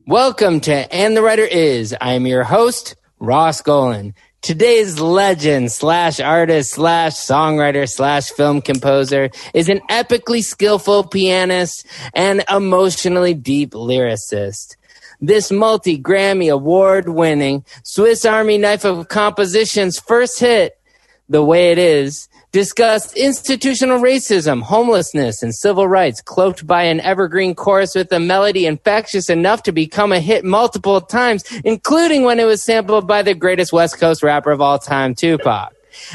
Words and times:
Welcome 0.05 0.59
to 0.59 0.93
And 0.93 1.15
the 1.15 1.21
Writer 1.21 1.45
Is. 1.45 1.95
I 2.01 2.11
am 2.11 2.27
your 2.27 2.43
host, 2.43 2.97
Ross 3.19 3.61
Golan. 3.61 4.15
Today's 4.41 4.99
legend 4.99 5.71
slash 5.71 6.19
artist 6.19 6.71
slash 6.71 7.13
songwriter 7.13 7.89
slash 7.89 8.29
film 8.29 8.61
composer 8.61 9.29
is 9.53 9.67
an 9.67 9.81
epically 9.89 10.43
skillful 10.43 11.05
pianist 11.05 11.85
and 12.13 12.45
emotionally 12.49 13.33
deep 13.33 13.71
lyricist. 13.71 14.75
This 15.19 15.51
multi 15.51 15.99
Grammy 15.99 16.53
award 16.53 17.09
winning 17.09 17.65
Swiss 17.83 18.25
Army 18.25 18.57
knife 18.57 18.85
of 18.85 19.07
composition's 19.09 19.99
first 19.99 20.39
hit, 20.39 20.79
The 21.27 21.43
Way 21.43 21.71
It 21.71 21.79
Is, 21.79 22.29
discussed 22.57 23.15
institutional 23.15 23.99
racism, 23.99 24.63
homelessness, 24.63 25.43
and 25.43 25.53
civil 25.53 25.87
rights, 25.87 26.21
cloaked 26.21 26.65
by 26.65 26.81
an 26.81 26.99
evergreen 27.01 27.53
chorus 27.53 27.93
with 27.93 28.11
a 28.11 28.19
melody 28.19 28.65
infectious 28.65 29.29
enough 29.29 29.61
to 29.61 29.71
become 29.71 30.11
a 30.11 30.19
hit 30.19 30.43
multiple 30.43 30.99
times, 30.99 31.43
including 31.63 32.23
when 32.23 32.39
it 32.39 32.45
was 32.45 32.63
sampled 32.63 33.05
by 33.05 33.21
the 33.21 33.35
greatest 33.35 33.71
West 33.71 33.99
Coast 33.99 34.23
rapper 34.23 34.49
of 34.49 34.59
all 34.59 34.79
time, 34.79 35.13
Tupac. 35.13 35.71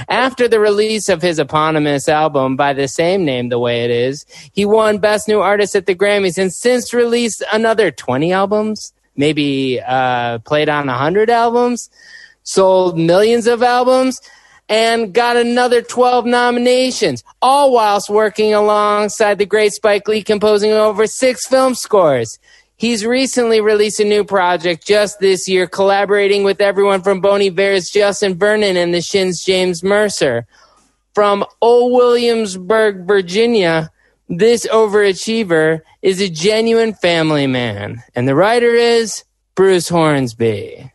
After 0.08 0.48
the 0.48 0.58
release 0.58 1.08
of 1.08 1.22
his 1.22 1.38
eponymous 1.38 2.08
album 2.08 2.56
by 2.56 2.72
the 2.72 2.88
same 2.88 3.24
name, 3.24 3.48
The 3.48 3.60
Way 3.60 3.84
It 3.84 3.92
Is, 3.92 4.26
he 4.52 4.64
won 4.64 4.98
Best 4.98 5.28
New 5.28 5.38
Artist 5.38 5.76
at 5.76 5.86
the 5.86 5.94
Grammys 5.94 6.38
and 6.38 6.52
since 6.52 6.92
released 6.92 7.44
another 7.52 7.92
20 7.92 8.32
albums, 8.32 8.92
maybe 9.14 9.80
uh, 9.86 10.40
played 10.40 10.68
on 10.68 10.88
100 10.88 11.30
albums, 11.30 11.88
sold 12.42 12.98
millions 12.98 13.46
of 13.46 13.62
albums 13.62 14.20
and 14.68 15.12
got 15.12 15.36
another 15.36 15.82
12 15.82 16.24
nominations, 16.26 17.24
all 17.40 17.72
whilst 17.72 18.08
working 18.08 18.54
alongside 18.54 19.38
the 19.38 19.46
great 19.46 19.72
Spike 19.72 20.08
Lee 20.08 20.22
composing 20.22 20.72
over 20.72 21.06
six 21.06 21.46
film 21.46 21.74
scores. 21.74 22.38
He's 22.76 23.06
recently 23.06 23.60
released 23.60 24.00
a 24.00 24.04
new 24.04 24.24
project 24.24 24.86
just 24.86 25.20
this 25.20 25.48
year, 25.48 25.66
collaborating 25.66 26.42
with 26.42 26.60
everyone 26.60 27.02
from 27.02 27.20
Bon 27.20 27.40
Iver's 27.40 27.90
Justin 27.90 28.36
Vernon 28.36 28.76
and 28.76 28.92
the 28.92 29.00
Shins' 29.00 29.44
James 29.44 29.84
Mercer. 29.84 30.46
From 31.14 31.44
Old 31.60 31.92
Williamsburg, 31.92 33.06
Virginia, 33.06 33.92
this 34.28 34.66
overachiever 34.66 35.82
is 36.00 36.20
a 36.20 36.28
genuine 36.28 36.94
family 36.94 37.46
man, 37.46 38.02
and 38.14 38.26
the 38.26 38.34
writer 38.34 38.74
is 38.74 39.24
Bruce 39.54 39.88
Hornsby. 39.88 40.91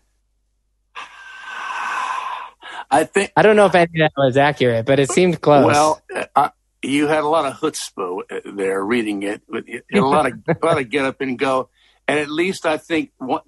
I 2.90 3.04
think 3.04 3.32
I 3.36 3.42
don't 3.42 3.56
know 3.56 3.66
if 3.66 3.76
any 3.76 3.86
of 3.86 3.92
that 3.96 4.14
was 4.16 4.38
accurate, 4.38 4.86
but 4.86 5.00
it 5.00 5.12
seemed 5.12 5.42
close. 5.42 5.66
Well, 5.66 6.02
uh, 6.36 6.50
you 6.82 7.08
had 7.08 7.24
a 7.24 7.28
lot 7.28 7.46
of 7.46 7.60
chutzpah 7.60 8.56
there 8.56 8.84
reading 8.84 9.24
it, 9.24 9.42
but 9.48 9.66
a 9.94 10.00
lot 10.00 10.28
of 10.28 10.34
a 10.48 10.66
lot 10.66 10.80
of 10.80 10.90
get 10.90 11.06
up 11.06 11.22
and 11.22 11.38
go. 11.38 11.70
And 12.08 12.20
at 12.20 12.30
least 12.30 12.66
I 12.66 12.78
think 12.78 13.12
one 13.18 13.42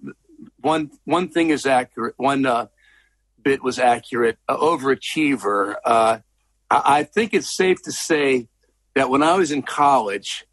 one 0.60 0.92
one 1.06 1.30
thing 1.30 1.50
is 1.50 1.66
accurate. 1.66 2.16
One 2.18 2.46
uh, 2.46 2.68
bit 3.42 3.64
was 3.64 3.80
accurate. 3.80 4.38
Uh, 4.48 4.58
overachiever. 4.58 5.76
Uh, 5.84 6.20
I, 6.70 6.82
I, 6.86 7.04
think 7.04 7.34
it's 7.34 7.56
safe 7.56 7.82
to 7.84 7.92
say 7.92 8.48
that 8.96 9.10
when 9.10 9.24
I 9.24 9.36
was 9.36 9.52
in 9.52 9.62
college, 9.62 10.46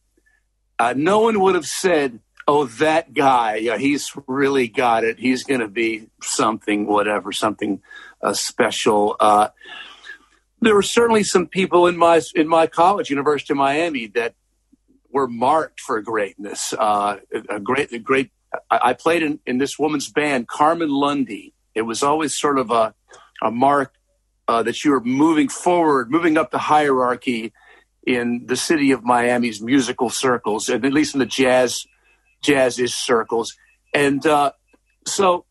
uh, 0.79 0.95
no 0.97 1.21
one 1.21 1.41
would 1.41 1.57
have 1.57 1.67
said, 1.67 2.21
"Oh, 2.47 2.67
that 2.67 3.13
guy, 3.13 3.57
yeah, 3.57 3.79
he's 3.79 4.13
really 4.27 4.69
got 4.69 5.05
it. 5.05 5.19
He's 5.19 5.45
going 5.45 5.61
to 5.61 5.69
be 5.69 6.09
something, 6.23 6.87
whatever, 6.87 7.33
something." 7.33 7.83
Uh, 8.23 8.33
special. 8.33 9.17
Uh, 9.19 9.49
there 10.61 10.75
were 10.75 10.83
certainly 10.83 11.23
some 11.23 11.47
people 11.47 11.87
in 11.87 11.97
my 11.97 12.21
in 12.35 12.49
my 12.49 12.67
college, 12.67 13.11
University 13.11 13.53
of 13.53 13.59
Miami, 13.59 14.07
that 14.09 14.35
were 15.11 15.29
marked 15.29 15.81
for 15.81 16.01
greatness. 16.01 16.75
Uh, 16.79 17.19
a 17.49 17.61
great, 17.61 17.93
a 17.93 17.99
great. 17.99 18.31
I, 18.71 18.95
played 18.95 19.23
in, 19.23 19.41
in 19.47 19.59
this 19.59 19.79
woman's 19.79 20.11
band, 20.11 20.49
Carmen 20.49 20.89
Lundy. 20.89 21.53
It 21.75 21.83
was 21.83 22.03
always 22.03 22.39
sort 22.39 22.59
of 22.59 22.71
a 22.71 22.95
a 23.43 23.51
mark 23.51 23.95
uh, 24.49 24.63
that 24.63 24.85
you 24.85 24.91
were 24.91 25.01
moving 25.01 25.49
forward, 25.49 26.11
moving 26.11 26.37
up 26.39 26.51
the 26.51 26.59
hierarchy 26.59 27.53
in 28.07 28.47
the 28.47 28.57
city 28.57 28.93
of 28.93 29.03
Miami's 29.03 29.61
musical 29.61 30.11
circles, 30.11 30.69
and 30.69 30.85
at 30.85 30.93
least 30.93 31.15
in 31.15 31.19
the 31.19 31.27
jazz 31.27 31.87
jazz-ish 32.43 32.95
circles. 32.95 33.57
And 33.93 34.25
uh, 34.27 34.53
so 35.07 35.46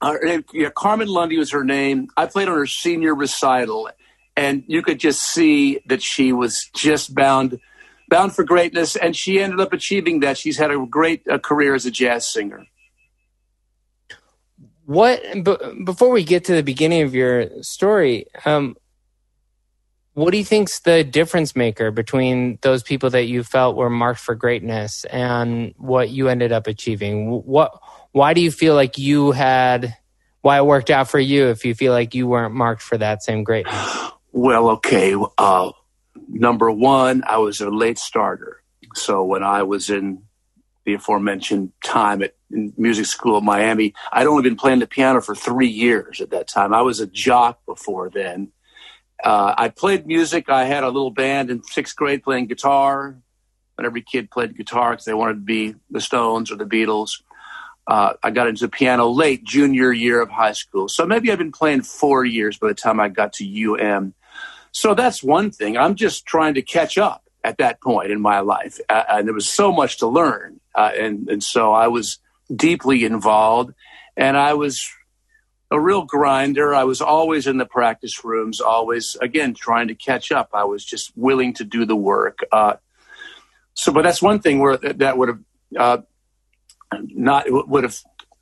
uh, 0.00 0.14
yeah, 0.52 0.70
Carmen 0.70 1.08
Lundy 1.08 1.38
was 1.38 1.50
her 1.50 1.64
name. 1.64 2.08
I 2.16 2.26
played 2.26 2.48
on 2.48 2.56
her 2.56 2.66
senior 2.66 3.14
recital, 3.14 3.90
and 4.36 4.62
you 4.66 4.82
could 4.82 5.00
just 5.00 5.22
see 5.22 5.80
that 5.86 6.02
she 6.02 6.32
was 6.32 6.68
just 6.74 7.14
bound, 7.14 7.60
bound 8.08 8.34
for 8.34 8.44
greatness, 8.44 8.94
and 8.94 9.16
she 9.16 9.40
ended 9.40 9.60
up 9.60 9.72
achieving 9.72 10.20
that. 10.20 10.38
She's 10.38 10.56
had 10.56 10.70
a 10.70 10.78
great 10.86 11.26
uh, 11.28 11.38
career 11.38 11.74
as 11.74 11.86
a 11.86 11.90
jazz 11.90 12.32
singer. 12.32 12.66
What 14.84 15.20
b- 15.44 15.82
before 15.84 16.10
we 16.10 16.24
get 16.24 16.44
to 16.46 16.54
the 16.54 16.62
beginning 16.62 17.02
of 17.02 17.14
your 17.14 17.62
story, 17.62 18.26
um, 18.44 18.76
what 20.14 20.32
do 20.32 20.38
you 20.38 20.44
think's 20.44 20.80
the 20.80 21.04
difference 21.04 21.54
maker 21.54 21.92
between 21.92 22.58
those 22.62 22.82
people 22.82 23.10
that 23.10 23.26
you 23.26 23.44
felt 23.44 23.76
were 23.76 23.90
marked 23.90 24.18
for 24.18 24.34
greatness 24.34 25.04
and 25.04 25.74
what 25.76 26.10
you 26.10 26.28
ended 26.28 26.50
up 26.50 26.66
achieving? 26.66 27.30
What 27.30 27.72
why 28.12 28.34
do 28.34 28.40
you 28.40 28.50
feel 28.50 28.74
like 28.74 28.98
you 28.98 29.32
had 29.32 29.94
why 30.42 30.58
it 30.58 30.66
worked 30.66 30.90
out 30.90 31.08
for 31.08 31.18
you 31.18 31.48
if 31.48 31.64
you 31.64 31.74
feel 31.74 31.92
like 31.92 32.14
you 32.14 32.26
weren't 32.26 32.54
marked 32.54 32.82
for 32.82 32.96
that 32.98 33.22
same 33.22 33.44
greatness? 33.44 33.74
Well, 34.30 34.68
okay. 34.68 35.16
Uh, 35.38 35.72
number 36.28 36.70
one, 36.70 37.24
I 37.26 37.38
was 37.38 37.62
a 37.62 37.70
late 37.70 37.98
starter. 37.98 38.62
So 38.94 39.24
when 39.24 39.42
I 39.42 39.62
was 39.62 39.88
in 39.88 40.22
the 40.84 40.94
aforementioned 40.94 41.72
time 41.82 42.22
at 42.22 42.34
music 42.50 43.06
school 43.06 43.38
at 43.38 43.42
Miami, 43.42 43.94
I'd 44.12 44.26
only 44.26 44.42
been 44.42 44.56
playing 44.56 44.80
the 44.80 44.86
piano 44.86 45.22
for 45.22 45.34
three 45.34 45.68
years 45.68 46.20
at 46.20 46.30
that 46.30 46.46
time. 46.46 46.74
I 46.74 46.82
was 46.82 47.00
a 47.00 47.06
jock 47.06 47.64
before 47.64 48.10
then. 48.10 48.52
Uh, 49.24 49.54
I 49.56 49.70
played 49.70 50.06
music. 50.06 50.50
I 50.50 50.64
had 50.64 50.84
a 50.84 50.88
little 50.88 51.10
band 51.10 51.50
in 51.50 51.62
sixth 51.62 51.96
grade 51.96 52.22
playing 52.22 52.46
guitar. 52.46 53.18
And 53.78 53.86
every 53.86 54.02
kid 54.02 54.30
played 54.30 54.56
guitar 54.56 54.90
because 54.90 55.06
they 55.06 55.14
wanted 55.14 55.34
to 55.34 55.40
be 55.40 55.74
the 55.90 56.02
Stones 56.02 56.52
or 56.52 56.56
the 56.56 56.66
Beatles 56.66 57.22
uh, 57.88 58.12
I 58.22 58.30
got 58.30 58.48
into 58.48 58.68
piano 58.68 59.08
late 59.08 59.44
junior 59.44 59.90
year 59.90 60.20
of 60.20 60.28
high 60.28 60.52
school. 60.52 60.88
So 60.88 61.06
maybe 61.06 61.32
I've 61.32 61.38
been 61.38 61.52
playing 61.52 61.82
four 61.82 62.22
years 62.22 62.58
by 62.58 62.68
the 62.68 62.74
time 62.74 63.00
I 63.00 63.08
got 63.08 63.32
to 63.34 63.74
UM. 63.74 64.12
So 64.72 64.94
that's 64.94 65.22
one 65.22 65.50
thing. 65.50 65.78
I'm 65.78 65.94
just 65.94 66.26
trying 66.26 66.54
to 66.54 66.62
catch 66.62 66.98
up 66.98 67.24
at 67.42 67.56
that 67.58 67.80
point 67.80 68.10
in 68.10 68.20
my 68.20 68.40
life, 68.40 68.78
uh, 68.90 69.04
and 69.08 69.26
there 69.26 69.34
was 69.34 69.48
so 69.48 69.72
much 69.72 69.98
to 69.98 70.06
learn, 70.06 70.60
uh, 70.74 70.90
and 70.94 71.28
and 71.30 71.42
so 71.42 71.72
I 71.72 71.88
was 71.88 72.18
deeply 72.54 73.04
involved, 73.04 73.72
and 74.16 74.36
I 74.36 74.54
was 74.54 74.86
a 75.70 75.80
real 75.80 76.02
grinder. 76.02 76.74
I 76.74 76.84
was 76.84 77.00
always 77.00 77.46
in 77.46 77.56
the 77.56 77.64
practice 77.64 78.22
rooms, 78.24 78.60
always 78.60 79.16
again 79.22 79.54
trying 79.54 79.88
to 79.88 79.94
catch 79.94 80.30
up. 80.30 80.50
I 80.52 80.64
was 80.64 80.84
just 80.84 81.12
willing 81.16 81.54
to 81.54 81.64
do 81.64 81.86
the 81.86 81.96
work. 81.96 82.40
Uh, 82.52 82.74
so, 83.74 83.92
but 83.92 84.02
that's 84.02 84.20
one 84.20 84.40
thing 84.40 84.58
where 84.58 84.76
that 84.76 85.16
would 85.16 85.28
have 85.28 85.40
uh, 85.76 85.98
not 86.92 87.46
would 87.48 87.84
have 87.84 87.98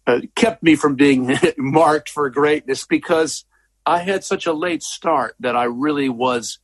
uh, 0.06 0.20
kept 0.34 0.62
me 0.62 0.76
from 0.76 0.94
being 0.94 1.36
marked 1.56 2.08
for 2.08 2.28
greatness 2.30 2.86
because 2.86 3.44
I 3.84 3.98
had 3.98 4.24
such 4.24 4.46
a 4.46 4.52
late 4.52 4.82
start 4.82 5.36
that 5.40 5.56
I 5.56 5.64
really 5.64 6.08
was 6.08 6.58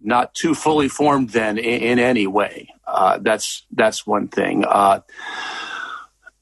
not 0.00 0.34
too 0.34 0.54
fully 0.54 0.88
formed 0.88 1.30
then 1.30 1.58
in, 1.58 1.82
in 1.82 1.98
any 1.98 2.26
way. 2.26 2.68
Uh, 2.86 3.18
that's 3.18 3.64
that's 3.70 4.06
one 4.06 4.28
thing. 4.28 4.64
Uh, 4.64 5.00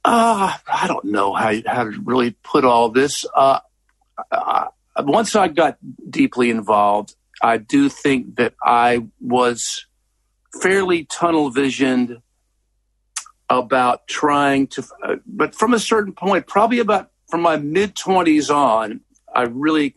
uh, 0.04 0.56
I 0.72 0.86
don't 0.86 1.06
know 1.06 1.34
how 1.34 1.52
how 1.66 1.84
to 1.84 2.00
really 2.04 2.32
put 2.42 2.64
all 2.64 2.88
this. 2.88 3.26
Uh, 3.34 3.60
once 4.98 5.36
I 5.36 5.48
got 5.48 5.78
deeply 6.08 6.50
involved, 6.50 7.14
I 7.42 7.58
do 7.58 7.88
think 7.88 8.36
that 8.36 8.54
I 8.62 9.06
was 9.20 9.86
fairly 10.60 11.04
tunnel 11.04 11.50
visioned 11.50 12.20
about 13.50 14.06
trying 14.06 14.68
to, 14.68 14.84
uh, 15.02 15.16
but 15.26 15.54
from 15.54 15.74
a 15.74 15.78
certain 15.78 16.12
point, 16.12 16.46
probably 16.46 16.78
about 16.78 17.10
from 17.28 17.42
my 17.42 17.56
mid 17.56 17.96
20s 17.96 18.54
on, 18.54 19.00
I 19.34 19.42
really 19.42 19.96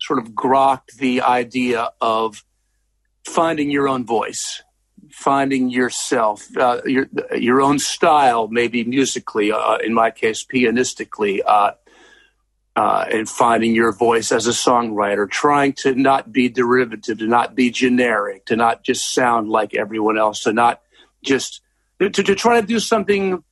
sort 0.00 0.18
of 0.18 0.32
grokked 0.32 0.96
the 0.98 1.22
idea 1.22 1.90
of 2.00 2.44
finding 3.24 3.70
your 3.70 3.88
own 3.88 4.04
voice, 4.04 4.62
finding 5.10 5.70
yourself, 5.70 6.44
uh, 6.56 6.80
your 6.84 7.08
your 7.36 7.60
own 7.60 7.78
style, 7.78 8.48
maybe 8.48 8.82
musically, 8.82 9.52
uh, 9.52 9.76
in 9.76 9.94
my 9.94 10.10
case, 10.10 10.44
pianistically, 10.44 11.40
uh, 11.46 11.72
uh, 12.74 13.04
and 13.12 13.28
finding 13.28 13.74
your 13.74 13.92
voice 13.92 14.32
as 14.32 14.48
a 14.48 14.50
songwriter, 14.50 15.30
trying 15.30 15.72
to 15.72 15.94
not 15.94 16.32
be 16.32 16.48
derivative, 16.48 17.18
to 17.18 17.26
not 17.26 17.54
be 17.54 17.70
generic, 17.70 18.46
to 18.46 18.56
not 18.56 18.82
just 18.82 19.12
sound 19.12 19.48
like 19.48 19.74
everyone 19.74 20.18
else, 20.18 20.42
to 20.42 20.52
not 20.52 20.80
just 21.24 21.61
to, 22.08 22.22
to 22.22 22.34
try 22.34 22.60
to 22.60 22.66
do 22.66 22.80
something 22.80 23.42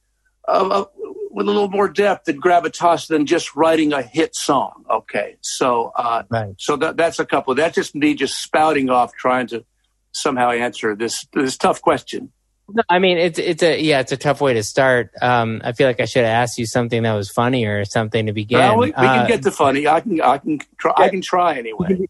uh, 0.46 0.84
with 1.30 1.46
a 1.46 1.50
little 1.50 1.70
more 1.70 1.88
depth 1.88 2.28
and 2.28 2.42
gravitas 2.42 3.06
than 3.06 3.26
just 3.26 3.54
writing 3.54 3.92
a 3.92 4.02
hit 4.02 4.34
song. 4.34 4.84
Okay, 4.90 5.36
so 5.40 5.92
uh, 5.96 6.24
right. 6.28 6.54
so 6.58 6.76
that, 6.76 6.96
that's 6.96 7.18
a 7.18 7.26
couple. 7.26 7.54
That's 7.54 7.74
just 7.74 7.94
me 7.94 8.14
just 8.14 8.42
spouting 8.42 8.90
off, 8.90 9.14
trying 9.14 9.46
to 9.48 9.64
somehow 10.12 10.50
answer 10.50 10.96
this 10.96 11.26
this 11.32 11.56
tough 11.56 11.80
question. 11.80 12.32
No, 12.72 12.82
I 12.88 12.98
mean 12.98 13.18
it's 13.18 13.38
it's 13.38 13.62
a 13.62 13.80
yeah 13.80 14.00
it's 14.00 14.12
a 14.12 14.16
tough 14.16 14.40
way 14.40 14.54
to 14.54 14.62
start. 14.62 15.10
Um, 15.20 15.60
I 15.64 15.72
feel 15.72 15.86
like 15.86 16.00
I 16.00 16.04
should 16.04 16.24
have 16.24 16.42
asked 16.42 16.58
you 16.58 16.66
something 16.66 17.02
that 17.02 17.14
was 17.14 17.30
funny 17.30 17.64
or 17.64 17.84
something 17.84 18.26
to 18.26 18.32
begin. 18.32 18.58
Well, 18.58 18.78
we, 18.78 18.86
we 18.86 18.92
uh, 18.92 19.02
can 19.02 19.28
get 19.28 19.42
to 19.42 19.50
funny. 19.50 19.86
I 19.86 20.00
can 20.00 20.20
I 20.20 20.38
can 20.38 20.60
try. 20.78 20.92
I 20.96 21.08
can 21.08 21.20
try 21.20 21.58
anyway. 21.58 22.06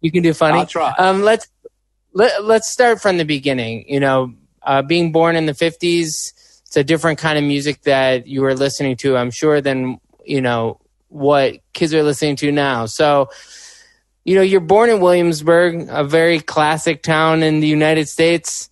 You 0.00 0.10
can 0.10 0.22
do 0.22 0.34
funny. 0.34 0.58
I'll 0.58 0.66
try. 0.66 0.92
Um, 0.98 1.22
let's 1.22 1.48
let, 2.12 2.44
let's 2.44 2.70
start 2.70 3.00
from 3.00 3.18
the 3.18 3.24
beginning. 3.24 3.86
You 3.88 4.00
know, 4.00 4.34
uh, 4.64 4.82
being 4.82 5.12
born 5.12 5.36
in 5.36 5.46
the 5.46 5.54
fifties 5.54 6.32
it's 6.74 6.80
a 6.80 6.82
different 6.82 7.20
kind 7.20 7.38
of 7.38 7.44
music 7.44 7.82
that 7.82 8.26
you 8.26 8.42
were 8.42 8.56
listening 8.56 8.96
to, 8.96 9.16
I'm 9.16 9.30
sure, 9.30 9.60
than 9.60 10.00
you 10.24 10.40
know 10.40 10.80
what 11.08 11.58
kids 11.72 11.94
are 11.94 12.02
listening 12.02 12.34
to 12.36 12.50
now. 12.50 12.86
So, 12.86 13.30
you 14.24 14.34
know, 14.34 14.42
you're 14.42 14.58
born 14.58 14.90
in 14.90 15.00
Williamsburg, 15.00 15.86
a 15.88 16.02
very 16.02 16.40
classic 16.40 17.04
town 17.04 17.44
in 17.44 17.60
the 17.60 17.68
United 17.68 18.08
States. 18.08 18.70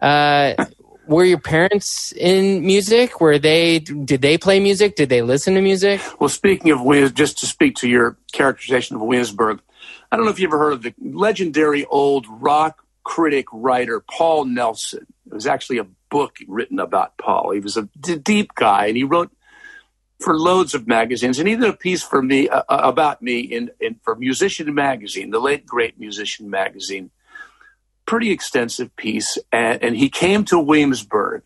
Uh, 0.00 0.64
were 1.06 1.26
your 1.26 1.40
parents 1.40 2.12
in 2.12 2.64
music? 2.64 3.20
Were 3.20 3.38
they? 3.38 3.80
Did 3.80 4.22
they 4.22 4.38
play 4.38 4.58
music? 4.58 4.96
Did 4.96 5.10
they 5.10 5.20
listen 5.20 5.52
to 5.52 5.60
music? 5.60 6.00
Well, 6.18 6.30
speaking 6.30 6.70
of 6.70 6.80
Williams, 6.80 7.12
just 7.12 7.38
to 7.40 7.46
speak 7.46 7.76
to 7.76 7.86
your 7.86 8.16
characterization 8.32 8.96
of 8.96 9.02
Williamsburg, 9.02 9.60
I 10.10 10.16
don't 10.16 10.24
know 10.24 10.30
if 10.30 10.40
you 10.40 10.48
ever 10.48 10.58
heard 10.58 10.72
of 10.72 10.82
the 10.84 10.94
legendary 11.02 11.84
old 11.84 12.24
rock 12.30 12.82
critic 13.04 13.46
writer 13.52 14.00
Paul 14.00 14.46
Nelson. 14.46 15.06
It 15.26 15.34
was 15.34 15.46
actually 15.46 15.78
a 15.78 15.86
book 16.10 16.36
written 16.46 16.78
about 16.78 17.16
Paul. 17.18 17.52
He 17.52 17.60
was 17.60 17.76
a 17.76 17.88
d- 18.00 18.16
deep 18.16 18.54
guy, 18.54 18.86
and 18.86 18.96
he 18.96 19.04
wrote 19.04 19.30
for 20.20 20.38
loads 20.38 20.74
of 20.74 20.86
magazines. 20.86 21.38
And 21.38 21.48
he 21.48 21.56
did 21.56 21.68
a 21.68 21.72
piece 21.72 22.02
for 22.02 22.22
me 22.22 22.48
uh, 22.48 22.62
uh, 22.68 22.80
about 22.82 23.22
me 23.22 23.40
in, 23.40 23.70
in 23.80 23.96
for 24.02 24.14
Musician 24.14 24.72
Magazine, 24.74 25.30
the 25.30 25.40
late 25.40 25.66
great 25.66 25.98
Musician 25.98 26.48
Magazine. 26.48 27.10
Pretty 28.06 28.30
extensive 28.30 28.94
piece, 28.96 29.38
and, 29.52 29.82
and 29.82 29.96
he 29.96 30.08
came 30.08 30.44
to 30.46 30.58
Williamsburg. 30.58 31.42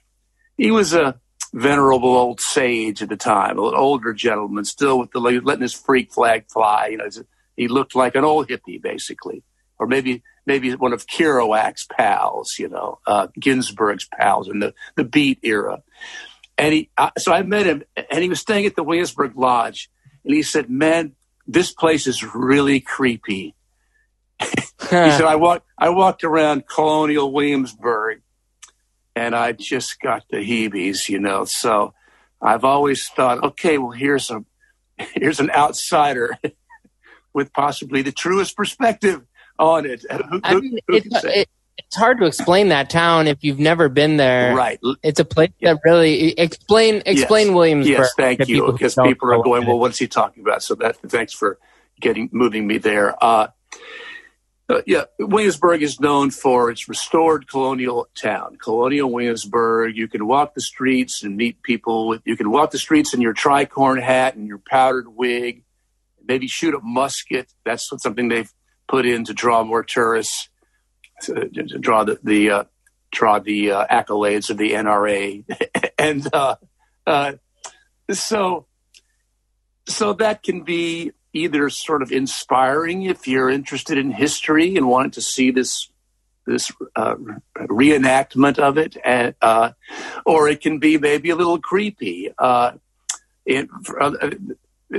He 0.56 0.70
was 0.70 0.94
a 0.94 1.20
venerable 1.52 2.16
old 2.16 2.40
sage 2.40 3.02
at 3.02 3.08
the 3.08 3.16
time, 3.16 3.58
an 3.58 3.74
older 3.74 4.12
gentleman, 4.12 4.64
still 4.64 4.98
with 4.98 5.10
the 5.12 5.20
letting 5.20 5.62
his 5.62 5.74
freak 5.74 6.12
flag 6.12 6.46
fly. 6.50 6.88
You 6.88 6.98
know, 6.98 7.08
he 7.56 7.68
looked 7.68 7.94
like 7.94 8.14
an 8.14 8.24
old 8.24 8.48
hippie, 8.48 8.80
basically, 8.80 9.42
or 9.78 9.86
maybe 9.86 10.22
maybe 10.46 10.74
one 10.74 10.92
of 10.92 11.06
Kerouac's 11.06 11.86
pals, 11.86 12.56
you 12.58 12.68
know, 12.68 13.00
uh, 13.06 13.28
Ginsberg's 13.38 14.06
pals 14.06 14.48
in 14.48 14.60
the, 14.60 14.74
the 14.94 15.04
Beat 15.04 15.40
era. 15.42 15.82
And 16.56 16.72
he, 16.72 16.90
uh, 16.96 17.10
so 17.18 17.32
I 17.32 17.42
met 17.42 17.66
him, 17.66 17.82
and 18.10 18.22
he 18.22 18.28
was 18.28 18.40
staying 18.40 18.64
at 18.64 18.76
the 18.76 18.84
Williamsburg 18.84 19.36
Lodge, 19.36 19.90
and 20.24 20.34
he 20.34 20.42
said, 20.42 20.70
"Man, 20.70 21.12
this 21.46 21.72
place 21.72 22.06
is 22.06 22.22
really 22.22 22.80
creepy." 22.80 23.54
he 24.40 24.46
said, 24.88 25.22
"I 25.22 25.36
walked, 25.36 25.66
I 25.76 25.90
walked 25.90 26.24
around 26.24 26.66
Colonial 26.66 27.30
Williamsburg, 27.30 28.22
and 29.14 29.34
I 29.34 29.52
just 29.52 30.00
got 30.00 30.24
the 30.30 30.38
heebies, 30.38 31.10
you 31.10 31.18
know." 31.18 31.44
So 31.44 31.92
I've 32.40 32.64
always 32.64 33.08
thought, 33.08 33.42
okay, 33.42 33.76
well, 33.76 33.90
here's 33.90 34.30
a 34.30 34.44
here's 35.14 35.40
an 35.40 35.50
outsider 35.50 36.38
with 37.34 37.52
possibly 37.52 38.00
the 38.00 38.12
truest 38.12 38.56
perspective 38.56 39.22
on 39.58 39.86
it. 39.86 40.04
Who, 40.30 40.40
I 40.42 40.54
mean, 40.54 40.78
it's, 40.88 41.24
it, 41.24 41.48
it's 41.78 41.96
hard 41.96 42.18
to 42.18 42.26
explain 42.26 42.68
that 42.68 42.90
town 42.90 43.26
if 43.26 43.44
you've 43.44 43.58
never 43.58 43.88
been 43.88 44.16
there. 44.16 44.54
Right. 44.54 44.80
It's 45.02 45.20
a 45.20 45.24
place 45.24 45.50
yeah. 45.60 45.74
that 45.74 45.80
really 45.84 46.32
explain 46.32 47.02
explain 47.06 47.48
yes. 47.48 47.54
Williamsburg. 47.54 47.98
Yes, 47.98 48.14
thank 48.16 48.48
you. 48.48 48.72
Because 48.72 48.94
people, 48.94 49.08
people 49.08 49.32
are 49.32 49.42
going, 49.42 49.66
well, 49.66 49.78
what's 49.78 49.98
he 49.98 50.08
talking 50.08 50.42
about? 50.42 50.62
So 50.62 50.74
that 50.76 50.96
thanks 50.96 51.32
for 51.32 51.58
getting 52.00 52.28
moving 52.32 52.66
me 52.66 52.78
there. 52.78 53.22
Uh, 53.22 53.48
uh, 54.68 54.82
yeah, 54.84 55.04
Williamsburg 55.20 55.82
is 55.82 56.00
known 56.00 56.30
for 56.30 56.70
its 56.70 56.88
restored 56.88 57.48
colonial 57.48 58.08
town, 58.16 58.56
colonial 58.60 59.12
Williamsburg. 59.12 59.96
You 59.96 60.08
can 60.08 60.26
walk 60.26 60.54
the 60.54 60.60
streets 60.60 61.22
and 61.22 61.36
meet 61.36 61.62
people. 61.62 62.18
You 62.24 62.36
can 62.36 62.50
walk 62.50 62.72
the 62.72 62.78
streets 62.78 63.14
in 63.14 63.20
your 63.20 63.32
tricorn 63.32 64.02
hat 64.02 64.34
and 64.34 64.48
your 64.48 64.58
powdered 64.58 65.06
wig, 65.08 65.62
maybe 66.26 66.48
shoot 66.48 66.74
a 66.74 66.80
musket. 66.80 67.52
That's 67.64 67.88
something 68.02 68.28
they've 68.28 68.52
put 68.88 69.06
in 69.06 69.24
to 69.24 69.34
draw 69.34 69.64
more 69.64 69.82
tourists, 69.82 70.48
to, 71.22 71.48
to 71.48 71.78
draw 71.78 72.04
the, 72.04 72.18
the 72.22 72.50
uh, 72.50 72.64
draw 73.12 73.38
the 73.38 73.72
uh, 73.72 73.86
accolades 73.86 74.50
of 74.50 74.58
the 74.58 74.72
NRA, 74.72 75.44
and 75.98 76.26
uh, 76.32 76.56
uh, 77.06 77.32
so 78.10 78.66
so 79.86 80.12
that 80.14 80.42
can 80.42 80.62
be 80.62 81.12
either 81.32 81.68
sort 81.70 82.02
of 82.02 82.10
inspiring 82.10 83.02
if 83.02 83.28
you're 83.28 83.50
interested 83.50 83.98
in 83.98 84.10
history 84.10 84.76
and 84.76 84.88
wanting 84.88 85.12
to 85.12 85.22
see 85.22 85.50
this 85.50 85.90
this 86.46 86.70
uh, 86.94 87.16
reenactment 87.56 88.58
of 88.58 88.78
it, 88.78 88.96
and, 89.04 89.34
uh, 89.42 89.72
or 90.24 90.48
it 90.48 90.60
can 90.60 90.78
be 90.78 90.96
maybe 90.96 91.30
a 91.30 91.36
little 91.36 91.58
creepy. 91.58 92.30
Uh, 92.38 92.72
it, 93.44 93.68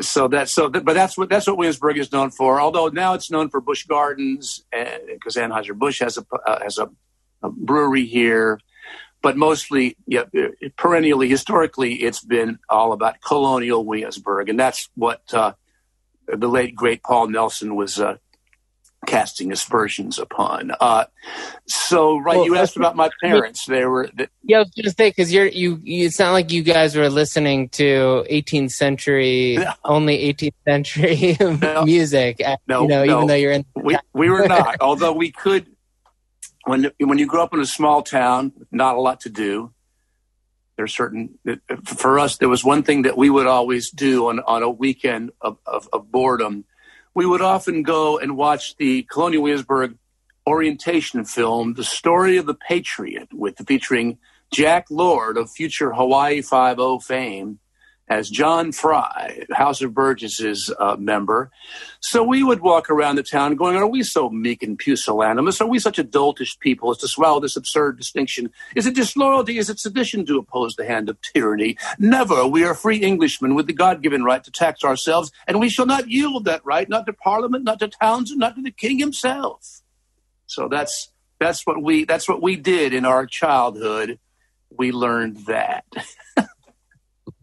so 0.02 0.28
that 0.28 0.50
so 0.50 0.70
but 0.70 0.86
that's 0.86 1.18
what 1.18 1.30
that's 1.30 1.48
what 1.48 1.58
Williamsburg 1.58 1.98
is 1.98 2.12
known 2.12 2.30
for. 2.30 2.60
Although 2.60 2.88
now 2.88 3.14
it's 3.14 3.32
known 3.32 3.50
for 3.50 3.62
Busch 3.62 3.86
Gardens 3.86 4.64
because 4.72 5.36
Anheuser 5.36 5.78
Busch 5.78 6.00
has 6.00 6.18
a 6.18 6.26
uh, 6.46 6.62
has 6.62 6.78
a, 6.78 6.90
a, 7.42 7.50
brewery 7.50 8.06
here, 8.06 8.60
but 9.22 9.38
mostly 9.38 9.96
yeah, 10.06 10.24
perennially 10.76 11.30
historically 11.30 11.96
it's 11.96 12.24
been 12.24 12.60
all 12.70 12.92
about 12.92 13.22
colonial 13.22 13.86
Williamsburg, 13.86 14.50
and 14.50 14.60
that's 14.60 14.90
what 14.96 15.22
uh, 15.34 15.54
the 16.28 16.48
late 16.48 16.76
great 16.76 17.02
Paul 17.02 17.28
Nelson 17.28 17.76
was 17.76 18.00
uh, 18.00 18.18
casting 19.08 19.52
aspersions 19.52 20.20
upon. 20.20 20.72
Uh, 20.80 21.06
so, 21.66 22.20
right, 22.20 22.36
well, 22.38 22.46
you 22.46 22.56
asked 22.56 22.76
about 22.78 22.96
my 22.96 23.10
parents. 23.24 23.66
They 23.66 23.86
were. 23.86 24.10
The, 24.16 24.30
yeah, 24.44 24.58
I 24.58 24.60
was 24.60 24.70
going 24.70 24.84
to 24.84 24.92
say 24.92 25.10
because 25.10 25.34
you're 25.34 25.48
you, 25.48 25.80
you. 25.84 26.06
It's 26.06 26.20
not 26.20 26.34
like 26.34 26.52
you 26.52 26.62
guys 26.62 26.96
were 26.96 27.10
listening 27.10 27.70
to 27.70 28.26
18th 28.30 28.72
century, 28.72 29.56
no. 29.58 29.74
only 29.84 30.32
18th 30.32 30.54
century 30.68 31.38
no. 31.62 31.84
music. 31.84 32.40
Uh, 32.46 32.58
no, 32.68 32.84
you 32.84 32.88
know, 32.90 33.06
no. 33.06 33.16
even 33.16 33.28
though 33.28 33.36
you're 33.36 33.52
in. 33.54 33.66
We 33.76 33.98
we 34.14 34.30
were 34.30 34.48
not. 34.48 34.78
although 34.82 35.14
we 35.14 35.32
could. 35.32 35.66
When 36.66 36.92
when 37.00 37.18
you 37.18 37.26
grow 37.26 37.44
up 37.44 37.54
in 37.54 37.62
a 37.62 37.66
small 37.66 38.04
town, 38.04 38.52
not 38.72 38.96
a 38.96 39.00
lot 39.00 39.22
to 39.22 39.30
do. 39.30 39.74
There's 40.76 40.94
certain 40.94 41.40
for 41.86 42.20
us. 42.20 42.38
There 42.38 42.50
was 42.50 42.64
one 42.64 42.84
thing 42.84 43.04
that 43.04 43.18
we 43.18 43.32
would 43.32 43.48
always 43.48 43.90
do 43.90 44.28
on 44.28 44.42
on 44.42 44.62
a 44.62 44.70
weekend 44.70 45.32
of, 45.42 45.58
of, 45.66 45.90
of 45.92 46.12
boredom 46.12 46.66
we 47.18 47.26
would 47.26 47.42
often 47.42 47.82
go 47.82 48.20
and 48.20 48.38
watch 48.38 48.76
the 48.76 49.02
Colonial 49.02 49.42
Williamsburg 49.42 49.98
orientation 50.46 51.26
film, 51.26 51.74
The 51.74 51.84
Story 51.84 52.38
of 52.38 52.46
the 52.46 52.54
Patriot, 52.54 53.30
with 53.34 53.58
featuring 53.68 54.20
Jack 54.52 54.86
Lord 54.92 55.36
of 55.36 55.50
future 55.50 55.92
Hawaii 55.92 56.44
Five 56.44 56.78
O 56.78 57.00
fame 57.00 57.58
as 58.10 58.30
John 58.30 58.72
Fry, 58.72 59.46
House 59.52 59.82
of 59.82 59.94
Burgesses 59.94 60.72
uh, 60.80 60.96
member. 60.98 61.52
So 62.00 62.24
we 62.24 62.44
would 62.44 62.62
walk 62.62 62.90
around 62.90 63.18
the 63.18 63.24
town 63.24 63.56
going, 63.56 63.76
Are 63.76 63.88
we 63.88 64.04
so 64.04 64.30
meek 64.30 64.64
and 64.64 64.80
pusillanimous? 64.80 65.60
Are 65.60 65.68
we 65.68 65.80
such 65.80 65.98
adultish 65.98 66.58
people 66.60 66.92
as 66.92 66.98
to 67.00 67.08
swallow 67.08 67.40
this 67.40 67.58
absurd 67.58 67.98
distinction? 67.98 68.50
Is 68.76 68.86
it 68.86 68.96
disloyalty? 68.96 69.58
Is 69.58 69.70
it 69.70 69.80
sedition 69.80 70.26
to 70.28 70.38
oppose 70.38 70.76
the 70.76 70.86
hand 70.86 71.10
of 71.10 71.18
tyranny? 71.22 71.78
Never. 72.00 72.48
We 72.48 72.64
are 72.64 72.74
free 72.74 73.04
Englishmen 73.04 73.56
with 73.56 73.68
the 73.68 73.74
God 73.74 74.02
given 74.02 74.24
right 74.24 74.44
to 74.44 74.52
tax 74.52 74.84
ourselves, 74.84 75.32
and 75.46 75.60
we 75.60 75.70
shall 75.70 75.86
not 75.86 76.10
yield 76.10 76.46
that 76.46 76.66
right, 76.66 76.88
not 76.88 77.06
to 77.08 77.14
Parliament, 77.14 77.64
not 77.64 77.80
to 77.80 77.88
Townshend, 77.88 78.40
not 78.40 78.56
to 78.56 78.62
the 78.62 78.72
King 78.72 79.00
himself. 79.00 79.82
So 80.46 80.70
that's 80.70 81.12
that's 81.40 81.68
what 81.68 81.82
we 81.82 82.06
that's 82.06 82.28
what 82.28 82.42
we 82.42 82.56
did 82.56 82.94
in 82.94 83.06
our 83.06 83.26
childhood. 83.26 84.20
We 84.70 84.92
learned 84.92 85.46
that. 85.48 85.86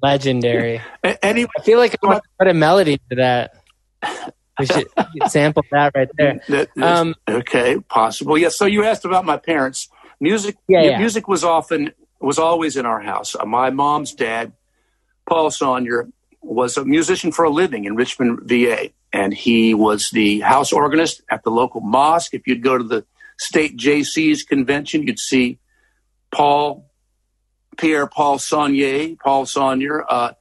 Legendary. 0.05 0.81
Anyway, 1.23 1.49
I 1.59 1.63
feel 1.63 1.79
like 1.79 1.97
I 2.03 2.07
want 2.07 2.23
to 2.23 2.29
put 2.39 2.49
a 2.49 2.55
melody 2.55 2.99
to 3.11 3.17
that. 3.17 3.55
We 4.57 4.67
should 4.67 4.87
sample 5.29 5.65
that 5.73 5.91
right 5.97 6.09
there. 6.17 6.41
That 6.49 6.69
is- 6.77 6.83
Um, 6.85 7.17
okay, 7.29 7.81
possible. 7.89 8.39
Yes. 8.39 8.57
So 8.57 8.67
you 8.67 8.85
asked 8.85 9.05
about 9.05 9.25
my 9.25 9.37
parents. 9.37 9.89
Music. 10.21 10.55
Yeah, 10.69 10.83
yeah. 10.83 10.99
Music 10.99 11.27
was 11.27 11.43
often 11.43 11.91
was 12.21 12.39
always 12.39 12.77
in 12.77 12.87
our 12.87 13.01
house. 13.01 13.35
Uh, 13.35 13.45
My 13.47 13.71
mom's 13.71 14.15
dad, 14.15 14.53
Paul 15.29 15.51
Saunier, 15.51 16.13
was 16.41 16.77
a 16.77 16.85
musician 16.85 17.33
for 17.33 17.45
a 17.45 17.51
living 17.51 17.85
in 17.85 17.97
Richmond, 17.97 18.43
VA, 18.45 18.91
and 19.13 19.35
he 19.35 19.75
was 19.75 20.11
the 20.13 20.39
house 20.41 20.73
organist 20.73 21.23
at 21.29 21.43
the 21.43 21.51
local 21.51 21.81
mosque. 21.81 22.33
If 22.33 22.47
you'd 22.47 22.63
go 22.63 22.79
to 22.79 22.85
the 22.85 23.05
state 23.39 23.77
JC's 23.77 24.45
convention, 24.45 25.03
you'd 25.03 25.19
see 25.19 25.59
Paul 26.31 26.89
Pierre 27.77 28.07
Paul 28.07 28.39
Saunier, 28.39 29.19
Paul 29.19 29.47
Saunier, 29.47 30.05
uh, 30.09 30.33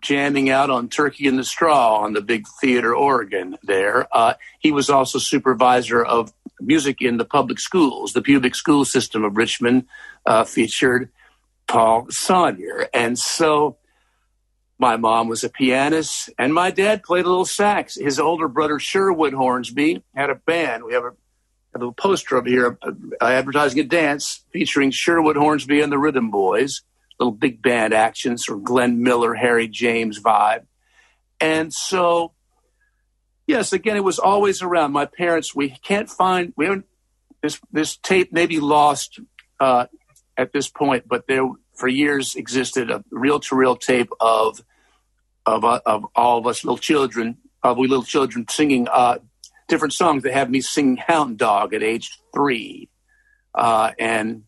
jamming 0.00 0.48
out 0.50 0.70
on 0.70 0.88
Turkey 0.88 1.26
in 1.26 1.36
the 1.36 1.44
Straw 1.44 1.98
on 1.98 2.12
the 2.12 2.20
big 2.20 2.46
theater 2.60 2.94
organ 2.94 3.56
there. 3.62 4.06
Uh, 4.12 4.34
he 4.60 4.70
was 4.70 4.90
also 4.90 5.18
supervisor 5.18 6.04
of 6.04 6.32
music 6.60 7.00
in 7.00 7.16
the 7.16 7.24
public 7.24 7.58
schools. 7.58 8.12
The 8.12 8.22
public 8.22 8.54
school 8.54 8.84
system 8.84 9.24
of 9.24 9.36
Richmond 9.36 9.86
uh, 10.26 10.44
featured 10.44 11.10
Paul 11.66 12.06
Saunier. 12.06 12.86
And 12.94 13.18
so 13.18 13.76
my 14.78 14.96
mom 14.96 15.28
was 15.28 15.42
a 15.42 15.48
pianist, 15.48 16.30
and 16.38 16.54
my 16.54 16.70
dad 16.70 17.02
played 17.02 17.24
a 17.24 17.28
little 17.28 17.44
sax. 17.44 17.96
His 17.96 18.20
older 18.20 18.46
brother, 18.46 18.78
Sherwood 18.78 19.34
Hornsby, 19.34 20.04
had 20.14 20.30
a 20.30 20.36
band. 20.36 20.84
We 20.84 20.94
have 20.94 21.04
a, 21.04 21.10
have 21.72 21.82
a 21.82 21.92
poster 21.92 22.36
up 22.36 22.46
here 22.46 22.78
uh, 22.82 22.92
advertising 23.20 23.80
a 23.80 23.84
dance 23.84 24.44
featuring 24.52 24.90
Sherwood 24.90 25.36
Hornsby 25.36 25.80
and 25.80 25.92
the 25.92 25.98
Rhythm 25.98 26.30
Boys 26.30 26.82
little 27.18 27.32
big 27.32 27.60
band 27.60 27.92
action, 27.92 28.38
sort 28.38 28.58
of 28.58 28.64
Glenn 28.64 29.02
Miller, 29.02 29.34
Harry 29.34 29.68
James 29.68 30.20
vibe. 30.20 30.66
And 31.40 31.72
so, 31.72 32.32
yes, 33.46 33.72
again, 33.72 33.96
it 33.96 34.04
was 34.04 34.18
always 34.18 34.62
around. 34.62 34.92
My 34.92 35.06
parents, 35.06 35.54
we 35.54 35.70
can't 35.70 36.08
find, 36.08 36.52
we 36.56 36.66
haven't, 36.66 36.86
this, 37.42 37.60
this 37.72 37.96
tape 37.96 38.32
may 38.32 38.46
be 38.46 38.60
lost 38.60 39.20
uh, 39.60 39.86
at 40.36 40.52
this 40.52 40.68
point, 40.68 41.06
but 41.06 41.26
there 41.26 41.48
for 41.74 41.88
years 41.88 42.34
existed 42.34 42.90
a 42.90 43.04
reel 43.10 43.38
to 43.40 43.54
reel 43.54 43.76
tape 43.76 44.10
of, 44.20 44.60
of, 45.46 45.64
uh, 45.64 45.80
of 45.86 46.06
all 46.14 46.38
of 46.38 46.46
us 46.46 46.64
little 46.64 46.78
children, 46.78 47.38
of 47.62 47.78
we 47.78 47.86
little 47.86 48.04
children 48.04 48.46
singing 48.48 48.88
uh, 48.88 49.18
different 49.68 49.92
songs. 49.94 50.22
They 50.22 50.32
had 50.32 50.50
me 50.50 50.60
singing 50.60 50.96
Hound 50.96 51.38
Dog 51.38 51.74
at 51.74 51.82
age 51.82 52.18
three. 52.34 52.88
Uh, 53.54 53.92
and 53.98 54.44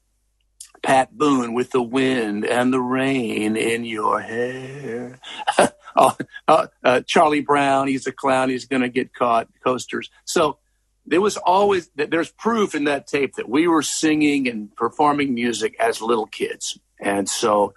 Pat 0.82 1.16
Boone 1.16 1.52
with 1.52 1.70
the 1.70 1.82
wind 1.82 2.44
and 2.44 2.72
the 2.72 2.80
rain 2.80 3.56
in 3.56 3.84
your 3.84 4.20
hair. 4.20 5.18
oh, 5.96 6.16
uh, 6.48 6.66
uh, 6.84 7.00
Charlie 7.06 7.40
Brown, 7.42 7.88
he's 7.88 8.06
a 8.06 8.12
clown. 8.12 8.48
He's 8.50 8.66
going 8.66 8.82
to 8.82 8.88
get 8.88 9.12
caught. 9.14 9.48
Coasters. 9.64 10.10
So 10.24 10.58
there 11.06 11.20
was 11.20 11.36
always 11.36 11.90
there's 11.96 12.30
proof 12.30 12.74
in 12.74 12.84
that 12.84 13.06
tape 13.06 13.34
that 13.36 13.48
we 13.48 13.66
were 13.68 13.82
singing 13.82 14.48
and 14.48 14.74
performing 14.76 15.34
music 15.34 15.76
as 15.80 16.00
little 16.00 16.26
kids, 16.26 16.78
and 17.00 17.28
so. 17.28 17.74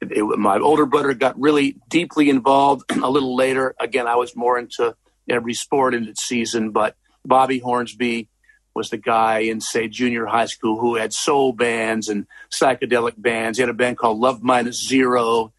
It, 0.00 0.10
it- 0.10 0.24
my 0.24 0.58
older 0.58 0.84
brother 0.84 1.14
got 1.14 1.38
really 1.40 1.76
deeply 1.88 2.28
involved 2.28 2.90
a 3.02 3.08
little 3.08 3.36
later. 3.36 3.76
Again, 3.78 4.08
I 4.08 4.16
was 4.16 4.34
more 4.34 4.58
into 4.58 4.96
every 5.28 5.54
sport 5.54 5.94
in 5.94 6.04
its 6.08 6.24
season, 6.24 6.70
but 6.70 6.96
Bobby 7.24 7.58
Hornsby, 7.58 8.28
was 8.74 8.90
the 8.90 8.96
guy 8.96 9.40
in 9.40 9.60
say 9.60 9.88
junior 9.88 10.26
high 10.26 10.46
school 10.46 10.78
who 10.78 10.96
had 10.96 11.12
soul 11.12 11.52
bands 11.52 12.08
and 12.08 12.26
psychedelic 12.50 13.14
bands. 13.16 13.58
He 13.58 13.62
had 13.62 13.68
a 13.68 13.74
band 13.74 13.98
called 13.98 14.18
Love 14.18 14.42
Minus 14.42 14.86
Zero 14.86 15.52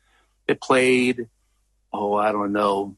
that 0.47 0.61
played, 0.61 1.27
oh, 1.91 2.15
I 2.15 2.31
don't 2.31 2.51
know, 2.51 2.95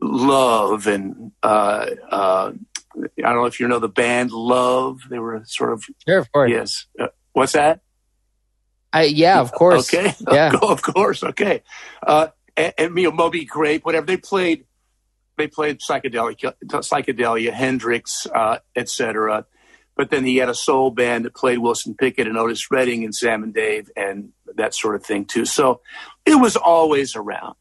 Love 0.00 0.86
and 0.86 1.32
uh, 1.42 1.86
uh, 2.10 2.52
I 2.96 3.22
don't 3.22 3.34
know 3.36 3.44
if 3.44 3.60
you 3.60 3.68
know 3.68 3.78
the 3.78 3.88
band 3.88 4.32
Love. 4.32 5.00
They 5.08 5.18
were 5.18 5.42
sort 5.44 5.72
of 5.72 5.84
Sure, 6.06 6.18
of 6.18 6.32
course. 6.32 6.50
yes. 6.50 6.86
Uh, 6.98 7.08
what's 7.32 7.52
that? 7.52 7.80
I, 8.92 9.04
yeah, 9.04 9.40
of 9.40 9.52
course. 9.52 9.92
Okay. 9.92 10.14
Yeah. 10.32 10.56
of 10.60 10.82
course. 10.82 11.22
Okay. 11.22 11.62
Uh, 12.04 12.28
and, 12.56 12.72
and 12.78 12.98
you 12.98 13.04
know, 13.04 13.12
Moby 13.12 13.44
Grape, 13.44 13.84
whatever 13.84 14.06
they 14.06 14.16
played, 14.16 14.64
they 15.36 15.46
played 15.48 15.78
psychedelia, 15.80 16.52
psychedelia, 16.64 17.52
Hendrix, 17.52 18.26
uh, 18.34 18.58
etc. 18.74 19.46
But 19.96 20.10
then 20.10 20.24
he 20.24 20.36
had 20.36 20.48
a 20.48 20.54
soul 20.54 20.90
band 20.90 21.24
that 21.24 21.34
played 21.34 21.58
Wilson 21.58 21.94
Pickett 21.94 22.26
and 22.26 22.36
Otis 22.36 22.70
Redding 22.70 23.04
and 23.04 23.14
Sam 23.14 23.42
and 23.42 23.54
Dave 23.54 23.90
and 23.96 24.30
that 24.56 24.74
sort 24.74 24.94
of 24.94 25.04
thing 25.04 25.24
too. 25.24 25.44
So 25.46 25.80
it 26.26 26.34
was 26.34 26.56
always 26.56 27.16
around. 27.16 27.54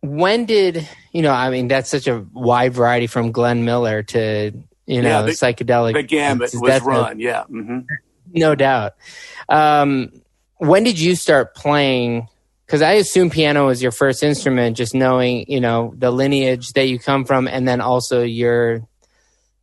When 0.00 0.46
did 0.46 0.86
you 1.12 1.22
know? 1.22 1.30
I 1.32 1.50
mean, 1.50 1.68
that's 1.68 1.88
such 1.88 2.08
a 2.08 2.26
wide 2.32 2.74
variety 2.74 3.06
from 3.06 3.30
Glenn 3.30 3.64
Miller 3.64 4.02
to 4.02 4.50
you 4.86 5.00
know 5.02 5.08
Yeah, 5.08 5.22
the- 5.22 5.32
psychedelic. 5.32 5.92
The 5.94 6.02
gamut 6.02 6.50
was 6.54 6.82
run. 6.82 7.20
yeah. 7.20 7.44
hmm 7.44 7.80
no 8.34 8.54
doubt. 8.54 8.94
Um, 9.50 10.10
when 10.56 10.84
did 10.84 10.98
you 10.98 11.14
start 11.16 11.54
playing? 11.54 12.28
Because 12.72 12.80
I 12.80 12.92
assume 12.92 13.28
piano 13.28 13.66
was 13.66 13.82
your 13.82 13.92
first 13.92 14.22
instrument, 14.22 14.78
just 14.78 14.94
knowing 14.94 15.44
you 15.46 15.60
know 15.60 15.92
the 15.94 16.10
lineage 16.10 16.72
that 16.72 16.88
you 16.88 16.98
come 16.98 17.26
from, 17.26 17.46
and 17.46 17.68
then 17.68 17.82
also 17.82 18.22
your 18.22 18.80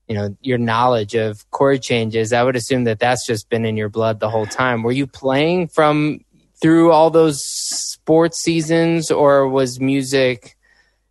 you 0.07 0.13
know 0.13 0.37
your 0.41 0.59
knowledge 0.59 1.15
of 1.15 1.49
chord 1.49 1.81
changes. 1.81 2.33
I 2.33 2.43
would 2.43 2.55
assume 2.55 2.83
that 2.83 2.99
that's 2.99 3.25
just 3.25 3.49
been 3.49 3.65
in 3.65 3.77
your 3.77 3.89
blood 3.89 4.19
the 4.19 4.29
whole 4.29 4.45
time. 4.45 4.83
Were 4.83 4.91
you 4.91 5.07
playing 5.07 5.69
from 5.69 6.23
through 6.61 6.91
all 6.91 7.09
those 7.09 7.43
sports 7.43 8.39
seasons, 8.43 9.09
or 9.09 9.49
was 9.49 9.79
music 9.79 10.55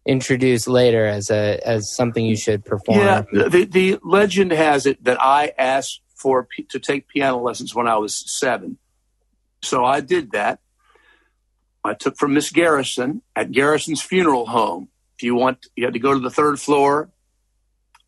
introduced 0.07 0.69
later 0.69 1.05
as 1.05 1.33
a 1.33 1.59
as 1.67 1.93
something 1.93 2.25
you 2.25 2.37
should 2.37 2.64
perform? 2.64 3.00
Yeah, 3.00 3.23
the, 3.33 3.64
the 3.64 3.99
legend 4.05 4.52
has 4.52 4.87
it 4.87 5.02
that 5.02 5.21
I 5.21 5.52
asked 5.59 6.00
for 6.14 6.47
to 6.69 6.78
take 6.78 7.09
piano 7.09 7.38
lessons 7.38 7.75
when 7.75 7.88
I 7.88 7.97
was 7.97 8.23
seven. 8.38 8.78
So 9.62 9.85
I 9.85 9.99
did 9.99 10.31
that. 10.31 10.61
I 11.88 11.95
took 11.95 12.16
from 12.16 12.35
Miss 12.35 12.50
Garrison 12.50 13.23
at 13.35 13.50
Garrison's 13.50 14.02
funeral 14.02 14.47
home. 14.47 14.88
If 15.16 15.23
you 15.23 15.35
want, 15.35 15.66
you 15.75 15.85
had 15.85 15.95
to 15.95 15.99
go 15.99 16.12
to 16.12 16.21
the 16.21 16.30
third 16.30 16.61
floor, 16.61 17.11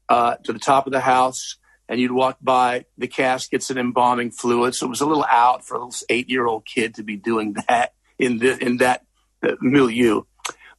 uh, 0.09 0.37
to 0.45 0.53
the 0.53 0.59
top 0.59 0.87
of 0.87 0.93
the 0.93 1.01
house, 1.01 1.57
and 1.89 2.01
you'd 2.01 2.13
walk 2.13 2.39
by 2.41 2.85
the 2.99 3.09
caskets 3.09 3.71
and 3.71 3.79
embalming 3.79 4.31
fluids. 4.31 4.79
So 4.79 4.87
it 4.87 4.91
was 4.91 5.01
a 5.01 5.07
little 5.07 5.27
out 5.29 5.65
for 5.65 5.75
a 5.75 5.79
little 5.79 6.07
eight-year-old 6.09 6.67
kid 6.67 6.95
to 6.97 7.03
be 7.03 7.17
doing 7.17 7.57
that 7.69 7.95
in 8.19 8.39
the 8.39 8.57
in 8.63 8.77
that 8.79 9.05
uh, 9.43 9.57
milieu. 9.61 10.23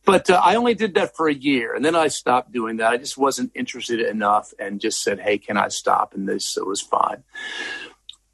But 0.05 0.29
uh, 0.29 0.41
I 0.43 0.55
only 0.55 0.73
did 0.73 0.95
that 0.95 1.15
for 1.15 1.27
a 1.27 1.33
year, 1.33 1.75
and 1.75 1.83
then 1.85 1.95
I 1.95 2.07
stopped 2.07 2.51
doing 2.51 2.77
that. 2.77 2.91
I 2.91 2.97
just 2.97 3.17
wasn't 3.17 3.51
interested 3.53 3.99
enough, 3.99 4.53
and 4.57 4.79
just 4.79 5.01
said, 5.03 5.19
"Hey, 5.19 5.37
can 5.37 5.57
I 5.57 5.67
stop?" 5.67 6.13
And 6.13 6.27
this 6.27 6.57
it 6.57 6.65
was 6.65 6.81
fine. 6.81 7.23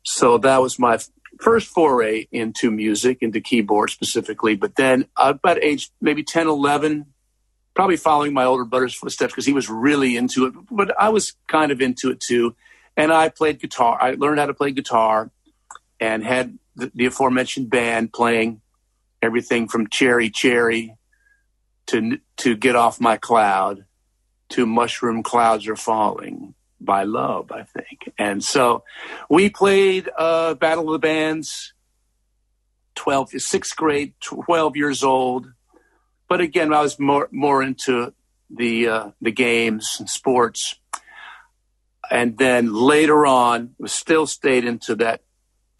So 0.03 0.37
that 0.37 0.61
was 0.61 0.79
my 0.79 0.99
first 1.39 1.67
foray 1.67 2.27
into 2.31 2.71
music, 2.71 3.19
into 3.21 3.41
keyboard 3.41 3.89
specifically. 3.89 4.55
But 4.55 4.75
then, 4.75 5.05
uh, 5.15 5.33
about 5.35 5.63
age 5.63 5.89
maybe 6.01 6.23
10, 6.23 6.47
11, 6.47 7.05
probably 7.73 7.97
following 7.97 8.33
my 8.33 8.43
older 8.43 8.65
brother's 8.65 8.93
footsteps 8.93 9.33
because 9.33 9.45
he 9.45 9.53
was 9.53 9.69
really 9.69 10.17
into 10.17 10.45
it. 10.45 10.53
But 10.71 10.99
I 10.99 11.09
was 11.09 11.33
kind 11.47 11.71
of 11.71 11.81
into 11.81 12.09
it 12.09 12.19
too, 12.19 12.55
and 12.95 13.11
I 13.11 13.29
played 13.29 13.59
guitar. 13.59 13.97
I 14.01 14.11
learned 14.11 14.39
how 14.39 14.47
to 14.47 14.53
play 14.53 14.71
guitar, 14.71 15.31
and 15.99 16.23
had 16.23 16.57
the, 16.75 16.91
the 16.93 17.05
aforementioned 17.05 17.69
band 17.69 18.13
playing 18.13 18.61
everything 19.21 19.67
from 19.67 19.87
Cherry 19.87 20.29
Cherry 20.29 20.95
to 21.87 22.19
to 22.37 22.55
get 22.55 22.75
off 22.75 22.99
my 22.99 23.17
cloud 23.17 23.85
to 24.49 24.65
mushroom 24.65 25.23
clouds 25.23 25.67
are 25.67 25.75
falling 25.75 26.53
by 26.79 27.03
love 27.03 27.51
i 27.51 27.63
think. 27.63 28.13
And 28.17 28.43
so 28.43 28.83
we 29.29 29.49
played 29.49 30.09
uh 30.17 30.53
battle 30.55 30.87
of 30.87 30.93
the 30.93 30.99
bands 31.07 31.73
12 32.95 33.31
sixth 33.41 33.75
grade 33.75 34.13
12 34.21 34.75
years 34.75 35.03
old. 35.03 35.51
But 36.27 36.41
again 36.41 36.73
i 36.73 36.81
was 36.81 36.99
more 36.99 37.29
more 37.31 37.63
into 37.63 38.13
the 38.49 38.87
uh 38.87 39.09
the 39.21 39.31
games 39.31 39.97
and 39.99 40.09
sports. 40.09 40.75
And 42.09 42.37
then 42.37 42.73
later 42.73 43.25
on, 43.25 43.75
still 43.85 44.27
stayed 44.27 44.63
into 44.63 44.95
that 44.95 45.23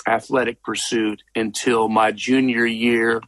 athletic 0.05 0.63
pursuit 0.63 1.23
until 1.35 1.89
my 1.89 2.11
junior 2.11 2.65
year 2.65 3.21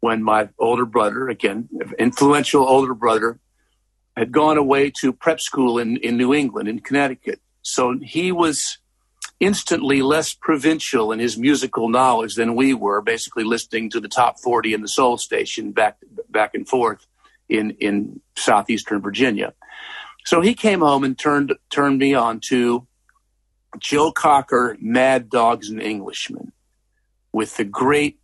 when 0.00 0.22
my 0.22 0.48
older 0.58 0.86
brother, 0.86 1.28
again, 1.28 1.68
influential 1.98 2.66
older 2.66 2.94
brother, 2.94 3.40
had 4.18 4.32
gone 4.32 4.58
away 4.58 4.90
to 5.00 5.12
prep 5.12 5.40
school 5.40 5.78
in, 5.78 5.96
in 5.98 6.16
New 6.16 6.34
England, 6.34 6.68
in 6.68 6.80
Connecticut. 6.80 7.40
So 7.62 7.98
he 8.02 8.32
was 8.32 8.78
instantly 9.40 10.02
less 10.02 10.34
provincial 10.34 11.12
in 11.12 11.20
his 11.20 11.38
musical 11.38 11.88
knowledge 11.88 12.34
than 12.34 12.56
we 12.56 12.74
were, 12.74 13.00
basically 13.00 13.44
listening 13.44 13.90
to 13.90 14.00
the 14.00 14.08
top 14.08 14.40
40 14.40 14.74
in 14.74 14.82
the 14.82 14.88
soul 14.88 15.16
station 15.16 15.72
back, 15.72 15.98
back 16.28 16.54
and 16.54 16.68
forth 16.68 17.06
in, 17.48 17.70
in 17.78 18.20
southeastern 18.36 19.00
Virginia. 19.00 19.54
So 20.24 20.40
he 20.40 20.54
came 20.54 20.80
home 20.80 21.04
and 21.04 21.18
turned, 21.18 21.54
turned 21.70 21.98
me 21.98 22.14
on 22.14 22.40
to 22.48 22.86
Joe 23.78 24.10
Cocker, 24.10 24.76
Mad 24.80 25.30
Dogs 25.30 25.70
and 25.70 25.80
Englishmen, 25.80 26.52
with 27.32 27.56
the 27.56 27.64
great 27.64 28.18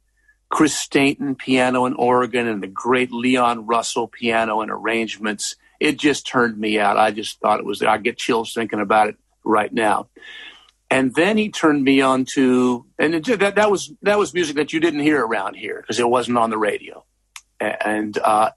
Chris 0.48 0.76
Stainton 0.76 1.34
piano 1.34 1.84
and 1.84 1.96
organ 1.96 2.46
and 2.46 2.62
the 2.62 2.68
great 2.68 3.12
Leon 3.12 3.66
Russell 3.66 4.08
piano 4.08 4.60
and 4.60 4.70
arrangements. 4.70 5.56
It 5.81 5.99
just 5.99 6.26
turned 6.26 6.59
me 6.59 6.78
out. 6.78 6.97
I 6.97 7.11
just 7.11 7.40
thought 7.40 7.61
it 7.61 7.66
was, 7.66 7.83
I 7.83 7.99
get 7.99 8.19
chills 8.19 8.52
thinking 8.52 8.81
about 8.81 9.09
it 9.09 9.16
right 9.45 9.73
now. 9.73 10.09
And 10.90 11.14
then 11.14 11.37
he 11.37 11.50
turned 11.50 11.83
me 11.83 12.00
on 12.00 12.25
to, 12.35 12.87
and 12.99 13.14
it, 13.14 13.25
that, 13.40 13.57
that 13.57 13.71
was, 13.71 13.93
that 14.02 14.19
was 14.19 14.35
music 14.35 14.57
that 14.57 14.73
you 14.73 14.81
didn't 14.81 15.00
hear 15.00 15.25
around 15.25 15.54
here 15.54 15.81
because 15.81 15.99
it 15.99 16.09
wasn't 16.09 16.38
on 16.38 16.50
the 16.50 16.59
radio. 16.59 17.04
And, 17.61 18.16
uh, 18.19 18.50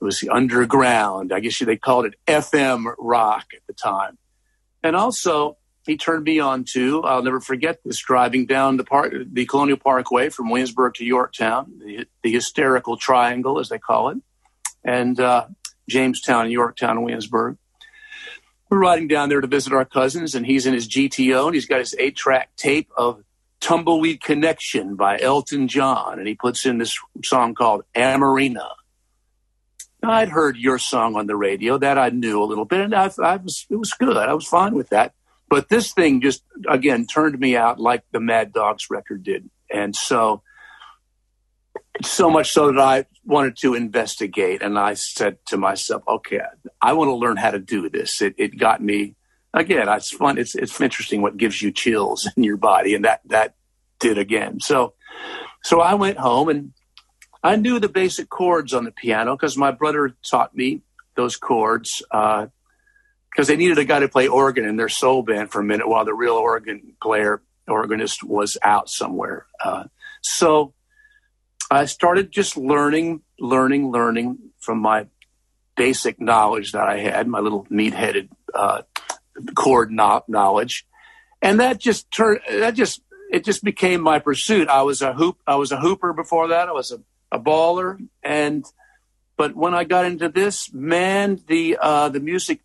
it 0.00 0.04
was 0.04 0.24
underground. 0.30 1.32
I 1.32 1.40
guess 1.40 1.58
they 1.58 1.76
called 1.76 2.06
it 2.06 2.14
FM 2.26 2.94
rock 2.98 3.46
at 3.54 3.62
the 3.66 3.74
time. 3.74 4.16
And 4.82 4.96
also, 4.96 5.58
he 5.86 5.96
turned 5.96 6.24
me 6.24 6.40
on 6.40 6.64
to, 6.72 7.02
I'll 7.02 7.22
never 7.22 7.40
forget 7.40 7.80
this, 7.84 7.98
driving 7.98 8.46
down 8.46 8.76
the 8.76 8.84
park, 8.84 9.12
the 9.32 9.46
Colonial 9.46 9.76
Parkway 9.76 10.28
from 10.28 10.50
Williamsburg 10.50 10.94
to 10.94 11.04
Yorktown, 11.04 11.78
the, 11.78 12.06
the 12.22 12.32
hysterical 12.32 12.96
triangle, 12.96 13.58
as 13.58 13.68
they 13.68 13.78
call 13.78 14.10
it, 14.10 14.18
and 14.84 15.18
uh, 15.18 15.46
Jamestown, 15.90 16.50
Yorktown, 16.50 17.02
Williamsburg. 17.02 17.58
We're 18.70 18.78
riding 18.78 19.08
down 19.08 19.28
there 19.28 19.40
to 19.40 19.46
visit 19.46 19.72
our 19.72 19.84
cousins, 19.84 20.34
and 20.34 20.46
he's 20.46 20.66
in 20.66 20.74
his 20.74 20.88
GTO, 20.88 21.46
and 21.46 21.54
he's 21.54 21.66
got 21.66 21.80
his 21.80 21.94
eight 21.98 22.16
track 22.16 22.50
tape 22.56 22.88
of 22.96 23.22
Tumbleweed 23.60 24.22
Connection 24.22 24.94
by 24.94 25.18
Elton 25.18 25.68
John, 25.68 26.18
and 26.18 26.28
he 26.28 26.34
puts 26.34 26.64
in 26.64 26.78
this 26.78 26.96
song 27.24 27.54
called 27.54 27.82
Amoreena. 27.94 28.68
I'd 30.02 30.30
heard 30.30 30.56
your 30.56 30.78
song 30.78 31.16
on 31.16 31.26
the 31.26 31.36
radio, 31.36 31.76
that 31.78 31.98
I 31.98 32.08
knew 32.10 32.42
a 32.42 32.46
little 32.46 32.64
bit, 32.64 32.80
and 32.80 32.94
I, 32.94 33.10
I 33.22 33.36
was, 33.36 33.66
it 33.68 33.76
was 33.76 33.92
good. 33.98 34.16
I 34.16 34.32
was 34.32 34.46
fine 34.46 34.74
with 34.74 34.90
that. 34.90 35.12
But 35.48 35.68
this 35.68 35.92
thing 35.92 36.20
just, 36.20 36.42
again, 36.68 37.06
turned 37.06 37.38
me 37.38 37.56
out 37.56 37.80
like 37.80 38.04
the 38.12 38.20
Mad 38.20 38.52
Dogs 38.52 38.86
record 38.88 39.24
did. 39.24 39.50
And 39.70 39.94
so, 39.94 40.42
so 42.02 42.30
much 42.30 42.50
so 42.50 42.72
that 42.72 42.80
I 42.80 43.06
wanted 43.24 43.56
to 43.58 43.74
investigate. 43.74 44.62
And 44.62 44.78
I 44.78 44.94
said 44.94 45.38
to 45.46 45.56
myself, 45.56 46.02
okay, 46.06 46.40
I 46.80 46.92
want 46.92 47.08
to 47.08 47.14
learn 47.14 47.36
how 47.36 47.50
to 47.50 47.58
do 47.58 47.88
this. 47.88 48.22
It, 48.22 48.34
it 48.38 48.58
got 48.58 48.82
me, 48.82 49.16
again, 49.52 49.88
it's 49.88 50.10
fun. 50.10 50.38
It's, 50.38 50.54
it's 50.54 50.80
interesting 50.80 51.22
what 51.22 51.36
gives 51.36 51.60
you 51.60 51.72
chills 51.72 52.28
in 52.36 52.44
your 52.44 52.56
body. 52.56 52.94
And 52.94 53.04
that, 53.04 53.20
that 53.26 53.54
did 53.98 54.18
again. 54.18 54.60
So, 54.60 54.94
so 55.62 55.80
I 55.80 55.94
went 55.94 56.18
home 56.18 56.48
and 56.48 56.72
I 57.42 57.56
knew 57.56 57.78
the 57.78 57.88
basic 57.88 58.28
chords 58.28 58.74
on 58.74 58.84
the 58.84 58.92
piano 58.92 59.36
because 59.36 59.56
my 59.56 59.70
brother 59.70 60.14
taught 60.28 60.54
me 60.54 60.82
those 61.16 61.36
chords. 61.36 62.02
Uh, 62.10 62.46
because 63.30 63.46
they 63.46 63.56
needed 63.56 63.78
a 63.78 63.84
guy 63.84 64.00
to 64.00 64.08
play 64.08 64.26
organ 64.26 64.64
in 64.64 64.76
their 64.76 64.88
soul 64.88 65.22
band 65.22 65.52
for 65.52 65.60
a 65.60 65.64
minute 65.64 65.88
while 65.88 66.04
the 66.04 66.12
real 66.12 66.34
organ 66.34 66.94
player 67.00 67.40
organist 67.68 68.24
was 68.24 68.58
out 68.62 68.88
somewhere. 68.88 69.46
Uh, 69.64 69.84
so 70.20 70.74
I 71.70 71.84
started 71.84 72.32
just 72.32 72.56
learning, 72.56 73.22
learning, 73.38 73.92
learning 73.92 74.38
from 74.58 74.80
my 74.80 75.06
basic 75.76 76.20
knowledge 76.20 76.72
that 76.72 76.88
I 76.88 76.98
had, 76.98 77.28
my 77.28 77.38
little 77.38 77.66
meat-headed 77.70 78.28
uh, 78.54 78.82
chord 79.54 79.92
knowledge, 79.92 80.86
and 81.40 81.60
that 81.60 81.78
just 81.78 82.10
turned. 82.10 82.40
That 82.50 82.74
just 82.74 83.00
it 83.30 83.44
just 83.44 83.62
became 83.62 84.00
my 84.00 84.18
pursuit. 84.18 84.68
I 84.68 84.82
was 84.82 85.00
a 85.00 85.12
hoop. 85.12 85.38
I 85.46 85.56
was 85.56 85.72
a 85.72 85.78
hooper 85.78 86.12
before 86.12 86.48
that. 86.48 86.68
I 86.68 86.72
was 86.72 86.90
a, 86.90 87.00
a 87.30 87.38
baller, 87.40 87.98
and 88.22 88.64
but 89.36 89.54
when 89.54 89.74
I 89.74 89.84
got 89.84 90.04
into 90.04 90.28
this, 90.28 90.72
man, 90.74 91.40
the 91.46 91.78
uh, 91.80 92.08
the 92.08 92.20
music 92.20 92.60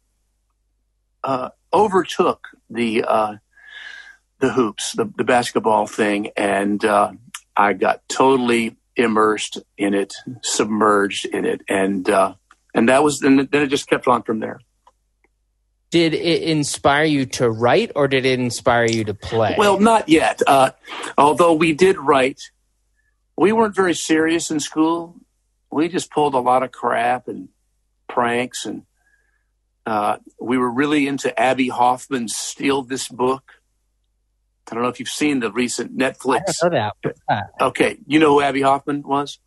uh, 1.24 1.50
overtook 1.72 2.48
the 2.70 3.06
uh, 3.08 3.36
the 4.40 4.52
hoops, 4.52 4.92
the, 4.92 5.06
the, 5.16 5.24
basketball 5.24 5.88
thing, 5.88 6.32
and 6.36 6.84
uh, 6.84 7.14
I 7.56 7.74
got 7.74 8.02
totally 8.10 8.76
immersed 8.96 9.60
in 9.78 9.94
it, 9.94 10.14
submerged 10.42 11.26
in 11.26 11.46
it, 11.46 11.62
and 11.68 12.10
uh, 12.10 12.36
and 12.74 12.90
that 12.90 13.04
was 13.04 13.22
and 13.22 13.40
then 13.40 13.62
it 13.62 13.68
just 13.68 13.88
kept 13.88 14.08
on 14.08 14.24
from 14.24 14.40
there. 14.40 14.60
Did 15.92 16.14
it 16.14 16.44
inspire 16.44 17.06
you 17.06 17.26
to 17.28 17.50
write, 17.50 17.92
or 17.96 18.08
did 18.08 18.26
it 18.26 18.40
inspire 18.40 18.86
you 18.86 19.06
to 19.06 19.14
play? 19.14 19.56
Well, 19.58 19.80
not 19.80 20.10
yet. 20.10 20.42
Uh, 20.46 20.72
although 21.18 21.54
we 21.54 21.74
did 21.74 21.98
write, 21.98 22.42
we 23.38 23.52
weren't 23.52 23.76
very 23.76 23.94
serious 23.94 24.52
in 24.52 24.60
school. 24.60 25.16
We 25.72 25.88
just 25.88 26.12
pulled 26.12 26.34
a 26.34 26.40
lot 26.40 26.64
of 26.64 26.72
crap 26.72 27.28
and 27.28 27.50
pranks 28.08 28.66
and 28.66 28.84
uh, 29.86 30.18
we 30.40 30.58
were 30.58 30.72
really 30.72 31.08
into 31.08 31.38
Abbie 31.40 31.70
Hoffman's 31.70 32.36
Steal 32.36 32.82
This 32.82 33.08
Book. 33.08 33.44
I 34.70 34.74
don't 34.74 34.84
know 34.84 34.90
if 34.90 35.00
you've 35.00 35.10
seen 35.10 35.40
the 35.40 35.52
recent 35.52 35.98
Netflix. 35.98 36.42
I 36.64 36.70
know 36.70 36.92
that. 37.30 37.52
Okay, 37.62 37.98
you 38.08 38.20
know 38.20 38.34
who 38.34 38.42
Abbie 38.42 38.62
Hoffman 38.62 39.04
was? 39.04 39.40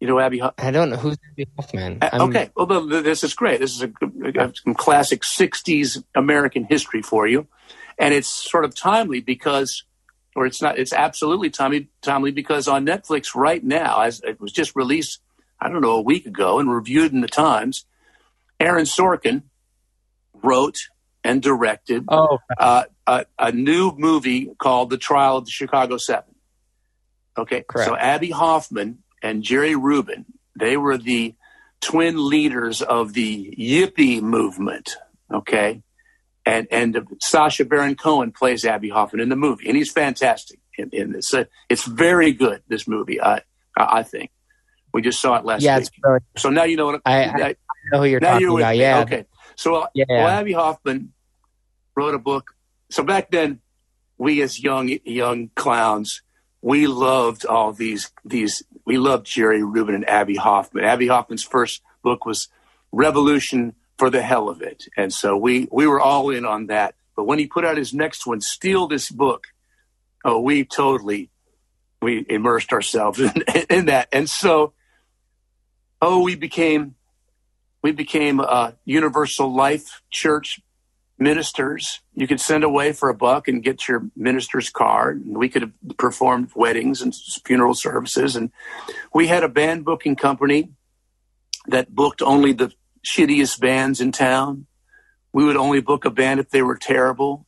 You 0.00 0.08
know 0.08 0.18
Abbie? 0.18 0.38
Hoffman? 0.38 0.66
I 0.66 0.70
don't 0.70 0.90
know 0.90 0.96
who's 0.96 1.16
Abbie 1.32 1.48
Hoffman. 1.56 1.98
Uh, 2.02 2.26
okay, 2.28 2.50
well 2.56 2.86
this 2.86 3.22
is 3.22 3.34
great. 3.34 3.60
This 3.60 3.74
is 3.74 3.82
a, 3.82 3.92
a, 4.40 4.52
some 4.54 4.74
classic 4.74 5.22
'60s 5.22 6.02
American 6.14 6.64
history 6.64 7.02
for 7.02 7.26
you, 7.26 7.46
and 7.98 8.12
it's 8.12 8.28
sort 8.28 8.64
of 8.64 8.74
timely 8.74 9.20
because, 9.20 9.84
or 10.34 10.46
it's 10.46 10.60
not. 10.60 10.78
It's 10.78 10.92
absolutely 10.92 11.50
timely, 11.50 11.88
timely 12.02 12.32
because 12.32 12.66
on 12.66 12.84
Netflix 12.84 13.34
right 13.34 13.62
now, 13.62 14.00
as 14.00 14.20
it 14.24 14.40
was 14.40 14.52
just 14.52 14.74
released, 14.74 15.20
I 15.60 15.68
don't 15.68 15.80
know, 15.80 15.96
a 15.96 16.02
week 16.02 16.26
ago, 16.26 16.58
and 16.58 16.70
reviewed 16.70 17.12
in 17.12 17.20
the 17.20 17.28
Times 17.28 17.86
Aaron 18.60 18.84
Sorkin 18.84 19.42
wrote 20.42 20.88
and 21.24 21.42
directed 21.42 22.04
oh. 22.08 22.38
uh, 22.58 22.84
a, 23.06 23.24
a, 23.38 23.50
new 23.50 23.92
movie 23.96 24.50
called 24.58 24.90
The 24.90 24.98
Trial 24.98 25.38
of 25.38 25.46
the 25.46 25.50
Chicago 25.50 25.96
Seven. 25.96 26.34
Okay, 27.36 27.64
Correct. 27.66 27.88
so 27.88 27.96
Abbie 27.96 28.30
Hoffman 28.30 28.98
and 29.22 29.42
Jerry 29.42 29.74
Rubin, 29.74 30.26
they 30.58 30.76
were 30.76 30.98
the 30.98 31.34
twin 31.80 32.28
leaders 32.28 32.82
of 32.82 33.14
the 33.14 33.54
Yippie 33.58 34.20
movement. 34.20 34.96
Okay, 35.32 35.82
and 36.46 36.68
and 36.70 37.06
Sacha 37.20 37.64
Baron 37.64 37.96
Cohen 37.96 38.30
plays 38.30 38.64
Abbie 38.64 38.90
Hoffman 38.90 39.20
in 39.20 39.30
the 39.30 39.36
movie, 39.36 39.66
and 39.66 39.76
he's 39.76 39.90
fantastic 39.90 40.60
in, 40.78 40.90
in 40.92 41.12
this. 41.12 41.32
Uh, 41.32 41.44
it's 41.68 41.84
very 41.84 42.32
good. 42.32 42.62
This 42.68 42.86
movie, 42.86 43.20
I 43.20 43.42
I 43.76 44.02
think. 44.02 44.30
We 44.92 45.02
just 45.02 45.20
saw 45.20 45.34
it 45.34 45.44
last 45.44 45.62
yeah, 45.62 45.78
week. 45.78 45.88
so 46.36 46.50
now 46.50 46.62
you 46.62 46.76
know 46.76 46.86
what 46.86 47.02
I, 47.04 47.24
I, 47.24 47.56
know 47.90 47.98
who 47.98 48.04
you're 48.04 48.20
talking 48.20 48.48
about. 48.48 48.76
Yeah. 48.76 49.00
Okay. 49.00 49.24
So 49.56 49.76
uh, 49.76 49.86
yeah. 49.94 50.04
well, 50.08 50.28
Abbie 50.28 50.52
Hoffman 50.52 51.12
wrote 51.96 52.14
a 52.14 52.18
book. 52.18 52.54
So 52.90 53.02
back 53.02 53.30
then, 53.30 53.60
we 54.18 54.42
as 54.42 54.62
young 54.62 54.96
young 55.04 55.50
clowns, 55.54 56.22
we 56.62 56.86
loved 56.86 57.46
all 57.46 57.72
these 57.72 58.10
these. 58.24 58.62
We 58.84 58.98
loved 58.98 59.26
Jerry 59.26 59.62
Rubin 59.62 59.94
and 59.94 60.08
Abbie 60.08 60.36
Hoffman. 60.36 60.84
Abbie 60.84 61.08
Hoffman's 61.08 61.42
first 61.42 61.82
book 62.02 62.26
was 62.26 62.48
Revolution 62.92 63.74
for 63.98 64.10
the 64.10 64.22
Hell 64.22 64.48
of 64.48 64.62
It, 64.62 64.84
and 64.96 65.12
so 65.12 65.36
we 65.36 65.68
we 65.70 65.86
were 65.86 66.00
all 66.00 66.30
in 66.30 66.44
on 66.44 66.66
that. 66.66 66.94
But 67.16 67.24
when 67.24 67.38
he 67.38 67.46
put 67.46 67.64
out 67.64 67.76
his 67.76 67.94
next 67.94 68.26
one, 68.26 68.40
Steal 68.40 68.88
This 68.88 69.10
Book, 69.10 69.46
oh, 70.24 70.40
we 70.40 70.64
totally 70.64 71.30
we 72.02 72.24
immersed 72.28 72.72
ourselves 72.72 73.20
in, 73.20 73.32
in 73.70 73.86
that, 73.86 74.08
and 74.12 74.28
so 74.28 74.72
oh, 76.00 76.22
we 76.22 76.34
became 76.34 76.94
we 77.84 77.92
became 77.92 78.40
uh, 78.40 78.70
Universal 78.86 79.54
Life 79.54 80.00
Church 80.10 80.58
ministers. 81.18 82.00
You 82.14 82.26
could 82.26 82.40
send 82.40 82.64
away 82.64 82.94
for 82.94 83.10
a 83.10 83.14
buck 83.14 83.46
and 83.46 83.62
get 83.62 83.86
your 83.86 84.06
minister's 84.16 84.70
card. 84.70 85.22
And 85.22 85.36
we 85.36 85.50
could 85.50 85.60
have 85.60 85.72
performed 85.98 86.50
weddings 86.56 87.02
and 87.02 87.14
funeral 87.44 87.74
services. 87.74 88.36
And 88.36 88.50
we 89.12 89.26
had 89.26 89.44
a 89.44 89.50
band 89.50 89.84
booking 89.84 90.16
company 90.16 90.70
that 91.66 91.94
booked 91.94 92.22
only 92.22 92.54
the 92.54 92.72
shittiest 93.04 93.60
bands 93.60 94.00
in 94.00 94.12
town. 94.12 94.64
We 95.34 95.44
would 95.44 95.58
only 95.58 95.82
book 95.82 96.06
a 96.06 96.10
band 96.10 96.40
if 96.40 96.48
they 96.48 96.62
were 96.62 96.78
terrible. 96.78 97.44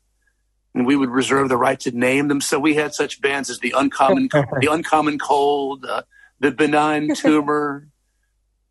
And 0.74 0.86
we 0.86 0.96
would 0.96 1.08
reserve 1.08 1.48
the 1.48 1.56
right 1.56 1.80
to 1.80 1.92
name 1.92 2.28
them. 2.28 2.42
So 2.42 2.58
we 2.58 2.74
had 2.74 2.92
such 2.92 3.22
bands 3.22 3.48
as 3.48 3.60
the 3.60 3.72
uncommon, 3.74 4.28
the 4.60 4.68
uncommon 4.70 5.18
cold, 5.18 5.86
uh, 5.86 6.02
the 6.40 6.50
benign 6.50 7.14
tumor, 7.14 7.88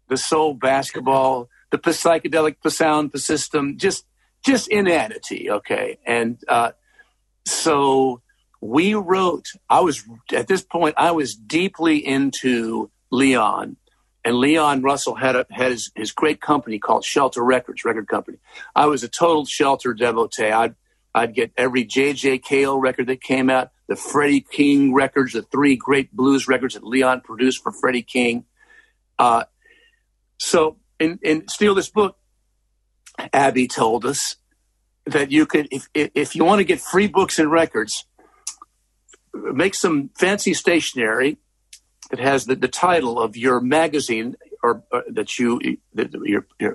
the 0.09 0.17
soul 0.17 0.53
basketball, 0.53 1.49
the 1.83 1.91
psychedelic, 1.91 2.55
sound, 2.69 3.11
the 3.11 3.19
system, 3.19 3.77
just 3.77 4.05
just 4.45 4.67
inanity. 4.67 5.49
Okay, 5.49 5.97
and 6.05 6.39
uh, 6.47 6.71
so 7.45 8.21
we 8.61 8.93
wrote. 8.93 9.45
I 9.69 9.81
was 9.81 10.03
at 10.33 10.47
this 10.47 10.63
point. 10.63 10.95
I 10.97 11.11
was 11.11 11.35
deeply 11.35 12.05
into 12.05 12.91
Leon, 13.11 13.77
and 14.23 14.35
Leon 14.35 14.81
Russell 14.81 15.15
had 15.15 15.35
a, 15.35 15.45
had 15.49 15.71
his, 15.71 15.91
his 15.95 16.11
great 16.11 16.41
company 16.41 16.79
called 16.79 17.03
Shelter 17.03 17.43
Records, 17.43 17.85
record 17.85 18.07
company. 18.07 18.37
I 18.75 18.87
was 18.87 19.03
a 19.03 19.07
total 19.07 19.45
Shelter 19.45 19.93
devotee. 19.93 20.51
I'd 20.51 20.75
I'd 21.13 21.33
get 21.33 21.53
every 21.55 21.85
J.J. 21.85 22.39
Cale 22.39 22.77
record 22.77 23.07
that 23.07 23.21
came 23.21 23.49
out, 23.49 23.71
the 23.87 23.95
Freddie 23.95 24.41
King 24.41 24.93
records, 24.93 25.31
the 25.31 25.43
three 25.43 25.77
great 25.77 26.11
blues 26.11 26.45
records 26.45 26.73
that 26.73 26.83
Leon 26.83 27.21
produced 27.21 27.63
for 27.63 27.71
Freddie 27.71 28.03
King. 28.03 28.43
Uh, 29.17 29.45
so 30.37 30.75
in 30.99 31.47
Steal 31.47 31.75
This 31.75 31.89
Book, 31.89 32.17
Abbie 33.33 33.67
told 33.67 34.05
us 34.05 34.35
that 35.05 35.31
you 35.31 35.45
could, 35.45 35.67
if, 35.71 35.87
if 35.93 36.35
you 36.35 36.43
want 36.43 36.59
to 36.59 36.63
get 36.63 36.81
free 36.81 37.07
books 37.07 37.39
and 37.39 37.51
records, 37.51 38.05
make 39.33 39.75
some 39.75 40.09
fancy 40.17 40.53
stationery 40.53 41.37
that 42.09 42.19
has 42.19 42.45
the, 42.45 42.55
the 42.55 42.67
title 42.67 43.19
of 43.19 43.35
your 43.35 43.59
magazine 43.59 44.35
or, 44.63 44.83
or 44.91 45.03
that 45.09 45.37
you 45.37 45.59
that, 45.93 46.15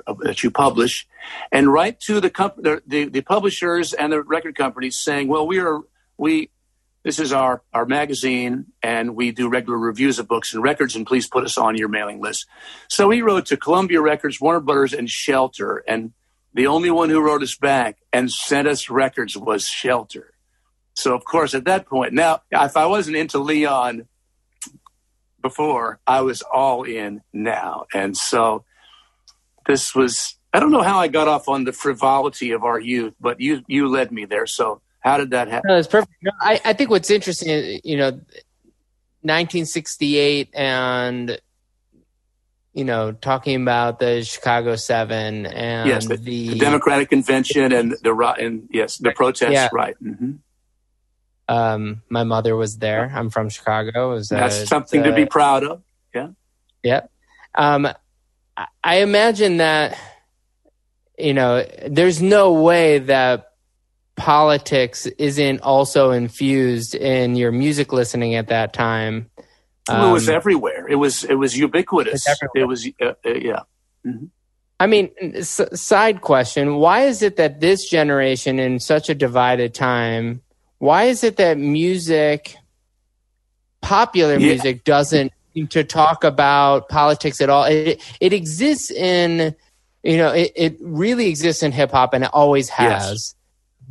uh, 0.06 0.14
that 0.20 0.42
you 0.42 0.50
publish, 0.50 1.08
and 1.50 1.72
write 1.72 2.00
to 2.00 2.20
the, 2.20 2.30
comp- 2.30 2.56
the, 2.56 2.82
the 2.86 3.06
the 3.06 3.20
publishers 3.20 3.92
and 3.92 4.12
the 4.12 4.22
record 4.22 4.54
companies 4.56 4.98
saying, 4.98 5.28
"Well, 5.28 5.46
we 5.46 5.58
are 5.58 5.80
we 6.16 6.50
this 7.02 7.18
is 7.18 7.32
our 7.32 7.62
our 7.72 7.86
magazine, 7.86 8.66
and 8.82 9.16
we 9.16 9.32
do 9.32 9.48
regular 9.48 9.78
reviews 9.78 10.18
of 10.18 10.28
books 10.28 10.52
and 10.52 10.62
records, 10.62 10.94
and 10.96 11.06
please 11.06 11.26
put 11.26 11.44
us 11.44 11.56
on 11.56 11.76
your 11.76 11.88
mailing 11.88 12.20
list." 12.20 12.46
So 12.88 13.10
he 13.10 13.22
wrote 13.22 13.46
to 13.46 13.56
Columbia 13.56 14.00
Records, 14.00 14.40
Warner 14.40 14.60
Brothers, 14.60 14.92
and 14.92 15.08
Shelter, 15.08 15.82
and 15.88 16.12
the 16.52 16.66
only 16.66 16.90
one 16.90 17.10
who 17.10 17.20
wrote 17.20 17.42
us 17.42 17.56
back 17.56 17.98
and 18.12 18.30
sent 18.30 18.66
us 18.66 18.90
records 18.90 19.36
was 19.36 19.66
Shelter. 19.66 20.34
So 20.94 21.14
of 21.14 21.24
course, 21.24 21.54
at 21.54 21.64
that 21.64 21.86
point, 21.86 22.12
now 22.12 22.42
if 22.50 22.76
I 22.76 22.86
wasn't 22.86 23.16
into 23.16 23.38
Leon 23.38 24.08
before, 25.40 26.00
I 26.06 26.20
was 26.20 26.42
all 26.42 26.82
in 26.82 27.22
now. 27.32 27.86
And 27.94 28.16
so 28.16 28.64
this 29.66 29.94
was 29.94 30.36
I 30.52 30.58
don't 30.58 30.72
know 30.72 30.82
how 30.82 30.98
I 30.98 31.08
got 31.08 31.28
off 31.28 31.48
on 31.48 31.64
the 31.64 31.72
frivolity 31.72 32.50
of 32.50 32.64
our 32.64 32.80
youth, 32.80 33.14
but 33.20 33.40
you 33.40 33.62
you 33.68 33.88
led 33.88 34.10
me 34.10 34.24
there. 34.24 34.46
So 34.46 34.82
how 35.00 35.18
did 35.18 35.30
that 35.30 35.48
happen? 35.48 35.68
No, 35.68 35.76
it's 35.76 35.88
perfect. 35.88 36.12
No, 36.22 36.30
I, 36.40 36.60
I 36.64 36.72
think 36.72 36.90
what's 36.90 37.10
interesting 37.10 37.48
is 37.48 37.80
you 37.84 37.96
know 37.96 38.10
1968 39.22 40.50
and 40.54 41.40
you 42.72 42.84
know 42.84 43.12
talking 43.12 43.60
about 43.60 43.98
the 43.98 44.22
Chicago 44.22 44.76
Seven 44.76 45.46
and 45.46 45.88
yes, 45.88 46.06
the, 46.06 46.16
the, 46.16 46.50
the 46.50 46.58
Democratic 46.58 47.10
Convention 47.10 47.72
and 47.72 47.92
the 48.02 48.34
and 48.38 48.68
yes 48.70 48.98
the 48.98 49.12
protests 49.12 49.52
yeah. 49.52 49.68
right. 49.72 49.96
Mm-hmm. 50.02 50.32
Um, 51.50 52.02
my 52.08 52.22
mother 52.22 52.54
was 52.54 52.78
there. 52.78 53.10
I'm 53.12 53.28
from 53.28 53.48
Chicago. 53.48 54.10
Was, 54.10 54.28
That's 54.28 54.68
something 54.68 55.02
to 55.02 55.12
be 55.12 55.26
proud 55.26 55.64
of. 55.64 55.82
Yeah. 56.14 56.28
Yeah. 56.84 57.06
Um, 57.56 57.88
I 58.84 58.96
imagine 58.98 59.56
that, 59.56 59.98
you 61.18 61.34
know, 61.34 61.66
there's 61.88 62.22
no 62.22 62.52
way 62.52 63.00
that 63.00 63.49
politics 64.20 65.06
isn't 65.06 65.62
also 65.62 66.10
infused 66.10 66.94
in 66.94 67.36
your 67.36 67.50
music 67.50 67.90
listening 67.90 68.34
at 68.34 68.48
that 68.48 68.74
time. 68.74 69.30
Um, 69.88 70.10
it 70.10 70.12
was 70.12 70.28
um, 70.28 70.34
everywhere. 70.34 70.86
It 70.86 70.96
was 70.96 71.24
it 71.24 71.36
was 71.36 71.56
ubiquitous. 71.56 72.26
It 72.54 72.68
was 72.68 72.86
uh, 73.00 73.14
uh, 73.24 73.30
yeah. 73.30 73.60
Mm-hmm. 74.06 74.26
I 74.78 74.86
mean, 74.86 75.10
s- 75.22 75.62
side 75.72 76.20
question: 76.20 76.76
Why 76.76 77.04
is 77.04 77.22
it 77.22 77.36
that 77.36 77.60
this 77.60 77.88
generation, 77.88 78.58
in 78.58 78.78
such 78.78 79.08
a 79.08 79.14
divided 79.14 79.72
time, 79.72 80.42
why 80.80 81.04
is 81.04 81.24
it 81.24 81.38
that 81.38 81.56
music, 81.56 82.56
popular 83.80 84.34
yeah. 84.34 84.48
music, 84.48 84.84
doesn't 84.84 85.32
seem 85.54 85.66
to 85.68 85.82
talk 85.82 86.24
about 86.24 86.90
politics 86.90 87.40
at 87.40 87.48
all? 87.48 87.64
It, 87.64 88.02
it 88.20 88.34
exists 88.34 88.90
in, 88.90 89.56
you 90.02 90.18
know, 90.18 90.28
it, 90.28 90.52
it 90.54 90.76
really 90.82 91.28
exists 91.28 91.62
in 91.62 91.72
hip 91.72 91.92
hop 91.92 92.12
and 92.12 92.24
it 92.24 92.30
always 92.34 92.68
has. 92.68 93.10
Yes. 93.10 93.34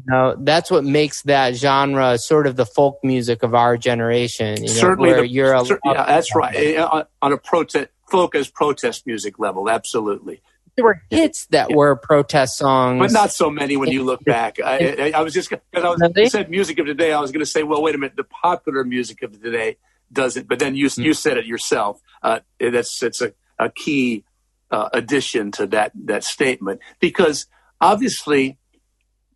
You 0.05 0.11
know, 0.11 0.35
that's 0.39 0.71
what 0.71 0.83
makes 0.83 1.21
that 1.23 1.55
genre 1.55 2.17
sort 2.17 2.47
of 2.47 2.55
the 2.55 2.65
folk 2.65 2.99
music 3.03 3.43
of 3.43 3.53
our 3.53 3.77
generation. 3.77 4.57
You 4.57 4.67
know, 4.67 4.73
Certainly, 4.73 5.13
the, 5.13 5.27
you're 5.27 5.53
a, 5.53 5.63
yeah, 5.65 6.05
that's 6.05 6.35
right. 6.35 6.77
On, 6.77 7.05
on 7.21 7.33
a 7.33 7.37
protest, 7.37 7.89
folk 8.09 8.35
as 8.35 8.49
protest 8.49 9.05
music 9.05 9.39
level, 9.39 9.69
absolutely 9.69 10.41
there 10.79 10.85
were 10.85 11.01
hits 11.09 11.45
that 11.47 11.69
yeah. 11.69 11.75
were 11.75 11.95
protest 11.97 12.57
songs, 12.57 12.99
but 12.99 13.11
not 13.11 13.33
so 13.33 13.49
many 13.49 13.75
when 13.75 13.91
you 13.91 14.03
look 14.03 14.23
back. 14.23 14.61
I, 14.61 15.11
I, 15.13 15.19
I 15.19 15.21
was 15.21 15.33
just 15.33 15.49
because 15.49 15.59
I 15.73 15.89
was 15.89 15.99
really? 15.99 16.29
said 16.29 16.49
music 16.49 16.79
of 16.79 16.85
today. 16.85 17.11
I 17.11 17.19
was 17.19 17.33
going 17.33 17.41
to 17.41 17.49
say, 17.49 17.63
well, 17.63 17.81
wait 17.81 17.95
a 17.95 17.97
minute, 17.97 18.15
the 18.15 18.23
popular 18.23 18.85
music 18.85 19.21
of 19.21 19.41
today 19.41 19.75
doesn't. 20.11 20.47
But 20.47 20.59
then 20.59 20.75
you 20.75 20.87
mm-hmm. 20.87 21.01
you 21.01 21.13
said 21.13 21.37
it 21.37 21.45
yourself. 21.45 21.99
Uh, 22.23 22.39
that's 22.59 23.03
it's 23.03 23.21
a, 23.21 23.33
a 23.57 23.69
key 23.69 24.23
uh, 24.71 24.87
addition 24.93 25.51
to 25.53 25.67
that 25.67 25.91
that 26.05 26.23
statement 26.23 26.79
because 27.01 27.47
obviously 27.81 28.57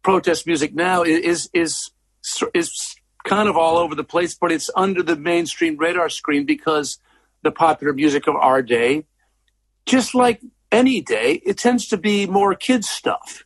protest 0.03 0.45
music 0.45 0.73
now 0.73 1.03
is 1.03 1.49
is 1.53 1.91
is 2.53 2.95
kind 3.23 3.47
of 3.49 3.55
all 3.55 3.77
over 3.77 3.95
the 3.95 4.03
place, 4.03 4.35
but 4.35 4.51
it's 4.51 4.69
under 4.75 5.01
the 5.01 5.15
mainstream 5.15 5.77
radar 5.77 6.09
screen 6.09 6.45
because 6.45 6.99
the 7.41 7.51
popular 7.51 7.93
music 7.93 8.27
of 8.27 8.35
our 8.35 8.61
day, 8.61 9.05
just 9.85 10.13
like 10.13 10.41
any 10.71 11.01
day, 11.01 11.41
it 11.45 11.57
tends 11.57 11.87
to 11.87 11.97
be 11.97 12.25
more 12.25 12.55
kids 12.55 12.89
stuff. 12.89 13.45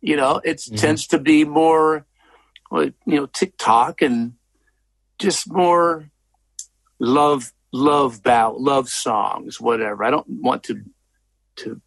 You 0.00 0.16
know, 0.16 0.40
it 0.44 0.58
mm-hmm. 0.58 0.76
tends 0.76 1.06
to 1.08 1.18
be 1.18 1.44
more, 1.44 2.06
you 2.72 2.92
know, 3.06 3.26
TikTok 3.26 4.00
and 4.00 4.34
just 5.18 5.50
more 5.50 6.10
love, 6.98 7.52
love 7.72 8.22
bow, 8.22 8.54
love 8.58 8.88
songs, 8.88 9.60
whatever. 9.60 10.04
I 10.04 10.10
don't 10.10 10.28
want 10.28 10.62
to 10.64 10.82
to 11.56 11.80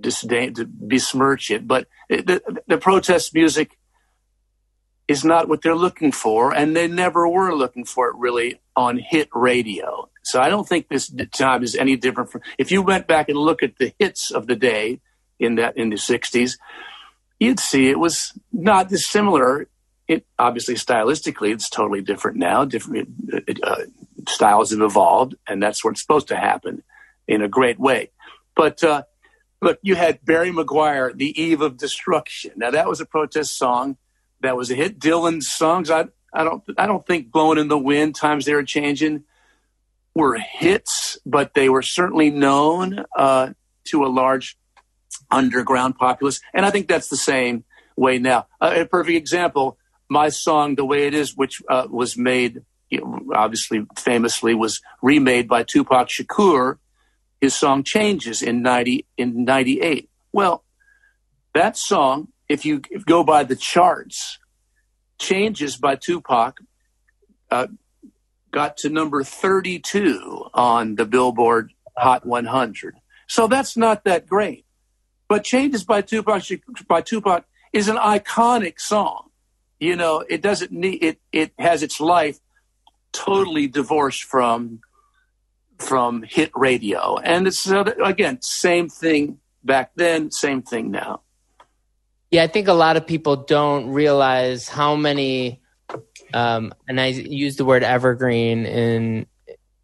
disdain 0.00 0.54
to 0.54 0.66
besmirch 0.66 1.50
it, 1.50 1.66
but 1.66 1.86
the, 2.08 2.60
the 2.66 2.78
protest 2.78 3.34
music 3.34 3.78
is 5.08 5.24
not 5.24 5.48
what 5.48 5.62
they're 5.62 5.74
looking 5.74 6.12
for, 6.12 6.54
and 6.54 6.76
they 6.76 6.86
never 6.86 7.26
were 7.26 7.54
looking 7.54 7.84
for 7.84 8.08
it 8.08 8.16
really 8.16 8.60
on 8.76 8.98
hit 8.98 9.28
radio. 9.34 10.08
So 10.22 10.40
I 10.40 10.50
don't 10.50 10.68
think 10.68 10.88
this 10.88 11.10
time 11.32 11.62
is 11.62 11.74
any 11.74 11.96
different 11.96 12.30
from 12.30 12.42
if 12.58 12.70
you 12.70 12.82
went 12.82 13.06
back 13.06 13.30
and 13.30 13.38
look 13.38 13.62
at 13.62 13.78
the 13.78 13.92
hits 13.98 14.30
of 14.30 14.46
the 14.46 14.56
day 14.56 15.00
in 15.38 15.54
that 15.54 15.78
in 15.78 15.88
the 15.88 15.96
'60s, 15.96 16.58
you'd 17.40 17.58
see 17.58 17.88
it 17.88 17.98
was 17.98 18.38
not 18.52 18.90
dissimilar. 18.90 19.68
It 20.06 20.26
obviously 20.38 20.74
stylistically, 20.74 21.52
it's 21.52 21.70
totally 21.70 22.02
different 22.02 22.36
now. 22.36 22.66
Different 22.66 23.08
uh, 23.62 23.84
styles 24.28 24.70
have 24.70 24.80
evolved, 24.80 25.34
and 25.46 25.62
that's 25.62 25.82
what's 25.82 26.02
supposed 26.02 26.28
to 26.28 26.36
happen 26.36 26.82
in 27.26 27.42
a 27.42 27.48
great 27.48 27.78
way. 27.78 28.10
But 28.54 28.84
uh, 28.84 29.02
look, 29.60 29.78
you 29.82 29.94
had 29.94 30.24
Barry 30.24 30.50
McGuire, 30.50 31.16
"The 31.16 31.40
Eve 31.40 31.60
of 31.60 31.76
Destruction." 31.76 32.52
Now 32.56 32.70
that 32.70 32.88
was 32.88 33.00
a 33.00 33.06
protest 33.06 33.56
song. 33.56 33.96
That 34.40 34.56
was 34.56 34.70
a 34.70 34.74
hit. 34.74 34.98
Dylan's 34.98 35.50
songs, 35.50 35.90
I, 35.90 36.06
I 36.32 36.44
don't, 36.44 36.62
I 36.76 36.86
don't 36.86 37.06
think 37.06 37.30
"Blowing 37.30 37.58
in 37.58 37.68
the 37.68 37.78
Wind," 37.78 38.14
"Times 38.14 38.44
They 38.44 38.52
Are 38.52 38.62
Changing." 38.62 39.24
were 40.18 40.36
hits, 40.36 41.16
but 41.24 41.54
they 41.54 41.68
were 41.68 41.80
certainly 41.80 42.28
known 42.28 43.04
uh, 43.16 43.50
to 43.84 44.04
a 44.04 44.08
large 44.08 44.58
underground 45.30 45.96
populace. 45.96 46.40
And 46.52 46.66
I 46.66 46.70
think 46.70 46.88
that's 46.88 47.08
the 47.08 47.16
same 47.16 47.64
way 47.96 48.18
now. 48.18 48.48
Uh, 48.60 48.72
a 48.78 48.84
perfect 48.84 49.16
example, 49.16 49.78
my 50.08 50.28
song, 50.28 50.74
The 50.74 50.84
Way 50.84 51.06
It 51.06 51.14
Is, 51.14 51.36
which 51.36 51.62
uh, 51.68 51.86
was 51.88 52.16
made, 52.16 52.62
you 52.90 53.00
know, 53.00 53.32
obviously 53.32 53.86
famously, 53.96 54.54
was 54.54 54.80
remade 55.02 55.48
by 55.48 55.62
Tupac 55.62 56.08
Shakur. 56.08 56.78
His 57.40 57.54
song 57.54 57.84
Changes 57.84 58.42
in 58.42 58.62
90, 58.62 59.06
in 59.16 59.44
98. 59.44 60.10
Well, 60.32 60.64
that 61.54 61.76
song, 61.76 62.28
if 62.48 62.64
you 62.64 62.80
go 63.06 63.24
by 63.24 63.44
the 63.44 63.56
charts, 63.56 64.38
Changes 65.18 65.76
by 65.76 65.96
Tupac 65.96 66.58
uh, 67.50 67.66
got 68.50 68.76
to 68.78 68.88
number 68.88 69.22
32 69.24 70.46
on 70.54 70.94
the 70.94 71.04
Billboard 71.04 71.72
Hot 71.96 72.24
100. 72.24 72.94
So 73.26 73.46
that's 73.46 73.76
not 73.76 74.04
that 74.04 74.26
great. 74.26 74.64
But 75.28 75.44
Changes 75.44 75.84
by 75.84 76.02
Tupac 76.02 76.42
by 76.86 77.02
Tupac 77.02 77.44
is 77.72 77.88
an 77.88 77.96
iconic 77.96 78.80
song. 78.80 79.30
You 79.78 79.96
know, 79.96 80.24
it 80.28 80.40
doesn't 80.40 80.72
need 80.72 81.02
it 81.02 81.20
it 81.32 81.52
has 81.58 81.82
its 81.82 82.00
life 82.00 82.38
totally 83.12 83.68
divorced 83.68 84.24
from 84.24 84.80
from 85.78 86.22
hit 86.22 86.50
radio. 86.54 87.16
And 87.18 87.46
it's 87.46 87.70
uh, 87.70 87.84
again, 88.04 88.40
same 88.42 88.88
thing 88.88 89.38
back 89.64 89.92
then, 89.96 90.30
same 90.30 90.62
thing 90.62 90.90
now. 90.90 91.22
Yeah, 92.30 92.42
I 92.42 92.46
think 92.46 92.68
a 92.68 92.74
lot 92.74 92.96
of 92.96 93.06
people 93.06 93.36
don't 93.36 93.88
realize 93.88 94.68
how 94.68 94.96
many 94.96 95.60
um, 96.34 96.74
and 96.86 97.00
I 97.00 97.06
use 97.06 97.56
the 97.56 97.64
word 97.64 97.82
evergreen 97.82 98.66
in 98.66 99.26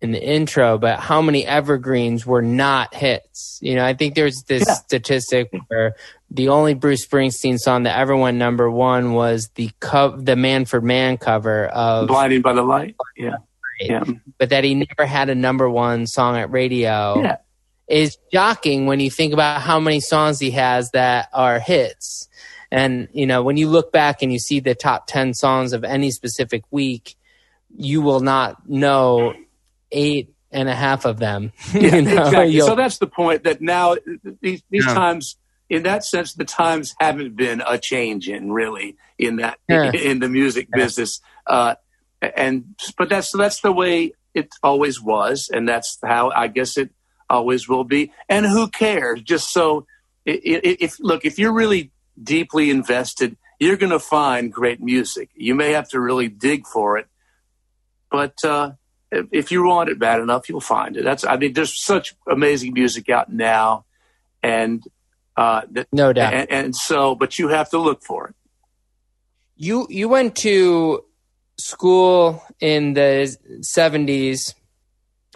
in 0.00 0.12
the 0.12 0.22
intro, 0.22 0.76
but 0.76 1.00
how 1.00 1.22
many 1.22 1.46
evergreens 1.46 2.26
were 2.26 2.42
not 2.42 2.94
hits? 2.94 3.58
You 3.62 3.76
know, 3.76 3.84
I 3.86 3.94
think 3.94 4.14
there's 4.14 4.42
this 4.42 4.64
yeah. 4.66 4.74
statistic 4.74 5.50
where 5.68 5.96
the 6.30 6.50
only 6.50 6.74
Bruce 6.74 7.06
Springsteen 7.06 7.58
song 7.58 7.84
that 7.84 7.98
ever 7.98 8.14
went 8.14 8.36
number 8.36 8.70
one 8.70 9.14
was 9.14 9.48
the 9.54 9.70
co- 9.80 10.16
the 10.16 10.36
Manfred 10.36 10.84
Mann 10.84 11.16
cover 11.16 11.66
of 11.66 12.08
"Blinding 12.08 12.42
by 12.42 12.52
the 12.52 12.62
Light." 12.62 12.96
Yeah, 13.16 13.36
yeah. 13.80 14.04
But 14.38 14.50
that 14.50 14.64
he 14.64 14.74
never 14.74 15.06
had 15.06 15.28
a 15.30 15.34
number 15.34 15.68
one 15.68 16.06
song 16.06 16.36
at 16.36 16.50
radio 16.50 17.22
yeah. 17.22 17.36
is 17.88 18.18
shocking 18.32 18.86
when 18.86 19.00
you 19.00 19.10
think 19.10 19.32
about 19.32 19.60
how 19.60 19.80
many 19.80 20.00
songs 20.00 20.38
he 20.38 20.52
has 20.52 20.90
that 20.92 21.28
are 21.32 21.58
hits. 21.58 22.28
And 22.70 23.08
you 23.12 23.26
know, 23.26 23.42
when 23.42 23.56
you 23.56 23.68
look 23.68 23.92
back 23.92 24.22
and 24.22 24.32
you 24.32 24.38
see 24.38 24.60
the 24.60 24.74
top 24.74 25.06
ten 25.06 25.34
songs 25.34 25.72
of 25.72 25.84
any 25.84 26.10
specific 26.10 26.64
week, 26.70 27.16
you 27.76 28.02
will 28.02 28.20
not 28.20 28.68
know 28.68 29.34
eight 29.92 30.34
and 30.50 30.68
a 30.68 30.74
half 30.74 31.04
of 31.04 31.18
them. 31.18 31.52
Yeah, 31.74 31.96
you 31.96 32.02
know? 32.02 32.26
exactly. 32.26 32.60
So 32.60 32.74
that's 32.74 32.98
the 32.98 33.06
point 33.06 33.44
that 33.44 33.60
now 33.60 33.96
these, 34.40 34.62
these 34.70 34.86
yeah. 34.86 34.94
times 34.94 35.36
in 35.68 35.84
that 35.84 36.04
sense, 36.04 36.34
the 36.34 36.44
times 36.44 36.94
haven't 37.00 37.36
been 37.36 37.62
a 37.66 37.78
change 37.78 38.28
in 38.28 38.52
really 38.52 38.96
in 39.18 39.36
that 39.36 39.58
yeah. 39.68 39.88
in, 39.88 39.94
in, 40.10 40.18
the 40.20 40.28
music 40.28 40.68
yeah. 40.70 40.84
business. 40.84 41.20
Uh, 41.46 41.74
and 42.36 42.74
but 42.96 43.08
that's 43.08 43.32
that's 43.32 43.60
the 43.60 43.72
way 43.72 44.12
it 44.34 44.48
always 44.62 45.00
was, 45.00 45.50
and 45.52 45.68
that's 45.68 45.98
how 46.02 46.30
I 46.30 46.48
guess 46.48 46.76
it 46.76 46.90
always 47.30 47.68
will 47.68 47.84
be. 47.84 48.12
And 48.28 48.46
who 48.46 48.68
cares? 48.68 49.22
Just 49.22 49.52
so 49.52 49.86
if 50.24 50.98
look, 51.00 51.24
if 51.24 51.38
you're 51.38 51.52
really 51.52 51.90
deeply 52.22 52.70
invested, 52.70 53.36
you're 53.58 53.76
going 53.76 53.92
to 53.92 53.98
find 53.98 54.52
great 54.52 54.80
music. 54.80 55.30
You 55.34 55.54
may 55.54 55.72
have 55.72 55.88
to 55.90 56.00
really 56.00 56.28
dig 56.28 56.66
for 56.66 56.98
it, 56.98 57.06
but 58.10 58.42
uh, 58.44 58.72
if 59.10 59.50
you 59.50 59.64
want 59.64 59.90
it 59.90 59.98
bad 59.98 60.20
enough, 60.20 60.48
you'll 60.48 60.60
find 60.60 60.96
it. 60.96 61.04
That's 61.04 61.24
I 61.24 61.36
mean, 61.36 61.52
there's 61.52 61.78
such 61.78 62.14
amazing 62.28 62.72
music 62.72 63.08
out 63.08 63.32
now, 63.32 63.84
and 64.42 64.82
uh, 65.36 65.62
that, 65.72 65.88
no 65.92 66.12
doubt. 66.12 66.34
And, 66.34 66.50
and, 66.50 66.76
so, 66.76 67.14
but 67.14 67.38
you 67.38 67.48
have 67.48 67.70
to 67.70 67.78
look 67.78 68.02
for 68.02 68.28
it. 68.28 68.34
You 69.56 69.86
you 69.90 70.08
went 70.08 70.36
to 70.36 71.04
school 71.58 72.42
in 72.60 72.94
the 72.94 73.36
'70s 73.60 74.54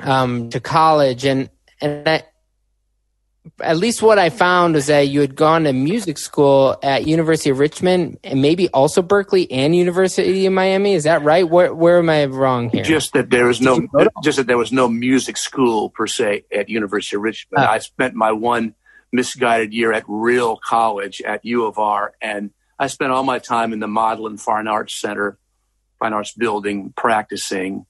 um, 0.02 0.50
to 0.50 0.60
college, 0.60 1.24
and 1.24 1.50
and 1.80 2.08
I, 2.08 2.22
at 3.60 3.76
least 3.76 4.02
what 4.02 4.18
I 4.18 4.30
found 4.30 4.74
was 4.74 4.86
that 4.86 5.08
you 5.08 5.20
had 5.20 5.34
gone 5.34 5.64
to 5.64 5.72
music 5.72 6.18
school 6.18 6.76
at 6.82 7.06
University 7.06 7.50
of 7.50 7.58
Richmond 7.58 8.18
and 8.22 8.42
maybe 8.42 8.68
also 8.68 9.02
Berklee 9.02 9.46
and 9.50 9.74
University 9.74 10.46
of 10.46 10.52
Miami. 10.52 10.94
Is 10.94 11.04
that 11.04 11.22
right? 11.22 11.48
Where 11.48 11.74
where 11.74 11.98
am 11.98 12.10
I 12.10 12.26
wrong 12.26 12.70
here? 12.70 12.84
Just 12.84 13.12
that 13.14 13.30
there 13.30 13.46
was 13.46 13.60
no 13.60 13.86
just 14.22 14.38
that 14.38 14.46
there 14.46 14.58
was 14.58 14.72
no 14.72 14.88
music 14.88 15.36
school 15.36 15.90
per 15.90 16.06
se 16.06 16.44
at 16.52 16.68
University 16.68 17.16
of 17.16 17.22
Richmond. 17.22 17.64
Uh, 17.64 17.70
I 17.70 17.78
spent 17.78 18.14
my 18.14 18.32
one 18.32 18.74
misguided 19.12 19.72
year 19.72 19.92
at 19.92 20.04
real 20.06 20.56
college 20.56 21.20
at 21.22 21.44
U 21.44 21.64
of 21.64 21.78
R. 21.78 22.14
And 22.20 22.50
I 22.78 22.86
spent 22.86 23.12
all 23.12 23.24
my 23.24 23.38
time 23.38 23.72
in 23.72 23.80
the 23.80 23.86
Modlin 23.86 24.40
Fine 24.40 24.68
Arts 24.68 24.94
Center, 24.94 25.38
Fine 25.98 26.12
Arts 26.12 26.32
Building, 26.32 26.92
practicing. 26.96 27.86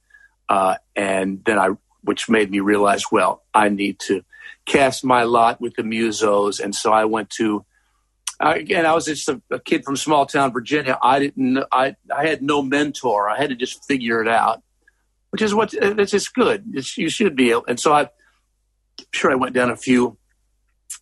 Uh, 0.49 0.77
and 0.97 1.45
then 1.45 1.59
I, 1.59 1.71
which 2.03 2.29
made 2.29 2.51
me 2.51 2.61
realize, 2.61 3.05
well, 3.11 3.43
I 3.53 3.69
need 3.69 3.99
to 4.01 4.25
cast 4.65 5.05
my 5.05 5.25
lot 5.25 5.61
with 5.61 5.75
the 5.75 5.83
musos. 5.83 6.61
And 6.61 6.75
so 6.75 6.93
I 6.93 7.05
went 7.05 7.31
to, 7.31 7.65
uh, 8.41 8.55
again, 8.57 8.87
I 8.87 8.95
was 8.95 9.07
just 9.07 9.29
a, 9.29 9.43
a, 9.51 9.59
kid 9.59 9.85
from 9.85 9.97
small 9.97 10.25
town 10.27 10.53
Virginia. 10.53 10.99
I 11.03 11.19
didn't, 11.19 11.65
I, 11.73 11.97
I 12.15 12.27
had 12.27 12.43
no 12.43 12.63
mentor. 12.63 13.29
I 13.29 13.37
had 13.37 13.51
to 13.51 13.57
just 13.57 13.85
figure 13.87 14.23
it 14.23 14.29
out, 14.29 14.63
which 15.31 15.43
is 15.43 15.55
what, 15.55 15.75
it's 15.75 16.13
just 16.13 16.35
good. 16.35 16.65
It's, 16.73 16.97
you 16.97 17.11
should 17.11 17.37
be 17.37 17.51
able. 17.51 17.65
And 17.67 17.81
so 17.81 17.93
I, 17.93 18.09
sure 19.13 19.31
I 19.31 19.35
went 19.35 19.55
down 19.55 19.71
a 19.71 19.77
few 19.77 20.19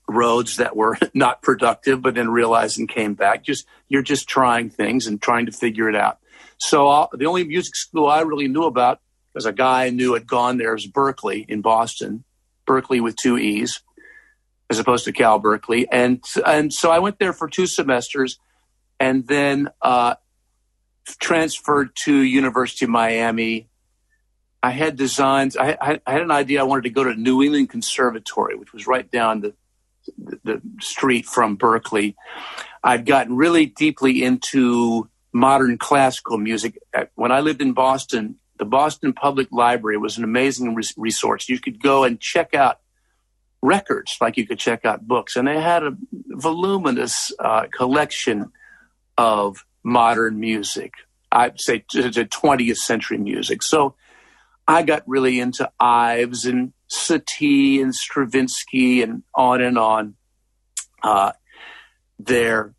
roads 0.09 0.57
that 0.57 0.77
were 0.77 0.99
not 1.15 1.43
productive, 1.43 2.03
but 2.03 2.15
then 2.15 2.31
realized 2.31 2.79
and 2.79 2.89
came 2.89 3.15
back. 3.15 3.45
Just 3.45 3.67
you're 3.89 4.03
just 4.03 4.29
trying 4.29 4.71
things 4.71 5.07
and 5.07 5.21
trying 5.21 5.47
to 5.47 5.53
figure 5.53 5.89
it 5.89 5.97
out. 5.97 6.19
So 6.59 6.89
uh, 6.89 7.07
the 7.13 7.27
only 7.27 7.45
music 7.45 7.77
school 7.77 8.07
I 8.07 8.21
really 8.21 8.49
knew 8.49 8.65
about, 8.65 9.01
as 9.37 9.47
a 9.47 9.53
guy 9.53 9.87
I 9.87 9.91
knew 9.91 10.15
had 10.15 10.27
gone 10.27 10.59
there, 10.59 10.73
was 10.73 10.87
Berklee 10.87 11.45
in 11.49 11.61
Boston, 11.61 12.25
Berklee 12.67 13.03
with 13.03 13.17
two 13.17 13.37
E's, 13.37 13.83
as 14.71 14.79
opposed 14.79 15.05
to 15.05 15.13
Cal 15.13 15.39
Berkeley, 15.39 15.89
and 15.91 16.23
and 16.45 16.73
so 16.73 16.91
I 16.91 16.99
went 16.99 17.19
there 17.19 17.33
for 17.33 17.49
two 17.49 17.67
semesters, 17.67 18.39
and 18.99 19.27
then 19.27 19.69
uh, 19.83 20.15
transferred 21.21 21.95
to 22.05 22.15
University 22.15 22.87
of 22.87 22.91
Miami. 22.91 23.69
I 24.63 24.71
had 24.71 24.97
designs. 24.97 25.57
I, 25.57 25.77
I, 25.81 26.01
I 26.05 26.13
had 26.13 26.23
an 26.23 26.33
idea. 26.33 26.61
I 26.61 26.65
wanted 26.65 26.85
to 26.85 26.91
go 26.91 27.05
to 27.05 27.15
New 27.15 27.43
England 27.43 27.71
Conservatory, 27.71 28.57
which 28.57 28.73
was 28.73 28.87
right 28.87 29.09
down 29.11 29.41
the 29.43 29.55
the 30.45 30.63
street 30.81 31.27
from 31.27 31.57
Berklee. 31.59 32.15
I'd 32.83 33.07
gotten 33.07 33.37
really 33.37 33.67
deeply 33.67 34.23
into 34.23 35.09
modern 35.37 35.79
classical 35.79 36.39
music. 36.39 36.79
When 37.15 37.31
I 37.31 37.41
lived 37.41 37.61
in 37.61 37.73
Boston, 37.73 38.37
the 38.59 38.65
Boston 38.65 39.13
Public 39.13 39.49
Library 39.53 39.99
was 39.99 40.17
an 40.17 40.25
amazing 40.25 40.77
resource. 40.97 41.49
You 41.49 41.61
could 41.61 41.81
go 41.83 42.05
and 42.05 42.19
check 42.19 42.55
out 42.55 42.81
records 43.61 44.17
like 44.21 44.37
you 44.37 44.47
could 44.47 44.59
check 44.59 44.85
out 44.85 45.07
books, 45.07 45.37
and 45.37 45.47
they 45.47 45.61
had 45.61 45.83
a 45.83 45.97
voluminous 46.29 47.33
uh, 47.39 47.67
collection 47.71 48.51
of 49.19 49.65
modern 49.85 50.41
music. 50.41 50.93
I'd 51.31 51.61
say 51.61 51.85
to 51.91 52.11
20th 52.11 52.77
century 52.77 53.19
music. 53.19 53.63
So 53.63 53.95
I 54.67 54.83
got 54.83 55.03
really 55.07 55.39
into 55.39 55.71
Ives 55.79 56.47
and 56.47 56.73
Satie 56.91 57.83
and 57.83 57.95
Stravinsky 57.95 59.03
and 59.03 59.23
on 59.35 59.61
and 59.61 59.77
on 59.77 60.15
uh, 61.03 61.33
there. 62.19 62.76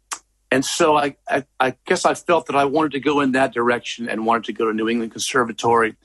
And 0.51 0.63
so 0.63 0.95
I, 0.95 1.15
I, 1.27 1.45
I, 1.59 1.75
guess 1.85 2.05
I 2.05 2.13
felt 2.13 2.45
that 2.47 2.55
I 2.55 2.65
wanted 2.65 2.93
to 2.93 2.99
go 2.99 3.19
in 3.19 3.33
that 3.33 3.53
direction 3.53 4.07
and 4.07 4.25
wanted 4.25 4.45
to 4.45 4.53
go 4.53 4.65
to 4.65 4.73
New 4.73 4.87
England 4.87 5.11
Conservatory. 5.11 5.95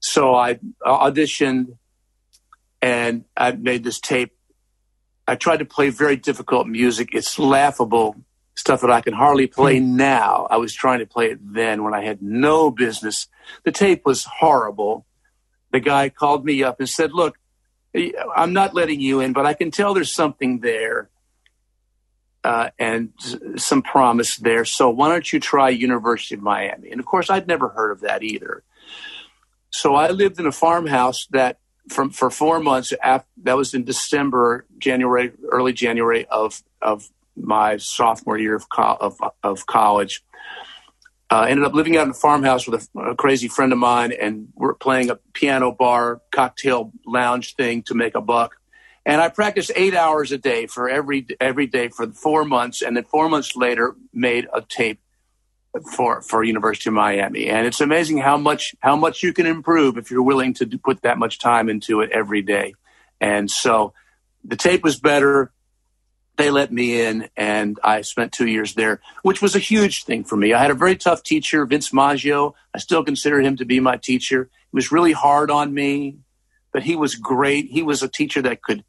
So 0.00 0.34
I 0.34 0.58
auditioned 0.84 1.76
and 2.82 3.24
I 3.36 3.52
made 3.52 3.84
this 3.84 4.00
tape. 4.00 4.32
I 5.26 5.36
tried 5.36 5.58
to 5.58 5.64
play 5.64 5.90
very 5.90 6.16
difficult 6.16 6.66
music. 6.66 7.10
It's 7.12 7.38
laughable 7.38 8.16
stuff 8.56 8.82
that 8.82 8.90
I 8.90 9.00
can 9.00 9.14
hardly 9.14 9.46
play 9.46 9.78
hmm. 9.78 9.96
now. 9.96 10.46
I 10.50 10.56
was 10.56 10.74
trying 10.74 10.98
to 10.98 11.06
play 11.06 11.30
it 11.30 11.38
then 11.40 11.84
when 11.84 11.94
I 11.94 12.04
had 12.04 12.20
no 12.20 12.70
business. 12.70 13.28
The 13.64 13.72
tape 13.72 14.02
was 14.04 14.24
horrible. 14.24 15.06
The 15.72 15.80
guy 15.80 16.08
called 16.08 16.44
me 16.44 16.62
up 16.62 16.80
and 16.80 16.88
said, 16.88 17.12
Look, 17.12 17.38
I'm 18.36 18.52
not 18.52 18.74
letting 18.74 19.00
you 19.00 19.20
in, 19.20 19.32
but 19.32 19.46
I 19.46 19.54
can 19.54 19.70
tell 19.70 19.94
there's 19.94 20.14
something 20.14 20.60
there 20.60 21.08
uh, 22.44 22.70
and 22.78 23.12
some 23.56 23.82
promise 23.82 24.36
there. 24.36 24.64
So 24.64 24.90
why 24.90 25.08
don't 25.08 25.32
you 25.32 25.40
try 25.40 25.70
University 25.70 26.34
of 26.34 26.42
Miami? 26.42 26.90
And 26.90 27.00
of 27.00 27.06
course, 27.06 27.30
I'd 27.30 27.48
never 27.48 27.68
heard 27.70 27.90
of 27.90 28.00
that 28.02 28.22
either. 28.22 28.62
So 29.70 29.94
I 29.94 30.10
lived 30.10 30.38
in 30.38 30.46
a 30.46 30.52
farmhouse 30.52 31.26
that 31.30 31.58
from 31.88 32.10
for 32.10 32.30
four 32.30 32.60
months. 32.60 32.92
After, 33.02 33.28
that 33.42 33.56
was 33.56 33.74
in 33.74 33.84
December, 33.84 34.66
January, 34.78 35.32
early 35.50 35.72
January 35.72 36.26
of 36.26 36.62
of 36.80 37.08
my 37.36 37.78
sophomore 37.78 38.38
year 38.38 38.54
of, 38.54 38.68
co- 38.68 38.96
of, 39.00 39.18
of 39.42 39.66
college. 39.66 40.22
Uh, 41.30 41.46
ended 41.48 41.64
up 41.64 41.74
living 41.74 41.96
out 41.96 42.04
in 42.04 42.10
a 42.10 42.14
farmhouse 42.14 42.68
with 42.68 42.88
a, 42.94 43.00
a, 43.00 43.16
crazy 43.16 43.48
friend 43.48 43.72
of 43.72 43.78
mine, 43.78 44.12
and 44.12 44.48
we're 44.54 44.74
playing 44.74 45.10
a 45.10 45.16
piano 45.32 45.72
bar 45.72 46.20
cocktail 46.30 46.92
lounge 47.06 47.56
thing 47.56 47.82
to 47.82 47.94
make 47.94 48.14
a 48.14 48.20
buck. 48.20 48.54
And 49.06 49.20
I 49.20 49.28
practiced 49.28 49.70
eight 49.76 49.94
hours 49.94 50.32
a 50.32 50.38
day 50.38 50.66
for 50.66 50.88
every 50.88 51.26
every 51.40 51.66
day 51.66 51.88
for 51.88 52.10
four 52.12 52.44
months, 52.44 52.82
and 52.82 52.96
then 52.96 53.04
four 53.04 53.28
months 53.28 53.54
later 53.54 53.94
made 54.12 54.48
a 54.52 54.62
tape 54.62 55.00
for 55.92 56.22
for 56.22 56.42
University 56.42 56.88
of 56.88 56.94
Miami. 56.94 57.48
And 57.48 57.66
it's 57.66 57.80
amazing 57.80 58.18
how 58.18 58.36
much 58.36 58.74
how 58.80 58.96
much 58.96 59.22
you 59.22 59.32
can 59.32 59.46
improve 59.46 59.98
if 59.98 60.10
you're 60.10 60.22
willing 60.22 60.54
to 60.54 60.66
put 60.78 61.02
that 61.02 61.18
much 61.18 61.38
time 61.38 61.68
into 61.68 62.00
it 62.00 62.10
every 62.12 62.42
day. 62.42 62.74
And 63.20 63.50
so 63.50 63.92
the 64.42 64.56
tape 64.56 64.82
was 64.82 64.98
better 64.98 65.52
they 66.36 66.50
let 66.50 66.72
me 66.72 67.00
in 67.00 67.28
and 67.36 67.78
I 67.84 68.00
spent 68.00 68.32
two 68.32 68.46
years 68.46 68.74
there, 68.74 69.00
which 69.22 69.40
was 69.40 69.54
a 69.54 69.60
huge 69.60 70.04
thing 70.04 70.24
for 70.24 70.36
me. 70.36 70.52
I 70.52 70.60
had 70.60 70.70
a 70.70 70.74
very 70.74 70.96
tough 70.96 71.22
teacher, 71.22 71.64
Vince 71.64 71.92
Maggio. 71.92 72.54
I 72.74 72.78
still 72.78 73.04
consider 73.04 73.40
him 73.40 73.56
to 73.56 73.64
be 73.64 73.80
my 73.80 73.96
teacher. 73.96 74.50
He 74.52 74.76
was 74.76 74.90
really 74.90 75.12
hard 75.12 75.50
on 75.50 75.72
me, 75.72 76.18
but 76.72 76.82
he 76.82 76.96
was 76.96 77.14
great. 77.14 77.66
He 77.66 77.82
was 77.82 78.02
a 78.02 78.08
teacher 78.08 78.42
that 78.42 78.62
could 78.62 78.84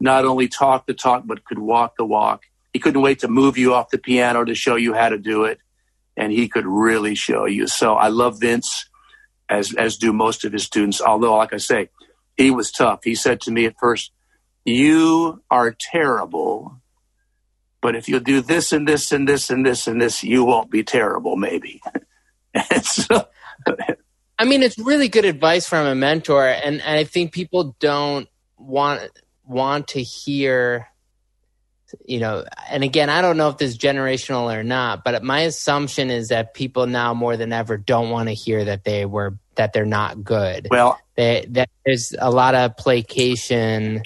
not 0.00 0.24
only 0.24 0.48
talk 0.48 0.86
the 0.86 0.94
talk, 0.94 1.24
but 1.26 1.44
could 1.44 1.58
walk 1.58 1.96
the 1.96 2.04
walk. 2.04 2.44
He 2.72 2.78
couldn't 2.78 3.02
wait 3.02 3.20
to 3.20 3.28
move 3.28 3.58
you 3.58 3.74
off 3.74 3.90
the 3.90 3.98
piano 3.98 4.44
to 4.44 4.54
show 4.54 4.76
you 4.76 4.94
how 4.94 5.10
to 5.10 5.18
do 5.18 5.44
it. 5.44 5.58
And 6.16 6.32
he 6.32 6.48
could 6.48 6.66
really 6.66 7.14
show 7.14 7.44
you. 7.44 7.66
So 7.66 7.94
I 7.94 8.08
love 8.08 8.40
Vince 8.40 8.88
as, 9.48 9.74
as 9.74 9.96
do 9.96 10.12
most 10.12 10.44
of 10.44 10.52
his 10.52 10.64
students. 10.64 11.00
Although, 11.00 11.36
like 11.36 11.52
I 11.52 11.58
say, 11.58 11.90
he 12.36 12.50
was 12.50 12.70
tough. 12.70 13.00
He 13.04 13.14
said 13.14 13.40
to 13.42 13.50
me 13.50 13.66
at 13.66 13.78
first, 13.78 14.12
you 14.64 15.42
are 15.50 15.74
terrible. 15.78 16.80
But 17.82 17.96
if 17.96 18.08
you 18.08 18.20
do 18.20 18.40
this 18.40 18.72
and 18.72 18.86
this 18.86 19.12
and 19.12 19.28
this 19.28 19.50
and 19.50 19.64
this 19.64 19.86
and 19.86 20.00
this, 20.00 20.22
you 20.22 20.44
won't 20.44 20.70
be 20.70 20.84
terrible, 20.84 21.36
maybe. 21.36 21.80
so, 22.82 23.26
I 24.38 24.44
mean, 24.44 24.62
it's 24.62 24.78
really 24.78 25.08
good 25.08 25.24
advice 25.24 25.66
from 25.66 25.86
a 25.86 25.94
mentor, 25.94 26.46
and, 26.46 26.80
and 26.80 26.96
I 26.98 27.04
think 27.04 27.32
people 27.32 27.76
don't 27.80 28.28
want 28.58 29.02
want 29.50 29.88
to 29.88 30.02
hear 30.02 30.90
you 32.04 32.20
know, 32.20 32.44
and 32.68 32.84
again, 32.84 33.10
I 33.10 33.22
don't 33.22 33.36
know 33.36 33.48
if 33.48 33.58
this 33.58 33.72
is 33.72 33.78
generational 33.78 34.54
or 34.54 34.62
not, 34.62 35.04
but 35.04 35.22
my 35.22 35.40
assumption 35.40 36.10
is 36.10 36.28
that 36.28 36.54
people 36.54 36.86
now 36.86 37.14
more 37.14 37.36
than 37.36 37.52
ever 37.52 37.76
don't 37.76 38.10
want 38.10 38.28
to 38.28 38.34
hear 38.34 38.64
that 38.64 38.84
they 38.84 39.04
were 39.04 39.38
that 39.56 39.72
they're 39.72 39.84
not 39.84 40.22
good. 40.22 40.68
Well, 40.70 40.98
they, 41.16 41.46
that 41.50 41.68
there's 41.84 42.14
a 42.18 42.30
lot 42.30 42.54
of 42.54 42.76
placation, 42.76 44.02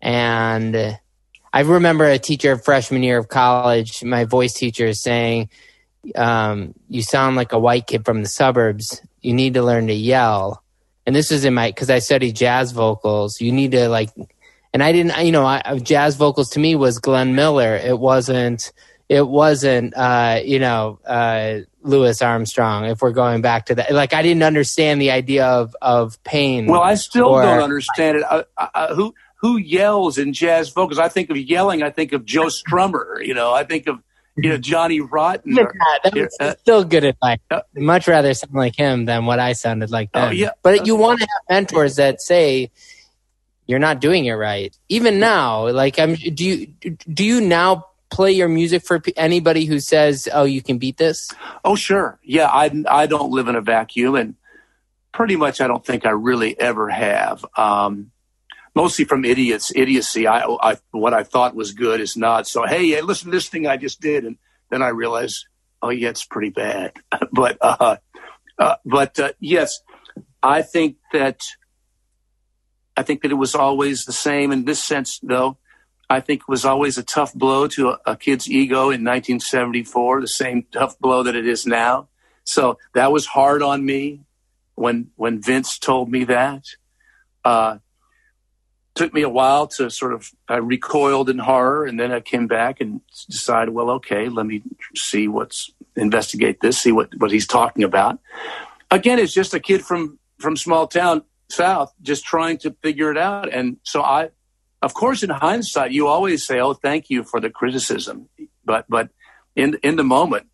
and 0.00 0.98
I 1.52 1.60
remember 1.60 2.04
a 2.04 2.18
teacher 2.18 2.56
freshman 2.56 3.02
year 3.02 3.18
of 3.18 3.28
college, 3.28 4.02
my 4.02 4.24
voice 4.24 4.54
teacher, 4.54 4.92
saying, 4.94 5.50
um, 6.14 6.74
"You 6.88 7.02
sound 7.02 7.36
like 7.36 7.52
a 7.52 7.58
white 7.58 7.86
kid 7.86 8.04
from 8.04 8.22
the 8.22 8.28
suburbs. 8.28 9.02
You 9.20 9.34
need 9.34 9.54
to 9.54 9.62
learn 9.62 9.88
to 9.88 9.94
yell." 9.94 10.62
And 11.06 11.16
this 11.16 11.30
was 11.30 11.44
in 11.44 11.54
my 11.54 11.68
because 11.70 11.90
I 11.90 12.00
studied 12.00 12.36
jazz 12.36 12.72
vocals. 12.72 13.40
You 13.40 13.52
need 13.52 13.72
to 13.72 13.88
like 13.88 14.10
and 14.72 14.82
I 14.82 14.92
didn't, 14.92 15.24
you 15.24 15.32
know, 15.32 15.46
I, 15.46 15.78
jazz 15.82 16.16
vocals 16.16 16.50
to 16.50 16.60
me 16.60 16.74
was 16.74 16.98
Glenn 16.98 17.34
Miller. 17.34 17.76
It 17.76 17.98
wasn't, 17.98 18.72
it 19.08 19.26
wasn't, 19.26 19.96
uh, 19.96 20.40
you 20.44 20.58
know, 20.58 20.98
uh, 21.06 21.60
Louis 21.82 22.20
Armstrong. 22.20 22.84
If 22.84 23.00
we're 23.00 23.12
going 23.12 23.40
back 23.40 23.66
to 23.66 23.74
that, 23.76 23.92
like 23.92 24.12
I 24.12 24.22
didn't 24.22 24.42
understand 24.42 25.00
the 25.00 25.10
idea 25.10 25.46
of 25.46 25.74
of 25.80 26.22
pain. 26.24 26.66
Well, 26.66 26.82
I 26.82 26.94
still 26.94 27.28
or, 27.28 27.42
don't 27.42 27.62
understand 27.62 28.18
it. 28.18 28.24
Uh, 28.24 28.44
uh, 28.56 28.66
uh, 28.74 28.94
who 28.94 29.14
who 29.36 29.56
yells 29.56 30.18
in 30.18 30.32
jazz 30.32 30.70
vocals? 30.70 30.98
I 30.98 31.08
think 31.08 31.30
of 31.30 31.36
yelling. 31.36 31.82
I 31.82 31.90
think 31.90 32.12
of 32.12 32.24
Joe 32.24 32.46
Strummer. 32.46 33.24
You 33.24 33.34
know, 33.34 33.52
I 33.52 33.64
think 33.64 33.86
of 33.86 34.02
you 34.36 34.50
know 34.50 34.58
Johnny 34.58 35.00
Rotten. 35.00 35.58
Or, 35.58 35.72
that 36.04 36.14
was 36.14 36.36
uh, 36.40 36.54
still 36.56 36.84
good 36.84 37.04
advice. 37.04 37.38
Uh, 37.50 37.60
much 37.74 38.06
rather 38.06 38.34
sound 38.34 38.54
like 38.54 38.76
him 38.76 39.06
than 39.06 39.24
what 39.24 39.38
I 39.38 39.54
sounded 39.54 39.90
like. 39.90 40.12
Then. 40.12 40.28
Oh, 40.28 40.30
yeah. 40.30 40.50
But 40.62 40.86
you 40.86 40.96
want 40.96 41.20
to 41.20 41.26
have 41.26 41.42
mentors 41.56 41.96
that 41.96 42.20
say 42.20 42.70
you're 43.68 43.78
not 43.78 44.00
doing 44.00 44.24
it 44.24 44.32
right. 44.32 44.76
Even 44.88 45.20
now, 45.20 45.68
like 45.68 45.98
I'm 46.00 46.14
do 46.14 46.44
you 46.44 46.66
do 47.12 47.24
you 47.24 47.40
now 47.40 47.84
play 48.10 48.32
your 48.32 48.48
music 48.48 48.82
for 48.84 49.00
anybody 49.16 49.66
who 49.66 49.78
says, 49.78 50.28
"Oh, 50.32 50.44
you 50.44 50.62
can 50.62 50.78
beat 50.78 50.96
this"? 50.96 51.30
Oh, 51.64 51.76
sure. 51.76 52.18
Yeah, 52.24 52.48
I 52.48 52.72
I 52.88 53.06
don't 53.06 53.30
live 53.30 53.46
in 53.46 53.54
a 53.54 53.60
vacuum 53.60 54.16
and 54.16 54.34
pretty 55.12 55.36
much 55.36 55.60
I 55.60 55.66
don't 55.66 55.84
think 55.84 56.06
I 56.06 56.10
really 56.10 56.58
ever 56.58 56.88
have. 56.88 57.44
Um, 57.56 58.10
mostly 58.74 59.04
from 59.04 59.24
idiots, 59.24 59.70
idiocy. 59.76 60.26
I, 60.26 60.44
I 60.44 60.76
what 60.90 61.12
I 61.12 61.22
thought 61.22 61.54
was 61.54 61.72
good 61.72 62.00
is 62.00 62.16
not. 62.16 62.48
So 62.48 62.64
hey, 62.64 63.00
listen 63.02 63.26
to 63.26 63.36
this 63.36 63.48
thing 63.48 63.66
I 63.66 63.76
just 63.76 64.00
did, 64.00 64.24
and 64.24 64.38
then 64.70 64.82
I 64.82 64.88
realize, 64.88 65.44
oh 65.82 65.90
yeah, 65.90 66.08
it's 66.08 66.24
pretty 66.24 66.50
bad. 66.50 66.92
but 67.32 67.58
uh, 67.60 67.96
uh, 68.58 68.76
but 68.86 69.20
uh, 69.20 69.32
yes, 69.40 69.80
I 70.42 70.62
think 70.62 70.96
that 71.12 71.42
I 72.98 73.04
think 73.04 73.22
that 73.22 73.30
it 73.30 73.36
was 73.36 73.54
always 73.54 74.06
the 74.06 74.12
same 74.12 74.50
in 74.50 74.64
this 74.64 74.82
sense, 74.82 75.20
though. 75.22 75.56
I 76.10 76.18
think 76.18 76.40
it 76.40 76.48
was 76.48 76.64
always 76.64 76.98
a 76.98 77.04
tough 77.04 77.32
blow 77.32 77.68
to 77.68 77.90
a, 77.90 77.98
a, 78.06 78.16
kid's 78.16 78.50
ego 78.50 78.90
in 78.90 79.04
1974, 79.04 80.22
the 80.22 80.26
same 80.26 80.66
tough 80.72 80.98
blow 80.98 81.22
that 81.22 81.36
it 81.36 81.46
is 81.46 81.64
now. 81.64 82.08
So 82.42 82.78
that 82.94 83.12
was 83.12 83.24
hard 83.24 83.62
on 83.62 83.86
me 83.86 84.22
when 84.74 85.10
when 85.14 85.40
Vince 85.40 85.78
told 85.78 86.10
me 86.10 86.24
that. 86.24 86.64
Uh, 87.44 87.78
took 88.96 89.14
me 89.14 89.22
a 89.22 89.28
while 89.28 89.68
to 89.68 89.90
sort 89.90 90.12
of 90.12 90.32
I 90.48 90.56
recoiled 90.56 91.30
in 91.30 91.38
horror, 91.38 91.86
and 91.86 92.00
then 92.00 92.10
I 92.10 92.18
came 92.18 92.48
back 92.48 92.80
and 92.80 93.00
decided, 93.30 93.72
well, 93.72 93.90
okay, 93.90 94.28
let 94.28 94.44
me 94.44 94.64
see 94.96 95.28
what's 95.28 95.70
investigate 95.94 96.62
this, 96.62 96.80
see 96.80 96.90
what 96.90 97.10
what 97.18 97.30
he's 97.30 97.46
talking 97.46 97.84
about. 97.84 98.18
Again, 98.90 99.20
it's 99.20 99.32
just 99.32 99.54
a 99.54 99.60
kid 99.60 99.84
from 99.84 100.18
from 100.40 100.56
small 100.56 100.88
town 100.88 101.22
south 101.50 101.92
just 102.02 102.24
trying 102.24 102.58
to 102.58 102.74
figure 102.82 103.10
it 103.10 103.18
out. 103.18 103.52
And 103.52 103.78
so 103.82 104.02
I, 104.02 104.30
of 104.82 104.94
course, 104.94 105.22
in 105.22 105.30
hindsight, 105.30 105.92
you 105.92 106.06
always 106.06 106.46
say, 106.46 106.60
"Oh, 106.60 106.74
thank 106.74 107.10
you 107.10 107.24
for 107.24 107.40
the 107.40 107.50
criticism," 107.50 108.28
but 108.64 108.86
but 108.88 109.10
in 109.56 109.78
in 109.82 109.96
the 109.96 110.04
moment, 110.04 110.46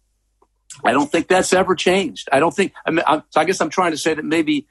I 0.85 0.93
don't 0.93 1.11
think 1.11 1.29
that's 1.29 1.53
ever 1.53 1.75
changed. 1.75 2.29
I 2.33 2.41
don't 2.41 2.55
think. 2.55 2.73
I, 2.87 2.91
mean, 2.91 3.05
I, 3.07 3.23
so 3.31 3.41
I 3.41 3.45
guess 3.45 3.61
I'm 3.61 3.71
trying 3.71 3.93
to 3.93 3.99
say 3.99 4.15
that 4.15 4.25
maybe 4.25 4.67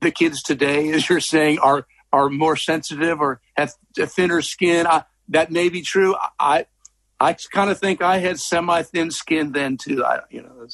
the 0.00 0.10
kids 0.10 0.42
today, 0.42 0.90
as 0.90 1.08
you're 1.08 1.20
saying, 1.20 1.60
are 1.60 1.86
are 2.12 2.28
more 2.28 2.56
sensitive 2.56 3.20
or 3.20 3.40
have 3.56 3.72
thinner 3.96 4.42
skin. 4.42 4.86
I, 4.86 5.04
that 5.28 5.52
may 5.52 5.68
be 5.68 5.82
true. 5.82 6.16
I 6.38 6.66
I 7.20 7.36
kind 7.52 7.70
of 7.70 7.78
think 7.78 8.02
I 8.02 8.18
had 8.18 8.40
semi 8.40 8.82
thin 8.82 9.10
skin 9.10 9.52
then 9.52 9.76
too. 9.76 10.04
I 10.04 10.20
you 10.30 10.42
know 10.42 10.66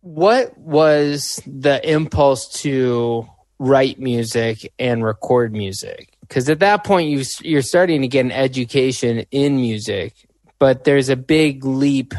what 0.00 0.56
was 0.56 1.40
the 1.46 1.80
impulse 1.88 2.48
to 2.62 3.28
write 3.58 3.98
music 3.98 4.72
and 4.78 5.04
record 5.04 5.52
music? 5.52 6.16
Because 6.20 6.48
at 6.48 6.60
that 6.60 6.84
point, 6.84 7.10
you 7.10 7.24
you're 7.42 7.62
starting 7.62 8.02
to 8.02 8.08
get 8.08 8.24
an 8.24 8.32
education 8.32 9.24
in 9.30 9.56
music, 9.56 10.14
but 10.58 10.84
there's 10.84 11.08
a 11.08 11.16
big 11.16 11.64
leap. 11.64 12.14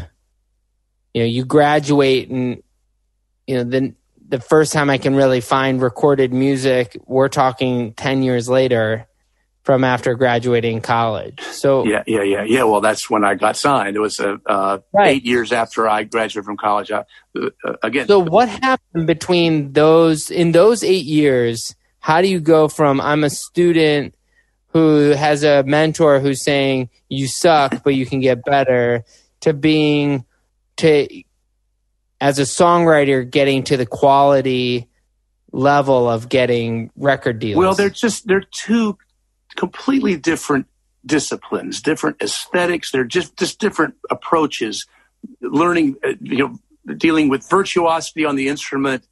You 1.13 1.23
know, 1.23 1.27
you 1.27 1.45
graduate, 1.45 2.29
and 2.29 2.63
you 3.47 3.55
know 3.55 3.63
the 3.63 3.93
the 4.27 4.39
first 4.39 4.73
time 4.73 4.89
I 4.89 4.97
can 4.97 5.15
really 5.15 5.41
find 5.41 5.81
recorded 5.81 6.33
music, 6.33 6.97
we're 7.05 7.29
talking 7.29 7.93
ten 7.93 8.23
years 8.23 8.47
later 8.47 9.08
from 9.69 9.83
after 9.83 10.15
graduating 10.15 10.81
college. 10.81 11.39
So 11.41 11.85
yeah, 11.85 12.01
yeah, 12.07 12.23
yeah, 12.23 12.41
yeah. 12.41 12.63
Well, 12.63 12.81
that's 12.81 13.07
when 13.07 13.23
I 13.23 13.35
got 13.35 13.55
signed. 13.55 13.95
It 13.95 13.99
was 13.99 14.19
uh, 14.19 14.37
uh, 14.47 14.79
right. 14.91 15.09
eight 15.09 15.25
years 15.27 15.51
after 15.51 15.87
I 15.87 16.05
graduated 16.05 16.43
from 16.43 16.57
college. 16.57 16.91
I, 16.91 17.03
uh, 17.39 17.73
again. 17.83 18.07
So 18.07 18.17
what 18.17 18.49
happened 18.49 19.05
between 19.05 19.73
those 19.73 20.31
in 20.31 20.53
those 20.53 20.83
eight 20.83 21.05
years? 21.05 21.75
How 21.99 22.23
do 22.23 22.27
you 22.27 22.39
go 22.39 22.67
from 22.67 22.99
I'm 22.99 23.23
a 23.23 23.29
student 23.29 24.15
who 24.69 25.11
has 25.11 25.43
a 25.43 25.61
mentor 25.61 26.19
who's 26.19 26.43
saying 26.43 26.89
you 27.07 27.27
suck 27.27 27.83
but 27.83 27.93
you 27.93 28.07
can 28.07 28.21
get 28.21 28.43
better 28.43 29.03
to 29.41 29.53
being 29.53 30.25
to 30.77 31.07
as 32.19 32.39
a 32.39 32.43
songwriter 32.43 33.29
getting 33.29 33.61
to 33.65 33.77
the 33.77 33.85
quality 33.85 34.87
level 35.51 36.09
of 36.09 36.27
getting 36.27 36.89
record 36.95 37.37
deals? 37.37 37.57
Well, 37.57 37.75
they're 37.75 37.91
just 37.91 38.25
they're 38.25 38.47
two 38.51 38.97
completely 39.55 40.17
different 40.17 40.67
disciplines, 41.05 41.81
different 41.81 42.21
aesthetics. 42.21 42.91
They're 42.91 43.03
just 43.03 43.37
just 43.37 43.59
different 43.59 43.95
approaches. 44.09 44.85
Learning, 45.41 45.95
uh, 46.03 46.13
you 46.21 46.37
know, 46.37 46.93
dealing 46.95 47.29
with 47.29 47.47
virtuosity 47.49 48.25
on 48.25 48.35
the 48.35 48.47
instrument, 48.47 49.05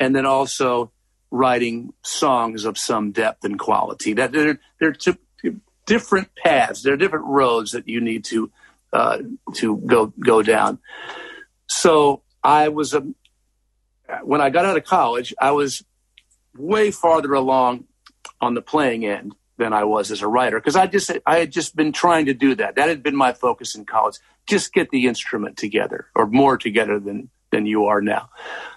and 0.00 0.14
then 0.14 0.26
also 0.26 0.90
writing 1.30 1.92
songs 2.02 2.64
of 2.64 2.78
some 2.78 3.12
depth 3.12 3.44
and 3.44 3.58
quality. 3.58 4.12
That 4.14 4.32
they're 4.32 4.60
they're 4.80 4.92
two 4.92 5.16
different 5.86 6.34
paths. 6.34 6.82
They're 6.82 6.96
different 6.96 7.26
roads 7.26 7.70
that 7.72 7.88
you 7.88 8.00
need 8.00 8.24
to 8.26 8.50
uh, 8.92 9.18
to 9.54 9.76
go 9.78 10.12
go 10.18 10.42
down. 10.42 10.78
So 11.68 12.22
I 12.42 12.68
was 12.68 12.92
a 12.92 13.06
when 14.22 14.40
I 14.40 14.50
got 14.50 14.64
out 14.64 14.76
of 14.76 14.84
college, 14.84 15.34
I 15.40 15.52
was 15.52 15.84
way 16.56 16.90
farther 16.90 17.34
along 17.34 17.84
on 18.40 18.54
the 18.54 18.62
playing 18.62 19.04
end 19.04 19.34
than 19.58 19.72
I 19.72 19.84
was 19.84 20.10
as 20.10 20.22
a 20.22 20.28
writer 20.28 20.58
because 20.58 20.76
I 20.76 20.86
just 20.86 21.10
I 21.26 21.38
had 21.38 21.50
just 21.50 21.76
been 21.76 21.92
trying 21.92 22.26
to 22.26 22.34
do 22.34 22.54
that. 22.56 22.76
That 22.76 22.88
had 22.88 23.02
been 23.02 23.16
my 23.16 23.32
focus 23.32 23.74
in 23.74 23.84
college. 23.84 24.16
Just 24.46 24.72
get 24.72 24.90
the 24.90 25.06
instrument 25.06 25.56
together 25.56 26.06
or 26.14 26.26
more 26.26 26.58
together 26.58 27.00
than 27.00 27.30
than 27.50 27.66
you 27.66 27.86
are 27.86 28.00
now. 28.00 28.28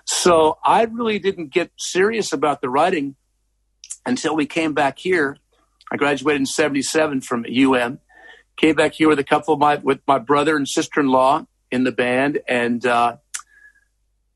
So 0.05 0.57
I 0.63 0.83
really 0.83 1.19
didn't 1.19 1.47
get 1.47 1.71
serious 1.77 2.31
about 2.31 2.61
the 2.61 2.69
writing 2.69 3.15
until 4.05 4.35
we 4.35 4.45
came 4.45 4.73
back 4.73 4.99
here. 4.99 5.37
I 5.91 5.97
graduated 5.97 6.41
in 6.41 6.45
77 6.45 7.21
from 7.21 7.45
UM. 7.45 7.99
Came 8.57 8.75
back 8.75 8.93
here 8.93 9.07
with 9.07 9.19
a 9.19 9.23
couple 9.23 9.53
of 9.53 9.59
my 9.59 9.75
with 9.75 9.99
my 10.07 10.19
brother 10.19 10.55
and 10.55 10.67
sister-in-law 10.67 11.45
in 11.71 11.83
the 11.83 11.91
band 11.91 12.39
and 12.47 12.85
uh, 12.85 13.17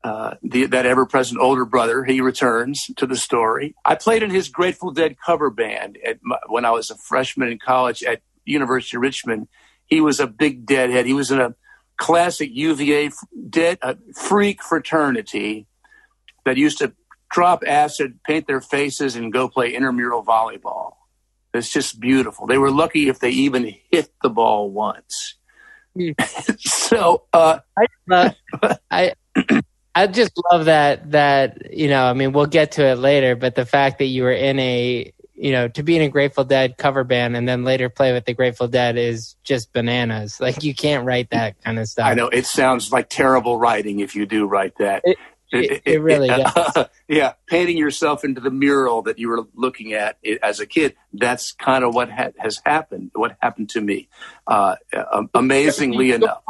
uh, 0.04 0.34
the, 0.42 0.66
that 0.66 0.84
ever-present 0.84 1.40
older 1.40 1.64
brother, 1.64 2.04
he 2.04 2.20
returns 2.20 2.90
to 2.96 3.06
the 3.06 3.16
story. 3.16 3.74
I 3.86 3.94
played 3.94 4.22
in 4.22 4.28
his 4.28 4.50
Grateful 4.50 4.90
Dead 4.90 5.16
cover 5.24 5.48
band 5.48 5.96
my, 6.22 6.36
when 6.46 6.66
I 6.66 6.72
was 6.72 6.90
a 6.90 6.96
freshman 6.96 7.48
in 7.48 7.58
college 7.58 8.02
at 8.02 8.20
University 8.44 8.98
of 8.98 9.00
Richmond. 9.00 9.48
He 9.86 10.02
was 10.02 10.20
a 10.20 10.26
big 10.26 10.66
deadhead. 10.66 11.06
He 11.06 11.14
was 11.14 11.30
in 11.30 11.40
a 11.40 11.54
classic 11.96 12.50
UVA 12.52 13.12
dead 13.48 13.78
uh, 13.80 13.94
freak 14.14 14.62
fraternity 14.62 15.66
that 16.44 16.58
used 16.58 16.78
to 16.78 16.92
drop 17.30 17.62
acid, 17.66 18.20
paint 18.26 18.46
their 18.46 18.60
faces, 18.60 19.16
and 19.16 19.32
go 19.32 19.48
play 19.48 19.74
intramural 19.74 20.22
volleyball. 20.22 20.96
It's 21.54 21.72
just 21.72 21.98
beautiful. 21.98 22.46
They 22.46 22.58
were 22.58 22.70
lucky 22.70 23.08
if 23.08 23.20
they 23.20 23.30
even 23.30 23.74
hit 23.90 24.10
the 24.22 24.28
ball 24.28 24.70
once. 24.70 25.36
Hmm. 25.96 26.10
so 26.58 27.24
uh, 27.32 27.60
I, 27.78 27.86
uh, 28.12 28.74
I 28.90 29.12
I 29.94 30.06
just 30.08 30.32
love 30.50 30.64
that 30.66 31.12
that 31.12 31.72
you 31.72 31.88
know, 31.88 32.04
I 32.04 32.12
mean, 32.14 32.32
we'll 32.32 32.46
get 32.46 32.72
to 32.72 32.84
it 32.84 32.96
later, 32.96 33.36
but 33.36 33.54
the 33.54 33.66
fact 33.66 33.98
that 33.98 34.06
you 34.06 34.24
were 34.24 34.32
in 34.32 34.58
a 34.58 35.12
you 35.36 35.50
know, 35.50 35.68
to 35.68 35.82
be 35.82 35.96
in 35.96 36.02
a 36.02 36.08
Grateful 36.08 36.44
Dead 36.44 36.76
cover 36.76 37.04
band 37.04 37.36
and 37.36 37.48
then 37.48 37.64
later 37.64 37.88
play 37.88 38.12
with 38.12 38.24
the 38.24 38.34
Grateful 38.34 38.68
Dead 38.68 38.96
is 38.96 39.36
just 39.44 39.72
bananas. 39.72 40.40
Like 40.44 40.62
you 40.62 40.74
can't 40.74 41.06
write 41.06 41.30
that 41.30 41.62
kind 41.62 41.78
of 41.78 41.88
stuff. 41.88 42.06
I 42.06 42.12
know 42.12 42.28
it 42.28 42.44
sounds 42.44 42.92
like 42.92 43.08
terrible 43.08 43.58
writing 43.58 44.00
if 44.00 44.14
you 44.14 44.26
do 44.26 44.46
write 44.46 44.76
that. 44.78 45.02
It, 45.04 45.16
It, 45.52 45.82
it, 45.84 46.00
really 46.02 46.28
does. 46.28 46.86
yeah, 47.08 47.34
painting 47.46 47.76
yourself 47.76 48.24
into 48.24 48.40
the 48.40 48.50
mural 48.50 49.02
that 49.02 49.18
you 49.18 49.28
were 49.28 49.46
looking 49.54 49.92
at 49.92 50.18
as 50.42 50.58
a 50.58 50.66
kid. 50.66 50.96
That's 51.12 51.52
kind 51.52 51.84
of 51.84 51.94
what 51.94 52.10
ha- 52.10 52.32
has 52.38 52.60
happened. 52.64 53.12
What 53.14 53.36
happened 53.40 53.70
to 53.70 53.80
me, 53.80 54.08
uh, 54.46 54.76
amazingly 55.32 56.10
enough. 56.10 56.42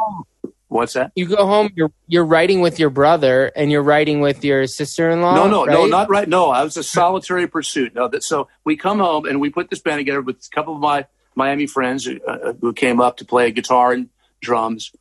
What's 0.75 0.93
that? 0.93 1.11
You 1.15 1.25
go 1.25 1.45
home. 1.45 1.71
You're 1.75 1.91
you're 2.07 2.25
writing 2.25 2.59
with 2.61 2.79
your 2.79 2.89
brother, 2.89 3.51
and 3.55 3.71
you're 3.71 3.81
writing 3.81 4.19
with 4.19 4.43
your 4.43 4.67
sister-in-law. 4.67 5.35
No, 5.35 5.47
no, 5.47 5.65
right? 5.65 5.73
no, 5.73 5.85
not 5.85 6.09
right. 6.09 6.27
No, 6.27 6.49
I 6.49 6.63
was 6.63 6.75
a 6.75 6.83
solitary 6.83 7.47
pursuit. 7.47 7.95
No, 7.95 8.07
that 8.09 8.23
so 8.23 8.49
we 8.65 8.75
come 8.75 8.99
home 8.99 9.25
and 9.25 9.39
we 9.39 9.49
put 9.49 9.69
this 9.69 9.79
band 9.79 9.99
together 9.99 10.21
with 10.21 10.35
a 10.35 10.55
couple 10.55 10.75
of 10.75 10.81
my 10.81 11.05
Miami 11.33 11.65
friends 11.65 12.05
who, 12.05 12.19
uh, 12.27 12.53
who 12.59 12.73
came 12.73 12.99
up 12.99 13.17
to 13.17 13.25
play 13.25 13.51
guitar 13.51 13.93
and 13.93 14.09
drums, 14.41 14.91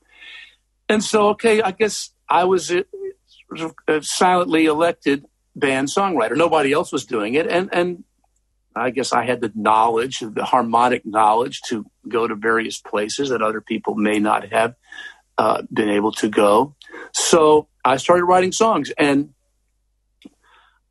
and 0.89 1.03
so 1.03 1.31
okay, 1.31 1.61
I 1.61 1.73
guess 1.73 2.11
I 2.29 2.45
was 2.45 2.71
a, 2.71 2.85
a 3.89 4.03
silently 4.03 4.67
elected 4.67 5.27
band 5.57 5.89
songwriter. 5.89 6.37
Nobody 6.37 6.73
else 6.73 6.93
was 6.93 7.05
doing 7.05 7.35
it, 7.35 7.49
and 7.49 7.69
and 7.73 8.05
I 8.77 8.91
guess 8.91 9.13
I 9.13 9.25
had 9.25 9.41
the 9.41 9.53
knowledge, 9.55 10.21
the 10.21 10.45
harmonic 10.45 11.07
knowledge, 11.07 11.61
to 11.69 11.87
go 12.09 12.27
to 12.27 12.35
various 12.35 12.81
places 12.81 13.29
that 13.29 13.43
other 13.43 13.61
people 13.61 13.95
may 13.95 14.19
not 14.19 14.51
have 14.53 14.75
uh, 15.39 15.63
been 15.73 15.89
able 15.89 16.13
to 16.13 16.29
go. 16.29 16.75
So 17.13 17.69
I 17.85 17.97
started 17.97 18.25
writing 18.25 18.53
songs, 18.53 18.91
and 18.97 19.35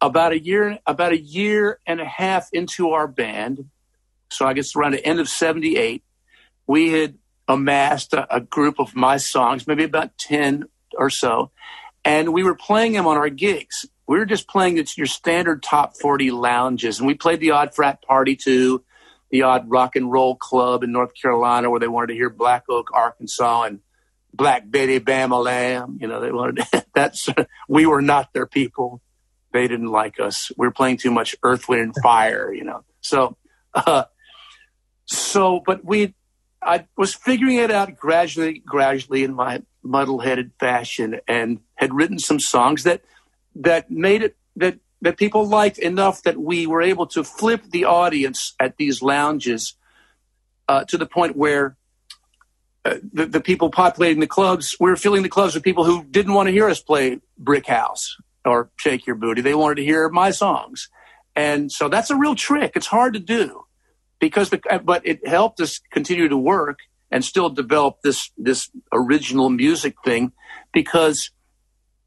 about 0.01 0.33
a 0.33 0.39
year, 0.39 0.79
about 0.85 1.13
a 1.13 1.19
year 1.19 1.79
and 1.87 2.01
a 2.01 2.05
half 2.05 2.49
into 2.53 2.89
our 2.91 3.07
band, 3.07 3.69
so 4.29 4.45
I 4.45 4.53
guess 4.53 4.75
around 4.75 4.93
the 4.93 5.05
end 5.05 5.19
of 5.19 5.29
'78, 5.29 6.03
we 6.67 6.91
had 6.91 7.17
amassed 7.47 8.13
a, 8.13 8.35
a 8.35 8.41
group 8.41 8.79
of 8.79 8.95
my 8.95 9.17
songs, 9.17 9.67
maybe 9.67 9.83
about 9.83 10.17
ten 10.17 10.65
or 10.95 11.09
so, 11.09 11.51
and 12.05 12.33
we 12.33 12.43
were 12.43 12.55
playing 12.55 12.93
them 12.93 13.07
on 13.07 13.17
our 13.17 13.29
gigs. 13.29 13.85
We 14.05 14.17
were 14.17 14.25
just 14.25 14.49
playing 14.49 14.83
your 14.97 15.07
standard 15.07 15.63
top 15.63 15.95
40 15.95 16.31
lounges, 16.31 16.99
and 16.99 17.07
we 17.07 17.13
played 17.13 17.39
the 17.39 17.51
odd 17.51 17.73
frat 17.73 18.01
party 18.01 18.35
too, 18.35 18.83
the 19.31 19.43
odd 19.43 19.69
rock 19.69 19.95
and 19.95 20.11
roll 20.11 20.35
club 20.35 20.83
in 20.83 20.91
North 20.91 21.11
Carolina 21.19 21.69
where 21.69 21.79
they 21.79 21.87
wanted 21.87 22.07
to 22.07 22.13
hear 22.13 22.29
Black 22.29 22.65
Oak, 22.69 22.89
Arkansas, 22.93 23.63
and 23.63 23.79
Black 24.34 24.69
Betty 24.69 24.99
Bama 24.99 25.43
Lamb. 25.43 25.97
You 26.01 26.07
know, 26.07 26.19
they 26.19 26.31
wanted 26.31 26.65
that's 26.95 27.27
we 27.67 27.86
were 27.86 28.01
not 28.01 28.34
their 28.34 28.47
people. 28.47 29.01
They 29.51 29.67
didn't 29.67 29.91
like 29.91 30.19
us. 30.19 30.51
We 30.57 30.67
were 30.67 30.71
playing 30.71 30.97
too 30.97 31.11
much 31.11 31.36
Earth, 31.43 31.69
Wind, 31.69 31.81
and 31.81 31.95
Fire. 32.01 32.51
You 32.51 32.63
know, 32.63 32.84
so 33.01 33.38
uh, 33.73 34.05
so 35.05 35.61
but 35.65 35.86
we. 35.86 36.15
I 36.65 36.88
was 36.95 37.13
figuring 37.13 37.57
it 37.57 37.71
out 37.71 37.97
gradually, 37.97 38.59
gradually 38.65 39.25
in 39.25 39.34
my 39.34 39.63
muddle-headed 39.84 40.53
fashion, 40.61 41.19
and 41.27 41.59
had 41.75 41.93
written 41.93 42.19
some 42.19 42.39
songs 42.39 42.84
that 42.84 43.01
that 43.55 43.91
made 43.91 44.23
it 44.23 44.38
that 44.55 44.79
that 45.01 45.17
people 45.17 45.45
liked 45.45 45.77
enough 45.77 46.23
that 46.23 46.38
we 46.38 46.65
were 46.65 46.81
able 46.81 47.05
to 47.07 47.23
flip 47.25 47.63
the 47.69 47.84
audience 47.84 48.53
at 48.61 48.77
these 48.77 49.01
lounges 49.01 49.75
uh, 50.69 50.86
to 50.86 50.97
the 50.97 51.05
point 51.05 51.36
where 51.36 51.75
the, 52.84 53.25
the 53.25 53.41
people 53.41 53.69
populating 53.69 54.19
the 54.19 54.27
clubs, 54.27 54.75
we 54.79 54.89
were 54.89 54.95
filling 54.95 55.23
the 55.23 55.29
clubs 55.29 55.55
with 55.55 55.63
people 55.63 55.86
who 55.86 56.03
didn't 56.03 56.34
want 56.34 56.47
to 56.47 56.51
hear 56.51 56.67
us 56.67 56.81
play 56.81 57.19
Brick 57.38 57.67
House 57.67 58.17
or 58.45 58.71
Shake 58.77 59.07
Your 59.07 59.15
Booty. 59.15 59.41
They 59.41 59.55
wanted 59.55 59.75
to 59.75 59.86
hear 59.86 60.09
my 60.09 60.31
songs. 60.31 60.89
And 61.36 61.71
so 61.71 61.88
that's 61.88 62.09
a 62.09 62.15
real 62.15 62.36
trick. 62.36 62.73
It's 62.75 62.88
hard 62.88 63.13
to 63.13 63.19
do 63.19 63.65
because 64.19 64.49
the, 64.49 64.81
but 64.84 65.05
it 65.07 65.25
helped 65.27 65.61
us 65.61 65.79
continue 65.91 66.27
to 66.27 66.38
work 66.38 66.79
and 67.09 67.23
still 67.23 67.49
develop 67.49 68.01
this, 68.03 68.31
this 68.38 68.69
original 68.91 69.49
music 69.49 69.95
thing 70.03 70.34
because 70.73 71.31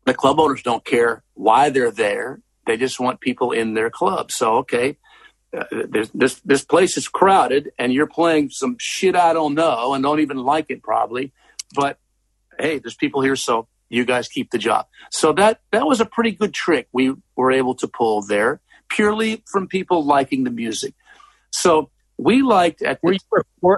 the 0.05 0.15
club 0.15 0.39
owners 0.39 0.63
don't 0.63 0.85
care 0.85 1.23
why 1.35 1.71
they're 1.71 1.91
there. 1.91 2.41
They 2.67 2.77
just 2.77 3.01
want 3.01 3.21
people 3.21 3.53
in 3.53 3.75
their 3.75 3.91
club. 3.91 4.31
So, 4.31 4.57
okay, 4.59 4.99
uh, 5.57 5.65
this 6.15 6.41
this 6.41 6.65
place 6.65 6.97
is 6.97 7.09
crowded 7.09 7.71
and 7.79 7.93
you're 7.93 8.07
playing 8.07 8.51
some 8.51 8.77
shit 8.79 9.15
I 9.17 9.33
don't 9.33 9.55
know 9.55 9.95
and 9.95 10.03
don't 10.03 10.21
even 10.21 10.39
like 10.39 10.67
it 10.71 10.83
probably, 10.83 11.33
but 11.75 11.99
hey, 12.59 12.79
there's 12.79 12.97
people 12.97 13.23
here, 13.23 13.37
so 13.37 13.69
you 13.89 14.05
guys 14.05 14.29
keep 14.29 14.51
the 14.51 14.59
job. 14.59 14.87
So 15.11 15.33
that 15.35 15.61
that 15.73 15.87
was 15.87 16.01
a 16.01 16.07
pretty 16.07 16.33
good 16.33 16.53
trick 16.53 16.89
we 16.93 17.15
were 17.37 17.53
able 17.53 17.75
to 17.77 17.89
pull 17.89 18.23
there, 18.23 18.61
purely 18.89 19.43
from 19.47 19.69
people 19.69 20.05
liking 20.05 20.45
the 20.45 20.51
music. 20.51 20.95
So 21.53 21.91
we 22.19 22.43
liked 22.43 22.83
at 22.83 23.03
were 23.03 23.13
you 23.13 23.19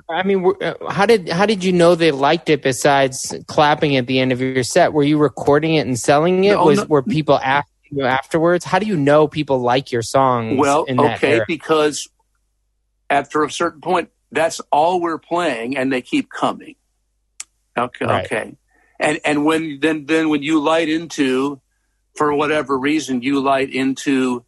I 0.09 0.23
mean, 0.23 0.43
were, 0.43 0.62
uh, 0.62 0.91
how 0.91 1.07
did 1.07 1.29
how 1.29 1.47
did 1.47 1.64
you 1.64 1.73
know 1.73 1.95
they 1.95 2.11
liked 2.11 2.49
it? 2.49 2.62
Besides 2.62 3.35
clapping 3.47 3.97
at 3.97 4.07
the 4.07 4.21
end 4.21 4.33
of 4.33 4.41
your 4.41 4.62
set, 4.62 4.93
were 4.93 5.03
you 5.03 5.19
recording 5.19 5.75
it 5.75 5.87
and 5.87 5.99
selling 5.99 6.45
it? 6.45 6.53
No, 6.53 6.64
was 6.64 6.79
no, 6.79 6.85
were 6.85 7.03
people 7.03 7.39
asking? 7.39 7.75
You 7.91 8.05
afterwards? 8.05 8.64
How 8.64 8.78
do 8.78 8.86
you 8.86 8.97
know 8.97 9.28
people 9.28 9.61
like 9.61 9.93
your 9.93 10.03
songs? 10.03 10.59
Well, 10.59 10.86
okay, 10.89 11.41
because 11.47 12.09
after 13.11 13.45
a 13.45 13.51
certain 13.51 13.80
point, 13.80 14.11
that's 14.30 14.61
all 14.70 15.01
we're 15.01 15.18
playing, 15.18 15.76
and 15.76 15.93
they 15.93 16.03
keep 16.03 16.30
coming. 16.30 16.76
Okay, 17.76 18.05
right. 18.05 18.24
okay, 18.24 18.57
and 18.99 19.20
and 19.24 19.45
when 19.45 19.80
then 19.80 20.07
then 20.07 20.28
when 20.28 20.43
you 20.43 20.61
light 20.61 20.89
into, 20.89 21.61
for 22.16 22.34
whatever 22.34 22.78
reason, 22.78 23.22
you 23.22 23.41
light 23.41 23.72
into. 23.72 24.45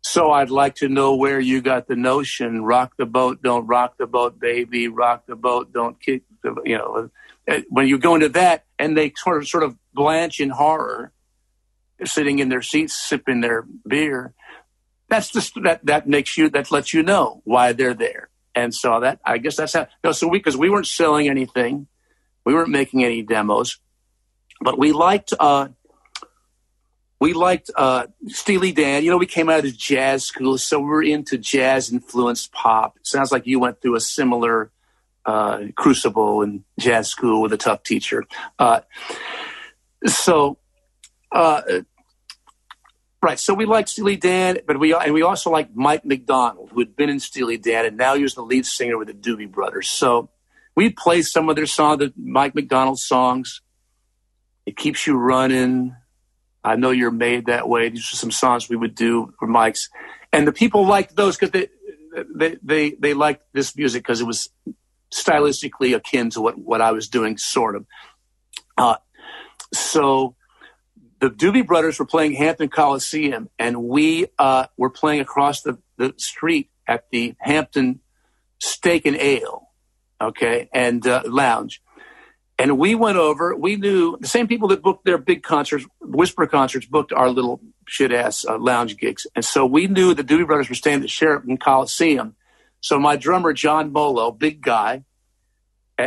So 0.00 0.30
I'd 0.30 0.50
like 0.50 0.76
to 0.76 0.88
know 0.88 1.16
where 1.16 1.40
you 1.40 1.60
got 1.60 1.88
the 1.88 1.96
notion. 1.96 2.64
Rock 2.64 2.94
the 2.96 3.06
boat, 3.06 3.42
don't 3.42 3.66
rock 3.66 3.96
the 3.98 4.06
boat, 4.06 4.38
baby. 4.38 4.88
Rock 4.88 5.26
the 5.26 5.36
boat, 5.36 5.72
don't 5.72 6.00
kick 6.00 6.22
the. 6.42 6.54
You 6.64 6.78
know, 6.78 7.10
when 7.68 7.88
you 7.88 7.98
go 7.98 8.14
into 8.14 8.28
that, 8.30 8.64
and 8.78 8.96
they 8.96 9.12
sort 9.16 9.38
of 9.38 9.48
sort 9.48 9.64
of 9.64 9.76
blanch 9.94 10.40
in 10.40 10.50
horror 10.50 11.12
sitting 12.04 12.38
in 12.38 12.48
their 12.48 12.62
seats 12.62 12.96
sipping 12.96 13.40
their 13.40 13.66
beer. 13.86 14.34
That's 15.08 15.30
just 15.30 15.54
that 15.62 15.84
that 15.86 16.06
makes 16.06 16.36
you 16.36 16.50
that 16.50 16.70
lets 16.70 16.92
you 16.92 17.02
know 17.02 17.40
why 17.44 17.72
they're 17.72 17.94
there. 17.94 18.28
And 18.54 18.74
so 18.74 19.00
that 19.00 19.20
I 19.24 19.38
guess 19.38 19.56
that's 19.56 19.72
how. 19.72 19.86
No, 20.04 20.12
so 20.12 20.28
we 20.28 20.38
because 20.38 20.56
we 20.56 20.70
weren't 20.70 20.86
selling 20.86 21.28
anything, 21.28 21.86
we 22.44 22.54
weren't 22.54 22.70
making 22.70 23.04
any 23.04 23.22
demos, 23.22 23.78
but 24.60 24.78
we 24.78 24.92
liked 24.92 25.32
uh, 25.38 25.68
we 27.20 27.32
liked 27.32 27.70
uh, 27.76 28.06
Steely 28.28 28.72
Dan. 28.72 29.04
You 29.04 29.10
know, 29.10 29.16
we 29.16 29.26
came 29.26 29.48
out 29.48 29.64
of 29.64 29.76
jazz 29.76 30.24
school, 30.24 30.58
so 30.58 30.80
we're 30.80 31.02
into 31.02 31.38
jazz 31.38 31.90
influenced 31.90 32.52
pop. 32.52 32.96
Sounds 33.02 33.32
like 33.32 33.46
you 33.46 33.58
went 33.58 33.80
through 33.80 33.96
a 33.96 34.00
similar 34.00 34.70
uh, 35.24 35.64
crucible 35.76 36.42
in 36.42 36.64
jazz 36.78 37.08
school 37.08 37.42
with 37.42 37.52
a 37.52 37.56
tough 37.56 37.82
teacher. 37.82 38.24
Uh, 38.58 38.80
so 40.06 40.58
uh, 41.32 41.62
right. 43.22 43.38
So 43.38 43.54
we 43.54 43.66
like 43.66 43.88
Steely 43.88 44.16
Dan, 44.16 44.58
but 44.66 44.78
we 44.78 44.94
and 44.94 45.12
we 45.12 45.22
also 45.22 45.50
like 45.50 45.74
Mike 45.74 46.04
McDonald, 46.04 46.70
who 46.72 46.80
had 46.80 46.96
been 46.96 47.10
in 47.10 47.20
Steely 47.20 47.58
Dan, 47.58 47.84
and 47.84 47.96
now 47.96 48.14
he 48.14 48.22
was 48.22 48.34
the 48.34 48.42
lead 48.42 48.66
singer 48.66 48.98
with 48.98 49.08
the 49.08 49.14
Doobie 49.14 49.50
Brothers. 49.50 49.90
So 49.90 50.30
we 50.74 50.90
play 50.90 51.22
some 51.22 51.48
of 51.48 51.56
their 51.56 51.66
songs, 51.66 51.98
the 51.98 52.12
Mike 52.16 52.54
McDonald 52.54 52.98
songs. 52.98 53.60
It 54.66 54.76
keeps 54.76 55.06
you 55.06 55.16
running. 55.16 55.96
I 56.62 56.76
know 56.76 56.90
you're 56.90 57.10
made 57.10 57.46
that 57.46 57.68
way. 57.68 57.88
These 57.88 58.12
are 58.12 58.16
some 58.16 58.30
songs 58.30 58.68
we 58.68 58.76
would 58.76 58.94
do 58.94 59.32
for 59.38 59.46
Mike's, 59.46 59.88
and 60.32 60.46
the 60.46 60.52
people 60.52 60.86
liked 60.86 61.16
those 61.16 61.36
because 61.36 61.50
they 61.52 61.68
they 62.34 62.56
they 62.62 62.90
they 62.90 63.14
liked 63.14 63.44
this 63.52 63.76
music 63.76 64.02
because 64.02 64.20
it 64.20 64.26
was 64.26 64.50
stylistically 65.12 65.96
akin 65.96 66.30
to 66.30 66.40
what 66.40 66.58
what 66.58 66.80
I 66.80 66.92
was 66.92 67.08
doing, 67.08 67.38
sort 67.38 67.76
of. 67.76 67.86
Uh, 68.76 68.96
so 69.72 70.36
the 71.20 71.30
Doobie 71.30 71.66
Brothers 71.66 71.98
were 71.98 72.06
playing 72.06 72.32
Hampton 72.32 72.68
Coliseum, 72.68 73.48
and 73.58 73.84
we 73.84 74.26
uh, 74.38 74.66
were 74.76 74.90
playing 74.90 75.20
across 75.20 75.62
the, 75.62 75.78
the 75.96 76.14
street 76.16 76.70
at 76.86 77.04
the 77.10 77.34
Hampton 77.38 78.00
Steak 78.60 79.06
and 79.06 79.16
Ale, 79.16 79.68
okay, 80.20 80.68
and 80.72 81.06
uh, 81.06 81.22
lounge. 81.26 81.82
And 82.58 82.76
we 82.78 82.96
went 82.96 83.18
over. 83.18 83.54
We 83.54 83.76
knew 83.76 84.16
the 84.20 84.26
same 84.26 84.48
people 84.48 84.68
that 84.68 84.82
booked 84.82 85.04
their 85.04 85.18
big 85.18 85.44
concerts, 85.44 85.86
Whisper 86.00 86.46
concerts, 86.46 86.86
booked 86.86 87.12
our 87.12 87.30
little 87.30 87.60
shit 87.86 88.12
ass 88.12 88.44
uh, 88.44 88.58
lounge 88.58 88.96
gigs. 88.96 89.26
And 89.36 89.44
so 89.44 89.64
we 89.64 89.86
knew 89.86 90.12
the 90.12 90.24
Doobie 90.24 90.46
Brothers 90.46 90.68
were 90.68 90.74
staying 90.74 91.02
at 91.02 91.10
Sheraton 91.10 91.56
Coliseum. 91.56 92.34
So 92.80 92.98
my 92.98 93.16
drummer 93.16 93.52
John 93.52 93.92
Molo, 93.92 94.32
big 94.32 94.60
guy, 94.60 95.04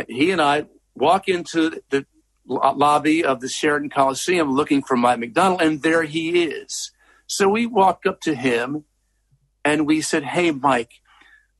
he 0.08 0.30
and 0.30 0.40
I 0.40 0.66
walk 0.94 1.28
into 1.28 1.80
the 1.90 2.06
lobby 2.46 3.24
of 3.24 3.40
the 3.40 3.48
Sheraton 3.48 3.90
Coliseum 3.90 4.52
looking 4.52 4.82
for 4.82 4.96
Mike 4.96 5.18
McDonald, 5.18 5.62
and 5.62 5.82
there 5.82 6.02
he 6.02 6.44
is. 6.44 6.92
So 7.26 7.48
we 7.48 7.66
walked 7.66 8.06
up 8.06 8.20
to 8.22 8.34
him 8.34 8.84
and 9.64 9.86
we 9.86 10.00
said, 10.00 10.24
Hey, 10.24 10.50
Mike, 10.50 11.00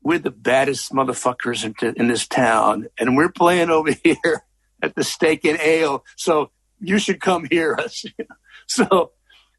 we're 0.01 0.19
the 0.19 0.31
baddest 0.31 0.91
motherfuckers 0.91 1.63
in, 1.63 1.93
in 1.95 2.07
this 2.07 2.27
town, 2.27 2.87
and 2.97 3.15
we're 3.15 3.31
playing 3.31 3.69
over 3.69 3.91
here 4.03 4.43
at 4.81 4.95
the 4.95 5.03
Steak 5.03 5.45
and 5.45 5.59
Ale. 5.59 6.03
So 6.17 6.51
you 6.79 6.99
should 6.99 7.21
come 7.21 7.47
hear 7.49 7.73
us. 7.75 8.05
so 8.67 9.11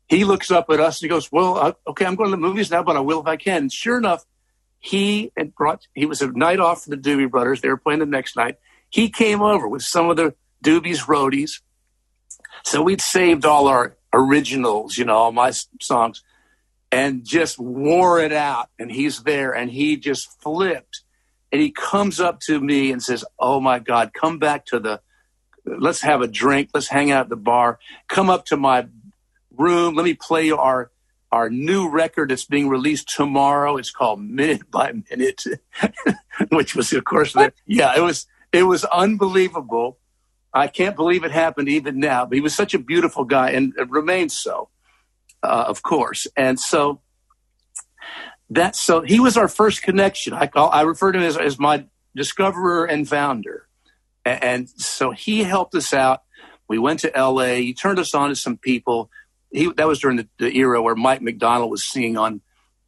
he 0.07 0.25
looks 0.25 0.51
up 0.51 0.66
at 0.70 0.81
us 0.81 1.01
and 1.01 1.07
he 1.07 1.09
goes, 1.09 1.33
Well, 1.33 1.57
uh, 1.57 1.72
okay, 1.89 2.05
I'm 2.05 2.14
going 2.14 2.31
to 2.31 2.37
the 2.37 2.43
movies 2.43 2.70
now, 2.70 2.83
but 2.83 2.97
I 2.97 3.01
will 3.01 3.20
if 3.20 3.27
I 3.27 3.37
can. 3.37 3.62
And 3.62 3.72
sure 3.72 3.99
enough, 3.99 4.25
he 4.79 5.33
had 5.37 5.55
brought, 5.55 5.87
he 5.95 6.05
was 6.05 6.20
a 6.20 6.31
night 6.31 6.61
off 6.61 6.85
for 6.85 6.91
the 6.91 6.97
Doobie 6.97 7.31
Brothers. 7.31 7.62
They 7.62 7.68
were 7.68 7.79
playing 7.79 8.01
the 8.01 8.07
next 8.07 8.37
night. 8.37 8.57
He 8.91 9.09
came 9.09 9.41
over 9.41 9.66
with 9.66 9.83
some 9.83 10.11
of 10.11 10.16
the 10.16 10.35
Doobie's 10.64 11.02
roadies. 11.02 11.60
So 12.64 12.82
we'd 12.82 13.00
saved 13.00 13.44
all 13.44 13.68
our, 13.68 13.96
originals, 14.14 14.96
you 14.96 15.04
know, 15.04 15.16
all 15.16 15.32
my 15.32 15.52
songs, 15.80 16.22
and 16.90 17.24
just 17.24 17.58
wore 17.58 18.20
it 18.20 18.32
out. 18.32 18.70
And 18.78 18.90
he's 18.90 19.24
there, 19.24 19.52
and 19.52 19.70
he 19.70 19.96
just 19.96 20.40
flipped, 20.40 21.02
and 21.52 21.60
he 21.60 21.70
comes 21.70 22.20
up 22.20 22.40
to 22.40 22.60
me 22.60 22.92
and 22.92 23.02
says, 23.02 23.24
"Oh 23.38 23.60
my 23.60 23.80
God, 23.80 24.12
come 24.14 24.38
back 24.38 24.64
to 24.66 24.78
the." 24.78 25.00
Let's 25.66 26.02
have 26.02 26.20
a 26.20 26.28
drink. 26.28 26.70
Let's 26.74 26.88
hang 26.88 27.10
out 27.10 27.22
at 27.22 27.28
the 27.30 27.36
bar. 27.36 27.78
Come 28.06 28.28
up 28.28 28.44
to 28.46 28.56
my 28.56 28.86
room. 29.50 29.94
Let 29.94 30.04
me 30.04 30.14
play 30.14 30.50
our 30.50 30.90
our 31.32 31.50
new 31.50 31.88
record 31.88 32.30
that's 32.30 32.44
being 32.44 32.68
released 32.68 33.08
tomorrow. 33.08 33.76
It's 33.76 33.90
called 33.90 34.22
Minute 34.22 34.70
by 34.70 34.92
Minute, 35.10 35.42
which 36.50 36.76
was, 36.76 36.92
of 36.92 37.04
course, 37.04 37.32
the, 37.32 37.52
yeah, 37.66 37.96
it 37.96 38.02
was 38.02 38.26
it 38.52 38.64
was 38.64 38.84
unbelievable. 38.84 39.98
I 40.55 40.68
can't 40.68 40.96
believe 40.96 41.24
it 41.24 41.32
happened 41.32 41.68
even 41.68 41.98
now. 41.98 42.26
But 42.26 42.36
he 42.36 42.40
was 42.40 42.55
such 42.55 42.74
a 42.74 42.78
beautiful 42.78 43.24
guy 43.24 43.50
and 43.50 43.74
it 43.76 43.90
remains 43.90 44.38
so, 44.38 44.68
uh, 45.42 45.64
of 45.66 45.82
course. 45.82 46.26
And 46.36 46.59
so 46.59 47.00
that 48.50 48.76
so 48.76 49.00
he 49.00 49.20
was 49.20 49.36
our 49.36 49.48
first 49.48 49.82
connection. 49.82 50.32
I 50.32 50.46
call 50.46 50.70
I 50.70 50.82
refer 50.82 51.12
to 51.12 51.18
him 51.18 51.24
as, 51.24 51.36
as 51.36 51.59
my 51.59 51.86
discoverer 52.14 52.84
and 52.84 53.09
founder. 53.09 53.66
And, 54.24 54.44
and 54.44 54.70
so 54.70 55.11
he 55.11 55.42
helped 55.42 55.74
us 55.74 55.92
out. 55.92 56.22
We 56.68 56.78
went 56.78 57.00
to 57.00 57.14
L.A. 57.14 57.62
He 57.62 57.74
turned 57.74 57.98
us 57.98 58.14
on 58.14 58.30
to 58.30 58.36
some 58.36 58.57
people 58.57 59.11
he 59.55 59.72
that 59.76 59.86
was 59.88 60.00
during 60.00 60.16
the, 60.18 60.28
the 60.38 60.57
era 60.57 60.82
where 60.82 60.96
Mike 60.96 61.22
McDonald 61.22 61.70
was 61.70 61.88
singing 61.90 62.16
on 62.16 62.40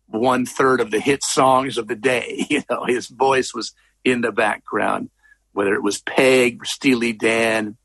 one 0.07 0.47
third 0.47 0.81
of 0.81 0.91
the 0.91 1.01
hit 1.01 1.23
songs 1.23 1.79
of 1.79 1.89
the 1.89 1.97
day. 1.97 2.47
You 2.51 2.63
know, 2.71 2.85
his 2.85 3.09
voice 3.09 3.55
was 3.55 3.73
in 4.05 4.21
the 4.21 4.33
background, 4.33 5.11
whether 5.57 5.75
it 5.75 5.83
was 5.83 6.01
Peg, 6.01 6.67
Steely 6.67 7.13
Dan, 7.13 7.77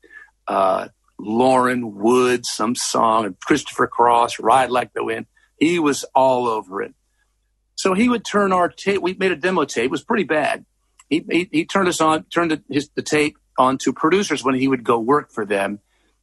uh, 0.46 0.88
Lauren 1.18 1.94
Wood, 1.94 2.44
some 2.44 2.74
song, 2.74 3.24
and 3.24 3.40
Christopher 3.40 3.86
Cross, 3.86 4.38
Ride 4.38 4.70
Like 4.70 4.92
the 4.92 5.02
Wind. 5.02 5.26
He 5.58 5.78
was 5.78 6.04
all 6.14 6.48
over 6.48 6.82
it. 6.82 6.94
So 7.76 7.94
he 7.94 8.08
would 8.08 8.24
turn 8.24 8.52
our 8.52 8.68
tape. 8.68 9.00
We 9.00 9.14
made 9.14 9.32
a 9.32 9.36
demo 9.36 9.64
tape. 9.64 9.86
It 9.86 9.90
was 9.90 10.04
pretty 10.04 10.24
bad. 10.24 10.66
He, 11.08 11.24
he, 11.30 11.48
he 11.50 11.64
turned 11.64 11.88
us 11.88 12.00
on, 12.00 12.24
turned 12.24 12.50
the, 12.50 12.62
his, 12.68 12.90
the 12.94 13.02
tape 13.02 13.36
on 13.58 13.78
to 13.78 13.92
producers 13.92 14.44
when 14.44 14.54
he 14.54 14.68
would 14.68 14.84
go 14.84 14.98
work 14.98 15.32
for 15.32 15.46
them. 15.46 15.78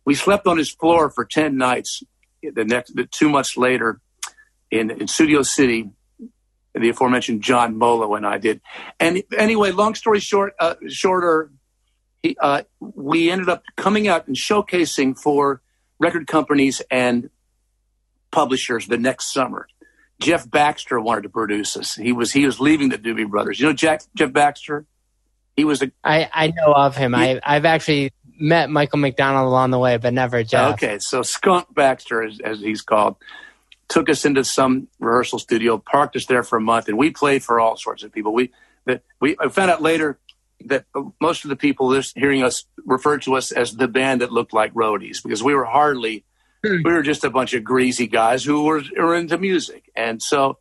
We 0.06 0.16
slept 0.16 0.46
on 0.46 0.58
his 0.58 0.70
floor 0.70 1.10
for 1.10 1.26
10 1.26 1.58
nights 1.58 2.04
the 2.42 2.64
next 2.64 2.96
the 2.96 3.06
two 3.06 3.30
months 3.30 3.58
later 3.58 4.00
in, 4.72 4.92
in 4.92 5.08
Studio 5.08 5.42
City, 5.42 5.90
the 6.74 6.90
aforementioned 6.90 7.42
John 7.42 7.78
Molo 7.78 8.16
and 8.16 8.26
I 8.26 8.38
did. 8.38 8.62
And 9.00 9.24
anyway, 9.38 9.72
long 9.72 9.96
story 9.96 10.20
short, 10.20 10.54
uh, 10.60 10.76
shorter, 10.88 11.52
he, 12.22 12.38
uh, 12.40 12.64
we 12.80 13.32
ended 13.32 13.50
up 13.50 13.64
coming 13.76 14.08
out 14.08 14.28
and 14.28 14.36
showcasing 14.36 15.18
for 15.18 15.62
record 16.00 16.28
companies 16.28 16.82
and 16.92 17.30
publishers 18.32 18.88
the 18.88 18.98
next 18.98 19.34
summer. 19.34 19.68
Jeff 20.20 20.50
Baxter 20.50 21.00
wanted 21.00 21.22
to 21.24 21.30
produce 21.30 21.78
us. 21.78 21.96
He 21.96 22.12
was 22.12 22.34
he 22.34 22.46
was 22.46 22.60
leaving 22.60 22.90
the 22.90 22.98
Doobie 22.98 23.30
Brothers. 23.30 23.60
You 23.60 23.68
know 23.68 23.74
Jack 23.74 24.02
Jeff 24.16 24.34
Baxter. 24.34 24.86
He 25.56 25.64
was 25.64 25.82
a. 25.82 25.92
I 26.04 26.30
I 26.32 26.48
know 26.48 26.74
of 26.74 26.96
him. 26.98 27.14
He, 27.14 27.20
I 27.20 27.40
I've 27.42 27.66
actually 27.66 28.12
met 28.38 28.70
Michael 28.70 29.00
McDonald 29.00 29.48
along 29.48 29.72
the 29.72 29.80
way, 29.80 29.98
but 29.98 30.14
never 30.14 30.44
Jeff. 30.44 30.74
Okay, 30.74 31.00
so 31.00 31.22
Skunk 31.22 31.74
Baxter, 31.74 32.24
as, 32.24 32.40
as 32.44 32.60
he's 32.60 32.82
called, 32.82 33.16
took 33.90 34.08
us 34.08 34.24
into 34.24 34.44
some 34.44 34.88
rehearsal 35.00 35.40
studio, 35.40 35.78
parked 35.78 36.16
us 36.16 36.26
there 36.28 36.44
for 36.44 36.58
a 36.58 36.62
month, 36.62 36.88
and 36.88 36.98
we 36.98 37.10
played 37.10 37.44
for 37.44 37.60
all 37.60 37.76
sorts 37.76 38.04
of 38.04 38.14
people. 38.14 38.34
We 38.34 38.52
that 38.86 39.04
we 39.20 39.36
I 39.40 39.50
found 39.50 39.72
out 39.72 39.82
later 39.82 40.20
that 40.66 40.86
most 41.20 41.44
of 41.44 41.50
the 41.50 41.56
people 41.56 41.92
hearing 42.16 42.44
us 42.44 42.66
referred 42.86 43.22
to 43.24 43.36
us 43.36 43.52
as 43.52 43.76
the 43.76 43.88
band 43.88 44.22
that 44.22 44.32
looked 44.32 44.54
like 44.54 44.74
roadies 44.74 45.24
because 45.24 45.42
we 45.42 45.56
were 45.56 45.66
hardly 45.66 46.26
hmm. 46.66 46.82
we 46.84 46.92
were 46.92 47.02
just 47.02 47.24
a 47.24 47.30
bunch 47.30 47.54
of 47.54 47.64
greasy 47.64 48.08
guys 48.08 48.44
who 48.44 48.64
were, 48.64 48.84
were 48.98 49.16
into 49.16 49.38
music, 49.38 49.90
and 49.96 50.22
so 50.22 50.58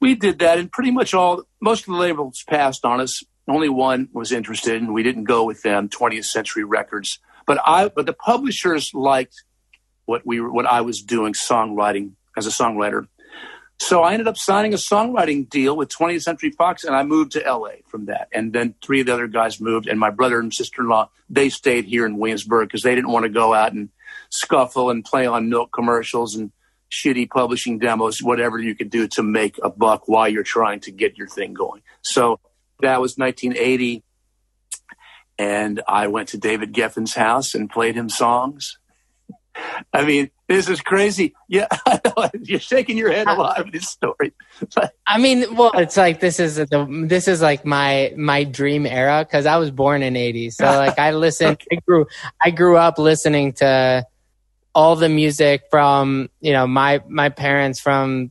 we 0.00 0.14
did 0.14 0.40
that, 0.40 0.58
and 0.58 0.72
pretty 0.72 0.90
much 0.90 1.14
all 1.14 1.42
most 1.60 1.80
of 1.80 1.94
the 1.94 2.00
labels 2.00 2.42
passed 2.48 2.84
on 2.84 3.00
us 3.00 3.22
only 3.48 3.68
one 3.68 4.08
was 4.12 4.32
interested, 4.32 4.80
and 4.80 4.94
we 4.94 5.02
didn't 5.02 5.24
go 5.24 5.44
with 5.44 5.62
them. 5.62 5.88
20th 5.88 6.26
Century 6.26 6.64
Records, 6.64 7.18
but 7.46 7.60
I 7.66 7.88
but 7.88 8.06
the 8.06 8.12
publishers 8.12 8.94
liked 8.94 9.42
what 10.06 10.24
we 10.24 10.40
what 10.40 10.66
I 10.66 10.80
was 10.80 11.02
doing 11.02 11.32
songwriting 11.32 12.12
as 12.36 12.46
a 12.46 12.50
songwriter. 12.50 13.06
So 13.78 14.02
I 14.02 14.12
ended 14.12 14.28
up 14.28 14.36
signing 14.36 14.74
a 14.74 14.76
songwriting 14.76 15.48
deal 15.48 15.76
with 15.76 15.88
20th 15.88 16.22
Century 16.22 16.50
Fox, 16.50 16.84
and 16.84 16.94
I 16.94 17.02
moved 17.02 17.32
to 17.32 17.40
LA 17.40 17.82
from 17.88 18.06
that. 18.06 18.28
And 18.32 18.52
then 18.52 18.74
three 18.80 19.00
of 19.00 19.06
the 19.06 19.14
other 19.14 19.26
guys 19.26 19.60
moved, 19.60 19.88
and 19.88 19.98
my 19.98 20.10
brother 20.10 20.38
and 20.38 20.54
sister 20.54 20.82
in 20.82 20.88
law 20.88 21.08
they 21.28 21.48
stayed 21.48 21.86
here 21.86 22.06
in 22.06 22.18
Williamsburg 22.18 22.68
because 22.68 22.82
they 22.82 22.94
didn't 22.94 23.10
want 23.10 23.24
to 23.24 23.30
go 23.30 23.54
out 23.54 23.72
and 23.72 23.88
scuffle 24.28 24.90
and 24.90 25.04
play 25.04 25.26
on 25.26 25.48
milk 25.48 25.72
commercials 25.72 26.36
and 26.36 26.52
shitty 26.90 27.28
publishing 27.30 27.78
demos, 27.78 28.22
whatever 28.22 28.58
you 28.58 28.74
could 28.74 28.90
do 28.90 29.08
to 29.08 29.22
make 29.22 29.58
a 29.62 29.70
buck 29.70 30.06
while 30.06 30.28
you're 30.28 30.42
trying 30.42 30.78
to 30.80 30.90
get 30.90 31.16
your 31.16 31.26
thing 31.26 31.54
going. 31.54 31.80
So 32.02 32.38
that 32.82 33.00
was 33.00 33.16
1980. 33.16 34.04
And 35.38 35.80
I 35.88 36.08
went 36.08 36.28
to 36.28 36.38
David 36.38 36.74
Geffen's 36.74 37.14
house 37.14 37.54
and 37.54 37.70
played 37.70 37.94
him 37.94 38.10
songs. 38.10 38.78
I 39.92 40.04
mean, 40.04 40.30
this 40.48 40.68
is 40.68 40.80
crazy. 40.80 41.34
Yeah, 41.48 41.68
you're 42.42 42.60
shaking 42.60 42.96
your 42.96 43.12
head 43.12 43.26
a 43.26 43.34
lot 43.34 43.64
with 43.64 43.72
this 43.72 43.88
story. 43.88 44.32
I 45.06 45.18
mean, 45.18 45.56
well, 45.56 45.72
it's 45.74 45.96
like 45.96 46.20
this 46.20 46.40
is 46.40 46.56
the 46.56 47.04
this 47.06 47.28
is 47.28 47.42
like 47.42 47.64
my 47.64 48.12
my 48.16 48.44
dream 48.44 48.86
era 48.86 49.24
because 49.24 49.46
I 49.46 49.56
was 49.56 49.70
born 49.70 50.02
in 50.02 50.14
'80s. 50.14 50.54
So 50.54 50.64
like 50.64 50.98
I 50.98 51.12
listened, 51.12 51.52
okay. 51.62 51.76
I 51.76 51.80
grew 51.86 52.06
I 52.42 52.50
grew 52.50 52.76
up 52.76 52.98
listening 52.98 53.52
to 53.54 54.06
all 54.74 54.96
the 54.96 55.08
music 55.08 55.64
from 55.70 56.30
you 56.40 56.52
know 56.52 56.66
my 56.66 57.02
my 57.08 57.28
parents 57.28 57.80
from 57.80 58.30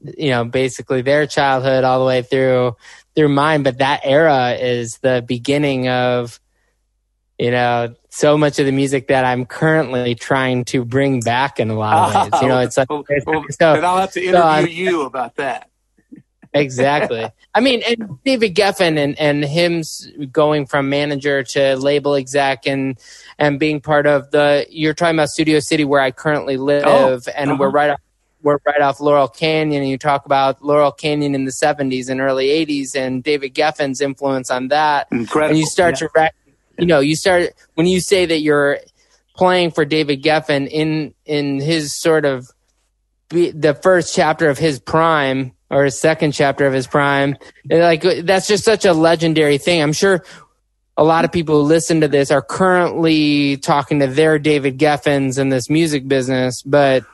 you 0.00 0.30
know 0.30 0.44
basically 0.44 1.02
their 1.02 1.26
childhood 1.26 1.84
all 1.84 1.98
the 1.98 2.06
way 2.06 2.22
through 2.22 2.76
through 3.18 3.28
mine, 3.28 3.64
but 3.64 3.78
that 3.78 4.02
era 4.04 4.52
is 4.52 4.98
the 4.98 5.24
beginning 5.26 5.88
of, 5.88 6.38
you 7.36 7.50
know, 7.50 7.92
so 8.18 8.36
much 8.36 8.58
of 8.58 8.66
the 8.66 8.72
music 8.72 9.06
that 9.08 9.24
I'm 9.24 9.46
currently 9.46 10.16
trying 10.16 10.64
to 10.66 10.84
bring 10.84 11.20
back 11.20 11.60
in 11.60 11.70
a 11.70 11.74
lot 11.74 12.16
of 12.16 12.32
ways. 12.32 12.42
You 12.42 12.48
know, 12.48 12.58
it's 12.58 12.76
like, 12.76 12.90
well, 12.90 13.04
so, 13.50 13.74
and 13.74 13.86
I'll 13.86 13.98
have 13.98 14.12
to 14.12 14.20
interview 14.22 14.66
so 14.66 14.66
you 14.66 15.02
about 15.02 15.36
that. 15.36 15.70
exactly. 16.52 17.30
I 17.54 17.60
mean, 17.60 17.82
and 17.88 18.18
David 18.24 18.56
Geffen 18.56 18.98
and, 18.98 19.16
and 19.20 19.44
him 19.44 19.84
going 20.32 20.66
from 20.66 20.88
manager 20.88 21.44
to 21.44 21.76
label 21.76 22.16
exec 22.16 22.66
and, 22.66 22.98
and 23.38 23.60
being 23.60 23.80
part 23.80 24.06
of 24.08 24.32
the, 24.32 24.66
you're 24.68 24.94
talking 24.94 25.14
about 25.14 25.28
Studio 25.28 25.60
City 25.60 25.84
where 25.84 26.00
I 26.00 26.10
currently 26.10 26.56
live 26.56 26.84
oh, 26.86 27.20
and 27.36 27.50
uh-huh. 27.50 27.56
we're 27.60 27.70
right 27.70 27.90
off 27.90 28.00
we're 28.40 28.58
right 28.64 28.80
off 28.80 29.00
Laurel 29.00 29.26
Canyon, 29.26 29.82
and 29.82 29.90
you 29.90 29.98
talk 29.98 30.24
about 30.24 30.62
Laurel 30.64 30.92
Canyon 30.92 31.34
in 31.34 31.44
the 31.44 31.50
70s 31.50 32.08
and 32.08 32.20
early 32.20 32.46
80s, 32.46 32.94
and 32.94 33.22
David 33.22 33.52
Geffen's 33.52 34.00
influence 34.00 34.48
on 34.48 34.68
that. 34.68 35.08
Incredible. 35.10 35.50
And 35.50 35.58
you 35.58 35.66
start 35.66 36.00
yeah. 36.00 36.06
to, 36.06 36.32
you 36.78 36.86
know, 36.86 37.00
you 37.00 37.16
start 37.16 37.50
when 37.74 37.86
you 37.86 38.00
say 38.00 38.26
that 38.26 38.40
you're 38.40 38.78
playing 39.36 39.70
for 39.70 39.84
David 39.84 40.22
Geffen 40.22 40.68
in 40.68 41.14
in 41.24 41.60
his 41.60 41.94
sort 41.94 42.24
of 42.24 42.48
the 43.30 43.78
first 43.82 44.14
chapter 44.14 44.48
of 44.48 44.58
his 44.58 44.78
prime 44.78 45.52
or 45.70 45.84
his 45.84 46.00
second 46.00 46.32
chapter 46.32 46.66
of 46.66 46.72
his 46.72 46.86
prime. 46.86 47.36
Like 47.68 48.02
that's 48.24 48.46
just 48.46 48.64
such 48.64 48.84
a 48.84 48.92
legendary 48.92 49.58
thing. 49.58 49.82
I'm 49.82 49.92
sure 49.92 50.24
a 50.96 51.04
lot 51.04 51.24
of 51.24 51.32
people 51.32 51.60
who 51.60 51.62
listen 51.62 52.00
to 52.00 52.08
this 52.08 52.30
are 52.30 52.42
currently 52.42 53.56
talking 53.58 54.00
to 54.00 54.06
their 54.06 54.38
David 54.38 54.78
Geffens 54.78 55.38
in 55.38 55.48
this 55.48 55.70
music 55.70 56.08
business, 56.08 56.62
but 56.62 57.04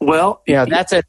well, 0.00 0.42
you 0.46 0.54
know, 0.54 0.66
that's 0.66 0.92
a 0.92 1.02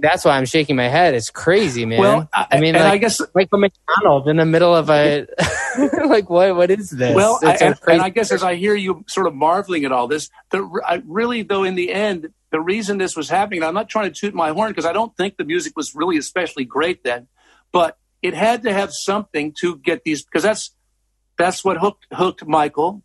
that's 0.00 0.24
why 0.24 0.36
I'm 0.36 0.46
shaking 0.46 0.76
my 0.76 0.88
head. 0.88 1.14
It's 1.14 1.30
crazy, 1.30 1.84
man. 1.84 2.00
Well, 2.00 2.28
I, 2.32 2.46
I 2.52 2.60
mean, 2.60 2.74
like, 2.74 2.84
I 2.84 2.96
guess 2.96 3.20
Michael 3.34 3.58
McDonald 3.58 4.28
in 4.28 4.38
the 4.38 4.46
middle 4.46 4.74
of 4.74 4.90
a 4.90 5.26
like 6.06 6.28
what 6.28 6.54
what 6.56 6.70
is 6.70 6.90
this? 6.90 7.14
Well, 7.14 7.38
I, 7.42 7.56
and, 7.60 7.78
and, 7.86 8.02
I 8.02 8.08
guess 8.10 8.32
as 8.32 8.42
I 8.42 8.54
hear 8.54 8.74
you 8.74 9.04
sort 9.08 9.26
of 9.26 9.34
marveling 9.34 9.84
at 9.84 9.92
all 9.92 10.08
this, 10.08 10.30
the 10.50 10.68
I, 10.86 11.02
really 11.06 11.42
though 11.42 11.64
in 11.64 11.74
the 11.74 11.92
end, 11.92 12.32
the 12.50 12.60
reason 12.60 12.98
this 12.98 13.16
was 13.16 13.28
happening, 13.28 13.62
I'm 13.62 13.74
not 13.74 13.88
trying 13.88 14.12
to 14.12 14.18
toot 14.18 14.34
my 14.34 14.50
horn 14.50 14.70
because 14.70 14.86
I 14.86 14.92
don't 14.92 15.16
think 15.16 15.36
the 15.36 15.44
music 15.44 15.76
was 15.76 15.94
really 15.94 16.16
especially 16.16 16.64
great 16.64 17.04
then, 17.04 17.28
but 17.72 17.98
it 18.22 18.34
had 18.34 18.62
to 18.64 18.72
have 18.72 18.92
something 18.92 19.54
to 19.60 19.76
get 19.76 20.04
these 20.04 20.24
because 20.24 20.42
that's 20.42 20.74
that's 21.36 21.64
what 21.64 21.76
hooked 21.76 22.06
hooked 22.12 22.46
Michael, 22.46 23.02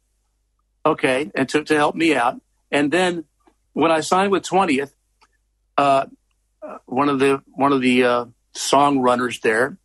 okay, 0.86 1.32
and 1.36 1.47
to 1.49 1.63
to 1.63 1.76
help 1.76 1.95
me 1.95 2.15
out, 2.15 2.41
and 2.71 2.91
then 2.91 3.26
when 3.74 3.91
I 3.91 4.01
signed 4.01 4.32
with 4.32 4.43
20th 4.43 4.91
uh, 5.78 6.05
one 6.86 7.09
of 7.09 7.19
the 7.19 7.41
one 7.51 7.74
of 7.74 7.82
the 7.82 8.03
uh, 8.03 8.26
song 8.53 8.99
runners 8.99 9.39
there 9.41 9.78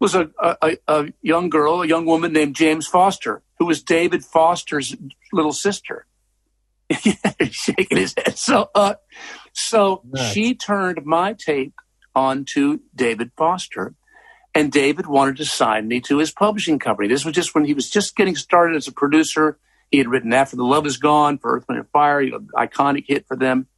was 0.00 0.14
a, 0.14 0.30
a, 0.40 0.78
a 0.88 1.12
young 1.22 1.50
girl, 1.50 1.82
a 1.82 1.86
young 1.86 2.06
woman 2.06 2.32
named 2.32 2.56
Jaymes 2.56 2.86
Foster, 2.86 3.42
who 3.58 3.66
was 3.66 3.82
David 3.82 4.24
Foster's 4.24 4.96
little 5.32 5.52
sister. 5.52 6.06
shaking 7.52 7.98
his 7.98 8.14
head. 8.16 8.36
So, 8.36 8.68
uh, 8.74 8.94
so 9.52 10.02
nice. 10.04 10.32
she 10.32 10.56
turned 10.56 11.04
my 11.04 11.34
tape 11.34 11.74
onto 12.16 12.80
David 12.92 13.30
Foster, 13.36 13.94
and 14.56 14.72
David 14.72 15.06
wanted 15.06 15.36
to 15.36 15.44
sign 15.44 15.86
me 15.86 16.00
to 16.00 16.18
his 16.18 16.32
publishing 16.32 16.80
company. 16.80 17.06
This 17.06 17.24
was 17.24 17.32
just 17.32 17.54
when 17.54 17.64
he 17.64 17.74
was 17.74 17.88
just 17.88 18.16
getting 18.16 18.34
started 18.34 18.76
as 18.76 18.88
a 18.88 18.92
producer. 18.92 19.56
He 19.92 19.98
had 19.98 20.08
written 20.08 20.32
"After 20.32 20.56
the 20.56 20.64
Love 20.64 20.84
Is 20.84 20.96
Gone" 20.96 21.38
for 21.38 21.54
Earth, 21.54 21.64
Wind 21.68 21.78
and 21.78 21.88
Fire, 21.90 22.20
you 22.20 22.32
know, 22.32 22.40
iconic 22.56 23.04
hit 23.06 23.28
for 23.28 23.36
them 23.36 23.68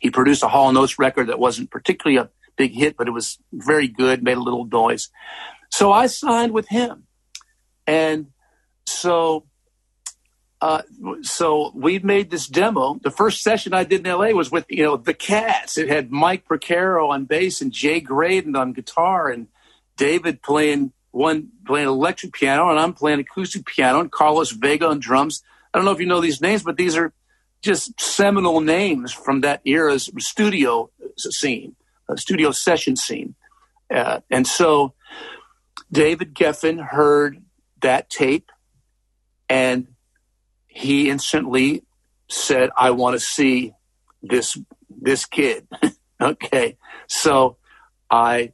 he 0.00 0.10
produced 0.10 0.42
a 0.42 0.48
Hall 0.48 0.76
& 0.76 0.78
Oates 0.78 0.98
record 0.98 1.28
that 1.28 1.38
wasn't 1.38 1.70
particularly 1.70 2.16
a 2.18 2.30
big 2.56 2.72
hit, 2.72 2.96
but 2.96 3.08
it 3.08 3.12
was 3.12 3.38
very 3.52 3.88
good, 3.88 4.22
made 4.22 4.36
a 4.36 4.42
little 4.42 4.64
noise. 4.64 5.10
So 5.70 5.92
I 5.92 6.06
signed 6.06 6.52
with 6.52 6.68
him, 6.68 7.04
and 7.86 8.28
so 8.86 9.46
uh, 10.64 10.80
so 11.20 11.72
we 11.74 11.98
made 11.98 12.30
this 12.30 12.46
demo. 12.46 12.98
The 13.02 13.10
first 13.10 13.42
session 13.42 13.74
I 13.74 13.84
did 13.84 14.06
in 14.06 14.10
LA 14.10 14.30
was 14.30 14.50
with, 14.50 14.64
you 14.70 14.82
know, 14.82 14.96
the 14.96 15.12
Cats. 15.12 15.76
It 15.76 15.90
had 15.90 16.10
Mike 16.10 16.48
Porcaro 16.48 17.10
on 17.10 17.26
bass 17.26 17.60
and 17.60 17.70
Jay 17.70 18.00
Graydon 18.00 18.56
on 18.56 18.72
guitar 18.72 19.28
and 19.28 19.48
David 19.98 20.40
playing 20.40 20.92
one 21.10 21.50
playing 21.66 21.86
electric 21.86 22.32
piano 22.32 22.70
and 22.70 22.78
I'm 22.78 22.94
playing 22.94 23.20
acoustic 23.20 23.66
piano 23.66 24.00
and 24.00 24.10
Carlos 24.10 24.52
Vega 24.52 24.86
on 24.86 25.00
drums. 25.00 25.42
I 25.74 25.78
don't 25.78 25.84
know 25.84 25.92
if 25.92 26.00
you 26.00 26.06
know 26.06 26.22
these 26.22 26.40
names, 26.40 26.62
but 26.62 26.78
these 26.78 26.96
are 26.96 27.12
just 27.60 28.00
seminal 28.00 28.62
names 28.62 29.12
from 29.12 29.42
that 29.42 29.60
era's 29.66 30.10
studio 30.18 30.88
scene, 31.18 31.76
studio 32.16 32.50
session 32.50 32.96
scene. 32.96 33.34
Uh, 33.92 34.20
and 34.30 34.46
so 34.46 34.94
David 35.92 36.34
Geffen 36.34 36.80
heard 36.84 37.42
that 37.80 38.10
tape 38.10 38.50
and 39.48 39.88
he 40.66 41.08
instantly 41.08 41.84
said, 42.28 42.70
I 42.76 42.90
want 42.90 43.14
to 43.14 43.20
see 43.20 43.72
this 44.22 44.58
this 44.90 45.26
kid. 45.26 45.68
okay. 46.20 46.76
So 47.06 47.56
I 48.10 48.52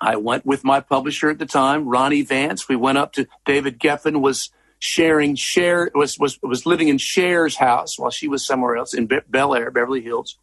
I 0.00 0.16
went 0.16 0.46
with 0.46 0.62
my 0.62 0.80
publisher 0.80 1.30
at 1.30 1.38
the 1.38 1.46
time, 1.46 1.88
Ronnie 1.88 2.22
Vance. 2.22 2.68
We 2.68 2.76
went 2.76 2.98
up 2.98 3.12
to 3.14 3.26
David 3.44 3.80
Geffen 3.80 4.20
was 4.20 4.50
sharing 4.78 5.34
share 5.34 5.90
was 5.94 6.18
was 6.18 6.38
was 6.42 6.66
living 6.66 6.88
in 6.88 6.98
Cher's 6.98 7.56
house 7.56 7.98
while 7.98 8.10
she 8.10 8.28
was 8.28 8.46
somewhere 8.46 8.76
else 8.76 8.94
in 8.94 9.06
Be- 9.06 9.20
Bel 9.28 9.54
Air, 9.54 9.70
Beverly 9.70 10.02
Hills. 10.02 10.38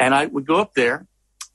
And 0.00 0.14
I 0.14 0.26
would 0.26 0.46
go 0.46 0.56
up 0.56 0.74
there 0.74 1.06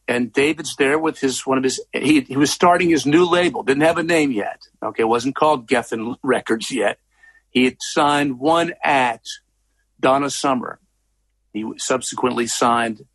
and 0.07 0.31
David's 0.31 0.75
there 0.77 0.97
with 0.97 1.19
his 1.19 1.45
one 1.45 1.57
of 1.57 1.63
his 1.63 1.83
he 1.91 2.21
he 2.21 2.37
was 2.37 2.51
starting 2.51 2.89
his 2.89 3.05
new 3.05 3.25
label, 3.25 3.63
didn't 3.63 3.83
have 3.83 3.97
a 3.97 4.03
name 4.03 4.31
yet. 4.31 4.61
Okay, 4.81 5.03
it 5.03 5.07
wasn't 5.07 5.35
called 5.35 5.67
Geffen 5.67 6.15
Records 6.23 6.71
yet. 6.71 6.99
He 7.49 7.65
had 7.65 7.77
signed 7.79 8.39
one 8.39 8.73
act, 8.83 9.27
Donna 9.99 10.29
Summer. 10.29 10.79
He 11.53 11.65
subsequently 11.77 12.47
signed 12.47 13.05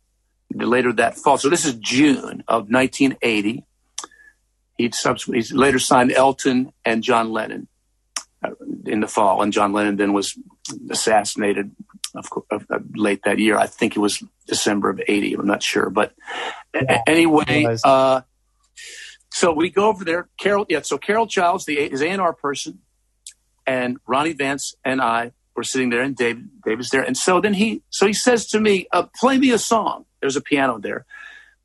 later 0.53 0.93
that 0.93 1.15
fall. 1.15 1.37
So 1.37 1.49
this 1.49 1.65
is 1.65 1.75
June 1.75 2.43
of 2.47 2.69
1980. 2.69 3.65
He'd 4.77 4.95
subsequently 4.95 5.43
he 5.43 5.55
later 5.55 5.79
signed 5.79 6.11
Elton 6.11 6.73
and 6.83 7.03
John 7.03 7.31
Lennon 7.31 7.67
uh, 8.43 8.51
in 8.85 8.99
the 8.99 9.07
fall, 9.07 9.41
and 9.41 9.53
John 9.53 9.73
Lennon 9.73 9.95
then 9.95 10.13
was 10.13 10.37
assassinated 10.89 11.71
of, 12.15 12.27
of, 12.49 12.65
of 12.69 12.95
late 12.95 13.23
that 13.23 13.39
year. 13.39 13.57
I 13.57 13.67
think 13.67 13.95
it 13.95 13.99
was 13.99 14.23
December 14.47 14.89
of 14.89 15.01
'80. 15.07 15.33
I'm 15.35 15.47
not 15.47 15.63
sure, 15.63 15.89
but 15.89 16.13
yeah, 16.73 17.01
anyway. 17.07 17.77
Uh, 17.83 18.21
so 19.31 19.51
we 19.51 19.69
go 19.69 19.87
over 19.87 20.03
there. 20.03 20.29
Carol, 20.37 20.65
yeah. 20.69 20.81
So 20.81 20.97
Carol 20.97 21.27
Childs, 21.27 21.65
the 21.65 21.89
his 21.89 22.01
A&R 22.01 22.33
person, 22.33 22.79
and 23.65 23.97
Ronnie 24.07 24.33
Vance 24.33 24.75
and 24.85 25.01
I 25.01 25.31
were 25.55 25.63
sitting 25.63 25.89
there, 25.89 26.01
and 26.01 26.15
Dave, 26.15 26.43
David's 26.63 26.89
there, 26.89 27.03
and 27.03 27.17
so 27.17 27.41
then 27.41 27.53
he 27.53 27.81
so 27.89 28.05
he 28.05 28.13
says 28.13 28.47
to 28.47 28.59
me, 28.59 28.87
uh, 28.91 29.03
"Play 29.15 29.37
me 29.37 29.51
a 29.51 29.57
song." 29.57 30.05
There's 30.21 30.35
a 30.35 30.41
piano 30.41 30.79
there, 30.79 31.05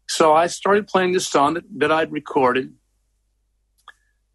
so 0.08 0.34
I 0.34 0.46
started 0.46 0.88
playing 0.88 1.12
this 1.12 1.28
song 1.28 1.54
that, 1.54 1.64
that 1.76 1.92
I'd 1.92 2.10
recorded, 2.10 2.74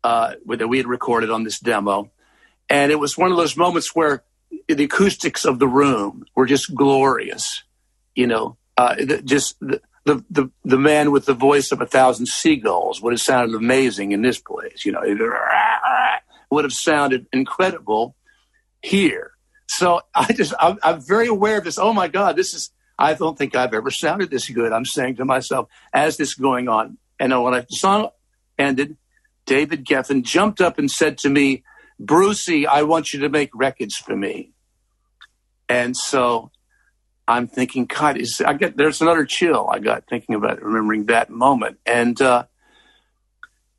uh, 0.04 0.36
that 0.46 0.68
we 0.68 0.78
had 0.78 0.88
recorded 0.88 1.30
on 1.30 1.44
this 1.44 1.60
demo, 1.60 2.12
and 2.70 2.92
it 2.92 3.00
was 3.00 3.18
one 3.18 3.32
of 3.32 3.38
those 3.38 3.58
moments 3.58 3.96
where 3.96 4.24
the 4.68 4.84
acoustics 4.84 5.46
of 5.46 5.60
the 5.60 5.68
room 5.68 6.26
were 6.36 6.46
just 6.46 6.74
glorious, 6.74 7.64
you 8.16 8.28
know, 8.28 8.58
uh, 8.78 8.96
just 9.24 9.60
the, 9.60 9.82
the, 10.06 10.24
the, 10.30 10.50
the 10.64 10.78
man 10.78 11.12
with 11.12 11.26
the 11.26 11.34
voice 11.34 11.72
of 11.72 11.82
a 11.82 11.86
thousand 11.86 12.28
seagulls 12.28 13.02
would 13.02 13.14
have 13.14 13.22
sounded 13.22 13.56
amazing 13.56 14.12
in 14.12 14.22
this 14.22 14.40
place, 14.40 14.86
you 14.86 14.92
know 14.92 15.02
it 15.04 15.18
would 16.54 16.66
have 16.66 16.74
sounded 16.74 17.28
incredible 17.34 18.16
here. 18.82 19.32
So 19.68 20.02
I 20.14 20.32
just, 20.34 20.54
I'm, 20.60 20.78
I'm, 20.84 21.02
very 21.02 21.28
aware 21.28 21.58
of 21.58 21.64
this. 21.64 21.80
Oh 21.80 21.94
my 21.94 22.08
God, 22.08 22.36
this 22.36 22.54
is, 22.54 22.72
I 23.00 23.14
don't 23.16 23.38
think 23.38 23.56
I've 23.56 23.74
ever 23.74 23.90
sounded 23.90 24.30
this 24.30 24.50
good. 24.50 24.72
I'm 24.72 24.86
saying 24.86 25.16
to 25.16 25.26
myself 25.26 25.68
as 25.94 26.18
this 26.18 26.36
going 26.36 26.70
on. 26.70 26.98
And 27.20 27.32
when 27.44 27.54
the 27.54 27.66
song 27.70 28.10
ended, 28.60 28.98
David 29.46 29.86
Geffen 29.86 30.24
jumped 30.24 30.62
up 30.62 30.78
and 30.78 30.92
said 30.92 31.18
to 31.20 31.30
me, 31.30 31.64
Brucey, 32.00 32.68
I 32.68 32.84
want 32.84 33.14
you 33.14 33.22
to 33.22 33.30
make 33.30 33.50
records 33.54 33.96
for 33.96 34.16
me. 34.16 34.53
And 35.74 35.98
so 35.98 36.52
I'm 37.28 37.48
thinking, 37.48 37.86
God, 37.86 38.18
is, 38.18 38.40
I 38.46 38.54
get, 38.54 38.78
there's 38.78 39.02
another 39.02 39.26
chill 39.26 39.68
I 39.68 39.80
got 39.80 40.04
thinking 40.08 40.36
about 40.36 40.62
remembering 40.62 41.08
that 41.08 41.32
moment. 41.32 41.80
And, 41.84 42.22
uh, 42.22 42.46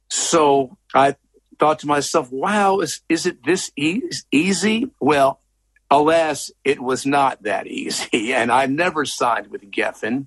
so 0.09 0.77
I 0.93 1.15
thought 1.61 1.79
to 1.81 1.87
myself, 1.87 2.33
wow, 2.33 2.81
is, 2.81 3.01
is 3.09 3.27
it 3.27 3.45
this 3.45 3.71
e- 3.77 4.03
easy? 4.33 4.91
Well, 4.99 5.41
alas, 5.89 6.51
it 6.65 6.81
was 6.81 7.07
not 7.07 7.45
that 7.45 7.69
easy. 7.69 8.35
And 8.35 8.51
I 8.51 8.67
never 8.67 9.05
signed 9.05 9.53
with 9.53 9.63
Geffen. 9.71 10.27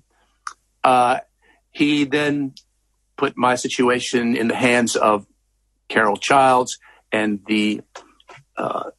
Uh, 0.82 1.18
he 1.70 2.04
then 2.04 2.54
put 3.18 3.36
my 3.36 3.56
situation 3.56 4.38
in 4.38 4.48
the 4.48 4.54
hands 4.54 4.96
of 4.96 5.26
Carol 5.88 6.16
Childs 6.16 6.78
and 7.12 7.40
the 7.46 7.82
uh, 8.56 8.90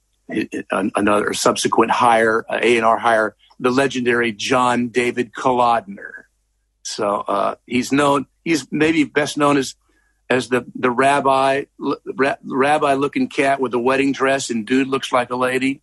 another 0.72 1.34
subsequent 1.34 1.92
hire, 1.92 2.46
uh, 2.50 2.60
A&R 2.62 2.98
hire, 2.98 3.36
the 3.60 3.72
legendary 3.72 4.32
John 4.32 4.90
David 4.90 5.34
Kalodner. 5.34 6.12
So 6.84 7.24
uh, 7.28 7.56
he's 7.66 7.92
known, 7.92 8.26
he's 8.44 8.68
maybe 8.72 9.04
best 9.04 9.38
known 9.38 9.58
as 9.58 9.76
as 10.30 10.50
the 10.50 10.66
the 10.76 10.92
rabbi 10.92 11.66
ra- 11.80 12.36
rabbi 12.44 12.94
looking 12.94 13.28
cat 13.28 13.60
with 13.60 13.74
a 13.74 13.80
wedding 13.80 14.12
dress 14.12 14.50
and 14.50 14.66
dude 14.66 14.88
looks 14.88 15.12
like 15.12 15.32
a 15.32 15.36
lady. 15.36 15.82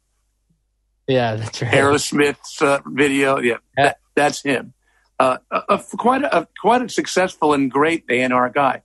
Yeah, 1.07 1.37
that's 1.37 1.63
right. 1.63 1.73
Aerosmith's 1.73 2.63
uh, 2.63 2.81
video. 2.87 3.39
Yeah, 3.39 3.57
yeah. 3.77 3.85
That, 3.85 3.99
that's 4.15 4.43
him. 4.43 4.73
Uh, 5.19 5.39
a, 5.51 5.63
a, 5.71 5.79
quite 5.97 6.23
a, 6.23 6.49
quite 6.61 6.83
a 6.83 6.89
successful 6.89 7.55
and 7.55 7.71
great 7.71 8.05
A&R 8.11 8.51
guy. 8.51 8.83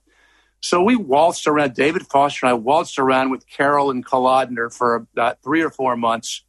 So 0.62 0.82
we 0.82 0.96
waltzed 0.96 1.46
around. 1.46 1.74
David 1.74 2.06
Foster 2.06 2.46
and 2.46 2.50
I 2.50 2.54
waltzed 2.54 2.98
around 2.98 3.30
with 3.30 3.46
Carol 3.48 3.90
and 3.90 4.06
Kalodner 4.06 4.72
for 4.72 4.94
about 4.94 5.42
three 5.42 5.60
or 5.62 5.70
four 5.70 5.96
months, 5.96 6.44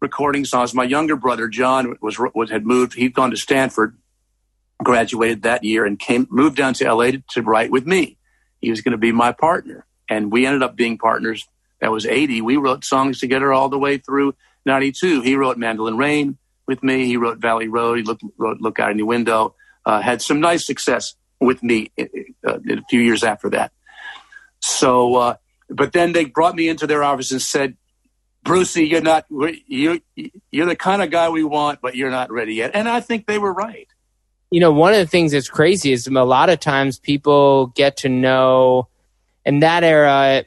recording 0.00 0.44
songs. 0.44 0.72
My 0.72 0.84
younger 0.84 1.16
brother 1.16 1.48
John 1.48 1.96
was, 2.00 2.18
was 2.34 2.50
had 2.50 2.64
moved. 2.64 2.94
He'd 2.94 3.12
gone 3.12 3.32
to 3.32 3.36
Stanford, 3.36 3.98
graduated 4.82 5.42
that 5.42 5.64
year, 5.64 5.84
and 5.84 5.98
came 5.98 6.28
moved 6.30 6.56
down 6.56 6.74
to 6.74 6.92
LA 6.92 7.10
to, 7.10 7.22
to 7.30 7.42
write 7.42 7.72
with 7.72 7.86
me 7.86 8.16
he 8.64 8.70
was 8.70 8.80
going 8.80 8.92
to 8.92 8.98
be 8.98 9.12
my 9.12 9.32
partner. 9.32 9.86
And 10.08 10.32
we 10.32 10.46
ended 10.46 10.62
up 10.62 10.76
being 10.76 10.98
partners. 10.98 11.46
That 11.80 11.92
was 11.92 12.06
80. 12.06 12.40
We 12.40 12.56
wrote 12.56 12.84
songs 12.84 13.20
together 13.20 13.52
all 13.52 13.68
the 13.68 13.78
way 13.78 13.98
through 13.98 14.34
92. 14.64 15.20
He 15.20 15.36
wrote 15.36 15.58
Mandolin 15.58 15.96
Rain 15.96 16.38
with 16.66 16.82
me. 16.82 17.06
He 17.06 17.16
wrote 17.16 17.38
Valley 17.38 17.68
Road. 17.68 17.98
He 17.98 18.04
looked, 18.04 18.22
wrote 18.38 18.60
Look 18.60 18.78
Out 18.78 18.96
the 18.96 19.02
Window. 19.02 19.54
Uh, 19.84 20.00
had 20.00 20.22
some 20.22 20.40
nice 20.40 20.66
success 20.66 21.14
with 21.44 21.62
me 21.62 21.90
uh, 21.98 22.04
a 22.44 22.82
few 22.88 23.00
years 23.00 23.22
after 23.22 23.50
that. 23.50 23.72
So, 24.60 25.16
uh, 25.16 25.34
but 25.68 25.92
then 25.92 26.12
they 26.12 26.24
brought 26.24 26.54
me 26.54 26.68
into 26.68 26.86
their 26.86 27.02
office 27.02 27.32
and 27.32 27.40
said, 27.40 27.76
Brucey, 28.42 28.86
you're 28.86 29.00
not, 29.00 29.24
you're, 29.66 29.98
you're 30.50 30.66
the 30.66 30.76
kind 30.76 31.02
of 31.02 31.10
guy 31.10 31.30
we 31.30 31.44
want, 31.44 31.80
but 31.80 31.96
you're 31.96 32.10
not 32.10 32.30
ready 32.30 32.54
yet. 32.54 32.72
And 32.74 32.88
I 32.88 33.00
think 33.00 33.26
they 33.26 33.38
were 33.38 33.52
right 33.52 33.88
you 34.54 34.60
know, 34.60 34.70
one 34.70 34.92
of 34.92 35.00
the 35.00 35.06
things 35.08 35.32
that's 35.32 35.48
crazy 35.48 35.90
is 35.90 36.06
a 36.06 36.12
lot 36.12 36.48
of 36.48 36.60
times 36.60 37.00
people 37.00 37.68
get 37.74 37.96
to 37.96 38.08
know 38.08 38.86
in 39.44 39.58
that 39.58 39.82
era, 39.82 40.44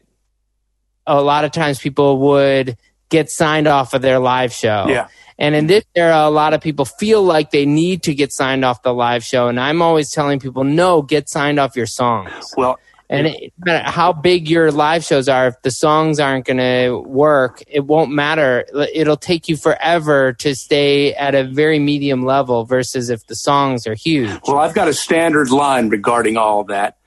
a 1.05 1.21
lot 1.21 1.43
of 1.43 1.51
times 1.51 1.77
people 1.79 2.17
would 2.19 2.77
get 3.09 3.29
signed 3.29 3.67
off 3.67 3.93
of 3.93 4.01
their 4.01 4.17
live 4.17 4.53
show. 4.53 4.85
Yeah. 4.87 5.09
And 5.39 5.53
in 5.53 5.67
this 5.67 5.83
era, 5.95 6.27
a 6.27 6.31
lot 6.31 6.53
of 6.53 6.61
people 6.61 6.85
feel 6.85 7.21
like 7.21 7.51
they 7.51 7.65
need 7.65 8.03
to 8.03 8.15
get 8.15 8.33
signed 8.33 8.65
off 8.65 8.81
the 8.81 8.93
live 8.93 9.23
show. 9.23 9.47
And 9.47 9.59
I'm 9.59 9.81
always 9.81 10.09
telling 10.11 10.39
people, 10.39 10.63
no, 10.63 11.01
get 11.01 11.29
signed 11.29 11.59
off 11.59 11.75
your 11.75 11.85
songs. 11.85 12.53
Well, 12.57 12.79
and 13.09 13.27
it, 13.27 13.53
how 13.65 14.11
big 14.11 14.49
your 14.49 14.71
live 14.71 15.03
shows 15.03 15.29
are, 15.29 15.47
if 15.47 15.61
the 15.61 15.71
songs 15.71 16.19
aren't 16.19 16.45
going 16.45 16.57
to 16.57 16.97
work, 17.05 17.63
it 17.67 17.85
won't 17.85 18.11
matter. 18.11 18.65
It'll 18.93 19.15
take 19.15 19.47
you 19.47 19.55
forever 19.55 20.33
to 20.33 20.55
stay 20.55 21.13
at 21.13 21.33
a 21.33 21.45
very 21.45 21.79
medium 21.79 22.25
level 22.25 22.65
versus 22.65 23.09
if 23.09 23.25
the 23.27 23.35
songs 23.35 23.87
are 23.87 23.93
huge. 23.93 24.41
Well, 24.45 24.57
I've 24.57 24.73
got 24.73 24.89
a 24.89 24.93
standard 24.93 25.51
line 25.51 25.87
regarding 25.87 26.35
all 26.35 26.65
that. 26.65 26.97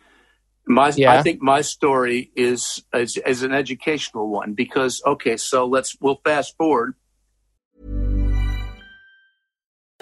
My, 0.66 0.90
yeah. 0.96 1.12
I 1.12 1.22
think 1.22 1.42
my 1.42 1.62
story 1.62 2.30
is, 2.36 2.82
is 2.94 3.16
is 3.26 3.42
an 3.42 3.52
educational 3.52 4.28
one 4.28 4.54
because 4.54 5.02
okay, 5.04 5.36
so 5.36 5.66
let's 5.66 5.96
we'll 6.00 6.20
fast 6.24 6.56
forward. 6.56 6.94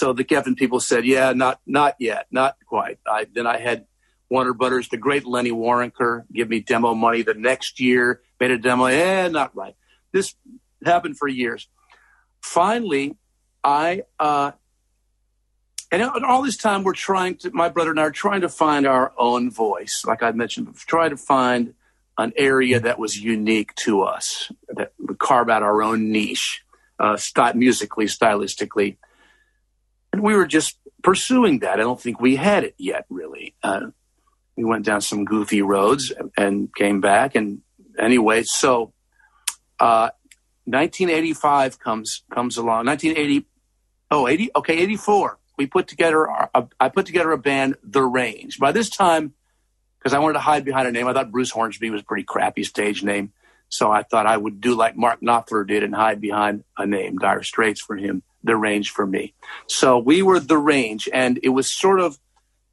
So 0.00 0.14
the 0.14 0.24
Geffen 0.24 0.56
people 0.56 0.80
said, 0.80 1.04
"Yeah, 1.04 1.34
not 1.34 1.60
not 1.66 1.96
yet, 1.98 2.26
not 2.30 2.56
quite." 2.64 2.98
I, 3.06 3.26
then 3.30 3.46
I 3.46 3.58
had 3.58 3.84
Warner 4.30 4.54
Brothers, 4.54 4.88
the 4.88 4.96
great 4.96 5.26
Lenny 5.26 5.50
Waronker, 5.50 6.24
give 6.32 6.48
me 6.48 6.60
demo 6.60 6.94
money 6.94 7.20
the 7.20 7.34
next 7.34 7.80
year. 7.80 8.22
Made 8.40 8.50
a 8.50 8.56
demo, 8.56 8.86
eh, 8.86 9.28
not 9.28 9.54
right. 9.54 9.74
This 10.10 10.34
happened 10.86 11.18
for 11.18 11.28
years. 11.28 11.68
Finally, 12.40 13.18
I 13.62 14.04
uh, 14.18 14.52
and 15.92 16.02
all 16.02 16.40
this 16.40 16.56
time 16.56 16.82
we're 16.82 16.94
trying 16.94 17.34
to. 17.42 17.50
My 17.50 17.68
brother 17.68 17.90
and 17.90 18.00
I 18.00 18.04
are 18.04 18.10
trying 18.10 18.40
to 18.40 18.48
find 18.48 18.86
our 18.86 19.12
own 19.18 19.50
voice, 19.50 20.02
like 20.06 20.22
I 20.22 20.30
mentioned, 20.30 20.74
try 20.76 21.10
to 21.10 21.18
find 21.18 21.74
an 22.16 22.32
area 22.38 22.80
that 22.80 22.98
was 22.98 23.18
unique 23.22 23.74
to 23.84 24.00
us, 24.00 24.50
that 24.68 24.94
would 24.98 25.18
carve 25.18 25.50
out 25.50 25.62
our 25.62 25.82
own 25.82 26.10
niche, 26.10 26.62
uh, 26.98 27.18
st- 27.18 27.56
musically, 27.56 28.06
stylistically 28.06 28.96
and 30.12 30.22
we 30.22 30.34
were 30.34 30.46
just 30.46 30.78
pursuing 31.02 31.60
that. 31.60 31.74
I 31.74 31.82
don't 31.82 32.00
think 32.00 32.20
we 32.20 32.36
had 32.36 32.64
it 32.64 32.74
yet, 32.78 33.06
really. 33.08 33.54
Uh, 33.62 33.88
we 34.56 34.64
went 34.64 34.84
down 34.84 35.00
some 35.00 35.24
goofy 35.24 35.62
roads 35.62 36.12
and 36.36 36.74
came 36.74 37.00
back. 37.00 37.34
And 37.34 37.60
anyway, 37.98 38.42
so 38.44 38.92
uh, 39.78 40.10
1985 40.64 41.78
comes 41.78 42.22
comes 42.30 42.56
along. 42.56 42.86
1980, 42.86 43.46
oh, 44.10 44.28
80, 44.28 44.50
okay, 44.56 44.78
84. 44.78 45.38
We 45.56 45.66
put 45.66 45.88
together. 45.88 46.28
Our, 46.28 46.50
uh, 46.54 46.66
I 46.78 46.88
put 46.88 47.06
together 47.06 47.32
a 47.32 47.38
band, 47.38 47.76
The 47.82 48.02
Range. 48.02 48.58
By 48.58 48.72
this 48.72 48.90
time, 48.90 49.34
because 49.98 50.14
I 50.14 50.18
wanted 50.18 50.34
to 50.34 50.40
hide 50.40 50.64
behind 50.64 50.88
a 50.88 50.92
name, 50.92 51.06
I 51.06 51.12
thought 51.12 51.30
Bruce 51.30 51.50
Hornsby 51.50 51.90
was 51.90 52.02
a 52.02 52.04
pretty 52.04 52.24
crappy 52.24 52.64
stage 52.64 53.02
name. 53.02 53.32
So 53.68 53.90
I 53.90 54.02
thought 54.02 54.26
I 54.26 54.36
would 54.36 54.60
do 54.60 54.74
like 54.74 54.96
Mark 54.96 55.20
Knopfler 55.20 55.66
did 55.66 55.84
and 55.84 55.94
hide 55.94 56.20
behind 56.20 56.64
a 56.76 56.86
name, 56.86 57.18
Dire 57.18 57.44
Straits 57.44 57.80
for 57.80 57.96
him 57.96 58.24
the 58.42 58.56
range 58.56 58.90
for 58.90 59.06
me. 59.06 59.34
So 59.66 59.98
we 59.98 60.22
were 60.22 60.40
the 60.40 60.58
range, 60.58 61.08
and 61.12 61.38
it 61.42 61.50
was 61.50 61.70
sort 61.70 62.00
of 62.00 62.18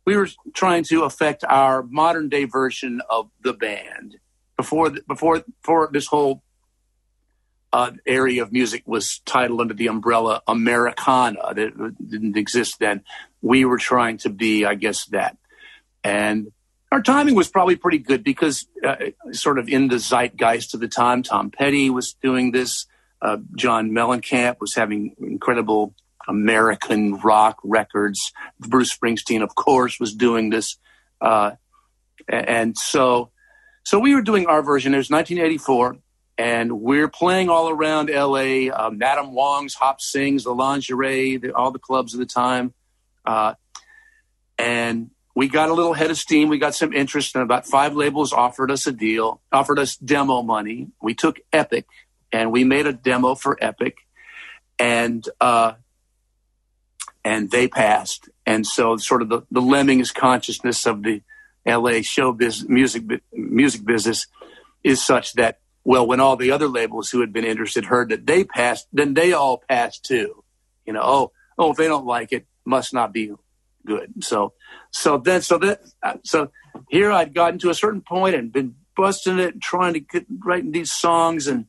we 0.06 0.16
were 0.16 0.30
trying 0.54 0.86
to 0.86 1.04
affect 1.04 1.44
our 1.44 1.84
modern 1.84 2.30
day 2.30 2.46
version 2.46 3.02
of 3.10 3.30
the 3.42 3.54
band 3.54 4.18
before 4.56 4.92
before 5.08 5.44
before 5.62 5.90
this 5.92 6.08
whole 6.08 6.44
uh, 7.74 7.92
area 8.06 8.42
of 8.42 8.52
music 8.52 8.84
was 8.86 9.20
titled 9.26 9.60
under 9.60 9.74
the 9.74 9.88
umbrella 9.88 10.42
Americana 10.48 11.54
that 11.54 11.96
didn't 12.10 12.38
exist 12.38 12.80
then. 12.80 13.04
We 13.42 13.66
were 13.66 13.78
trying 13.78 14.18
to 14.20 14.30
be, 14.30 14.66
I 14.66 14.76
guess, 14.76 15.06
that, 15.08 15.38
and 16.04 16.52
our 16.92 17.02
timing 17.02 17.36
was 17.36 17.50
probably 17.50 17.76
pretty 17.76 18.00
good 18.00 18.24
because 18.24 18.66
uh, 18.86 18.96
sort 19.32 19.60
of 19.60 19.68
in 19.68 19.90
the 19.90 20.00
zeitgeist 20.00 20.74
of 20.74 20.80
the 20.80 20.88
time, 20.88 21.22
Tom 21.22 21.52
Petty 21.52 21.90
was 21.90 22.14
doing 22.14 22.52
this. 22.52 22.88
Uh, 23.22 23.38
John 23.56 23.92
Mellencamp 23.92 24.58
was 24.60 24.76
having 24.76 25.16
incredible 25.20 25.94
American 26.28 27.16
rock 27.16 27.58
records. 27.64 28.32
Bruce 28.60 28.96
Springsteen, 28.96 29.42
of 29.42 29.56
course, 29.56 30.00
was 30.00 30.14
doing 30.14 30.50
this. 30.50 30.78
Uh, 31.22 31.52
and 32.28 32.78
so, 32.78 33.32
so 33.84 34.00
we 34.00 34.14
were 34.14 34.22
doing 34.22 34.48
our 34.48 34.62
version. 34.62 34.94
It 34.94 34.98
was 34.98 35.10
1984, 35.10 35.98
and 36.38 36.82
we're 36.82 37.08
playing 37.08 37.50
all 37.50 37.70
around 37.70 38.10
LA. 38.10 38.70
Uh, 38.70 38.90
Madame 38.92 39.34
Wong's 39.34 39.74
Hop 39.76 40.02
Sings, 40.02 40.44
the 40.44 40.54
Lingerie, 40.54 41.38
the, 41.38 41.56
all 41.56 41.72
the 41.72 41.80
clubs 41.80 42.14
of 42.14 42.20
the 42.20 42.26
time. 42.26 42.74
Uh, 43.26 43.54
and 44.58 45.10
we 45.36 45.48
got 45.48 45.70
a 45.70 45.74
little 45.74 45.94
head 45.94 46.10
of 46.12 46.18
steam. 46.18 46.50
We 46.50 46.58
got 46.58 46.76
some 46.76 46.94
interest, 46.94 47.36
and 47.36 47.44
about 47.44 47.66
five 47.66 47.96
labels 47.96 48.34
offered 48.34 48.72
us 48.72 48.88
a 48.88 48.92
deal, 48.92 49.40
offered 49.52 49.80
us 49.80 49.96
demo 49.96 50.42
money. 50.42 50.88
We 51.02 51.14
took 51.14 51.38
Epic, 51.54 51.86
and 52.32 52.52
we 52.52 52.64
made 52.64 52.88
a 52.88 52.94
demo 52.94 53.36
for 53.36 53.58
Epic, 53.62 53.98
and 54.80 55.28
uh, 55.40 55.74
and 57.24 57.52
they 57.52 57.68
passed. 57.68 58.30
And 58.46 58.66
so, 58.66 58.98
sort 58.98 59.22
of 59.22 59.30
the, 59.30 59.42
the 59.52 59.62
lemmings 59.62 60.12
consciousness 60.12 60.86
of 60.86 61.04
the 61.04 61.22
L.A. 61.66 62.02
show 62.02 62.32
business, 62.32 62.70
music 62.70 63.04
music 63.34 63.86
business 63.86 64.28
is 64.84 65.04
such 65.04 65.34
that 65.34 65.60
well, 65.88 66.06
when 66.06 66.20
all 66.20 66.36
the 66.36 66.52
other 66.52 66.68
labels 66.68 67.10
who 67.10 67.22
had 67.22 67.32
been 67.32 67.46
interested 67.46 67.86
heard 67.86 68.10
that 68.10 68.28
they 68.28 68.44
passed, 68.44 68.90
then 68.92 69.14
they 69.14 69.32
all 69.32 69.64
passed 69.70 70.04
too. 70.04 70.44
You 70.86 70.92
know, 70.92 71.02
oh, 71.02 71.32
oh, 71.58 71.72
if 71.72 71.78
they 71.78 71.88
don't 71.88 72.06
like 72.06 72.34
it, 72.34 72.46
must 72.66 72.94
not 72.94 73.14
be 73.14 73.32
good. 73.86 74.22
So, 74.22 74.52
so 74.92 75.18
then, 75.18 75.42
so 75.42 75.58
that, 75.60 75.80
so 76.24 76.52
here 76.90 77.10
I'd 77.10 77.34
gotten 77.34 77.58
to 77.60 77.70
a 77.70 77.74
certain 77.74 78.02
point 78.02 78.36
and 78.36 78.52
been 78.52 78.76
busting 78.98 79.40
it, 79.40 79.54
and 79.54 79.62
trying 79.62 79.94
to 79.94 80.02
get 80.02 80.26
writing 80.44 80.72
these 80.72 80.92
songs 80.92 81.48
and 81.48 81.68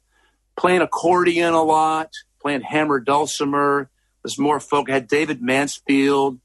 playing 0.59 0.83
accordion 0.83 1.55
a 1.55 1.63
lot, 1.63 2.13
playing 2.43 2.61
hammer 2.61 3.01
dulcimer. 3.01 3.89
Was 4.25 4.39
more 4.39 4.61
folk. 4.61 4.91
had 4.91 5.07
David 5.07 5.41
Mansfield 5.41 6.41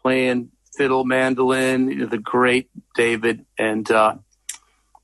playing 0.00 0.48
fiddle, 0.76 1.04
mandolin. 1.04 1.88
You 1.90 1.96
know, 1.96 2.06
the 2.06 2.18
great 2.18 2.70
David, 2.94 3.44
and 3.58 3.88
uh, 3.90 4.16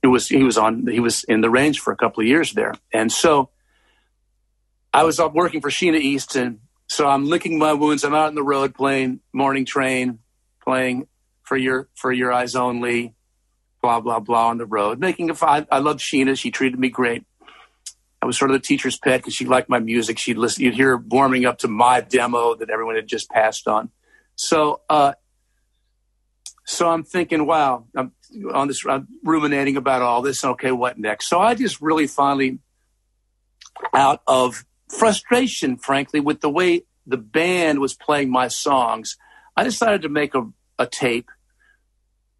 it 0.01 0.07
was 0.07 0.27
he 0.27 0.43
was 0.43 0.57
on 0.57 0.87
he 0.87 0.99
was 0.99 1.23
in 1.23 1.41
the 1.41 1.49
range 1.49 1.79
for 1.79 1.93
a 1.93 1.95
couple 1.95 2.21
of 2.21 2.27
years 2.27 2.53
there, 2.53 2.73
and 2.91 3.11
so 3.11 3.49
I 4.93 5.03
was 5.03 5.19
up 5.19 5.33
working 5.33 5.61
for 5.61 5.69
Sheena 5.69 5.99
Easton. 5.99 6.61
So 6.87 7.07
I'm 7.07 7.25
licking 7.25 7.57
my 7.57 7.73
wounds. 7.73 8.03
I'm 8.03 8.15
out 8.15 8.27
on 8.27 8.35
the 8.35 8.43
road 8.43 8.73
playing 8.75 9.21
Morning 9.31 9.63
Train, 9.63 10.19
playing 10.61 11.07
for 11.43 11.55
your 11.55 11.87
for 11.93 12.11
your 12.11 12.33
eyes 12.33 12.55
only, 12.55 13.13
blah 13.81 14.01
blah 14.01 14.19
blah 14.19 14.47
on 14.47 14.57
the 14.57 14.65
road. 14.65 14.99
Making 14.99 15.29
a 15.29 15.35
I, 15.45 15.67
I 15.71 15.77
loved 15.77 15.99
Sheena. 15.99 16.37
She 16.37 16.49
treated 16.49 16.79
me 16.79 16.89
great. 16.89 17.23
I 18.21 18.25
was 18.27 18.37
sort 18.37 18.51
of 18.51 18.55
the 18.55 18.65
teacher's 18.65 18.97
pet 18.97 19.21
because 19.21 19.33
she 19.33 19.45
liked 19.45 19.67
my 19.67 19.79
music. 19.79 20.19
She'd 20.19 20.37
listen, 20.37 20.63
you'd 20.63 20.75
hear 20.75 20.95
warming 20.95 21.45
up 21.45 21.59
to 21.59 21.67
my 21.67 22.01
demo 22.01 22.55
that 22.55 22.69
everyone 22.69 22.95
had 22.95 23.07
just 23.07 23.29
passed 23.31 23.67
on. 23.67 23.89
So, 24.35 24.81
uh, 24.89 25.13
so 26.65 26.89
I'm 26.89 27.03
thinking, 27.03 27.47
wow, 27.47 27.85
I'm 27.95 28.11
on 28.53 28.67
this, 28.67 28.85
I'm 28.87 29.07
ruminating 29.23 29.75
about 29.75 30.01
all 30.01 30.21
this. 30.21 30.43
Okay, 30.43 30.71
what 30.71 30.99
next? 30.99 31.27
So 31.29 31.39
I 31.39 31.55
just 31.55 31.81
really 31.81 32.07
finally, 32.07 32.59
out 33.93 34.21
of 34.27 34.65
frustration, 34.87 35.77
frankly, 35.77 36.19
with 36.19 36.41
the 36.41 36.49
way 36.49 36.83
the 37.07 37.17
band 37.17 37.79
was 37.79 37.95
playing 37.95 38.29
my 38.29 38.47
songs, 38.47 39.17
I 39.57 39.63
decided 39.63 40.03
to 40.03 40.09
make 40.09 40.35
a, 40.35 40.47
a 40.77 40.85
tape. 40.85 41.29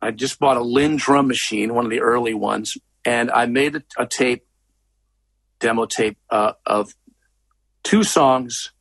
I 0.01 0.11
just 0.11 0.39
bought 0.39 0.57
a 0.57 0.61
Linn 0.61 0.95
drum 0.97 1.27
machine, 1.27 1.73
one 1.73 1.85
of 1.85 1.91
the 1.91 2.01
early 2.01 2.33
ones, 2.33 2.77
and 3.03 3.31
I 3.31 3.47
made 3.47 3.75
a, 3.75 3.83
a 3.97 4.05
tape 4.05 4.45
demo 5.61 5.85
tape 5.85 6.17
uh, 6.29 6.53
of 6.65 6.93
two 7.83 8.03
songs, 8.03 8.71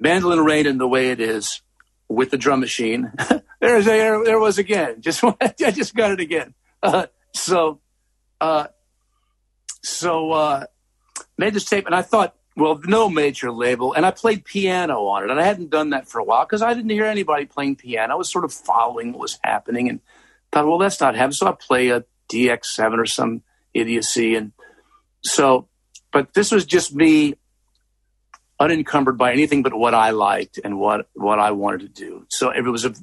Mandolin 0.00 0.40
Rain 0.40 0.66
and 0.66 0.80
The 0.80 0.88
Way 0.88 1.10
It 1.10 1.20
Is, 1.20 1.62
with 2.08 2.30
the 2.30 2.38
drum 2.38 2.60
machine. 2.60 3.12
There's 3.60 3.84
there, 3.84 4.24
there 4.24 4.40
was 4.40 4.58
again. 4.58 4.96
Just 5.00 5.22
I 5.22 5.70
just 5.70 5.94
got 5.94 6.10
it 6.10 6.20
again. 6.20 6.54
Uh, 6.82 7.06
so, 7.32 7.80
uh, 8.40 8.66
so 9.82 10.32
uh, 10.32 10.64
made 11.38 11.54
this 11.54 11.64
tape, 11.64 11.86
and 11.86 11.94
I 11.94 12.02
thought, 12.02 12.34
well, 12.56 12.80
no 12.84 13.08
major 13.08 13.52
label, 13.52 13.92
and 13.92 14.04
I 14.04 14.10
played 14.10 14.44
piano 14.44 15.06
on 15.06 15.24
it, 15.24 15.30
and 15.30 15.40
I 15.40 15.44
hadn't 15.44 15.70
done 15.70 15.90
that 15.90 16.08
for 16.08 16.18
a 16.18 16.24
while 16.24 16.44
because 16.44 16.60
I 16.60 16.74
didn't 16.74 16.90
hear 16.90 17.06
anybody 17.06 17.46
playing 17.46 17.76
piano. 17.76 18.14
I 18.14 18.16
was 18.16 18.30
sort 18.30 18.44
of 18.44 18.52
following 18.52 19.12
what 19.12 19.20
was 19.20 19.38
happening, 19.44 19.88
and 19.88 20.00
thought, 20.50 20.66
well, 20.66 20.78
that's 20.78 21.00
not 21.00 21.14
happening. 21.14 21.34
So 21.34 21.46
I 21.46 21.52
play 21.52 21.88
a 21.90 22.04
DX7 22.30 22.98
or 22.98 23.06
some 23.06 23.42
idiocy, 23.72 24.34
and 24.34 24.52
so, 25.24 25.68
but 26.12 26.34
this 26.34 26.50
was 26.50 26.64
just 26.64 26.94
me 26.94 27.34
unencumbered 28.58 29.18
by 29.18 29.32
anything 29.32 29.62
but 29.62 29.74
what 29.74 29.94
I 29.94 30.10
liked 30.10 30.60
and 30.62 30.78
what, 30.78 31.08
what 31.14 31.38
I 31.38 31.50
wanted 31.50 31.80
to 31.80 31.88
do. 31.88 32.26
So 32.28 32.50
it 32.50 32.62
was 32.62 32.84
a, 32.84 32.94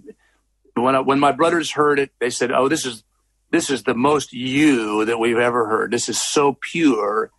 when, 0.75 0.95
I, 0.95 0.99
when 1.01 1.19
my 1.19 1.31
brothers 1.31 1.71
heard 1.71 1.99
it, 1.99 2.11
they 2.19 2.29
said, 2.29 2.51
Oh, 2.51 2.67
this 2.69 2.85
is, 2.85 3.03
this 3.51 3.69
is 3.69 3.83
the 3.83 3.95
most 3.95 4.31
you 4.31 5.05
that 5.05 5.19
we've 5.19 5.37
ever 5.37 5.67
heard. 5.67 5.91
This 5.91 6.07
is 6.07 6.21
so 6.21 6.57
pure. 6.59 7.31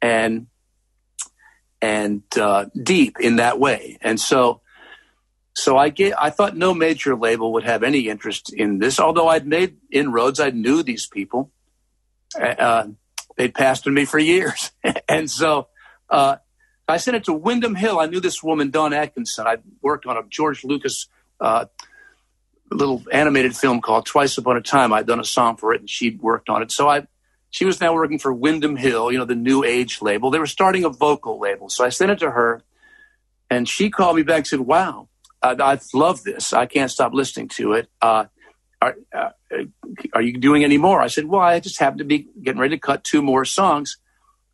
And, 0.00 0.46
and 1.80 2.22
uh, 2.36 2.66
deep 2.80 3.20
in 3.20 3.36
that 3.36 3.58
way. 3.60 3.98
And 4.00 4.18
so, 4.20 4.60
so 5.54 5.76
I 5.76 5.88
get, 5.88 6.14
I 6.20 6.30
thought 6.30 6.56
no 6.56 6.74
major 6.74 7.16
label 7.16 7.52
would 7.54 7.64
have 7.64 7.82
any 7.82 8.08
interest 8.08 8.52
in 8.52 8.78
this, 8.78 9.00
although 9.00 9.28
I'd 9.28 9.46
made 9.46 9.76
inroads. 9.90 10.40
I 10.40 10.50
knew 10.50 10.82
these 10.82 11.06
people. 11.06 11.50
Uh, 12.40 12.88
they'd 13.38 13.54
passed 13.54 13.86
on 13.86 13.94
me 13.94 14.04
for 14.04 14.18
years. 14.18 14.72
and 15.08 15.30
so, 15.30 15.68
uh, 16.10 16.36
I 16.86 16.96
sent 16.96 17.16
it 17.16 17.24
to 17.24 17.34
Windham 17.34 17.74
Hill. 17.74 18.00
I 18.00 18.06
knew 18.06 18.20
this 18.20 18.42
woman, 18.42 18.70
Dawn 18.70 18.92
Atkinson. 18.92 19.46
I 19.46 19.58
worked 19.82 20.06
on 20.06 20.16
a 20.16 20.22
George 20.28 20.64
Lucas 20.64 21.06
uh, 21.38 21.66
little 22.70 23.02
animated 23.12 23.54
film 23.54 23.80
called 23.80 24.06
Twice 24.06 24.38
Upon 24.38 24.56
a 24.56 24.62
Time. 24.62 24.92
I'd 24.92 25.06
done 25.06 25.20
a 25.20 25.24
song 25.24 25.56
for 25.56 25.74
it, 25.74 25.80
and 25.80 25.88
she'd 25.88 26.20
worked 26.20 26.48
on 26.48 26.62
it. 26.62 26.72
So 26.72 26.88
I, 26.88 27.06
she 27.50 27.66
was 27.66 27.80
now 27.80 27.94
working 27.94 28.18
for 28.18 28.32
Windham 28.32 28.76
Hill, 28.76 29.12
you 29.12 29.18
know, 29.18 29.26
the 29.26 29.34
New 29.34 29.64
Age 29.64 30.00
label. 30.00 30.30
They 30.30 30.38
were 30.38 30.46
starting 30.46 30.84
a 30.84 30.88
vocal 30.88 31.38
label, 31.38 31.68
so 31.68 31.84
I 31.84 31.90
sent 31.90 32.10
it 32.10 32.18
to 32.20 32.30
her, 32.30 32.62
and 33.50 33.68
she 33.68 33.90
called 33.90 34.16
me 34.16 34.22
back 34.22 34.38
and 34.38 34.46
said, 34.46 34.60
"Wow, 34.60 35.08
I, 35.42 35.52
I 35.52 35.78
love 35.94 36.22
this. 36.22 36.54
I 36.54 36.64
can't 36.66 36.90
stop 36.90 37.12
listening 37.12 37.48
to 37.56 37.74
it. 37.74 37.88
Uh, 38.00 38.26
are, 38.80 38.96
uh, 39.14 39.30
are 40.12 40.22
you 40.22 40.38
doing 40.38 40.64
any 40.64 40.78
more?" 40.78 41.00
I 41.00 41.08
said, 41.08 41.26
"Well, 41.26 41.40
I 41.40 41.60
just 41.60 41.80
happened 41.80 42.00
to 42.00 42.04
be 42.04 42.28
getting 42.42 42.60
ready 42.60 42.76
to 42.76 42.80
cut 42.80 43.04
two 43.04 43.22
more 43.22 43.44
songs." 43.44 43.96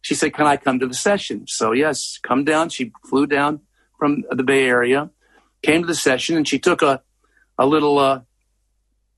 She 0.02 0.14
said, 0.14 0.34
"Can 0.34 0.46
I 0.46 0.56
come 0.56 0.78
to 0.80 0.86
the 0.86 0.94
session?" 0.94 1.46
So 1.48 1.72
yes, 1.72 2.18
come 2.22 2.44
down. 2.44 2.68
She 2.68 2.92
flew 3.08 3.26
down 3.26 3.60
from 3.98 4.24
the 4.30 4.42
Bay 4.42 4.66
Area, 4.66 5.10
came 5.62 5.82
to 5.82 5.86
the 5.86 5.94
session, 5.94 6.36
and 6.36 6.46
she 6.46 6.58
took 6.58 6.82
a 6.82 7.02
a 7.58 7.66
little 7.66 7.98
uh, 7.98 8.20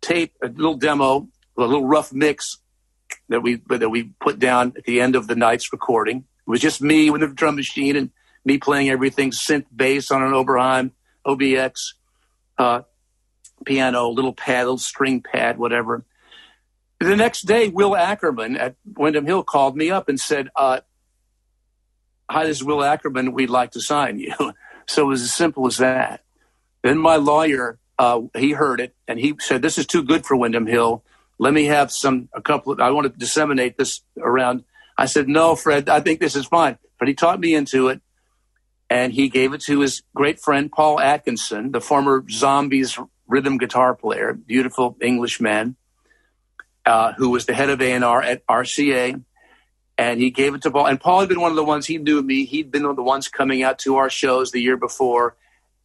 tape, 0.01 0.35
a 0.43 0.49
little 0.49 0.77
demo, 0.77 1.29
a 1.57 1.61
little 1.63 1.87
rough 1.87 2.13
mix 2.13 2.59
that 3.29 3.43
we 3.43 3.63
that 3.69 3.91
we 3.91 4.11
put 4.21 4.39
down 4.39 4.73
at 4.77 4.85
the 4.85 5.01
end 5.01 5.17
of 5.17 5.27
the 5.27 5.37
night's 5.37 5.73
recording. 5.73 6.19
It 6.19 6.51
was 6.51 6.61
just 6.61 6.81
me 6.81 7.11
with 7.11 7.21
the 7.21 7.29
drum 7.29 7.57
machine 7.57 7.97
and 7.97 8.11
me 8.45 8.59
playing 8.59 8.89
everything 8.89 9.31
synth 9.33 9.67
bass 9.75 10.11
on 10.11 10.23
an 10.23 10.33
Oberheim 10.33 10.93
OBX 11.27 11.75
uh, 12.59 12.83
piano, 13.67 14.09
little 14.09 14.33
pad, 14.33 14.65
little 14.65 14.79
string 14.79 15.21
pad, 15.21 15.59
whatever. 15.59 16.05
The 16.99 17.17
next 17.17 17.43
day, 17.43 17.69
Will 17.69 17.95
Ackerman 17.95 18.57
at 18.57 18.77
Windham 18.97 19.27
Hill 19.27 19.45
called 19.45 19.77
me 19.77 19.91
up 19.91 20.09
and 20.09 20.19
said, 20.19 20.49
uh, 20.57 20.81
"Hi, 22.31 22.47
this 22.47 22.59
is 22.59 22.65
Will 22.65 22.83
Ackerman. 22.83 23.33
We'd 23.33 23.51
like 23.51 23.73
to 23.73 23.81
sign 23.83 24.19
you." 24.19 24.33
so 24.87 25.03
it 25.03 25.07
was 25.07 25.23
as 25.23 25.35
simple 25.35 25.67
as 25.67 25.77
that. 25.77 26.25
Then 26.83 26.97
my 26.97 27.17
lawyer 27.17 27.79
uh, 27.99 28.23
he 28.37 28.53
heard 28.53 28.81
it 28.81 28.95
and 29.07 29.19
he 29.19 29.35
said, 29.41 29.61
"This 29.61 29.77
is 29.77 29.87
too 29.87 30.03
good 30.03 30.25
for 30.25 30.37
Windham 30.37 30.67
Hill. 30.67 31.05
Let 31.39 31.53
me 31.53 31.67
have 31.67 31.93
some 31.93 32.31
a 32.33 32.41
couple. 32.41 32.73
Of, 32.73 32.81
I 32.81 32.91
want 32.91 33.13
to 33.13 33.19
disseminate 33.19 33.77
this 33.77 34.01
around." 34.19 34.65
I 34.97 35.05
said, 35.05 35.29
"No, 35.29 35.55
Fred. 35.55 35.91
I 35.91 36.01
think 36.01 36.21
this 36.21 36.37
is 36.37 36.47
fine." 36.47 36.79
But 36.99 37.09
he 37.09 37.15
talked 37.15 37.41
me 37.41 37.55
into 37.55 37.89
it, 37.89 38.01
and 38.89 39.13
he 39.13 39.29
gave 39.29 39.53
it 39.53 39.61
to 39.63 39.81
his 39.81 40.03
great 40.15 40.41
friend 40.41 40.73
Paul 40.73 40.99
Atkinson, 40.99 41.73
the 41.73 41.81
former 41.81 42.25
Zombies 42.31 42.99
rhythm 43.27 43.59
guitar 43.59 43.95
player, 43.95 44.33
beautiful 44.33 44.97
English 45.01 45.41
man, 45.41 45.77
uh, 46.85 47.13
who 47.15 47.31
was 47.31 47.47
the 47.47 47.55
head 47.55 47.71
of 47.71 47.81
A&R 47.81 48.23
at 48.23 48.47
RCA. 48.47 49.23
And 49.99 50.21
he 50.21 50.31
gave 50.31 50.55
it 50.55 50.63
to 50.63 50.71
Paul. 50.71 50.87
And 50.87 51.01
Paul 51.01 51.21
had 51.21 51.29
been 51.29 51.41
one 51.41 51.51
of 51.51 51.57
the 51.57 51.65
ones, 51.65 51.87
he 51.87 51.97
knew 51.97 52.23
me. 52.23 52.45
He'd 52.45 52.71
been 52.71 52.83
one 52.83 52.91
of 52.91 52.97
the 52.97 53.03
ones 53.03 53.29
coming 53.29 53.63
out 53.63 53.79
to 53.81 53.97
our 53.97 54.11
shows 54.11 54.51
the 54.51 54.61
year 54.61 54.77
before 54.77 55.37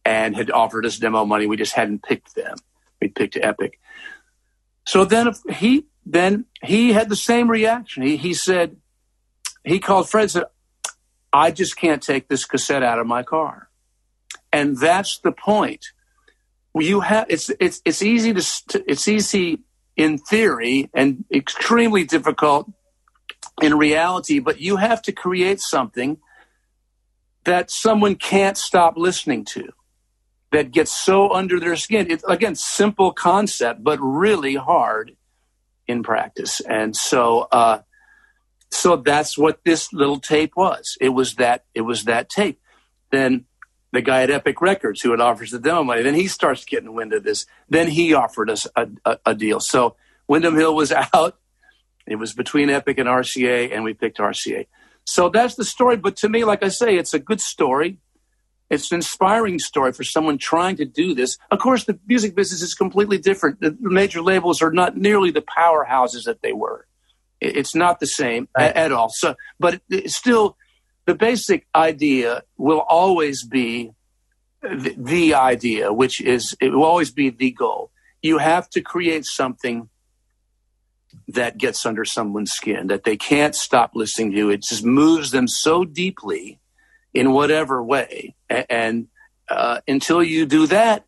and 0.04 0.36
had 0.36 0.50
offered 0.50 0.84
us 0.84 0.98
demo 0.98 1.24
money. 1.24 1.46
We 1.46 1.56
just 1.56 1.72
hadn't 1.72 2.02
picked 2.02 2.34
them. 2.34 2.56
We 3.00 3.08
picked 3.08 3.36
Epic. 3.36 3.80
So 4.84 5.04
then 5.04 5.32
he 5.50 5.86
then 6.04 6.44
he 6.62 6.92
had 6.92 7.08
the 7.08 7.16
same 7.16 7.50
reaction. 7.50 8.02
He 8.02 8.16
he 8.16 8.34
said 8.34 8.76
he 9.64 9.78
called 9.78 10.08
Fred 10.08 10.30
said, 10.30 10.44
I 11.32 11.50
just 11.50 11.76
can't 11.76 12.02
take 12.02 12.28
this 12.28 12.44
cassette 12.44 12.82
out 12.82 12.98
of 12.98 13.06
my 13.06 13.22
car. 13.22 13.68
And 14.52 14.76
that's 14.76 15.18
the 15.18 15.32
point. 15.32 15.86
You 16.74 17.00
have 17.00 17.26
it's 17.28 17.50
it's 17.60 17.82
it's 17.84 18.02
easy 18.02 18.32
to 18.32 18.84
it's 18.86 19.06
easy 19.06 19.60
in 19.96 20.18
theory 20.18 20.90
and 20.94 21.24
extremely 21.30 22.04
difficult 22.04 22.70
in 23.60 23.76
reality, 23.76 24.38
but 24.38 24.60
you 24.60 24.76
have 24.76 25.02
to 25.02 25.12
create 25.12 25.60
something 25.60 26.18
that 27.44 27.70
someone 27.70 28.14
can't 28.14 28.56
stop 28.56 28.96
listening 28.96 29.44
to 29.44 29.68
that 30.52 30.70
gets 30.70 30.92
so 30.92 31.32
under 31.32 31.58
their 31.58 31.76
skin. 31.76 32.10
It's 32.10 32.24
again 32.24 32.54
simple 32.54 33.12
concept, 33.12 33.82
but 33.82 33.98
really 34.00 34.54
hard 34.54 35.16
in 35.86 36.02
practice. 36.02 36.60
And 36.60 36.94
so, 36.94 37.48
uh, 37.52 37.80
so 38.70 38.96
that's 38.96 39.36
what 39.36 39.60
this 39.64 39.92
little 39.92 40.20
tape 40.20 40.52
was. 40.56 40.96
It 41.00 41.10
was 41.10 41.34
that. 41.36 41.64
It 41.74 41.82
was 41.82 42.04
that 42.04 42.28
tape. 42.28 42.60
Then 43.10 43.46
the 43.92 44.02
guy 44.02 44.22
at 44.22 44.30
Epic 44.30 44.60
Records 44.60 45.02
who 45.02 45.10
had 45.10 45.20
offers 45.20 45.50
the 45.50 45.58
demo 45.58 45.84
money. 45.84 46.02
Then 46.02 46.14
he 46.14 46.26
starts 46.26 46.64
getting 46.64 46.94
wind 46.94 47.12
of 47.12 47.24
this. 47.24 47.46
Then 47.68 47.88
he 47.88 48.14
offered 48.14 48.50
us 48.50 48.66
a, 48.74 48.88
a, 49.04 49.18
a 49.26 49.34
deal. 49.34 49.60
So 49.60 49.96
Windham 50.26 50.56
Hill 50.56 50.74
was 50.74 50.92
out. 51.14 51.38
It 52.06 52.16
was 52.16 52.32
between 52.32 52.68
Epic 52.68 52.98
and 52.98 53.08
RCA, 53.08 53.72
and 53.72 53.84
we 53.84 53.94
picked 53.94 54.18
RCA. 54.18 54.66
So 55.04 55.28
that's 55.28 55.54
the 55.54 55.64
story. 55.64 55.96
But 55.96 56.16
to 56.16 56.28
me, 56.28 56.44
like 56.44 56.64
I 56.64 56.68
say, 56.68 56.96
it's 56.96 57.14
a 57.14 57.18
good 57.18 57.40
story. 57.40 57.98
It's 58.70 58.90
an 58.90 58.96
inspiring 58.96 59.58
story 59.58 59.92
for 59.92 60.02
someone 60.02 60.38
trying 60.38 60.76
to 60.76 60.86
do 60.86 61.14
this. 61.14 61.36
Of 61.50 61.58
course, 61.58 61.84
the 61.84 61.98
music 62.06 62.34
business 62.34 62.62
is 62.62 62.74
completely 62.74 63.18
different. 63.18 63.60
The 63.60 63.76
major 63.78 64.22
labels 64.22 64.62
are 64.62 64.72
not 64.72 64.96
nearly 64.96 65.30
the 65.30 65.42
powerhouses 65.42 66.24
that 66.24 66.40
they 66.42 66.52
were. 66.52 66.86
It's 67.40 67.74
not 67.74 68.00
the 68.00 68.06
same 68.06 68.48
right. 68.56 68.74
at 68.74 68.92
all. 68.92 69.10
So, 69.10 69.34
but 69.60 69.82
still, 70.06 70.56
the 71.06 71.14
basic 71.14 71.66
idea 71.74 72.42
will 72.56 72.80
always 72.80 73.44
be 73.44 73.92
the, 74.62 74.94
the 74.96 75.34
idea, 75.34 75.92
which 75.92 76.20
is 76.20 76.56
it 76.60 76.70
will 76.70 76.84
always 76.84 77.10
be 77.10 77.30
the 77.30 77.50
goal. 77.50 77.90
You 78.22 78.38
have 78.38 78.70
to 78.70 78.80
create 78.80 79.24
something 79.24 79.88
that 81.28 81.58
gets 81.58 81.84
under 81.84 82.04
someone's 82.04 82.52
skin 82.52 82.86
that 82.86 83.04
they 83.04 83.16
can't 83.16 83.54
stop 83.54 83.92
listening 83.94 84.32
to. 84.32 84.50
It 84.50 84.62
just 84.62 84.84
moves 84.84 85.30
them 85.30 85.48
so 85.48 85.84
deeply 85.84 86.60
in 87.12 87.32
whatever 87.32 87.82
way. 87.82 88.34
And 88.48 89.08
uh, 89.48 89.80
until 89.86 90.22
you 90.22 90.46
do 90.46 90.66
that, 90.68 91.04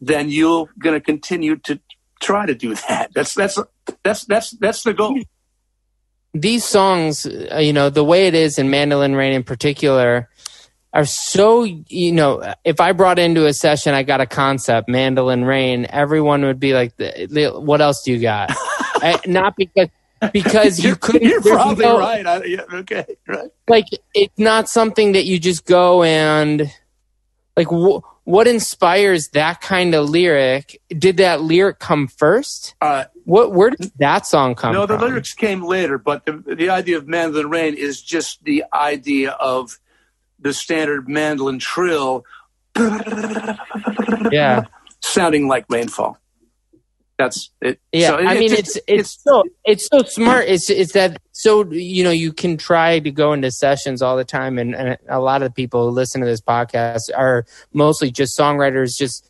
then 0.00 0.30
you're 0.30 0.68
going 0.78 0.94
to 0.94 1.00
continue 1.00 1.56
to 1.56 1.80
try 2.20 2.46
to 2.46 2.54
do 2.54 2.74
that. 2.88 3.12
That's 3.14 3.34
that's 3.34 3.58
that's 4.02 4.24
that's 4.24 4.50
that's 4.52 4.82
the 4.82 4.94
goal. 4.94 5.20
These 6.32 6.64
songs, 6.64 7.26
uh, 7.26 7.58
you 7.60 7.72
know, 7.72 7.90
the 7.90 8.04
way 8.04 8.26
it 8.26 8.34
is 8.34 8.58
in 8.58 8.70
Mandolin 8.70 9.14
Rain 9.14 9.32
in 9.32 9.42
particular, 9.42 10.28
are 10.92 11.04
so 11.04 11.64
you 11.64 12.12
know. 12.12 12.54
If 12.64 12.80
I 12.80 12.92
brought 12.92 13.18
into 13.18 13.46
a 13.46 13.52
session, 13.52 13.94
I 13.94 14.02
got 14.02 14.20
a 14.20 14.26
concept, 14.26 14.88
Mandolin 14.88 15.44
Rain. 15.44 15.86
Everyone 15.88 16.44
would 16.44 16.60
be 16.60 16.72
like, 16.72 16.94
"What 17.30 17.80
else 17.80 18.02
do 18.02 18.12
you 18.12 18.20
got?" 18.20 18.50
I, 19.02 19.18
not 19.26 19.56
because 19.56 19.88
because 20.32 20.82
you 20.84 20.96
couldn't. 20.96 21.28
You're 21.28 21.42
probably 21.42 21.84
no, 21.84 21.98
right. 21.98 22.26
I, 22.26 22.44
yeah, 22.44 22.62
okay, 22.72 23.06
right. 23.26 23.50
Like 23.68 23.86
it's 24.14 24.38
not 24.38 24.68
something 24.68 25.12
that 25.12 25.24
you 25.24 25.38
just 25.38 25.64
go 25.64 26.02
and 26.02 26.70
like. 27.56 27.68
Wh- 27.68 28.04
what 28.24 28.46
inspires 28.46 29.28
that 29.30 29.60
kind 29.60 29.92
of 29.94 30.08
lyric? 30.08 30.80
Did 30.88 31.16
that 31.16 31.40
lyric 31.40 31.80
come 31.80 32.06
first? 32.06 32.76
Uh, 32.80 33.04
what 33.24 33.52
where 33.52 33.70
did 33.70 33.92
that 33.98 34.26
song 34.26 34.54
come? 34.54 34.72
From? 34.72 34.80
No, 34.80 34.86
the 34.86 34.98
from? 34.98 35.08
lyrics 35.08 35.34
came 35.34 35.62
later, 35.62 35.98
but 35.98 36.24
the 36.26 36.32
the 36.32 36.70
idea 36.70 36.96
of 36.96 37.08
Mandolin 37.08 37.50
Rain 37.50 37.74
is 37.74 38.02
just 38.02 38.44
the 38.44 38.64
idea 38.72 39.32
of 39.32 39.78
the 40.38 40.52
standard 40.52 41.08
mandolin 41.08 41.58
trill. 41.58 42.24
Yeah, 44.30 44.66
sounding 45.00 45.48
like 45.48 45.64
rainfall 45.68 46.20
that's 47.20 47.50
it. 47.60 47.78
Yeah, 47.92 48.08
so 48.08 48.18
it, 48.18 48.26
I 48.26 48.34
mean, 48.34 48.52
it's, 48.52 48.76
it's, 48.76 48.84
it's 48.88 49.22
so 49.22 49.44
it's 49.64 49.88
so 49.88 50.02
smart. 50.02 50.48
It's 50.48 50.70
it's 50.70 50.92
that 50.94 51.20
so 51.32 51.70
you 51.70 52.02
know 52.02 52.10
you 52.10 52.32
can 52.32 52.56
try 52.56 52.98
to 52.98 53.10
go 53.10 53.34
into 53.34 53.50
sessions 53.50 54.00
all 54.00 54.16
the 54.16 54.24
time, 54.24 54.58
and, 54.58 54.74
and 54.74 54.96
a 55.08 55.20
lot 55.20 55.42
of 55.42 55.50
the 55.50 55.52
people 55.52 55.84
who 55.84 55.90
listen 55.90 56.22
to 56.22 56.26
this 56.26 56.40
podcast 56.40 57.10
are 57.14 57.44
mostly 57.74 58.10
just 58.10 58.38
songwriters, 58.38 58.96
just 58.96 59.29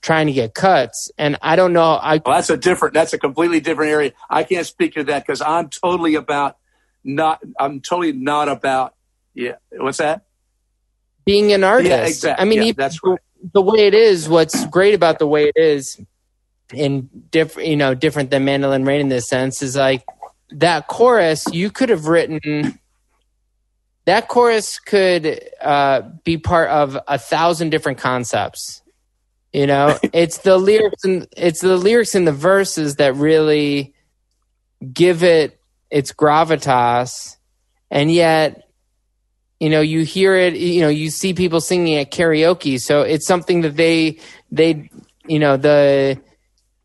trying 0.00 0.26
to 0.26 0.32
get 0.32 0.54
cuts. 0.54 1.10
And 1.18 1.36
I 1.42 1.56
don't 1.56 1.72
know. 1.72 1.94
I 1.94 2.20
well, 2.24 2.36
that's 2.36 2.50
a 2.50 2.56
different. 2.56 2.94
That's 2.94 3.12
a 3.12 3.18
completely 3.18 3.60
different 3.60 3.90
area. 3.92 4.12
I 4.28 4.44
can't 4.44 4.66
speak 4.66 4.94
to 4.94 5.04
that 5.04 5.26
because 5.26 5.40
I'm 5.40 5.68
totally 5.68 6.14
about 6.14 6.56
not. 7.04 7.42
I'm 7.58 7.80
totally 7.80 8.12
not 8.12 8.48
about. 8.48 8.94
Yeah, 9.34 9.56
what's 9.72 9.98
that? 9.98 10.22
Being 11.24 11.52
an 11.52 11.64
artist. 11.64 11.90
Yeah, 11.90 12.06
exactly. 12.06 12.42
I 12.42 12.48
mean, 12.48 12.62
yeah, 12.62 12.72
that's 12.76 13.00
right. 13.04 13.18
the 13.52 13.60
way 13.60 13.86
it 13.86 13.94
is. 13.94 14.28
What's 14.28 14.66
great 14.66 14.94
about 14.94 15.18
the 15.18 15.26
way 15.26 15.48
it 15.48 15.56
is 15.56 16.00
in 16.72 17.08
different, 17.30 17.68
you 17.68 17.76
know, 17.76 17.94
different 17.94 18.30
than 18.30 18.44
Mandolin 18.44 18.84
Rain 18.84 19.00
in 19.00 19.08
this 19.08 19.28
sense 19.28 19.62
is 19.62 19.76
like 19.76 20.04
that 20.50 20.88
chorus 20.88 21.44
you 21.52 21.70
could 21.70 21.88
have 21.88 22.06
written. 22.06 22.78
That 24.06 24.28
chorus 24.28 24.78
could 24.78 25.38
uh, 25.60 26.02
be 26.24 26.38
part 26.38 26.70
of 26.70 26.98
a 27.06 27.18
thousand 27.18 27.70
different 27.70 27.98
concepts. 27.98 28.82
You 29.52 29.66
know, 29.66 29.98
it's 30.12 30.38
the 30.38 30.58
lyrics 30.58 31.04
and 31.04 31.26
it's 31.36 31.60
the 31.60 31.76
lyrics 31.76 32.14
in 32.14 32.24
the 32.24 32.32
verses 32.32 32.96
that 32.96 33.14
really 33.16 33.94
give 34.92 35.22
it 35.22 35.60
its 35.90 36.12
gravitas, 36.12 37.36
and 37.90 38.12
yet 38.12 38.64
you 39.58 39.70
know 39.70 39.80
you 39.80 40.04
hear 40.04 40.34
it 40.36 40.54
you 40.54 40.82
know 40.82 40.88
you 40.88 41.10
see 41.10 41.34
people 41.34 41.60
singing 41.60 41.96
at 41.96 42.10
karaoke. 42.10 42.80
So 42.80 43.02
it's 43.02 43.26
something 43.26 43.62
that 43.62 43.76
they 43.76 44.18
they 44.50 44.90
you 45.26 45.38
know 45.38 45.56
the 45.56 46.20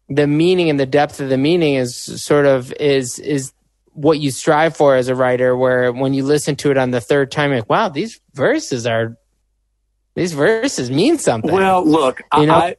the 0.10 0.28
meaning 0.28 0.70
and 0.70 0.80
the 0.80 0.86
depth 0.86 1.20
of 1.20 1.30
the 1.30 1.38
meaning 1.38 1.76
is 1.76 1.96
sort 2.22 2.46
of 2.46 2.74
is 2.74 3.20
is 3.20 3.54
what 3.94 4.20
you 4.20 4.32
strive 4.32 4.76
for 4.76 4.96
as 4.96 5.08
a 5.08 5.16
writer 5.16 5.56
where 5.56 5.92
when 5.92 6.14
you 6.14 6.24
listen 6.24 6.56
to 6.56 6.72
it 6.72 6.78
on 6.78 6.92
the 6.92 7.02
third 7.02 7.32
time 7.32 7.52
like 7.52 7.70
wow 7.70 7.90
these 7.90 8.20
verses 8.34 8.88
are 8.88 9.18
these 10.16 10.34
verses 10.34 10.90
mean 10.90 11.18
something 11.18 11.52
well 11.52 11.86
look 11.86 12.22
you 12.38 12.46
know 12.46 12.56
I, 12.56 12.76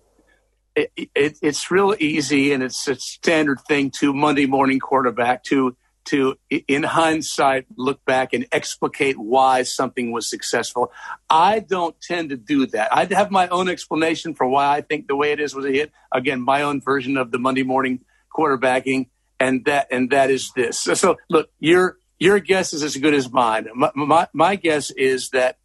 it, 0.76 0.90
it, 1.14 1.38
it's 1.40 1.70
real 1.70 1.94
easy 1.98 2.52
and 2.52 2.62
it's 2.62 2.86
a 2.88 2.96
standard 2.96 3.60
thing 3.68 3.90
to 4.00 4.12
monday 4.12 4.46
morning 4.46 4.80
quarterback 4.80 5.44
to 5.44 5.76
to, 6.06 6.36
in 6.50 6.82
hindsight, 6.82 7.66
look 7.76 8.04
back 8.04 8.32
and 8.32 8.46
explicate 8.52 9.18
why 9.18 9.62
something 9.62 10.12
was 10.12 10.28
successful. 10.28 10.92
I 11.30 11.60
don't 11.60 11.98
tend 12.00 12.30
to 12.30 12.36
do 12.36 12.66
that. 12.68 12.94
I 12.94 13.06
have 13.14 13.30
my 13.30 13.48
own 13.48 13.68
explanation 13.68 14.34
for 14.34 14.46
why 14.46 14.76
I 14.76 14.80
think 14.80 15.08
the 15.08 15.16
way 15.16 15.32
it 15.32 15.40
is 15.40 15.54
was 15.54 15.64
a 15.64 15.70
hit. 15.70 15.92
Again, 16.12 16.40
my 16.40 16.62
own 16.62 16.80
version 16.80 17.16
of 17.16 17.30
the 17.30 17.38
Monday 17.38 17.62
morning 17.62 18.00
quarterbacking, 18.36 19.08
and 19.40 19.64
that 19.64 19.88
and 19.90 20.10
that 20.10 20.30
is 20.30 20.52
this. 20.54 20.80
So, 20.80 20.94
so 20.94 21.16
look, 21.28 21.50
your 21.58 21.98
your 22.18 22.38
guess 22.38 22.72
is 22.72 22.82
as 22.82 22.96
good 22.96 23.14
as 23.14 23.30
mine. 23.30 23.68
My, 23.74 23.90
my, 23.94 24.28
my 24.32 24.56
guess 24.56 24.90
is 24.90 25.30
that 25.30 25.58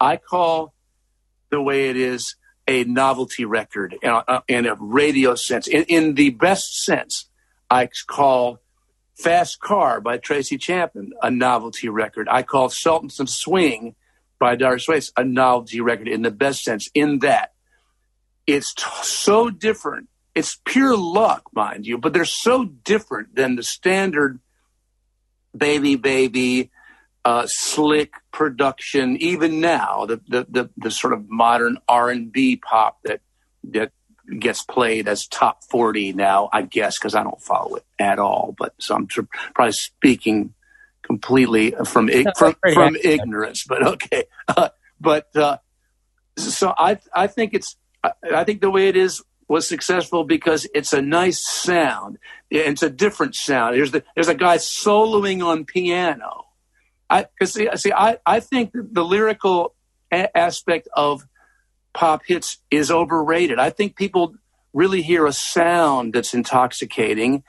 I 0.00 0.16
call 0.16 0.73
the 1.54 1.62
way 1.62 1.88
it 1.88 1.96
is 1.96 2.34
a 2.66 2.82
novelty 2.84 3.44
record 3.44 3.96
in 4.02 4.10
a, 4.10 4.42
in 4.48 4.66
a 4.66 4.74
radio 4.74 5.34
sense, 5.34 5.68
in, 5.68 5.84
in 5.84 6.14
the 6.14 6.30
best 6.30 6.82
sense. 6.82 7.28
I 7.70 7.88
call 8.08 8.58
Fast 9.14 9.60
Car 9.60 10.00
by 10.00 10.18
Tracy 10.18 10.58
Chapman, 10.58 11.12
a 11.22 11.30
novelty 11.30 11.88
record. 11.88 12.28
I 12.28 12.42
call 12.42 12.68
Sultans 12.68 13.20
of 13.20 13.28
Swing 13.30 13.94
by 14.40 14.56
Dire 14.56 14.78
Straits 14.78 15.12
a 15.16 15.22
novelty 15.22 15.80
record 15.80 16.08
in 16.08 16.22
the 16.22 16.30
best 16.30 16.64
sense, 16.64 16.90
in 16.92 17.20
that 17.20 17.52
it's 18.46 18.74
t- 18.74 18.84
so 19.02 19.48
different. 19.50 20.08
It's 20.34 20.58
pure 20.64 20.96
luck, 20.96 21.44
mind 21.54 21.86
you, 21.86 21.98
but 21.98 22.12
they're 22.12 22.24
so 22.24 22.64
different 22.64 23.36
than 23.36 23.54
the 23.54 23.62
standard 23.62 24.40
baby, 25.56 25.94
baby, 25.94 26.72
uh, 27.24 27.46
slick 27.46 28.14
production. 28.34 29.16
Even 29.18 29.60
now, 29.60 30.04
the, 30.04 30.20
the 30.28 30.46
the 30.50 30.70
the 30.76 30.90
sort 30.90 31.14
of 31.14 31.30
modern 31.30 31.78
R 31.88 32.10
and 32.10 32.30
B 32.30 32.56
pop 32.56 32.98
that 33.04 33.20
that 33.72 33.92
gets 34.38 34.64
played 34.64 35.06
as 35.06 35.26
top 35.26 35.62
40 35.64 36.14
now, 36.14 36.48
I 36.52 36.62
guess, 36.62 36.98
because 36.98 37.14
I 37.14 37.22
don't 37.22 37.40
follow 37.40 37.76
it 37.76 37.84
at 37.98 38.18
all. 38.18 38.54
But 38.58 38.74
so 38.78 38.96
I'm 38.96 39.06
probably 39.06 39.72
speaking 39.72 40.52
completely 41.02 41.74
from 41.86 42.10
from, 42.36 42.56
from 42.74 42.96
ignorance. 42.96 43.64
But 43.66 43.86
okay, 43.86 44.24
uh, 44.48 44.70
but 45.00 45.34
uh, 45.36 45.58
so 46.36 46.74
I 46.76 46.98
I 47.14 47.28
think 47.28 47.54
it's 47.54 47.76
I 48.02 48.44
think 48.44 48.60
the 48.60 48.70
way 48.70 48.88
it 48.88 48.96
is 48.96 49.22
was 49.46 49.68
successful 49.68 50.24
because 50.24 50.66
it's 50.74 50.92
a 50.92 51.00
nice 51.00 51.46
sound. 51.46 52.18
It's 52.50 52.82
a 52.82 52.90
different 52.90 53.36
sound. 53.36 53.76
There's 53.76 53.92
the 53.92 54.02
there's 54.14 54.28
a 54.28 54.34
guy 54.34 54.56
soloing 54.56 55.44
on 55.46 55.64
piano. 55.64 56.43
I 57.14 57.26
because 57.38 57.52
see, 57.52 57.68
see 57.76 57.92
I 57.92 58.18
I 58.26 58.40
think 58.40 58.72
the 58.74 59.04
lyrical 59.04 59.74
a- 60.12 60.36
aspect 60.36 60.88
of 60.94 61.24
pop 61.92 62.22
hits 62.26 62.58
is 62.70 62.90
overrated. 62.90 63.58
I 63.58 63.70
think 63.70 63.96
people 63.96 64.34
really 64.72 65.00
hear 65.00 65.24
a 65.26 65.32
sound 65.32 66.12
that's 66.12 66.34
intoxicating. 66.34 67.44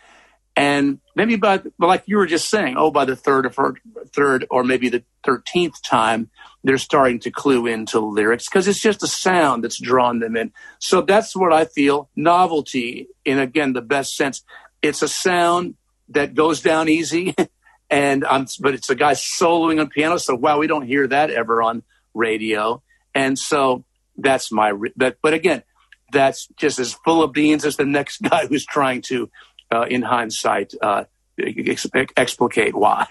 And 0.56 1.00
maybe 1.16 1.36
by, 1.36 1.62
like 1.80 2.04
you 2.06 2.18
were 2.18 2.28
just 2.28 2.50
saying, 2.50 2.76
oh, 2.78 2.92
by 2.92 3.04
the 3.04 3.16
third 3.16 3.52
or 3.58 3.76
third 4.14 4.46
or 4.50 4.64
maybe 4.64 4.88
the 4.88 5.04
13th 5.26 5.82
time, 5.84 6.30
they're 6.64 6.78
starting 6.78 7.20
to 7.22 7.32
clue 7.32 7.66
into 7.66 8.00
lyrics 8.00 8.46
because 8.48 8.68
it's 8.68 8.82
just 8.82 9.04
a 9.04 9.08
sound 9.08 9.64
that's 9.64 9.82
drawn 9.82 10.20
them 10.20 10.38
in. 10.38 10.54
So 10.80 11.02
that's 11.02 11.36
what 11.36 11.52
I 11.52 11.66
feel 11.66 12.10
novelty 12.16 13.08
in, 13.26 13.40
again, 13.40 13.74
the 13.74 13.82
best 13.82 14.16
sense. 14.16 14.44
It's 14.82 15.02
a 15.02 15.10
sound 15.10 15.76
that 16.10 16.36
goes 16.36 16.62
down 16.62 16.88
easy. 16.88 17.34
and 17.90 18.26
I'm, 18.26 18.48
but 18.60 18.74
it's 18.74 18.90
a 18.90 18.96
guy 18.96 19.14
soloing 19.14 19.80
on 19.80 19.90
piano. 19.90 20.18
So, 20.18 20.36
wow, 20.36 20.60
we 20.60 20.68
don't 20.68 20.86
hear 20.86 21.08
that 21.08 21.30
ever 21.30 21.62
on 21.62 21.84
radio. 22.14 22.82
And 23.14 23.38
so 23.38 23.86
that's 24.18 24.52
my 24.52 24.74
but 24.96 25.18
but 25.22 25.34
again 25.34 25.64
that's 26.12 26.48
just 26.58 26.80
as 26.80 26.94
full 26.94 27.24
of 27.24 27.34
beans 27.34 27.66
as 27.66 27.76
the 27.76 27.86
next 27.86 28.22
guy 28.30 28.48
who's 28.48 28.66
trying 28.66 29.02
to 29.02 29.30
uh, 29.72 29.86
in 29.90 30.02
hindsight 30.02 30.74
uh, 30.82 31.04
ex- 31.40 31.88
explicate 32.16 32.76
why 32.76 33.08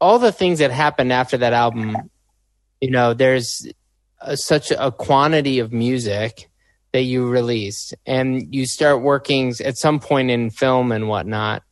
all 0.00 0.18
the 0.18 0.32
things 0.32 0.60
that 0.60 0.70
happened 0.70 1.12
after 1.12 1.36
that 1.36 1.52
album 1.52 1.96
you 2.80 2.90
know 2.90 3.14
there's 3.14 3.66
a, 4.20 4.36
such 4.36 4.70
a 4.70 4.90
quantity 4.92 5.58
of 5.58 5.72
music 5.72 6.48
that 6.92 7.02
you 7.02 7.28
released 7.28 7.94
and 8.06 8.54
you 8.54 8.64
start 8.64 9.02
working 9.02 9.52
at 9.64 9.76
some 9.76 10.00
point 10.00 10.30
in 10.30 10.50
film 10.50 10.92
and 10.92 11.08
whatnot 11.08 11.62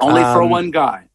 only 0.00 0.22
um, 0.22 0.34
for 0.34 0.44
one 0.44 0.70
guy 0.70 1.08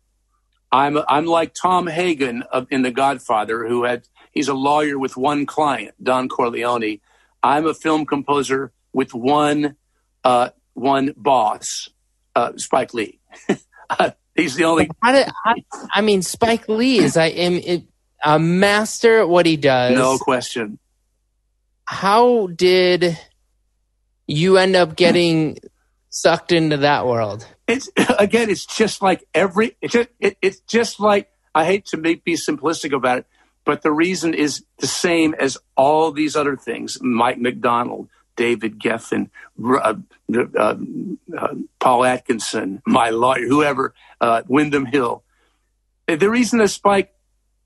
i'm 0.72 0.98
i'm 1.10 1.26
like 1.26 1.54
tom 1.54 1.88
hagen 1.88 2.44
of, 2.52 2.68
in 2.72 2.82
the 2.82 2.92
godfather 2.92 3.68
who 3.68 3.84
had 3.84 4.08
He's 4.36 4.50
a 4.50 4.54
lawyer 4.54 5.00
with 5.00 5.16
one 5.16 5.46
client, 5.46 5.96
Don 6.04 6.28
Corleone. 6.28 7.00
I'm 7.42 7.66
a 7.66 7.74
film 7.74 8.06
composer 8.06 8.74
with 8.92 9.14
one 9.14 9.78
uh, 10.26 10.50
one 10.74 11.14
boss, 11.16 11.90
uh, 12.36 12.52
Spike 12.58 12.94
Lee. 12.94 13.20
He's 14.36 14.56
the 14.56 14.66
only. 14.66 14.88
Did, 15.06 15.30
I, 15.46 15.64
I, 15.94 16.02
mean, 16.02 16.22
Spike 16.22 16.68
Lee 16.68 16.98
is 16.98 17.16
I 17.16 17.28
am 17.28 17.88
a 18.26 18.38
master 18.38 19.20
at 19.20 19.30
what 19.30 19.46
he 19.46 19.56
does. 19.56 19.98
No 19.98 20.18
question. 20.18 20.80
How 21.86 22.48
did 22.48 23.18
you 24.28 24.58
end 24.58 24.76
up 24.76 24.98
getting 24.98 25.60
sucked 26.16 26.52
into 26.52 26.78
that 26.78 27.06
world? 27.06 27.46
It's 27.68 27.90
again, 28.20 28.50
it's 28.50 28.66
just 28.66 29.02
like 29.02 29.28
every. 29.34 29.76
It's 29.82 29.94
just, 29.94 30.10
it, 30.20 30.38
it's 30.42 30.60
just 30.62 31.00
like 31.00 31.30
I 31.54 31.66
hate 31.66 31.86
to 31.88 31.98
make, 31.98 32.24
be 32.24 32.34
simplistic 32.34 32.96
about 32.96 33.20
it. 33.20 33.28
But 33.66 33.82
the 33.82 33.92
reason 33.92 34.34
is 34.34 34.64
the 34.78 34.88
same 34.88 35.34
as 35.34 35.58
all 35.76 36.12
these 36.12 36.36
other 36.36 36.56
things 36.56 37.00
Mike 37.02 37.40
McDonald, 37.40 38.10
David 38.36 38.80
Geffen, 38.80 39.30
uh, 39.64 39.96
uh, 40.34 40.76
uh, 41.38 41.56
Paul 41.80 42.06
Atkinson, 42.06 42.82
my 42.86 43.10
lawyer, 43.10 43.48
whoever, 43.48 43.94
uh, 44.22 44.44
Windham 44.48 44.86
Hill. 44.86 45.24
The 46.08 46.30
reason 46.30 46.60
that 46.60 46.68
Spike 46.68 47.12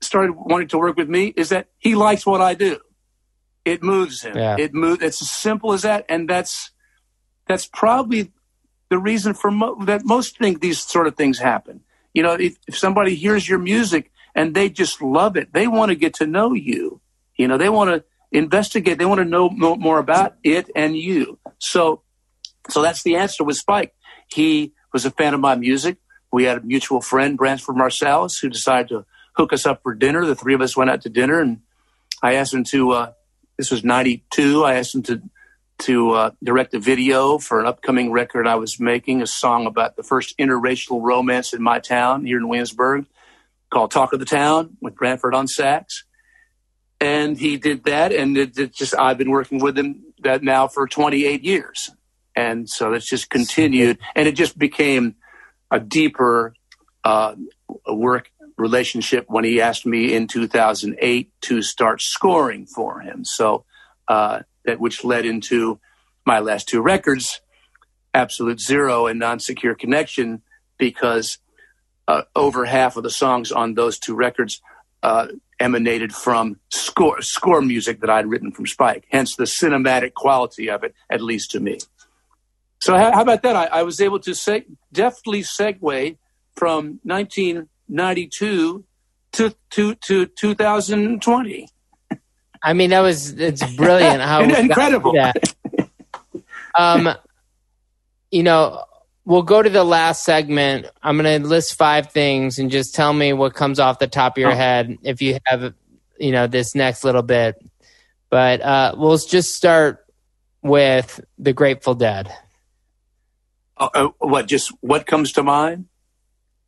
started 0.00 0.32
wanting 0.32 0.68
to 0.68 0.78
work 0.78 0.96
with 0.96 1.10
me 1.10 1.26
is 1.36 1.50
that 1.50 1.68
he 1.78 1.94
likes 1.94 2.24
what 2.24 2.40
I 2.40 2.54
do. 2.54 2.80
It 3.66 3.82
moves 3.82 4.22
him. 4.22 4.38
Yeah. 4.38 4.56
It 4.58 4.72
moves. 4.72 5.02
It's 5.02 5.20
as 5.20 5.30
simple 5.30 5.74
as 5.74 5.82
that, 5.82 6.06
and 6.08 6.26
that's 6.26 6.70
that's 7.46 7.66
probably 7.66 8.32
the 8.90 8.98
reason 8.98 9.34
for 9.34 9.50
mo- 9.50 9.84
that 9.84 10.04
most 10.04 10.38
think 10.38 10.60
these 10.60 10.80
sort 10.80 11.06
of 11.06 11.16
things 11.16 11.38
happen. 11.38 11.80
You 12.12 12.22
know, 12.22 12.34
if, 12.34 12.56
if 12.66 12.76
somebody 12.76 13.14
hears 13.14 13.48
your 13.48 13.58
music 13.58 14.10
and 14.34 14.54
they 14.54 14.68
just 14.68 15.00
love 15.00 15.36
it. 15.36 15.52
They 15.52 15.66
want 15.66 15.90
to 15.90 15.94
get 15.94 16.14
to 16.14 16.26
know 16.26 16.52
you. 16.52 17.00
You 17.36 17.48
know, 17.48 17.56
they 17.56 17.68
want 17.68 17.90
to 17.90 18.04
investigate. 18.32 18.98
They 18.98 19.04
want 19.04 19.20
to 19.20 19.24
know 19.24 19.48
more 19.48 19.98
about 19.98 20.36
it 20.44 20.70
and 20.76 20.96
you. 20.96 21.38
So, 21.58 22.02
so 22.68 22.82
that's 22.82 23.02
the 23.02 23.16
answer 23.16 23.44
with 23.44 23.56
Spike. 23.56 23.94
He 24.28 24.72
was 24.92 25.04
a 25.04 25.10
fan 25.10 25.34
of 25.34 25.40
my 25.40 25.54
music. 25.54 25.98
We 26.32 26.44
had 26.44 26.58
a 26.58 26.60
mutual 26.60 27.00
friend, 27.00 27.36
Branford 27.36 27.76
Marsalis, 27.76 28.40
who 28.40 28.48
decided 28.48 28.88
to 28.90 29.04
hook 29.36 29.52
us 29.52 29.66
up 29.66 29.82
for 29.82 29.94
dinner. 29.94 30.24
The 30.24 30.36
three 30.36 30.54
of 30.54 30.60
us 30.60 30.76
went 30.76 30.90
out 30.90 31.02
to 31.02 31.08
dinner, 31.08 31.40
and 31.40 31.60
I 32.22 32.34
asked 32.34 32.54
him 32.54 32.64
to. 32.64 32.92
Uh, 32.92 33.12
this 33.56 33.70
was 33.70 33.82
'92. 33.82 34.64
I 34.64 34.74
asked 34.74 34.94
him 34.94 35.02
to 35.04 35.22
to 35.80 36.10
uh, 36.12 36.30
direct 36.42 36.74
a 36.74 36.78
video 36.78 37.38
for 37.38 37.60
an 37.60 37.66
upcoming 37.66 38.12
record 38.12 38.46
I 38.46 38.56
was 38.56 38.78
making, 38.78 39.22
a 39.22 39.26
song 39.26 39.66
about 39.66 39.96
the 39.96 40.02
first 40.02 40.36
interracial 40.38 41.02
romance 41.02 41.52
in 41.52 41.62
my 41.62 41.78
town 41.78 42.24
here 42.24 42.36
in 42.36 42.48
Williamsburg 42.48 43.06
called 43.70 43.90
Talk 43.90 44.12
of 44.12 44.18
the 44.18 44.26
Town 44.26 44.76
with 44.80 44.94
Branford 44.94 45.34
on 45.34 45.48
sax. 45.48 46.04
And 47.00 47.38
he 47.38 47.56
did 47.56 47.84
that. 47.84 48.12
And 48.12 48.36
it, 48.36 48.58
it 48.58 48.74
just, 48.74 48.94
I've 48.94 49.16
been 49.16 49.30
working 49.30 49.58
with 49.58 49.78
him 49.78 50.02
that 50.22 50.42
now 50.42 50.68
for 50.68 50.86
28 50.86 51.42
years. 51.42 51.90
And 52.36 52.68
so 52.68 52.92
it's 52.92 53.06
just 53.06 53.30
continued 53.30 53.98
and 54.14 54.28
it 54.28 54.32
just 54.32 54.58
became 54.58 55.16
a 55.70 55.80
deeper 55.80 56.54
uh, 57.04 57.34
work 57.86 58.30
relationship 58.56 59.24
when 59.28 59.44
he 59.44 59.60
asked 59.60 59.86
me 59.86 60.14
in 60.14 60.26
2008 60.26 61.32
to 61.42 61.62
start 61.62 62.02
scoring 62.02 62.66
for 62.66 63.00
him. 63.00 63.24
So 63.24 63.64
uh, 64.06 64.40
that 64.64 64.80
which 64.80 65.04
led 65.04 65.24
into 65.24 65.80
my 66.26 66.40
last 66.40 66.68
two 66.68 66.80
records, 66.80 67.40
Absolute 68.12 68.60
Zero 68.60 69.06
and 69.06 69.18
Non 69.18 69.40
Secure 69.40 69.74
Connection, 69.74 70.42
because 70.78 71.38
uh, 72.08 72.22
over 72.34 72.64
half 72.64 72.96
of 72.96 73.02
the 73.02 73.10
songs 73.10 73.52
on 73.52 73.74
those 73.74 73.98
two 73.98 74.14
records 74.14 74.60
uh, 75.02 75.28
emanated 75.58 76.12
from 76.12 76.58
score 76.70 77.22
score 77.22 77.62
music 77.62 78.00
that 78.00 78.10
I'd 78.10 78.26
written 78.26 78.50
from 78.52 78.66
Spike. 78.66 79.06
Hence 79.10 79.36
the 79.36 79.44
cinematic 79.44 80.14
quality 80.14 80.68
of 80.68 80.82
it, 80.82 80.94
at 81.10 81.20
least 81.20 81.52
to 81.52 81.60
me. 81.60 81.78
So 82.80 82.96
how, 82.96 83.12
how 83.12 83.22
about 83.22 83.42
that? 83.42 83.56
I, 83.56 83.66
I, 83.66 83.82
was 83.82 84.00
able 84.00 84.20
to 84.20 84.34
say, 84.34 84.64
deftly 84.90 85.42
segue 85.42 86.16
from 86.54 86.98
1992 87.04 88.84
to 89.32 89.54
to 89.70 89.94
to 89.94 90.26
2020. 90.26 91.68
I 92.62 92.72
mean, 92.72 92.90
that 92.90 93.00
was 93.00 93.38
it's 93.38 93.64
brilliant. 93.76 94.20
How 94.20 94.42
incredible. 94.42 95.12
That. 95.12 95.36
Um, 96.74 97.08
you 98.30 98.42
know, 98.42 98.84
we'll 99.24 99.42
go 99.42 99.62
to 99.62 99.70
the 99.70 99.84
last 99.84 100.24
segment. 100.24 100.86
I'm 101.02 101.18
going 101.18 101.42
to 101.42 101.48
list 101.48 101.74
five 101.74 102.10
things 102.10 102.58
and 102.58 102.70
just 102.70 102.94
tell 102.94 103.12
me 103.12 103.32
what 103.32 103.54
comes 103.54 103.78
off 103.80 103.98
the 103.98 104.06
top 104.06 104.36
of 104.36 104.40
your 104.40 104.52
oh. 104.52 104.56
head 104.56 104.98
if 105.02 105.22
you 105.22 105.38
have, 105.46 105.74
you 106.18 106.32
know, 106.32 106.46
this 106.46 106.74
next 106.74 107.04
little 107.04 107.22
bit. 107.22 107.56
But 108.28 108.60
uh, 108.60 108.94
we'll 108.96 109.18
just 109.18 109.54
start 109.54 110.04
with 110.62 111.20
the 111.38 111.52
Grateful 111.52 111.94
Dead. 111.94 112.32
Uh, 113.76 113.88
uh, 113.94 114.08
what? 114.18 114.46
Just 114.46 114.72
what 114.80 115.06
comes 115.06 115.32
to 115.32 115.42
mind? 115.42 115.86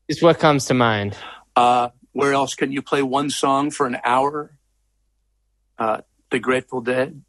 Just 0.08 0.22
what 0.22 0.38
comes 0.38 0.66
to 0.66 0.74
mind. 0.74 1.16
Uh, 1.54 1.90
where 2.12 2.32
else 2.32 2.54
can 2.54 2.72
you 2.72 2.82
play 2.82 3.02
one 3.02 3.30
song 3.30 3.70
for 3.70 3.86
an 3.86 3.98
hour? 4.02 4.56
Uh, 5.82 6.00
the 6.30 6.38
Grateful 6.38 6.80
Dead 6.80 7.22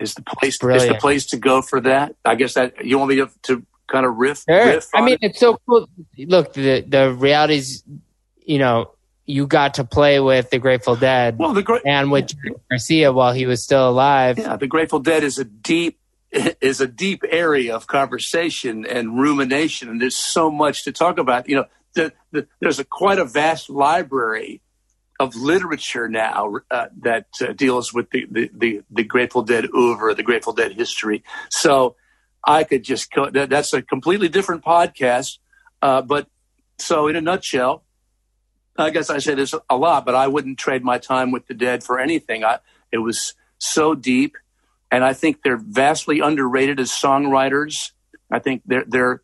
is 0.00 0.14
the 0.14 0.22
place. 0.22 0.56
Brilliant. 0.58 0.84
Is 0.84 0.96
the 0.96 0.98
place 0.98 1.26
to 1.26 1.36
go 1.36 1.60
for 1.60 1.78
that? 1.82 2.16
I 2.24 2.36
guess 2.36 2.54
that 2.54 2.86
you 2.86 2.98
want 2.98 3.10
me 3.10 3.16
to, 3.16 3.30
to 3.42 3.66
kind 3.86 4.06
of 4.06 4.16
riff. 4.16 4.44
Sure. 4.48 4.64
riff 4.64 4.88
I 4.94 5.02
mean, 5.02 5.18
it? 5.20 5.30
it's 5.30 5.40
so 5.40 5.60
cool. 5.68 5.88
Look, 6.16 6.54
the 6.54 6.80
the 6.80 7.12
reality 7.12 7.56
is, 7.56 7.84
you 8.46 8.58
know, 8.58 8.92
you 9.26 9.46
got 9.46 9.74
to 9.74 9.84
play 9.84 10.20
with 10.20 10.48
the 10.48 10.58
Grateful 10.58 10.96
Dead. 10.96 11.38
Well, 11.38 11.52
the 11.52 11.62
Gra- 11.62 11.82
and 11.84 12.10
with 12.10 12.32
Garcia 12.70 13.12
while 13.12 13.34
he 13.34 13.44
was 13.44 13.62
still 13.62 13.90
alive. 13.90 14.38
Yeah, 14.38 14.56
the 14.56 14.66
Grateful 14.66 15.00
Dead 15.00 15.22
is 15.22 15.38
a 15.38 15.44
deep 15.44 15.98
is 16.62 16.80
a 16.80 16.86
deep 16.86 17.24
area 17.28 17.76
of 17.76 17.86
conversation 17.86 18.86
and 18.86 19.20
rumination, 19.20 19.90
and 19.90 20.00
there's 20.00 20.16
so 20.16 20.50
much 20.50 20.84
to 20.84 20.92
talk 20.92 21.18
about. 21.18 21.46
You 21.46 21.56
know, 21.56 21.64
the, 21.92 22.12
the, 22.30 22.48
there's 22.58 22.78
a 22.78 22.84
quite 22.84 23.18
a 23.18 23.26
vast 23.26 23.68
library 23.68 24.62
of 25.22 25.36
literature 25.36 26.08
now 26.08 26.56
uh, 26.70 26.86
that 27.02 27.26
uh, 27.40 27.52
deals 27.52 27.94
with 27.94 28.10
the, 28.10 28.26
the, 28.30 28.50
the, 28.52 28.82
the, 28.90 29.04
Grateful 29.04 29.42
Dead 29.42 29.66
oeuvre, 29.72 30.14
the 30.14 30.22
Grateful 30.22 30.52
Dead 30.52 30.72
history. 30.72 31.22
So 31.48 31.94
I 32.44 32.64
could 32.64 32.82
just 32.82 33.12
go, 33.12 33.30
that, 33.30 33.48
that's 33.50 33.72
a 33.72 33.82
completely 33.82 34.28
different 34.28 34.64
podcast. 34.64 35.38
Uh, 35.80 36.02
but 36.02 36.26
so 36.78 37.06
in 37.06 37.14
a 37.14 37.20
nutshell, 37.20 37.84
I 38.76 38.90
guess 38.90 39.10
I 39.10 39.18
say 39.18 39.34
this 39.34 39.54
a 39.70 39.76
lot, 39.76 40.04
but 40.04 40.16
I 40.16 40.26
wouldn't 40.26 40.58
trade 40.58 40.82
my 40.82 40.98
time 40.98 41.30
with 41.30 41.46
the 41.46 41.54
Dead 41.54 41.84
for 41.84 42.00
anything. 42.00 42.42
I, 42.42 42.58
it 42.90 42.98
was 42.98 43.34
so 43.58 43.94
deep, 43.94 44.36
and 44.90 45.04
I 45.04 45.12
think 45.12 45.42
they're 45.42 45.56
vastly 45.56 46.20
underrated 46.20 46.80
as 46.80 46.90
songwriters. 46.90 47.92
I 48.30 48.38
think 48.38 48.62
their 48.64 48.84
their 48.84 49.22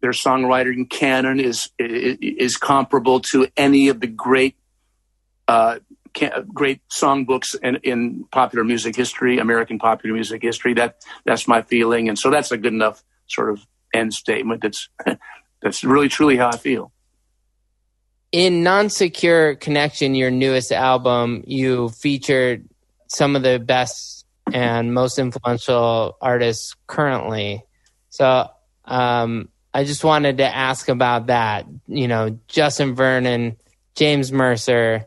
their 0.00 0.12
songwriting 0.12 0.88
canon 0.88 1.40
is, 1.40 1.70
is 1.78 2.18
is 2.20 2.56
comparable 2.56 3.20
to 3.20 3.48
any 3.56 3.88
of 3.88 4.00
the 4.00 4.06
great 4.06 4.54
uh, 5.48 5.78
great 6.52 6.80
songbooks 6.88 7.56
in, 7.62 7.76
in 7.76 8.24
popular 8.30 8.64
music 8.64 8.94
history, 8.96 9.38
American 9.38 9.78
popular 9.78 10.14
music 10.14 10.42
history. 10.42 10.74
That 10.74 11.02
that's 11.24 11.48
my 11.48 11.62
feeling, 11.62 12.08
and 12.08 12.18
so 12.18 12.30
that's 12.30 12.52
a 12.52 12.56
good 12.56 12.72
enough 12.72 13.02
sort 13.26 13.50
of 13.50 13.66
end 13.92 14.14
statement. 14.14 14.62
That's 14.62 14.88
that's 15.62 15.84
really 15.84 16.08
truly 16.08 16.36
how 16.36 16.48
I 16.48 16.56
feel. 16.56 16.92
In 18.32 18.64
Non-Secure 18.64 19.54
Connection, 19.56 20.16
your 20.16 20.30
newest 20.30 20.72
album, 20.72 21.44
you 21.46 21.90
featured 21.90 22.68
some 23.06 23.36
of 23.36 23.42
the 23.42 23.60
best 23.60 24.26
and 24.52 24.92
most 24.92 25.20
influential 25.20 26.16
artists 26.20 26.74
currently. 26.88 27.62
So 28.10 28.48
um, 28.84 29.48
I 29.72 29.84
just 29.84 30.04
wanted 30.04 30.38
to 30.38 30.46
ask 30.46 30.88
about 30.88 31.28
that. 31.28 31.66
You 31.86 32.08
know, 32.08 32.38
Justin 32.48 32.94
Vernon, 32.94 33.56
James 33.94 34.32
Mercer, 34.32 35.06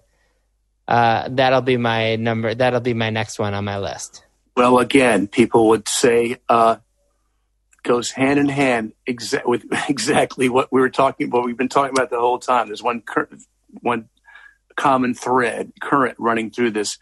uh, 0.87 1.29
that'll 1.31 1.61
be 1.61 1.77
my 1.77 2.15
number. 2.15 2.55
That'll 2.55 2.79
be 2.79 2.93
my 2.93 3.09
next 3.09 3.39
one 3.39 3.53
on 3.53 3.65
my 3.65 3.79
list. 3.79 4.23
Well, 4.55 4.79
again, 4.79 5.27
people 5.27 5.67
would 5.69 5.87
say 5.87 6.37
uh, 6.49 6.77
goes 7.83 8.11
hand 8.11 8.39
in 8.39 8.49
hand 8.49 8.93
exa- 9.07 9.45
with 9.45 9.65
exactly 9.89 10.49
what 10.49 10.71
we 10.71 10.81
were 10.81 10.89
talking. 10.89 11.29
What 11.29 11.45
we've 11.45 11.57
been 11.57 11.69
talking 11.69 11.95
about 11.95 12.09
the 12.09 12.19
whole 12.19 12.39
time. 12.39 12.67
There's 12.67 12.83
one 12.83 13.01
cur- 13.01 13.29
one 13.81 14.09
common 14.75 15.13
thread, 15.13 15.73
current 15.81 16.15
running 16.19 16.51
through 16.51 16.71
this. 16.71 16.97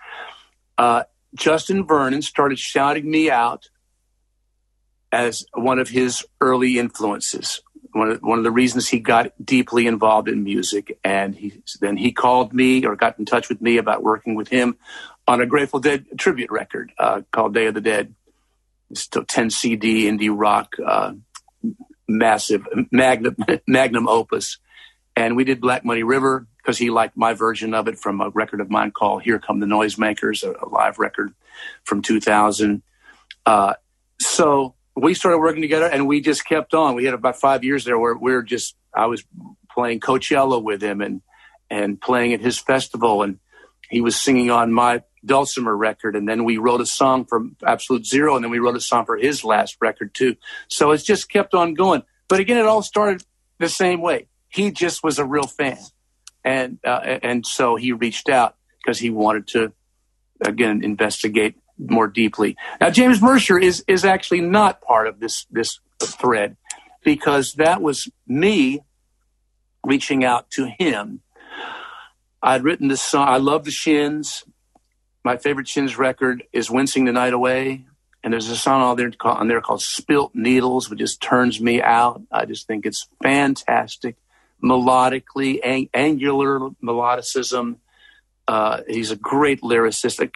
Uh, 0.78 1.04
Justin 1.36 1.86
Vernon 1.86 2.22
started 2.22 2.58
shouting 2.58 3.10
me 3.10 3.30
out 3.30 3.70
as 5.12 5.46
one 5.54 5.80
of 5.80 5.90
his 5.90 6.26
early 6.42 6.80
influences 6.80 7.62
one 7.96 8.12
of, 8.12 8.22
one 8.22 8.38
of 8.38 8.44
the 8.44 8.52
reasons 8.52 8.90
he 8.90 9.00
got 9.00 9.32
deeply 9.44 9.88
involved 9.88 10.28
in 10.28 10.44
music. 10.44 11.00
And 11.04 11.34
he, 11.34 11.62
then 11.80 11.96
he 11.96 12.12
called 12.12 12.54
me 12.54 12.86
or 12.86 12.96
got 12.98 13.18
in 13.18 13.26
touch 13.26 13.48
with 13.48 13.62
me 13.62 13.78
about 13.78 14.04
working 14.04 14.36
with 14.36 14.50
him 14.50 14.78
on 15.28 15.40
a 15.40 15.46
Grateful 15.46 15.80
Dead 15.80 16.06
tribute 16.18 16.52
record 16.52 16.92
uh, 17.00 17.22
called 17.32 17.54
Day 17.54 17.68
of 17.68 17.74
the 17.74 17.82
Dead. 17.82 18.14
It's 18.92 19.08
a 19.16 19.24
10 19.24 19.50
CD 19.50 20.04
indie 20.12 20.30
rock, 20.30 20.76
uh, 20.86 21.14
massive 22.08 22.68
magnum, 22.92 23.38
magnum 23.68 24.10
opus. 24.10 24.58
And 25.16 25.38
we 25.38 25.46
did 25.46 25.62
Black 25.62 25.86
Muddy 25.86 26.04
River 26.04 26.48
because 26.58 26.78
he 26.78 26.90
liked 26.90 27.16
my 27.16 27.34
version 27.34 27.74
of 27.74 27.88
it 27.88 27.98
from 27.98 28.20
a 28.20 28.30
record 28.30 28.60
of 28.60 28.70
mine 28.70 28.92
called 28.92 29.24
Here 29.24 29.40
Come 29.40 29.62
the 29.62 29.66
Noisemakers, 29.66 30.44
a, 30.44 30.66
a 30.66 30.68
live 30.68 31.00
record 31.00 31.34
from 31.86 32.02
2000. 32.02 32.84
Uh, 33.46 33.76
so 34.20 34.75
we 34.96 35.14
started 35.14 35.40
working 35.40 35.62
together 35.62 35.88
and 35.88 36.08
we 36.08 36.22
just 36.22 36.46
kept 36.46 36.74
on. 36.74 36.96
We 36.96 37.06
had 37.06 37.14
about 37.14 37.40
five 37.40 37.64
years 37.64 37.84
there 37.84 38.00
where 38.00 38.16
we 38.16 38.32
were 38.32 38.44
just, 38.44 38.76
I 38.94 39.08
was 39.08 39.24
playing 39.70 40.00
Coachella 40.00 40.62
with 40.64 40.82
him 40.82 41.02
and, 41.02 41.22
and 41.70 42.00
playing 42.00 42.34
at 42.34 42.40
his 42.40 42.58
festival. 42.58 43.22
And 43.22 43.40
he 43.90 44.00
was 44.02 44.16
singing 44.16 44.52
on 44.52 44.72
my 44.72 45.04
Dulcimer 45.26 45.76
record. 45.76 46.16
And 46.16 46.28
then 46.28 46.46
we 46.46 46.58
wrote 46.58 46.80
a 46.80 46.86
song 46.86 47.26
for 47.26 47.46
Absolute 47.66 48.06
Zero. 48.06 48.36
And 48.36 48.44
then 48.44 48.52
we 48.52 48.60
wrote 48.60 48.78
a 48.78 48.82
song 48.82 49.06
for 49.06 49.18
his 49.18 49.44
last 49.44 49.78
record 49.82 50.14
too. 50.14 50.38
So 50.70 50.92
it's 50.92 51.04
just 51.04 51.30
kept 51.30 51.54
on 51.54 51.74
going. 51.74 52.04
But 52.30 52.40
again, 52.40 52.58
it 52.58 52.66
all 52.66 52.82
started 52.82 53.24
the 53.60 53.70
same 53.70 54.02
way. 54.02 54.28
He 54.48 54.72
just 54.72 55.04
was 55.04 55.20
a 55.20 55.26
real 55.26 55.48
fan. 55.48 55.78
And, 56.46 56.80
uh, 56.86 57.18
and 57.22 57.46
so 57.46 57.76
he 57.76 57.92
reached 57.92 58.30
out 58.30 58.56
because 58.78 59.00
he 59.00 59.10
wanted 59.10 59.48
to, 59.50 59.74
again, 60.42 60.84
investigate 60.84 61.56
more 61.78 62.08
deeply. 62.08 62.56
Now, 62.80 62.90
James 62.90 63.22
Mercer 63.22 63.58
is 63.58 63.84
is 63.88 64.06
actually 64.06 64.42
not 64.42 64.82
part 64.82 65.08
of 65.08 65.20
this 65.20 65.46
this 65.52 65.80
thread 66.02 66.58
because 67.04 67.54
that 67.54 67.82
was 67.82 68.10
me 68.28 68.82
reaching 69.84 70.24
out 70.24 70.50
to 70.52 70.68
him. 70.80 71.22
I'd 72.42 72.64
written 72.64 72.88
this 72.88 73.02
song. 73.02 73.28
I 73.28 73.38
love 73.38 73.66
the 73.66 73.72
Shins. 73.72 74.44
My 75.24 75.38
favorite 75.38 75.68
Shins 75.68 75.98
record 75.98 76.44
is 76.54 76.70
"Wincing 76.70 77.06
the 77.06 77.12
Night 77.12 77.34
Away," 77.34 77.86
and 78.24 78.34
there's 78.34 78.50
a 78.50 78.56
song 78.56 78.82
on 78.82 78.98
there, 78.98 79.12
called, 79.12 79.38
on 79.40 79.48
there 79.48 79.62
called 79.62 79.82
"Spilt 79.82 80.34
Needles," 80.36 80.90
which 80.90 81.00
just 81.00 81.22
turns 81.22 81.60
me 81.60 81.82
out. 81.82 82.22
I 82.32 82.46
just 82.46 82.68
think 82.68 82.86
it's 82.86 83.08
fantastic, 83.24 84.18
melodically, 84.64 85.60
ang- 85.64 85.90
angular 85.94 86.60
melodicism 86.84 87.78
uh, 88.48 88.82
he's 88.88 89.12
a 89.12 89.16
great 89.16 89.62
lyricist, 89.62 90.20
a, 90.20 90.30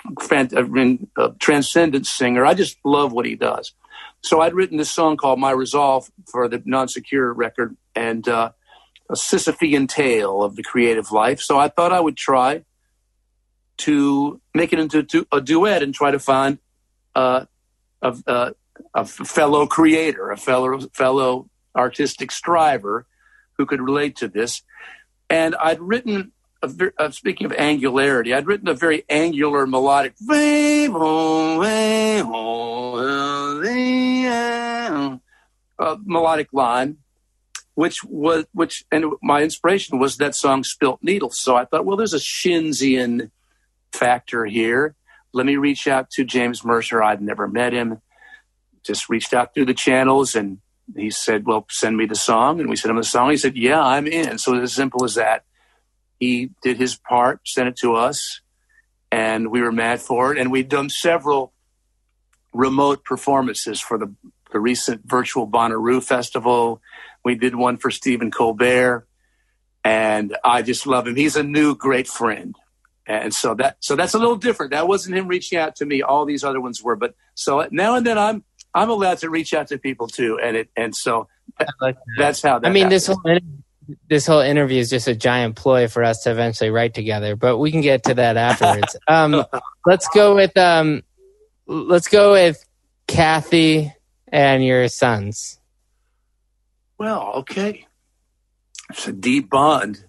a, 0.58 1.26
a, 1.26 1.34
transcendent 1.36 2.08
singer. 2.08 2.46
I 2.46 2.54
just 2.54 2.78
love 2.84 3.12
what 3.12 3.26
he 3.26 3.36
does. 3.36 3.74
So 4.22 4.42
I'd 4.42 4.54
written 4.54 4.78
this 4.78 4.90
song 4.90 5.16
called 5.16 5.40
"My 5.40 5.52
Resolve" 5.52 6.10
for 6.26 6.48
the 6.48 6.62
non-secure 6.66 7.32
record, 7.34 7.78
and 7.96 8.28
uh, 8.28 8.52
a 9.10 9.14
Sisyphean 9.14 9.88
tale 9.88 10.44
of 10.44 10.56
the 10.56 10.64
creative 10.64 11.12
life. 11.12 11.40
So 11.40 11.60
I 11.60 11.68
thought 11.70 11.94
I 11.94 12.00
would 12.00 12.18
try 12.18 12.64
to 13.78 14.42
make 14.54 14.74
it 14.74 14.80
into 14.80 15.26
a 15.32 15.40
duet 15.40 15.84
and 15.84 15.94
try 15.94 16.12
to 16.12 16.20
find 16.20 16.58
uh, 17.16 17.46
a, 18.02 18.18
a, 18.28 18.54
a 18.94 19.06
fellow 19.06 19.68
creator, 19.68 20.32
a 20.32 20.38
fellow 20.38 20.80
fellow 20.94 21.50
artistic 21.76 22.32
striver 22.32 23.06
who 23.58 23.66
could 23.66 23.82
relate 23.82 24.16
to 24.18 24.28
this. 24.28 24.64
And 25.30 25.56
I'd 25.56 25.80
written 25.80 26.32
a, 26.62 26.92
uh, 26.98 27.12
speaking 27.12 27.46
of 27.46 27.54
angularity, 27.54 28.34
I'd 28.34 28.48
written 28.48 28.68
a 28.68 28.74
very 28.74 29.06
angular 29.10 29.66
melodic 29.66 30.14
uh, 35.80 35.98
melodic 36.04 36.50
line, 36.52 36.98
which 37.76 38.04
was 38.04 38.46
which, 38.54 38.84
and 38.92 39.06
my 39.22 39.42
inspiration 39.42 40.00
was 40.00 40.18
that 40.18 40.36
song 40.36 40.64
"Spilt 40.64 41.00
Needles." 41.02 41.40
So 41.40 41.56
I 41.56 41.66
thought, 41.66 41.86
well, 41.86 41.98
there's 41.98 42.14
a 42.14 42.18
Shinsian 42.18 43.32
factor 43.94 44.46
here. 44.46 44.96
Let 45.32 45.46
me 45.46 45.56
reach 45.56 45.88
out 45.88 46.10
to 46.12 46.26
James 46.26 46.66
Mercer. 46.66 47.02
I'd 47.02 47.22
never 47.22 47.48
met 47.48 47.72
him. 47.72 48.02
Just 48.84 49.10
reached 49.10 49.34
out 49.34 49.54
through 49.54 49.66
the 49.66 49.74
channels, 49.74 50.36
and 50.36 50.60
he 50.96 51.10
said, 51.10 51.46
"Well, 51.46 51.66
send 51.70 51.96
me 51.96 52.06
the 52.06 52.16
song." 52.16 52.60
And 52.60 52.70
we 52.70 52.76
sent 52.76 52.90
him 52.90 52.98
the 52.98 53.04
song. 53.04 53.30
He 53.30 53.38
said, 53.38 53.56
"Yeah, 53.56 53.82
I'm 53.82 54.08
in." 54.08 54.38
So 54.40 54.56
it's 54.56 54.72
as 54.72 54.74
simple 54.74 55.06
as 55.06 55.16
that 55.16 55.44
he 56.20 56.52
did 56.62 56.78
his 56.78 56.96
part, 56.98 57.48
sent 57.48 57.70
it 57.70 57.78
to 57.78 57.96
us, 57.96 58.42
and 59.12 59.50
we 59.50 59.62
were 59.62 59.72
mad 59.72 60.02
for 60.02 60.32
it. 60.32 60.38
And 60.38 60.52
we'd 60.52 60.70
done 60.70 60.90
several 60.90 61.54
remote 62.54 63.04
performances 63.04 63.80
for 63.80 63.98
the, 63.98 64.14
the 64.52 64.60
recent 64.60 65.02
virtual 65.06 65.48
Bonnaroo 65.48 66.04
festival. 66.04 66.82
We 67.24 67.36
did 67.36 67.56
one 67.56 67.78
for 67.78 67.92
Stephen 67.92 68.32
Colbert. 68.32 69.08
and 69.84 70.36
I 70.44 70.62
just 70.62 70.86
love 70.86 71.08
him. 71.08 71.16
He's 71.16 71.36
a 71.36 71.44
new 71.44 71.76
great 71.76 72.08
friend. 72.08 72.56
And 73.08 73.34
so 73.34 73.56
that 73.56 73.78
so 73.80 73.96
that's 73.96 74.14
a 74.14 74.20
little 74.20 74.36
different. 74.36 74.72
That 74.72 74.88
wasn't 74.88 75.16
him 75.18 75.28
reaching 75.28 75.58
out 75.58 75.78
to 75.78 75.86
me. 75.86 76.02
All 76.04 76.26
these 76.26 76.44
other 76.44 76.62
ones 76.62 76.84
were. 76.84 76.96
But 76.96 77.16
so 77.34 77.68
now 77.72 77.96
and 77.96 78.06
then 78.06 78.18
I'm 78.20 78.44
I'm 78.76 78.90
allowed 78.92 79.20
to 79.20 79.30
reach 79.32 79.54
out 79.54 79.68
to 79.70 79.80
people 79.80 80.08
too. 80.08 80.40
And 80.42 80.56
it 80.56 80.70
and 80.76 80.96
so 80.96 81.28
like 81.82 81.96
that. 81.96 82.04
that's 82.18 82.42
how. 82.44 82.60
That 82.60 82.68
I 82.68 82.72
mean, 82.72 82.84
happens. 82.84 83.08
this 83.08 83.16
whole 83.16 83.40
this 84.10 84.26
whole 84.26 84.40
interview 84.40 84.80
is 84.80 84.90
just 84.90 85.08
a 85.08 85.16
giant 85.16 85.56
ploy 85.56 85.88
for 85.88 86.04
us 86.04 86.24
to 86.24 86.32
eventually 86.32 86.70
write 86.70 86.94
together. 86.94 87.36
But 87.36 87.58
we 87.58 87.72
can 87.72 87.82
get 87.82 88.04
to 88.04 88.14
that 88.16 88.38
afterwards. 88.38 88.96
um, 89.08 89.46
let's 89.86 90.08
go 90.10 90.36
with 90.36 90.56
um, 90.58 91.04
let's 91.68 92.08
go 92.08 92.34
with 92.34 92.64
Kathy 93.08 93.94
and 94.32 94.64
your 94.64 94.88
sons. 94.88 95.60
Well, 96.98 97.32
okay. 97.38 97.88
It's 98.90 99.08
a 99.08 99.14
deep 99.14 99.50
bond, 99.50 100.04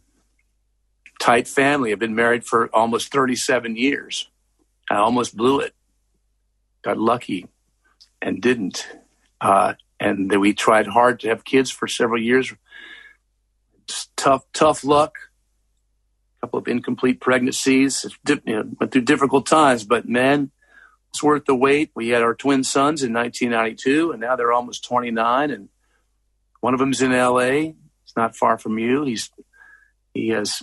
tight 1.20 1.46
family. 1.46 1.92
I've 1.92 1.98
been 1.98 2.14
married 2.14 2.44
for 2.44 2.68
almost 2.74 3.12
37 3.12 3.76
years. 3.76 4.28
I 4.90 4.96
almost 4.96 5.36
blew 5.36 5.60
it. 5.60 5.74
Got 6.82 6.98
lucky 6.98 7.46
and 8.20 8.40
didn't. 8.40 8.88
Uh, 9.40 9.74
and 10.00 10.30
then 10.30 10.40
we 10.40 10.54
tried 10.54 10.86
hard 10.86 11.20
to 11.20 11.28
have 11.28 11.44
kids 11.44 11.70
for 11.70 11.86
several 11.86 12.20
years. 12.20 12.52
Tough, 14.16 14.44
tough 14.52 14.84
luck. 14.84 15.16
A 16.38 16.46
couple 16.46 16.58
of 16.58 16.68
incomplete 16.68 17.20
pregnancies. 17.20 18.06
You 18.26 18.40
know, 18.46 18.70
went 18.78 18.92
through 18.92 19.02
difficult 19.02 19.46
times, 19.46 19.84
but 19.84 20.08
man, 20.08 20.50
it's 21.10 21.22
worth 21.22 21.44
the 21.44 21.54
wait. 21.54 21.90
We 21.94 22.08
had 22.08 22.22
our 22.22 22.34
twin 22.34 22.64
sons 22.64 23.02
in 23.02 23.12
1992, 23.12 24.12
and 24.12 24.20
now 24.20 24.36
they're 24.36 24.52
almost 24.52 24.84
29, 24.84 25.50
and 25.50 25.68
one 26.60 26.74
of 26.74 26.80
them's 26.80 27.02
in 27.02 27.12
LA. 27.12 27.72
It's 28.04 28.16
not 28.16 28.36
far 28.36 28.58
from 28.58 28.78
you. 28.78 29.04
He's 29.04 29.30
he 30.14 30.28
has 30.28 30.62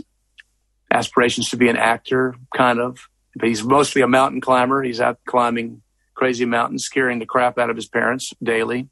aspirations 0.92 1.50
to 1.50 1.58
be 1.58 1.70
an 1.70 1.78
actor, 1.78 2.36
kind 2.56 2.80
of, 2.80 3.10
but 3.36 3.48
he's 3.48 3.64
mostly 3.64 4.02
a 4.02 4.08
mountain 4.08 4.42
climber. 4.42 4.84
He's 4.84 5.02
out 5.02 5.20
climbing 5.26 5.82
crazy 6.14 6.46
mountains, 6.46 6.84
scaring 6.84 7.20
the 7.20 7.26
crap 7.26 7.58
out 7.58 7.70
of 7.70 7.76
his 7.76 7.88
parents 7.88 8.34
daily. 8.42 8.90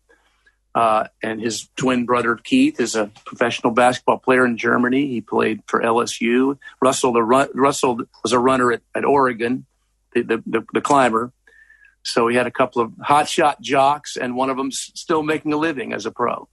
Uh, 0.75 1.07
and 1.23 1.41
his 1.41 1.69
twin 1.77 2.05
brother 2.05 2.35
Keith 2.35 2.81
is 2.81 2.95
a 2.95 3.09
professional 3.25 3.71
basketball 3.71 4.17
player 4.17 4.45
in 4.45 4.57
Germany. 4.57 5.07
He 5.07 5.21
played 5.21 5.61
for 5.67 5.81
LSU. 5.81 6.57
Russell, 6.81 7.13
the 7.13 7.23
run, 7.23 7.47
Russell 7.53 8.01
was 8.21 8.33
a 8.33 8.39
runner 8.39 8.73
at, 8.73 8.81
at 8.93 9.05
Oregon, 9.05 9.65
the, 10.13 10.23
the, 10.23 10.43
the, 10.45 10.65
the 10.73 10.81
climber. 10.81 11.31
So 12.03 12.27
he 12.27 12.35
had 12.35 12.45
a 12.45 12.51
couple 12.51 12.81
of 12.81 12.91
hotshot 12.91 13.61
jocks, 13.61 14.17
and 14.17 14.35
one 14.35 14.49
of 14.49 14.57
them's 14.57 14.91
still 14.95 15.23
making 15.23 15.53
a 15.53 15.57
living 15.57 15.93
as 15.93 16.05
a 16.05 16.11
pro 16.11 16.49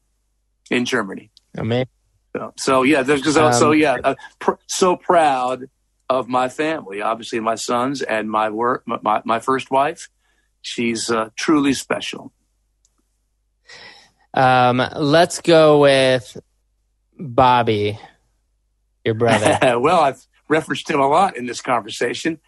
in 0.70 0.84
Germany. 0.84 1.32
Amazing. 1.56 1.88
So, 2.34 2.52
so 2.56 2.82
yeah, 2.84 3.02
there's 3.02 3.36
um, 3.36 3.52
so 3.52 3.72
yeah, 3.72 3.98
uh, 4.04 4.14
pr- 4.38 4.52
so 4.68 4.96
proud 4.96 5.68
of 6.08 6.28
my 6.28 6.48
family. 6.48 7.02
Obviously, 7.02 7.40
my 7.40 7.56
sons 7.56 8.02
and 8.02 8.30
my 8.30 8.50
work, 8.50 8.84
my, 8.86 9.20
my 9.24 9.40
first 9.40 9.70
wife. 9.70 10.08
She's 10.62 11.10
uh, 11.10 11.30
truly 11.36 11.74
special. 11.74 12.32
Um, 14.34 14.82
let's 14.96 15.40
go 15.40 15.80
with 15.80 16.38
Bobby, 17.18 17.98
your 19.04 19.14
brother. 19.14 19.58
well, 19.80 20.00
I've 20.00 20.26
referenced 20.48 20.88
him 20.88 21.00
a 21.00 21.08
lot 21.08 21.36
in 21.36 21.46
this 21.46 21.60
conversation 21.60 22.40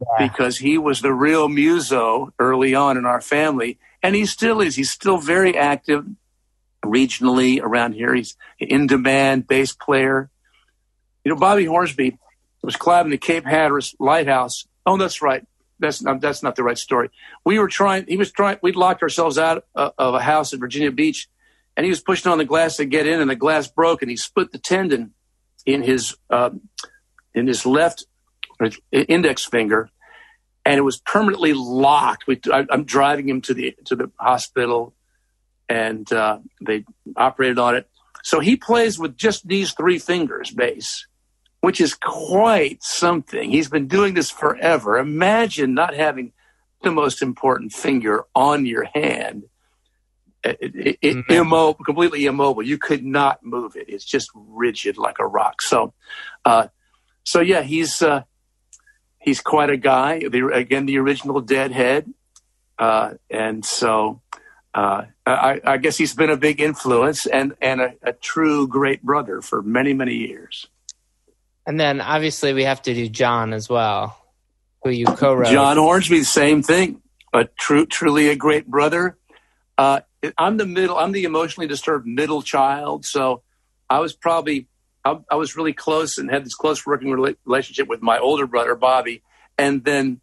yeah. 0.00 0.28
because 0.28 0.58
he 0.58 0.78
was 0.78 1.00
the 1.00 1.12
real 1.12 1.48
muso 1.48 2.32
early 2.38 2.74
on 2.74 2.96
in 2.96 3.06
our 3.06 3.20
family, 3.20 3.78
and 4.02 4.14
he 4.14 4.26
still 4.26 4.60
is. 4.60 4.76
He's 4.76 4.90
still 4.90 5.18
very 5.18 5.56
active 5.56 6.04
regionally 6.84 7.60
around 7.62 7.94
here. 7.94 8.14
He's 8.14 8.36
in 8.58 8.86
demand 8.86 9.46
bass 9.46 9.72
player. 9.72 10.30
You 11.24 11.32
know, 11.32 11.38
Bobby 11.38 11.64
Hornsby 11.64 12.18
was 12.62 12.76
climbing 12.76 13.10
the 13.10 13.18
Cape 13.18 13.44
Hatteras 13.44 13.94
lighthouse. 13.98 14.66
Oh, 14.84 14.96
that's 14.96 15.22
right. 15.22 15.46
That's 15.78 16.02
not, 16.02 16.20
that's 16.20 16.42
not 16.42 16.56
the 16.56 16.62
right 16.62 16.78
story. 16.78 17.10
We 17.44 17.58
were 17.58 17.68
trying. 17.68 18.06
He 18.06 18.16
was 18.16 18.30
trying. 18.30 18.58
We'd 18.62 18.76
locked 18.76 19.02
ourselves 19.02 19.38
out 19.38 19.64
uh, 19.74 19.90
of 19.98 20.14
a 20.14 20.20
house 20.20 20.52
in 20.52 20.60
Virginia 20.60 20.90
Beach, 20.90 21.28
and 21.76 21.84
he 21.84 21.90
was 21.90 22.00
pushing 22.00 22.30
on 22.30 22.38
the 22.38 22.44
glass 22.44 22.76
to 22.76 22.84
get 22.84 23.06
in, 23.06 23.20
and 23.20 23.28
the 23.28 23.36
glass 23.36 23.68
broke, 23.68 24.02
and 24.02 24.10
he 24.10 24.16
split 24.16 24.52
the 24.52 24.58
tendon 24.58 25.14
in 25.66 25.82
his 25.82 26.16
uh, 26.30 26.50
in 27.34 27.46
his 27.46 27.66
left 27.66 28.04
index 28.92 29.44
finger, 29.44 29.90
and 30.64 30.78
it 30.78 30.82
was 30.82 30.98
permanently 30.98 31.52
locked. 31.54 32.26
We, 32.26 32.40
I, 32.52 32.66
am 32.70 32.84
driving 32.84 33.28
him 33.28 33.40
to 33.42 33.54
the 33.54 33.76
to 33.86 33.96
the 33.96 34.10
hospital, 34.18 34.94
and 35.68 36.10
uh, 36.12 36.38
they 36.64 36.84
operated 37.16 37.58
on 37.58 37.74
it. 37.76 37.88
So 38.22 38.40
he 38.40 38.56
plays 38.56 38.98
with 38.98 39.16
just 39.16 39.46
these 39.46 39.72
three 39.72 39.98
fingers 39.98 40.50
bass, 40.50 41.06
which 41.64 41.80
is 41.80 41.94
quite 41.94 42.82
something. 42.82 43.50
He's 43.50 43.68
been 43.68 43.88
doing 43.88 44.14
this 44.14 44.30
forever. 44.30 44.98
Imagine 44.98 45.72
not 45.72 45.94
having 45.94 46.32
the 46.82 46.90
most 46.90 47.22
important 47.22 47.72
finger 47.72 48.24
on 48.34 48.66
your 48.66 48.84
hand. 48.84 49.44
It, 50.44 50.58
it, 50.60 50.98
it, 51.00 51.16
mm-hmm. 51.16 51.32
immobile, 51.32 51.82
completely 51.82 52.26
immobile. 52.26 52.62
You 52.62 52.76
could 52.76 53.02
not 53.02 53.42
move 53.42 53.76
it. 53.76 53.88
It's 53.88 54.04
just 54.04 54.30
rigid 54.34 54.98
like 54.98 55.18
a 55.18 55.26
rock. 55.26 55.62
So, 55.62 55.94
uh, 56.44 56.68
so 57.24 57.40
yeah, 57.40 57.62
he's 57.62 58.02
uh, 58.02 58.24
he's 59.18 59.40
quite 59.40 59.70
a 59.70 59.78
guy. 59.78 60.18
The, 60.18 60.46
again, 60.48 60.84
the 60.84 60.98
original 60.98 61.40
Deadhead, 61.40 62.12
uh, 62.78 63.14
and 63.30 63.64
so 63.64 64.20
uh, 64.74 65.04
I, 65.24 65.60
I, 65.64 65.76
guess 65.78 65.96
he's 65.96 66.14
been 66.14 66.28
a 66.28 66.36
big 66.36 66.60
influence 66.60 67.24
and 67.24 67.54
and 67.62 67.80
a, 67.80 67.94
a, 68.02 68.12
true 68.12 68.68
great 68.68 69.02
brother 69.02 69.40
for 69.40 69.62
many 69.62 69.94
many 69.94 70.14
years. 70.14 70.66
And 71.66 71.80
then 71.80 72.00
obviously 72.00 72.52
we 72.52 72.64
have 72.64 72.82
to 72.82 72.94
do 72.94 73.08
John 73.08 73.52
as 73.52 73.68
well, 73.68 74.16
who 74.82 74.90
you 74.90 75.06
co-wrote. 75.06 75.50
John 75.50 75.76
Hornsby, 75.76 76.22
same 76.24 76.62
thing. 76.62 77.00
A 77.32 77.44
true, 77.44 77.86
truly 77.86 78.28
a 78.28 78.36
great 78.36 78.66
brother. 78.66 79.16
Uh, 79.76 80.00
I'm 80.38 80.56
the 80.56 80.66
middle. 80.66 80.96
I'm 80.96 81.12
the 81.12 81.24
emotionally 81.24 81.66
disturbed 81.66 82.06
middle 82.06 82.42
child, 82.42 83.04
so 83.04 83.42
I 83.90 83.98
was 83.98 84.14
probably 84.14 84.68
I, 85.04 85.18
I 85.30 85.34
was 85.34 85.56
really 85.56 85.72
close 85.72 86.16
and 86.16 86.30
had 86.30 86.44
this 86.44 86.54
close 86.54 86.86
working 86.86 87.10
relationship 87.44 87.88
with 87.88 88.02
my 88.02 88.18
older 88.18 88.46
brother 88.46 88.74
Bobby, 88.74 89.22
and 89.58 89.84
then 89.84 90.20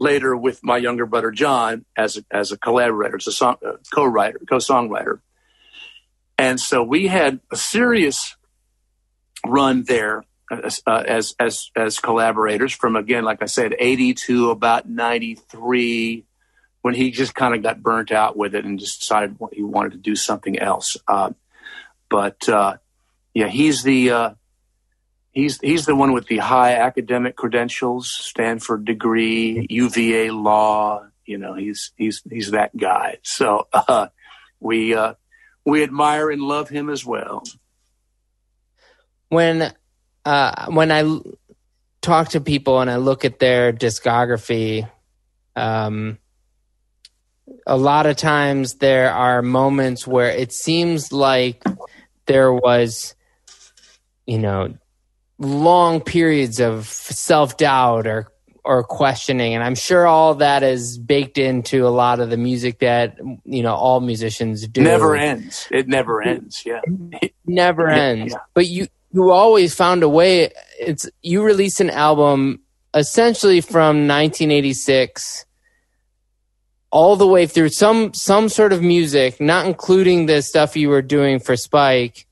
later 0.00 0.36
with 0.36 0.62
my 0.62 0.76
younger 0.76 1.06
brother 1.06 1.30
John 1.30 1.84
as 1.96 2.16
a, 2.16 2.24
as 2.30 2.52
a 2.52 2.58
collaborator, 2.58 3.16
as 3.16 3.26
a 3.26 3.32
song, 3.32 3.56
uh, 3.66 3.72
co-writer, 3.92 4.40
co-songwriter. 4.48 5.20
And 6.36 6.60
so 6.60 6.82
we 6.82 7.08
had 7.08 7.40
a 7.50 7.56
serious 7.56 8.36
run 9.44 9.84
there 9.84 10.24
uh, 10.50 11.04
as, 11.06 11.34
as, 11.38 11.70
as 11.76 11.98
collaborators 11.98 12.72
from 12.72 12.96
again, 12.96 13.24
like 13.24 13.42
I 13.42 13.46
said, 13.46 13.74
80 13.78 14.14
to 14.14 14.50
about 14.50 14.88
93 14.88 16.24
when 16.82 16.94
he 16.94 17.10
just 17.10 17.34
kind 17.34 17.54
of 17.54 17.62
got 17.62 17.82
burnt 17.82 18.12
out 18.12 18.36
with 18.36 18.54
it 18.54 18.64
and 18.64 18.78
just 18.78 19.00
decided 19.00 19.36
he 19.52 19.62
wanted 19.62 19.92
to 19.92 19.98
do 19.98 20.16
something 20.16 20.58
else. 20.58 20.96
Uh, 21.06 21.30
but, 22.08 22.48
uh, 22.48 22.76
yeah, 23.34 23.48
he's 23.48 23.82
the, 23.82 24.10
uh, 24.10 24.30
he's 25.38 25.60
he's 25.60 25.86
the 25.86 25.94
one 25.94 26.12
with 26.12 26.26
the 26.26 26.38
high 26.38 26.74
academic 26.74 27.36
credentials, 27.36 28.10
Stanford 28.10 28.84
degree, 28.84 29.66
UVA 29.70 30.30
law. 30.30 31.06
You 31.24 31.38
know, 31.38 31.54
he's 31.54 31.92
he's 31.96 32.22
he's 32.28 32.50
that 32.50 32.76
guy. 32.76 33.18
So 33.22 33.68
uh, 33.72 34.08
we 34.60 34.94
uh, 34.94 35.14
we 35.64 35.82
admire 35.82 36.30
and 36.30 36.42
love 36.42 36.68
him 36.68 36.90
as 36.90 37.04
well. 37.04 37.44
When 39.28 39.72
uh, 40.28 40.66
when 40.66 40.92
I 40.92 41.20
talk 42.02 42.30
to 42.30 42.40
people 42.40 42.80
and 42.80 42.90
I 42.90 42.96
look 42.96 43.24
at 43.24 43.38
their 43.38 43.72
discography, 43.72 44.86
um, 45.56 46.18
a 47.66 47.78
lot 47.78 48.04
of 48.04 48.16
times 48.16 48.74
there 48.74 49.10
are 49.10 49.40
moments 49.40 50.06
where 50.06 50.28
it 50.28 50.52
seems 50.52 51.12
like 51.12 51.64
there 52.26 52.52
was, 52.52 53.14
you 54.26 54.38
know, 54.38 54.74
long 55.38 56.02
periods 56.02 56.60
of 56.60 56.86
self 56.86 57.56
doubt 57.56 58.06
or 58.06 58.30
or 58.64 58.82
questioning. 58.82 59.54
And 59.54 59.64
i'm 59.64 59.76
sure 59.76 60.06
all 60.06 60.34
that 60.34 60.62
is 60.62 60.98
baked 60.98 61.38
into 61.38 61.86
a 61.86 61.88
lot 61.88 62.20
of 62.20 62.28
the 62.28 62.36
music 62.36 62.80
that 62.80 63.16
you 63.46 63.62
know 63.62 63.74
all 63.74 64.00
musicians 64.00 64.68
do. 64.68 64.82
Never 64.82 65.16
ends. 65.16 65.66
It 65.70 65.88
never 65.88 66.20
ends. 66.20 66.64
Yeah. 66.66 66.80
It 67.22 67.32
never 67.46 67.88
ends. 67.88 68.34
Yeah. 68.34 68.40
but 68.52 68.66
you 68.66 68.88
you 69.12 69.30
always 69.30 69.74
found 69.74 70.02
a 70.02 70.08
way 70.08 70.50
it's 70.78 71.08
you 71.22 71.42
released 71.42 71.80
an 71.80 71.90
album 71.90 72.60
essentially 72.94 73.60
from 73.60 74.06
1986 74.06 75.44
all 76.90 77.16
the 77.16 77.26
way 77.26 77.46
through 77.46 77.68
some 77.68 78.12
some 78.14 78.48
sort 78.48 78.72
of 78.72 78.82
music 78.82 79.40
not 79.40 79.66
including 79.66 80.26
the 80.26 80.42
stuff 80.42 80.76
you 80.76 80.88
were 80.88 81.02
doing 81.02 81.38
for 81.38 81.56
spike 81.56 82.26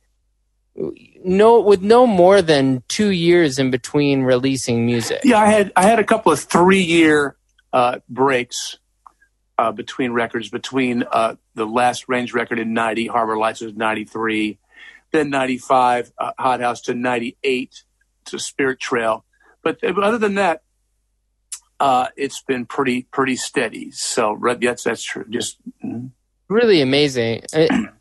no 1.26 1.60
with 1.60 1.82
no 1.82 2.06
more 2.06 2.40
than 2.40 2.82
two 2.88 3.10
years 3.10 3.58
in 3.58 3.70
between 3.70 4.22
releasing 4.22 4.86
music. 4.86 5.20
Yeah, 5.24 5.38
I 5.38 5.46
had 5.46 5.72
I 5.76 5.82
had 5.82 5.98
a 5.98 6.04
couple 6.04 6.32
of 6.32 6.40
three 6.40 6.82
year 6.82 7.36
uh, 7.72 7.98
breaks 8.08 8.78
uh, 9.58 9.72
between 9.72 10.12
records. 10.12 10.48
Between 10.48 11.04
uh, 11.10 11.36
the 11.54 11.66
last 11.66 12.08
Range 12.08 12.32
record 12.32 12.58
in 12.58 12.72
'90, 12.72 13.08
Harbor 13.08 13.36
Lights 13.36 13.60
was 13.60 13.74
'93. 13.74 14.58
Then 15.16 15.30
95 15.30 16.12
uh, 16.18 16.32
Hot 16.38 16.60
House 16.60 16.80
to 16.82 16.94
98 16.94 17.82
to 18.26 18.38
Spirit 18.38 18.80
Trail. 18.80 19.24
But 19.62 19.82
other 19.82 20.18
than 20.18 20.36
that, 20.36 20.62
uh, 21.80 22.08
it's 22.16 22.42
been 22.42 22.66
pretty 22.66 23.02
pretty 23.10 23.36
steady. 23.36 23.90
So 23.90 24.38
yes, 24.60 24.84
that's 24.84 25.02
true. 25.02 25.24
Just 25.28 25.58
mm-hmm. 25.84 26.06
really 26.48 26.80
amazing. 26.80 27.42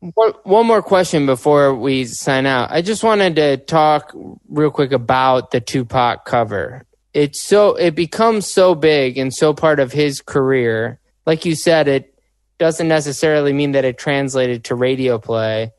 one 0.00 0.66
more 0.66 0.82
question 0.82 1.24
before 1.24 1.74
we 1.74 2.04
sign 2.04 2.46
out. 2.46 2.70
I 2.70 2.82
just 2.82 3.02
wanted 3.02 3.36
to 3.36 3.56
talk 3.56 4.12
real 4.48 4.70
quick 4.70 4.92
about 4.92 5.50
the 5.50 5.60
Tupac 5.60 6.24
cover. 6.24 6.84
It's 7.14 7.42
so 7.42 7.74
it 7.76 7.94
becomes 7.94 8.46
so 8.46 8.74
big 8.74 9.16
and 9.16 9.32
so 9.32 9.54
part 9.54 9.80
of 9.80 9.92
his 9.92 10.20
career. 10.20 10.98
Like 11.26 11.44
you 11.44 11.54
said, 11.54 11.88
it 11.88 12.14
doesn't 12.58 12.88
necessarily 12.88 13.52
mean 13.52 13.72
that 13.72 13.84
it 13.84 13.98
translated 13.98 14.64
to 14.64 14.74
radio 14.74 15.18
play, 15.18 15.72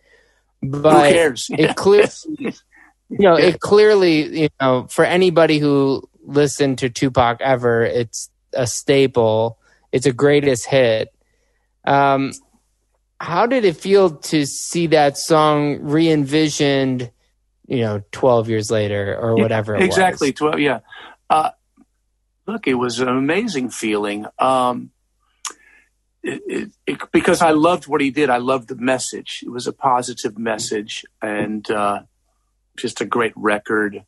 but 0.62 1.14
it 1.50 1.76
clearly, 1.76 2.10
you 2.38 2.54
know, 3.10 3.36
it 3.36 3.60
clearly, 3.60 4.42
you 4.42 4.50
know, 4.62 4.88
for 4.90 5.06
anybody 5.06 5.60
who 5.60 6.08
listened 6.24 6.80
to 6.80 6.90
Tupac 6.90 7.42
ever, 7.42 7.84
it's 7.84 8.30
a 8.54 8.68
staple. 8.68 9.60
It's 9.92 10.06
a 10.06 10.14
greatest 10.14 10.66
hit. 10.66 11.14
Um, 11.86 12.34
how 13.20 13.46
did 13.46 13.64
it 13.64 13.78
feel 13.78 14.18
to 14.18 14.46
see 14.46 14.88
that 14.88 15.18
song 15.18 15.80
re-envisioned? 15.82 17.12
You 17.68 17.80
know, 17.80 18.04
twelve 18.12 18.48
years 18.50 18.70
later 18.70 19.18
or 19.20 19.36
whatever. 19.36 19.76
Exactly, 19.76 20.30
was? 20.30 20.36
twelve. 20.36 20.60
Yeah. 20.60 20.82
Uh, 21.30 21.52
look, 22.46 22.68
it 22.68 22.76
was 22.76 23.00
an 23.00 23.08
amazing 23.08 23.70
feeling. 23.70 24.28
Um, 24.38 24.92
it, 26.26 26.72
it, 26.88 27.00
because 27.12 27.42
I 27.42 27.52
loved 27.52 27.88
what 27.88 28.02
he 28.02 28.10
did. 28.10 28.30
I 28.30 28.38
loved 28.38 28.68
the 28.68 28.76
message. 28.76 29.44
It 29.46 29.50
was 29.50 29.68
a 29.68 29.74
positive 29.74 30.38
message 30.38 31.06
and 31.22 31.70
uh, 31.70 32.02
just 32.78 33.02
a 33.02 33.06
great 33.06 33.34
record. 33.36 34.04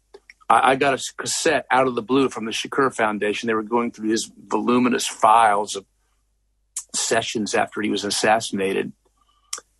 I, 0.49 0.71
I, 0.71 0.75
got 0.75 0.99
a 0.99 1.13
cassette 1.15 1.67
out 1.69 1.87
of 1.87 1.95
the 1.95 2.01
blue 2.01 2.29
from 2.29 2.45
the 2.45 2.51
Shakur 2.51 2.93
Foundation. 2.93 3.47
They 3.47 3.53
were 3.53 3.63
going 3.63 3.91
through 3.91 4.09
his 4.09 4.31
voluminous 4.47 5.07
files 5.07 5.75
of 5.75 5.85
sessions 6.95 7.53
after 7.53 7.81
he 7.81 7.89
was 7.89 8.03
assassinated. 8.03 8.93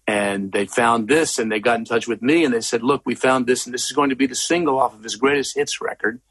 And 0.06 0.52
they 0.52 0.68
found 0.68 1.08
this 1.08 1.40
and 1.40 1.52
they 1.52 1.60
got 1.60 1.80
in 1.80 1.86
touch 1.86 2.08
with 2.08 2.22
me 2.22 2.46
and 2.46 2.54
they 2.54 2.62
said, 2.62 2.84
Look, 2.84 3.02
we 3.06 3.16
found 3.16 3.46
this 3.46 3.66
and 3.66 3.74
this 3.74 3.86
is 3.86 3.92
going 3.92 4.10
to 4.10 4.16
be 4.16 4.28
the 4.28 4.36
single 4.36 4.80
off 4.80 4.94
of 4.94 5.04
his 5.04 5.16
greatest 5.16 5.56
hits 5.56 5.82
record. 5.82 6.22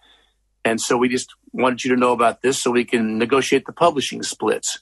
And 0.65 0.81
so 0.81 0.97
we 0.97 1.09
just 1.09 1.35
wanted 1.53 1.85
you 1.85 1.95
to 1.95 2.01
know 2.01 2.13
about 2.13 2.43
this 2.43 2.63
so 2.63 2.71
we 2.71 2.85
can 2.85 3.19
negotiate 3.19 3.67
the 3.67 3.73
publishing 3.73 4.23
splits 4.23 4.81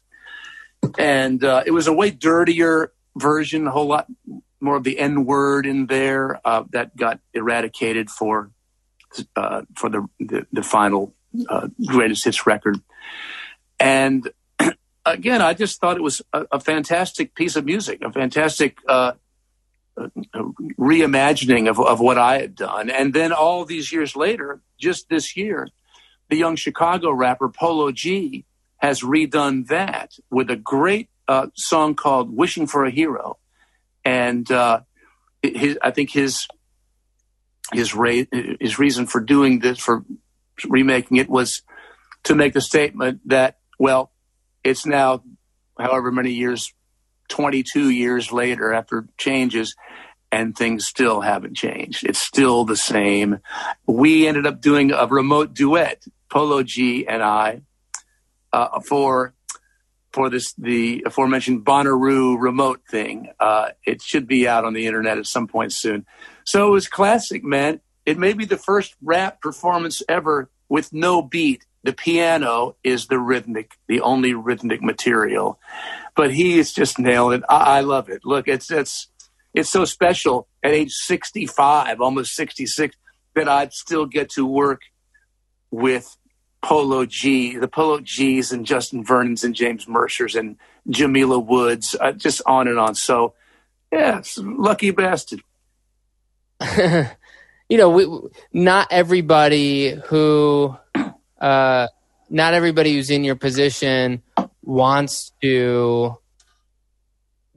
and 0.98 1.43
uh, 1.44 1.62
it 1.66 1.70
was 1.70 1.86
a 1.86 1.93
way 1.93 2.11
dirtier 2.11 2.93
version, 3.16 3.66
a 3.66 3.70
whole 3.70 3.86
lot 3.86 4.06
more 4.61 4.77
of 4.77 4.85
the 4.85 4.98
N 4.98 5.24
word 5.24 5.66
in 5.66 5.86
there 5.86 6.40
uh, 6.44 6.65
that 6.70 6.97
got 6.97 7.20
eradicated 7.32 8.11
for 8.11 8.51
uh, 9.36 9.62
for 9.77 9.89
the, 9.90 10.06
the, 10.19 10.47
the 10.52 10.62
final 10.62 11.15
uh, 11.48 11.69
greatest 11.86 12.24
hits 12.24 12.47
record. 12.47 12.81
And 13.78 14.28
again, 15.06 15.43
I 15.43 15.55
just 15.55 15.81
thought 15.81 15.97
it 15.97 16.02
was 16.02 16.23
a, 16.32 16.47
a 16.52 16.61
fantastic 16.61 17.35
piece 17.35 17.56
of 17.56 17.65
music, 17.65 18.02
a 18.02 18.11
fantastic 18.11 18.78
uh, 18.89 19.12
uh, 19.97 20.09
reimagining 20.78 21.69
of, 21.69 21.78
of 21.78 22.01
what 22.01 22.19
I 22.19 22.40
had 22.40 22.55
done. 22.55 22.90
And 22.90 23.15
then 23.15 23.32
all 23.32 23.65
these 23.65 23.93
years 23.93 24.16
later, 24.16 24.61
just 24.78 25.09
this 25.09 25.36
year, 25.36 25.69
the 26.31 26.36
young 26.36 26.56
Chicago 26.56 27.12
rapper 27.12 27.48
Polo 27.48 27.93
G 27.93 28.44
has 28.78 29.02
redone 29.02 29.66
that 29.68 30.12
with 30.30 30.51
a 30.51 30.56
great 30.56 31.09
uh, 31.28 31.46
song 31.55 31.94
called 31.94 32.34
"Wishing 32.34 32.66
for 32.66 32.84
a 32.84 32.90
Hero," 32.90 33.38
and 34.05 34.51
uh, 34.51 34.80
his, 35.42 35.78
I 35.82 35.90
think 35.90 36.10
his 36.10 36.46
his 37.72 37.94
his 38.60 38.78
reason 38.78 39.06
for 39.06 39.20
doing 39.20 39.60
this 39.60 39.78
for 39.78 40.05
remaking 40.68 41.16
it 41.16 41.28
was 41.28 41.62
to 42.24 42.34
make 42.34 42.52
the 42.52 42.60
statement 42.60 43.20
that 43.26 43.59
well, 43.78 44.12
it's 44.62 44.86
now 44.86 45.22
however 45.78 46.12
many 46.12 46.32
years, 46.32 46.72
twenty 47.28 47.62
two 47.62 47.90
years 47.90 48.32
later 48.32 48.72
after 48.72 49.06
changes. 49.18 49.74
And 50.32 50.56
things 50.56 50.84
still 50.84 51.20
haven't 51.20 51.55
changed. 51.55 52.05
It's 52.05 52.18
still 52.18 52.64
the 52.64 52.76
same. 52.76 53.38
We 53.86 54.26
ended 54.26 54.48
up 54.48 54.60
doing 54.60 54.90
a 54.90 55.06
remote 55.06 55.55
duet, 55.55 56.02
Polo 56.28 56.64
G 56.64 57.06
and 57.06 57.22
I, 57.22 57.60
uh, 58.55 58.81
for 58.81 59.35
for 60.12 60.31
this 60.31 60.55
the 60.55 61.02
aforementioned 61.05 61.64
Bonnaroo 61.64 62.40
remote 62.40 62.82
thing. 62.89 63.31
Uh, 63.40 63.70
it 63.85 64.01
should 64.01 64.28
be 64.28 64.47
out 64.47 64.64
on 64.64 64.72
the 64.72 64.86
internet 64.86 65.18
at 65.18 65.26
some 65.26 65.48
point 65.48 65.72
soon. 65.72 66.06
So 66.44 66.68
it 66.68 66.70
was 66.70 66.86
classic, 66.86 67.43
man. 67.43 67.81
It 68.06 68.16
may 68.16 68.32
be 68.32 68.44
the 68.44 68.56
first 68.56 68.94
rap 69.02 69.40
performance 69.40 70.02
ever 70.09 70.48
with 70.68 70.93
no 70.93 71.20
beat. 71.20 71.66
The 71.82 71.93
piano 71.93 72.76
is 72.85 73.09
the 73.09 73.18
rhythmic, 73.18 73.72
the 73.89 74.01
only 74.01 74.35
rhythmic 74.35 74.82
material, 74.82 75.59
but 76.14 76.32
he 76.32 76.59
is 76.59 76.72
just 76.72 76.98
nailing 76.98 77.40
it. 77.40 77.44
I, 77.48 77.78
I 77.78 77.81
love 77.81 78.09
it. 78.09 78.22
Look, 78.24 78.47
it's 78.47 78.70
it's 78.70 79.09
it's 79.52 79.70
so 79.70 79.85
special 79.85 80.47
at 80.62 80.70
age 80.70 80.93
65, 80.93 82.01
almost 82.01 82.35
66, 82.35 82.97
that 83.35 83.48
I'd 83.48 83.72
still 83.72 84.06
get 84.06 84.31
to 84.31 84.47
work 84.47 84.81
with 85.70 86.16
Polo 86.65 87.05
G, 87.05 87.59
the 87.59 87.69
Polo 87.69 88.01
G's 88.01 88.51
and 88.51 88.65
Justin 88.65 89.05
Vernon's 89.05 89.45
and 89.45 89.55
James 89.55 89.86
Mercer's 89.86 90.35
and 90.35 90.57
Jamila 90.89 91.39
Woods, 91.39 91.95
uh, 92.01 92.12
just 92.12 92.41
on 92.47 92.69
and 92.69 92.78
on. 92.78 92.95
So, 92.95 93.35
yeah, 93.93 94.23
lucky 94.39 94.91
bastard. 94.91 95.43
you 96.78 97.77
know, 97.77 97.91
we, 97.91 98.09
not 98.51 98.89
everybody 98.91 99.91
who, 100.07 100.74
uh, 101.39 101.89
not 102.31 102.55
everybody 102.55 102.95
who's 102.95 103.11
in 103.11 103.24
your 103.24 103.36
position 103.36 104.23
wants 104.62 105.32
to 105.43 106.16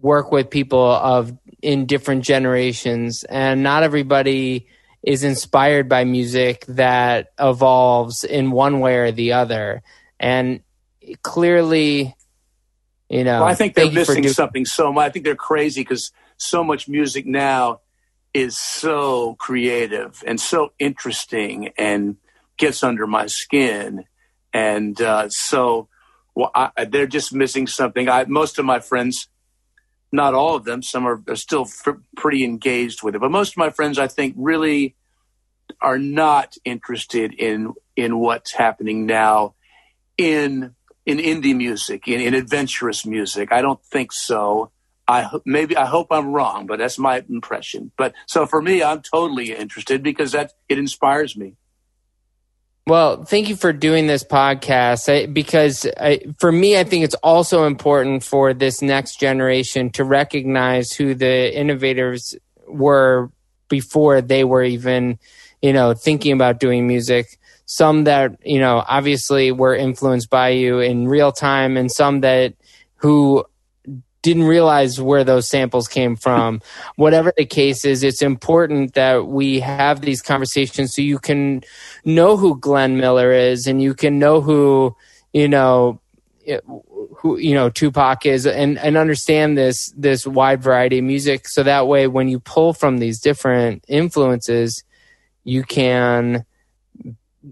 work 0.01 0.33
with 0.33 0.49
people 0.49 0.85
of 0.85 1.31
in 1.61 1.85
different 1.85 2.25
generations, 2.25 3.23
and 3.23 3.63
not 3.63 3.83
everybody 3.83 4.67
is 5.07 5.23
inspired 5.23 5.87
by 5.87 6.03
music 6.03 6.65
that 6.67 7.31
evolves 7.39 8.25
in 8.25 8.51
one 8.51 8.81
way 8.81 8.97
or 8.97 9.09
the 9.13 9.31
other. 9.31 9.81
And 10.19 10.59
clearly, 11.21 12.13
you 13.07 13.23
know, 13.23 13.39
well, 13.39 13.47
I 13.47 13.53
think 13.53 13.73
they're 13.73 13.89
missing 13.89 14.27
something 14.27 14.65
so 14.65 14.91
much. 14.91 15.05
I 15.05 15.09
think 15.09 15.23
they're 15.23 15.33
crazy 15.33 15.79
because 15.79 16.11
so 16.35 16.61
much 16.61 16.89
music 16.89 17.25
now 17.25 17.79
is 18.33 18.57
so 18.57 19.35
creative 19.35 20.21
and 20.27 20.41
so 20.41 20.73
interesting 20.77 21.71
and 21.77 22.17
gets 22.57 22.83
under 22.83 23.07
my 23.07 23.27
skin. 23.27 24.03
And 24.51 25.01
uh, 25.01 25.29
so 25.29 25.87
well, 26.35 26.51
I, 26.53 26.83
they're 26.83 27.07
just 27.07 27.33
missing 27.33 27.65
something. 27.65 28.09
I, 28.09 28.25
most 28.25 28.59
of 28.59 28.65
my 28.65 28.81
friends 28.81 29.29
not 30.11 30.33
all 30.33 30.55
of 30.55 30.63
them. 30.63 30.81
Some 30.81 31.05
are, 31.05 31.21
are 31.27 31.35
still 31.35 31.63
f- 31.63 31.97
pretty 32.15 32.43
engaged 32.43 33.03
with 33.03 33.15
it, 33.15 33.21
but 33.21 33.31
most 33.31 33.53
of 33.53 33.57
my 33.57 33.69
friends, 33.69 33.99
I 33.99 34.07
think, 34.07 34.35
really 34.37 34.95
are 35.81 35.99
not 35.99 36.55
interested 36.65 37.33
in 37.33 37.73
in 37.95 38.19
what's 38.19 38.53
happening 38.53 39.05
now 39.05 39.55
in 40.17 40.75
in 41.05 41.17
indie 41.19 41.55
music, 41.55 42.07
in, 42.07 42.19
in 42.19 42.33
adventurous 42.33 43.05
music. 43.05 43.51
I 43.51 43.61
don't 43.61 43.83
think 43.85 44.11
so. 44.11 44.71
I 45.07 45.29
maybe 45.45 45.77
I 45.77 45.85
hope 45.85 46.07
I'm 46.11 46.33
wrong, 46.33 46.67
but 46.67 46.79
that's 46.79 46.99
my 46.99 47.23
impression. 47.29 47.91
But 47.97 48.13
so 48.27 48.45
for 48.45 48.61
me, 48.61 48.83
I'm 48.83 49.01
totally 49.01 49.53
interested 49.53 50.03
because 50.03 50.33
that 50.33 50.53
it 50.67 50.77
inspires 50.77 51.37
me. 51.37 51.55
Well, 52.87 53.25
thank 53.25 53.49
you 53.49 53.57
for 53.57 53.73
doing 53.73 54.07
this 54.07 54.23
podcast 54.23 55.11
I, 55.13 55.25
because 55.25 55.85
I, 55.99 56.21
for 56.39 56.53
me, 56.53 56.79
I 56.79 56.85
think 56.85 57.03
it's 57.03 57.15
also 57.15 57.65
important 57.65 58.23
for 58.23 58.53
this 58.53 58.81
next 58.81 59.19
generation 59.19 59.89
to 59.91 60.05
recognize 60.05 60.93
who 60.93 61.13
the 61.13 61.53
innovators 61.53 62.33
were 62.65 63.29
before 63.67 64.21
they 64.21 64.45
were 64.45 64.63
even, 64.63 65.19
you 65.61 65.73
know, 65.73 65.95
thinking 65.95 66.31
about 66.31 66.61
doing 66.61 66.87
music. 66.87 67.37
Some 67.65 68.05
that, 68.05 68.37
you 68.45 68.61
know, 68.61 68.81
obviously 68.87 69.51
were 69.51 69.75
influenced 69.75 70.29
by 70.29 70.49
you 70.51 70.79
in 70.79 71.09
real 71.09 71.33
time 71.33 71.75
and 71.75 71.91
some 71.91 72.21
that 72.21 72.53
who 72.95 73.43
didn't 74.27 74.43
realize 74.43 74.99
where 74.99 75.23
those 75.23 75.47
samples 75.47 75.87
came 75.87 76.17
from. 76.17 76.61
Whatever 76.97 77.33
the 77.35 77.45
case 77.45 77.85
is, 77.85 78.03
it's 78.03 78.21
important 78.21 78.93
that 78.95 79.27
we 79.27 79.61
have 79.61 80.01
these 80.01 80.21
conversations 80.21 80.93
so 80.93 81.01
you 81.01 81.17
can 81.17 81.63
know 82.03 82.35
who 82.35 82.59
Glenn 82.59 82.97
Miller 82.97 83.31
is 83.31 83.67
and 83.67 83.81
you 83.81 83.93
can 83.93 84.19
know 84.19 84.41
who, 84.41 84.95
you 85.31 85.47
know, 85.47 86.01
who 87.17 87.37
you 87.37 87.53
know 87.53 87.69
Tupac 87.69 88.25
is 88.25 88.45
and 88.45 88.77
and 88.79 88.95
understand 88.95 89.57
this 89.57 89.93
this 89.97 90.25
wide 90.25 90.61
variety 90.61 90.99
of 90.99 91.03
music 91.03 91.47
so 91.47 91.63
that 91.63 91.87
way 91.87 92.07
when 92.07 92.29
you 92.29 92.39
pull 92.39 92.71
from 92.71 92.99
these 92.99 93.19
different 93.19 93.83
influences 93.89 94.83
you 95.43 95.63
can 95.63 96.45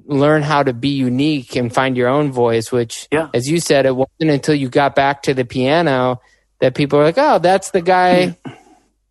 learn 0.06 0.44
how 0.44 0.64
to 0.64 0.72
be 0.72 0.90
unique 0.90 1.58
and 1.58 1.74
find 1.74 1.98
your 1.98 2.08
own 2.08 2.32
voice 2.32 2.72
which 2.72 3.10
yeah. 3.12 3.28
as 3.34 3.50
you 3.50 3.60
said 3.60 3.86
it 3.86 3.96
wasn't 3.96 4.32
until 4.32 4.56
you 4.56 4.70
got 4.70 4.96
back 4.96 5.24
to 5.24 5.34
the 5.34 5.44
piano 5.44 6.22
that 6.66 6.74
people 6.74 6.98
are 7.00 7.04
like, 7.04 7.18
oh, 7.20 7.38
that's 7.38 7.70
the 7.70 7.82
guy. 7.82 8.36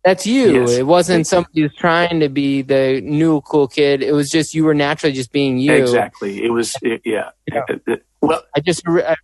That's 0.03 0.27
you. 0.27 0.61
Yes. 0.61 0.71
It 0.73 0.85
wasn't 0.85 1.25
somebody 1.25 1.61
who's 1.61 1.73
trying 1.73 2.19
to 2.19 2.27
be 2.27 2.61
the 2.61 2.99
new 3.01 3.39
cool 3.41 3.69
kid. 3.69 4.03
It 4.03 4.11
was 4.11 4.29
just 4.29 4.53
you 4.53 4.65
were 4.65 4.73
naturally 4.73 5.13
just 5.15 5.31
being 5.31 5.57
you. 5.57 5.73
Exactly. 5.73 6.43
It 6.43 6.51
was. 6.51 6.75
It, 6.81 7.01
yeah. 7.05 7.31
Well, 8.21 8.43
I 8.55 8.59
just 8.59 8.85
re- 8.85 9.05
I 9.05 9.15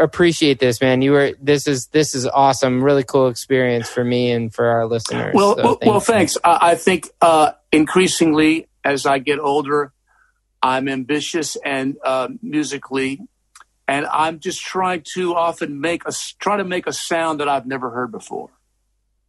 appreciate 0.00 0.58
this, 0.58 0.80
man. 0.80 1.02
You 1.02 1.12
were 1.12 1.32
this 1.40 1.68
is 1.68 1.88
this 1.88 2.14
is 2.14 2.26
awesome. 2.26 2.82
Really 2.82 3.04
cool 3.04 3.28
experience 3.28 3.88
for 3.88 4.02
me 4.02 4.32
and 4.32 4.52
for 4.52 4.66
our 4.66 4.86
listeners. 4.86 5.34
well, 5.34 5.54
So 5.54 5.62
well, 5.62 5.74
thank 5.74 5.90
well 5.90 6.00
thanks. 6.00 6.38
I, 6.42 6.58
I 6.70 6.74
think 6.76 7.08
uh, 7.20 7.52
increasingly 7.70 8.68
as 8.84 9.04
I 9.04 9.18
get 9.18 9.38
older, 9.38 9.92
I'm 10.62 10.88
ambitious 10.88 11.56
and 11.56 11.96
uh, 12.02 12.28
musically, 12.40 13.20
and 13.88 14.06
I'm 14.06 14.40
just 14.40 14.60
trying 14.62 15.04
to 15.14 15.34
often 15.34 15.80
make 15.80 16.06
a 16.06 16.12
try 16.38 16.56
to 16.56 16.64
make 16.64 16.86
a 16.86 16.92
sound 16.92 17.40
that 17.40 17.48
I've 17.48 17.66
never 17.66 17.90
heard 17.90 18.10
before, 18.10 18.50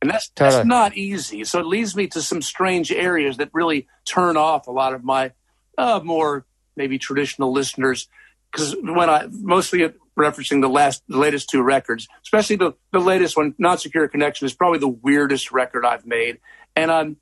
and 0.02 0.10
that's 0.10 0.30
that's 0.36 0.56
Totally. 0.56 0.70
not 0.70 0.98
easy. 0.98 1.44
So 1.44 1.60
it 1.60 1.66
leads 1.66 1.96
me 1.96 2.08
to 2.08 2.22
some 2.22 2.42
strange 2.42 2.92
areas 2.92 3.38
that 3.38 3.50
really 3.54 3.88
turn 4.06 4.38
off 4.38 4.68
a 4.68 4.72
lot 4.72 4.94
of 4.94 5.04
my 5.04 5.32
uh, 5.78 6.00
more 6.04 6.46
maybe 6.76 6.98
traditional 6.98 7.52
listeners. 7.52 8.08
Because 8.52 8.76
when 8.82 9.10
I 9.10 9.28
mostly 9.30 9.90
referencing 10.18 10.62
the 10.62 10.70
last, 10.70 11.04
the 11.08 11.18
latest 11.18 11.50
two 11.50 11.62
records, 11.62 12.08
especially 12.24 12.56
the 12.56 12.74
the 12.92 13.00
latest 13.00 13.38
one, 13.38 13.54
"Not 13.58 13.82
Secure 13.82 14.08
Connection," 14.08 14.46
is 14.46 14.54
probably 14.54 14.80
the 14.80 14.88
weirdest 14.88 15.52
record 15.52 15.86
I've 15.86 16.06
made, 16.06 16.40
and 16.76 16.92
I'm 16.92 17.18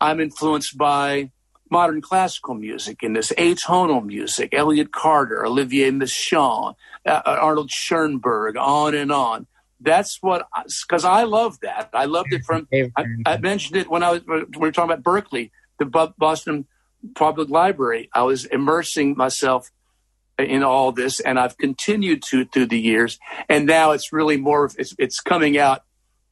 I'm 0.00 0.20
influenced 0.20 0.76
by 0.76 1.30
modern 1.70 2.00
classical 2.00 2.54
music 2.54 3.02
in 3.02 3.12
this 3.12 3.32
atonal 3.32 4.04
music, 4.04 4.52
Elliott 4.52 4.92
Carter, 4.92 5.46
Olivier 5.46 5.90
Messiaen, 5.90 6.74
uh, 7.06 7.22
Arnold 7.24 7.70
Schoenberg, 7.70 8.56
on 8.56 8.94
and 8.94 9.12
on. 9.12 9.46
That's 9.80 10.18
what, 10.20 10.46
because 10.86 11.04
I 11.04 11.22
love 11.22 11.58
that. 11.60 11.88
I 11.94 12.04
loved 12.04 12.32
it 12.32 12.44
from. 12.44 12.68
I, 12.96 13.04
I 13.24 13.38
mentioned 13.38 13.76
it 13.76 13.88
when 13.88 14.02
I 14.02 14.10
was 14.10 14.26
when 14.26 14.46
we 14.52 14.58
were 14.58 14.72
talking 14.72 14.92
about 14.92 15.04
Berklee, 15.04 15.50
the 15.78 15.86
Bo- 15.86 16.12
Boston 16.18 16.66
Public 17.14 17.48
Library. 17.48 18.10
I 18.12 18.24
was 18.24 18.44
immersing 18.44 19.16
myself 19.16 19.70
in 20.38 20.62
all 20.62 20.92
this, 20.92 21.20
and 21.20 21.38
I've 21.38 21.56
continued 21.56 22.22
to 22.24 22.44
through 22.44 22.66
the 22.66 22.78
years. 22.78 23.18
And 23.48 23.66
now 23.66 23.92
it's 23.92 24.12
really 24.12 24.36
more. 24.36 24.70
It's 24.76 24.94
it's 24.98 25.20
coming 25.20 25.56
out. 25.56 25.82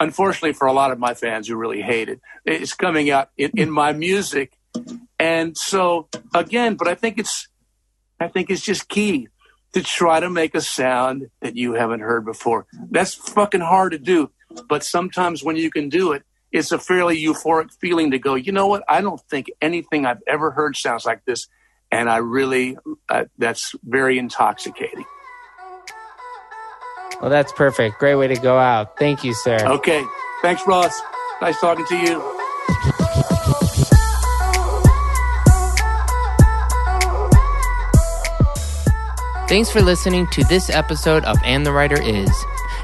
Unfortunately, 0.00 0.52
for 0.52 0.66
a 0.66 0.72
lot 0.72 0.92
of 0.92 0.98
my 0.98 1.14
fans 1.14 1.48
who 1.48 1.56
really 1.56 1.80
hate 1.80 2.08
it, 2.08 2.20
it's 2.44 2.74
coming 2.74 3.10
out 3.10 3.30
in, 3.36 3.50
in 3.56 3.70
my 3.70 3.92
music. 3.92 4.57
And 5.18 5.56
so 5.56 6.08
again, 6.34 6.76
but 6.76 6.88
I 6.88 6.94
think 6.94 7.18
it's 7.18 7.48
I 8.20 8.28
think 8.28 8.50
it's 8.50 8.62
just 8.62 8.88
key 8.88 9.28
to 9.72 9.82
try 9.82 10.20
to 10.20 10.30
make 10.30 10.54
a 10.54 10.60
sound 10.60 11.28
that 11.40 11.56
you 11.56 11.74
haven't 11.74 12.00
heard 12.00 12.24
before. 12.24 12.66
That's 12.90 13.14
fucking 13.14 13.60
hard 13.60 13.92
to 13.92 13.98
do, 13.98 14.30
but 14.68 14.82
sometimes 14.82 15.42
when 15.44 15.56
you 15.56 15.70
can 15.70 15.88
do 15.88 16.12
it, 16.12 16.22
it's 16.50 16.72
a 16.72 16.78
fairly 16.78 17.22
euphoric 17.22 17.70
feeling 17.80 18.10
to 18.12 18.18
go, 18.18 18.34
you 18.34 18.52
know 18.52 18.66
what? 18.66 18.82
I 18.88 19.00
don't 19.00 19.20
think 19.28 19.50
anything 19.60 20.06
I've 20.06 20.22
ever 20.26 20.50
heard 20.50 20.76
sounds 20.76 21.04
like 21.04 21.24
this. 21.26 21.46
And 21.90 22.08
I 22.08 22.18
really, 22.18 22.76
uh, 23.08 23.24
that's 23.36 23.74
very 23.82 24.18
intoxicating. 24.18 25.04
Well, 27.20 27.30
that's 27.30 27.52
perfect. 27.52 27.98
Great 27.98 28.14
way 28.14 28.28
to 28.28 28.36
go 28.36 28.58
out. 28.58 28.98
Thank 28.98 29.24
you, 29.24 29.34
sir. 29.34 29.58
Okay. 29.66 30.04
Thanks, 30.42 30.66
Ross. 30.66 31.00
Nice 31.40 31.60
talking 31.60 31.86
to 31.86 31.96
you. 31.96 32.37
Thanks 39.48 39.70
for 39.70 39.80
listening 39.80 40.26
to 40.32 40.44
this 40.44 40.68
episode 40.68 41.24
of 41.24 41.38
And 41.42 41.64
the 41.64 41.72
Writer 41.72 41.98
Is. 42.02 42.30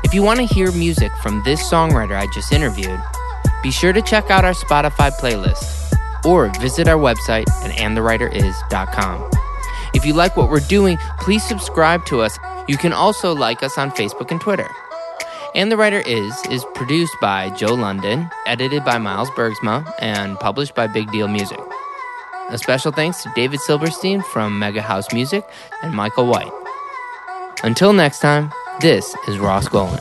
If 0.02 0.14
you 0.14 0.22
want 0.22 0.40
to 0.40 0.46
hear 0.46 0.72
music 0.72 1.12
from 1.18 1.42
this 1.44 1.62
songwriter 1.70 2.18
I 2.18 2.26
just 2.32 2.52
interviewed, 2.52 2.98
be 3.62 3.70
sure 3.70 3.92
to 3.92 4.00
check 4.00 4.30
out 4.30 4.46
our 4.46 4.54
Spotify 4.54 5.10
playlist 5.10 5.94
or 6.24 6.48
visit 6.60 6.88
our 6.88 6.96
website 6.96 7.50
at 7.50 7.70
andthewriteris.com. 7.72 9.30
If 9.92 10.06
you 10.06 10.14
like 10.14 10.38
what 10.38 10.48
we're 10.48 10.60
doing, 10.60 10.96
please 11.20 11.46
subscribe 11.46 12.06
to 12.06 12.22
us. 12.22 12.38
You 12.66 12.78
can 12.78 12.94
also 12.94 13.34
like 13.34 13.62
us 13.62 13.76
on 13.76 13.90
Facebook 13.90 14.30
and 14.30 14.40
Twitter. 14.40 14.70
And 15.54 15.70
the 15.70 15.76
Writer 15.76 16.00
Is 16.00 16.34
is 16.46 16.64
produced 16.74 17.14
by 17.20 17.50
Joe 17.50 17.74
London, 17.74 18.30
edited 18.46 18.86
by 18.86 18.96
Miles 18.96 19.28
Bergsma, 19.32 19.92
and 19.98 20.40
published 20.40 20.74
by 20.74 20.86
Big 20.86 21.12
Deal 21.12 21.28
Music. 21.28 21.60
A 22.50 22.58
special 22.58 22.92
thanks 22.92 23.22
to 23.22 23.32
David 23.34 23.60
Silverstein 23.60 24.22
from 24.22 24.58
Mega 24.58 24.82
House 24.82 25.12
Music 25.12 25.44
and 25.82 25.94
Michael 25.94 26.26
White. 26.26 26.52
Until 27.62 27.92
next 27.92 28.20
time, 28.20 28.52
this 28.80 29.16
is 29.28 29.38
Ross 29.38 29.66
Golan. 29.66 30.00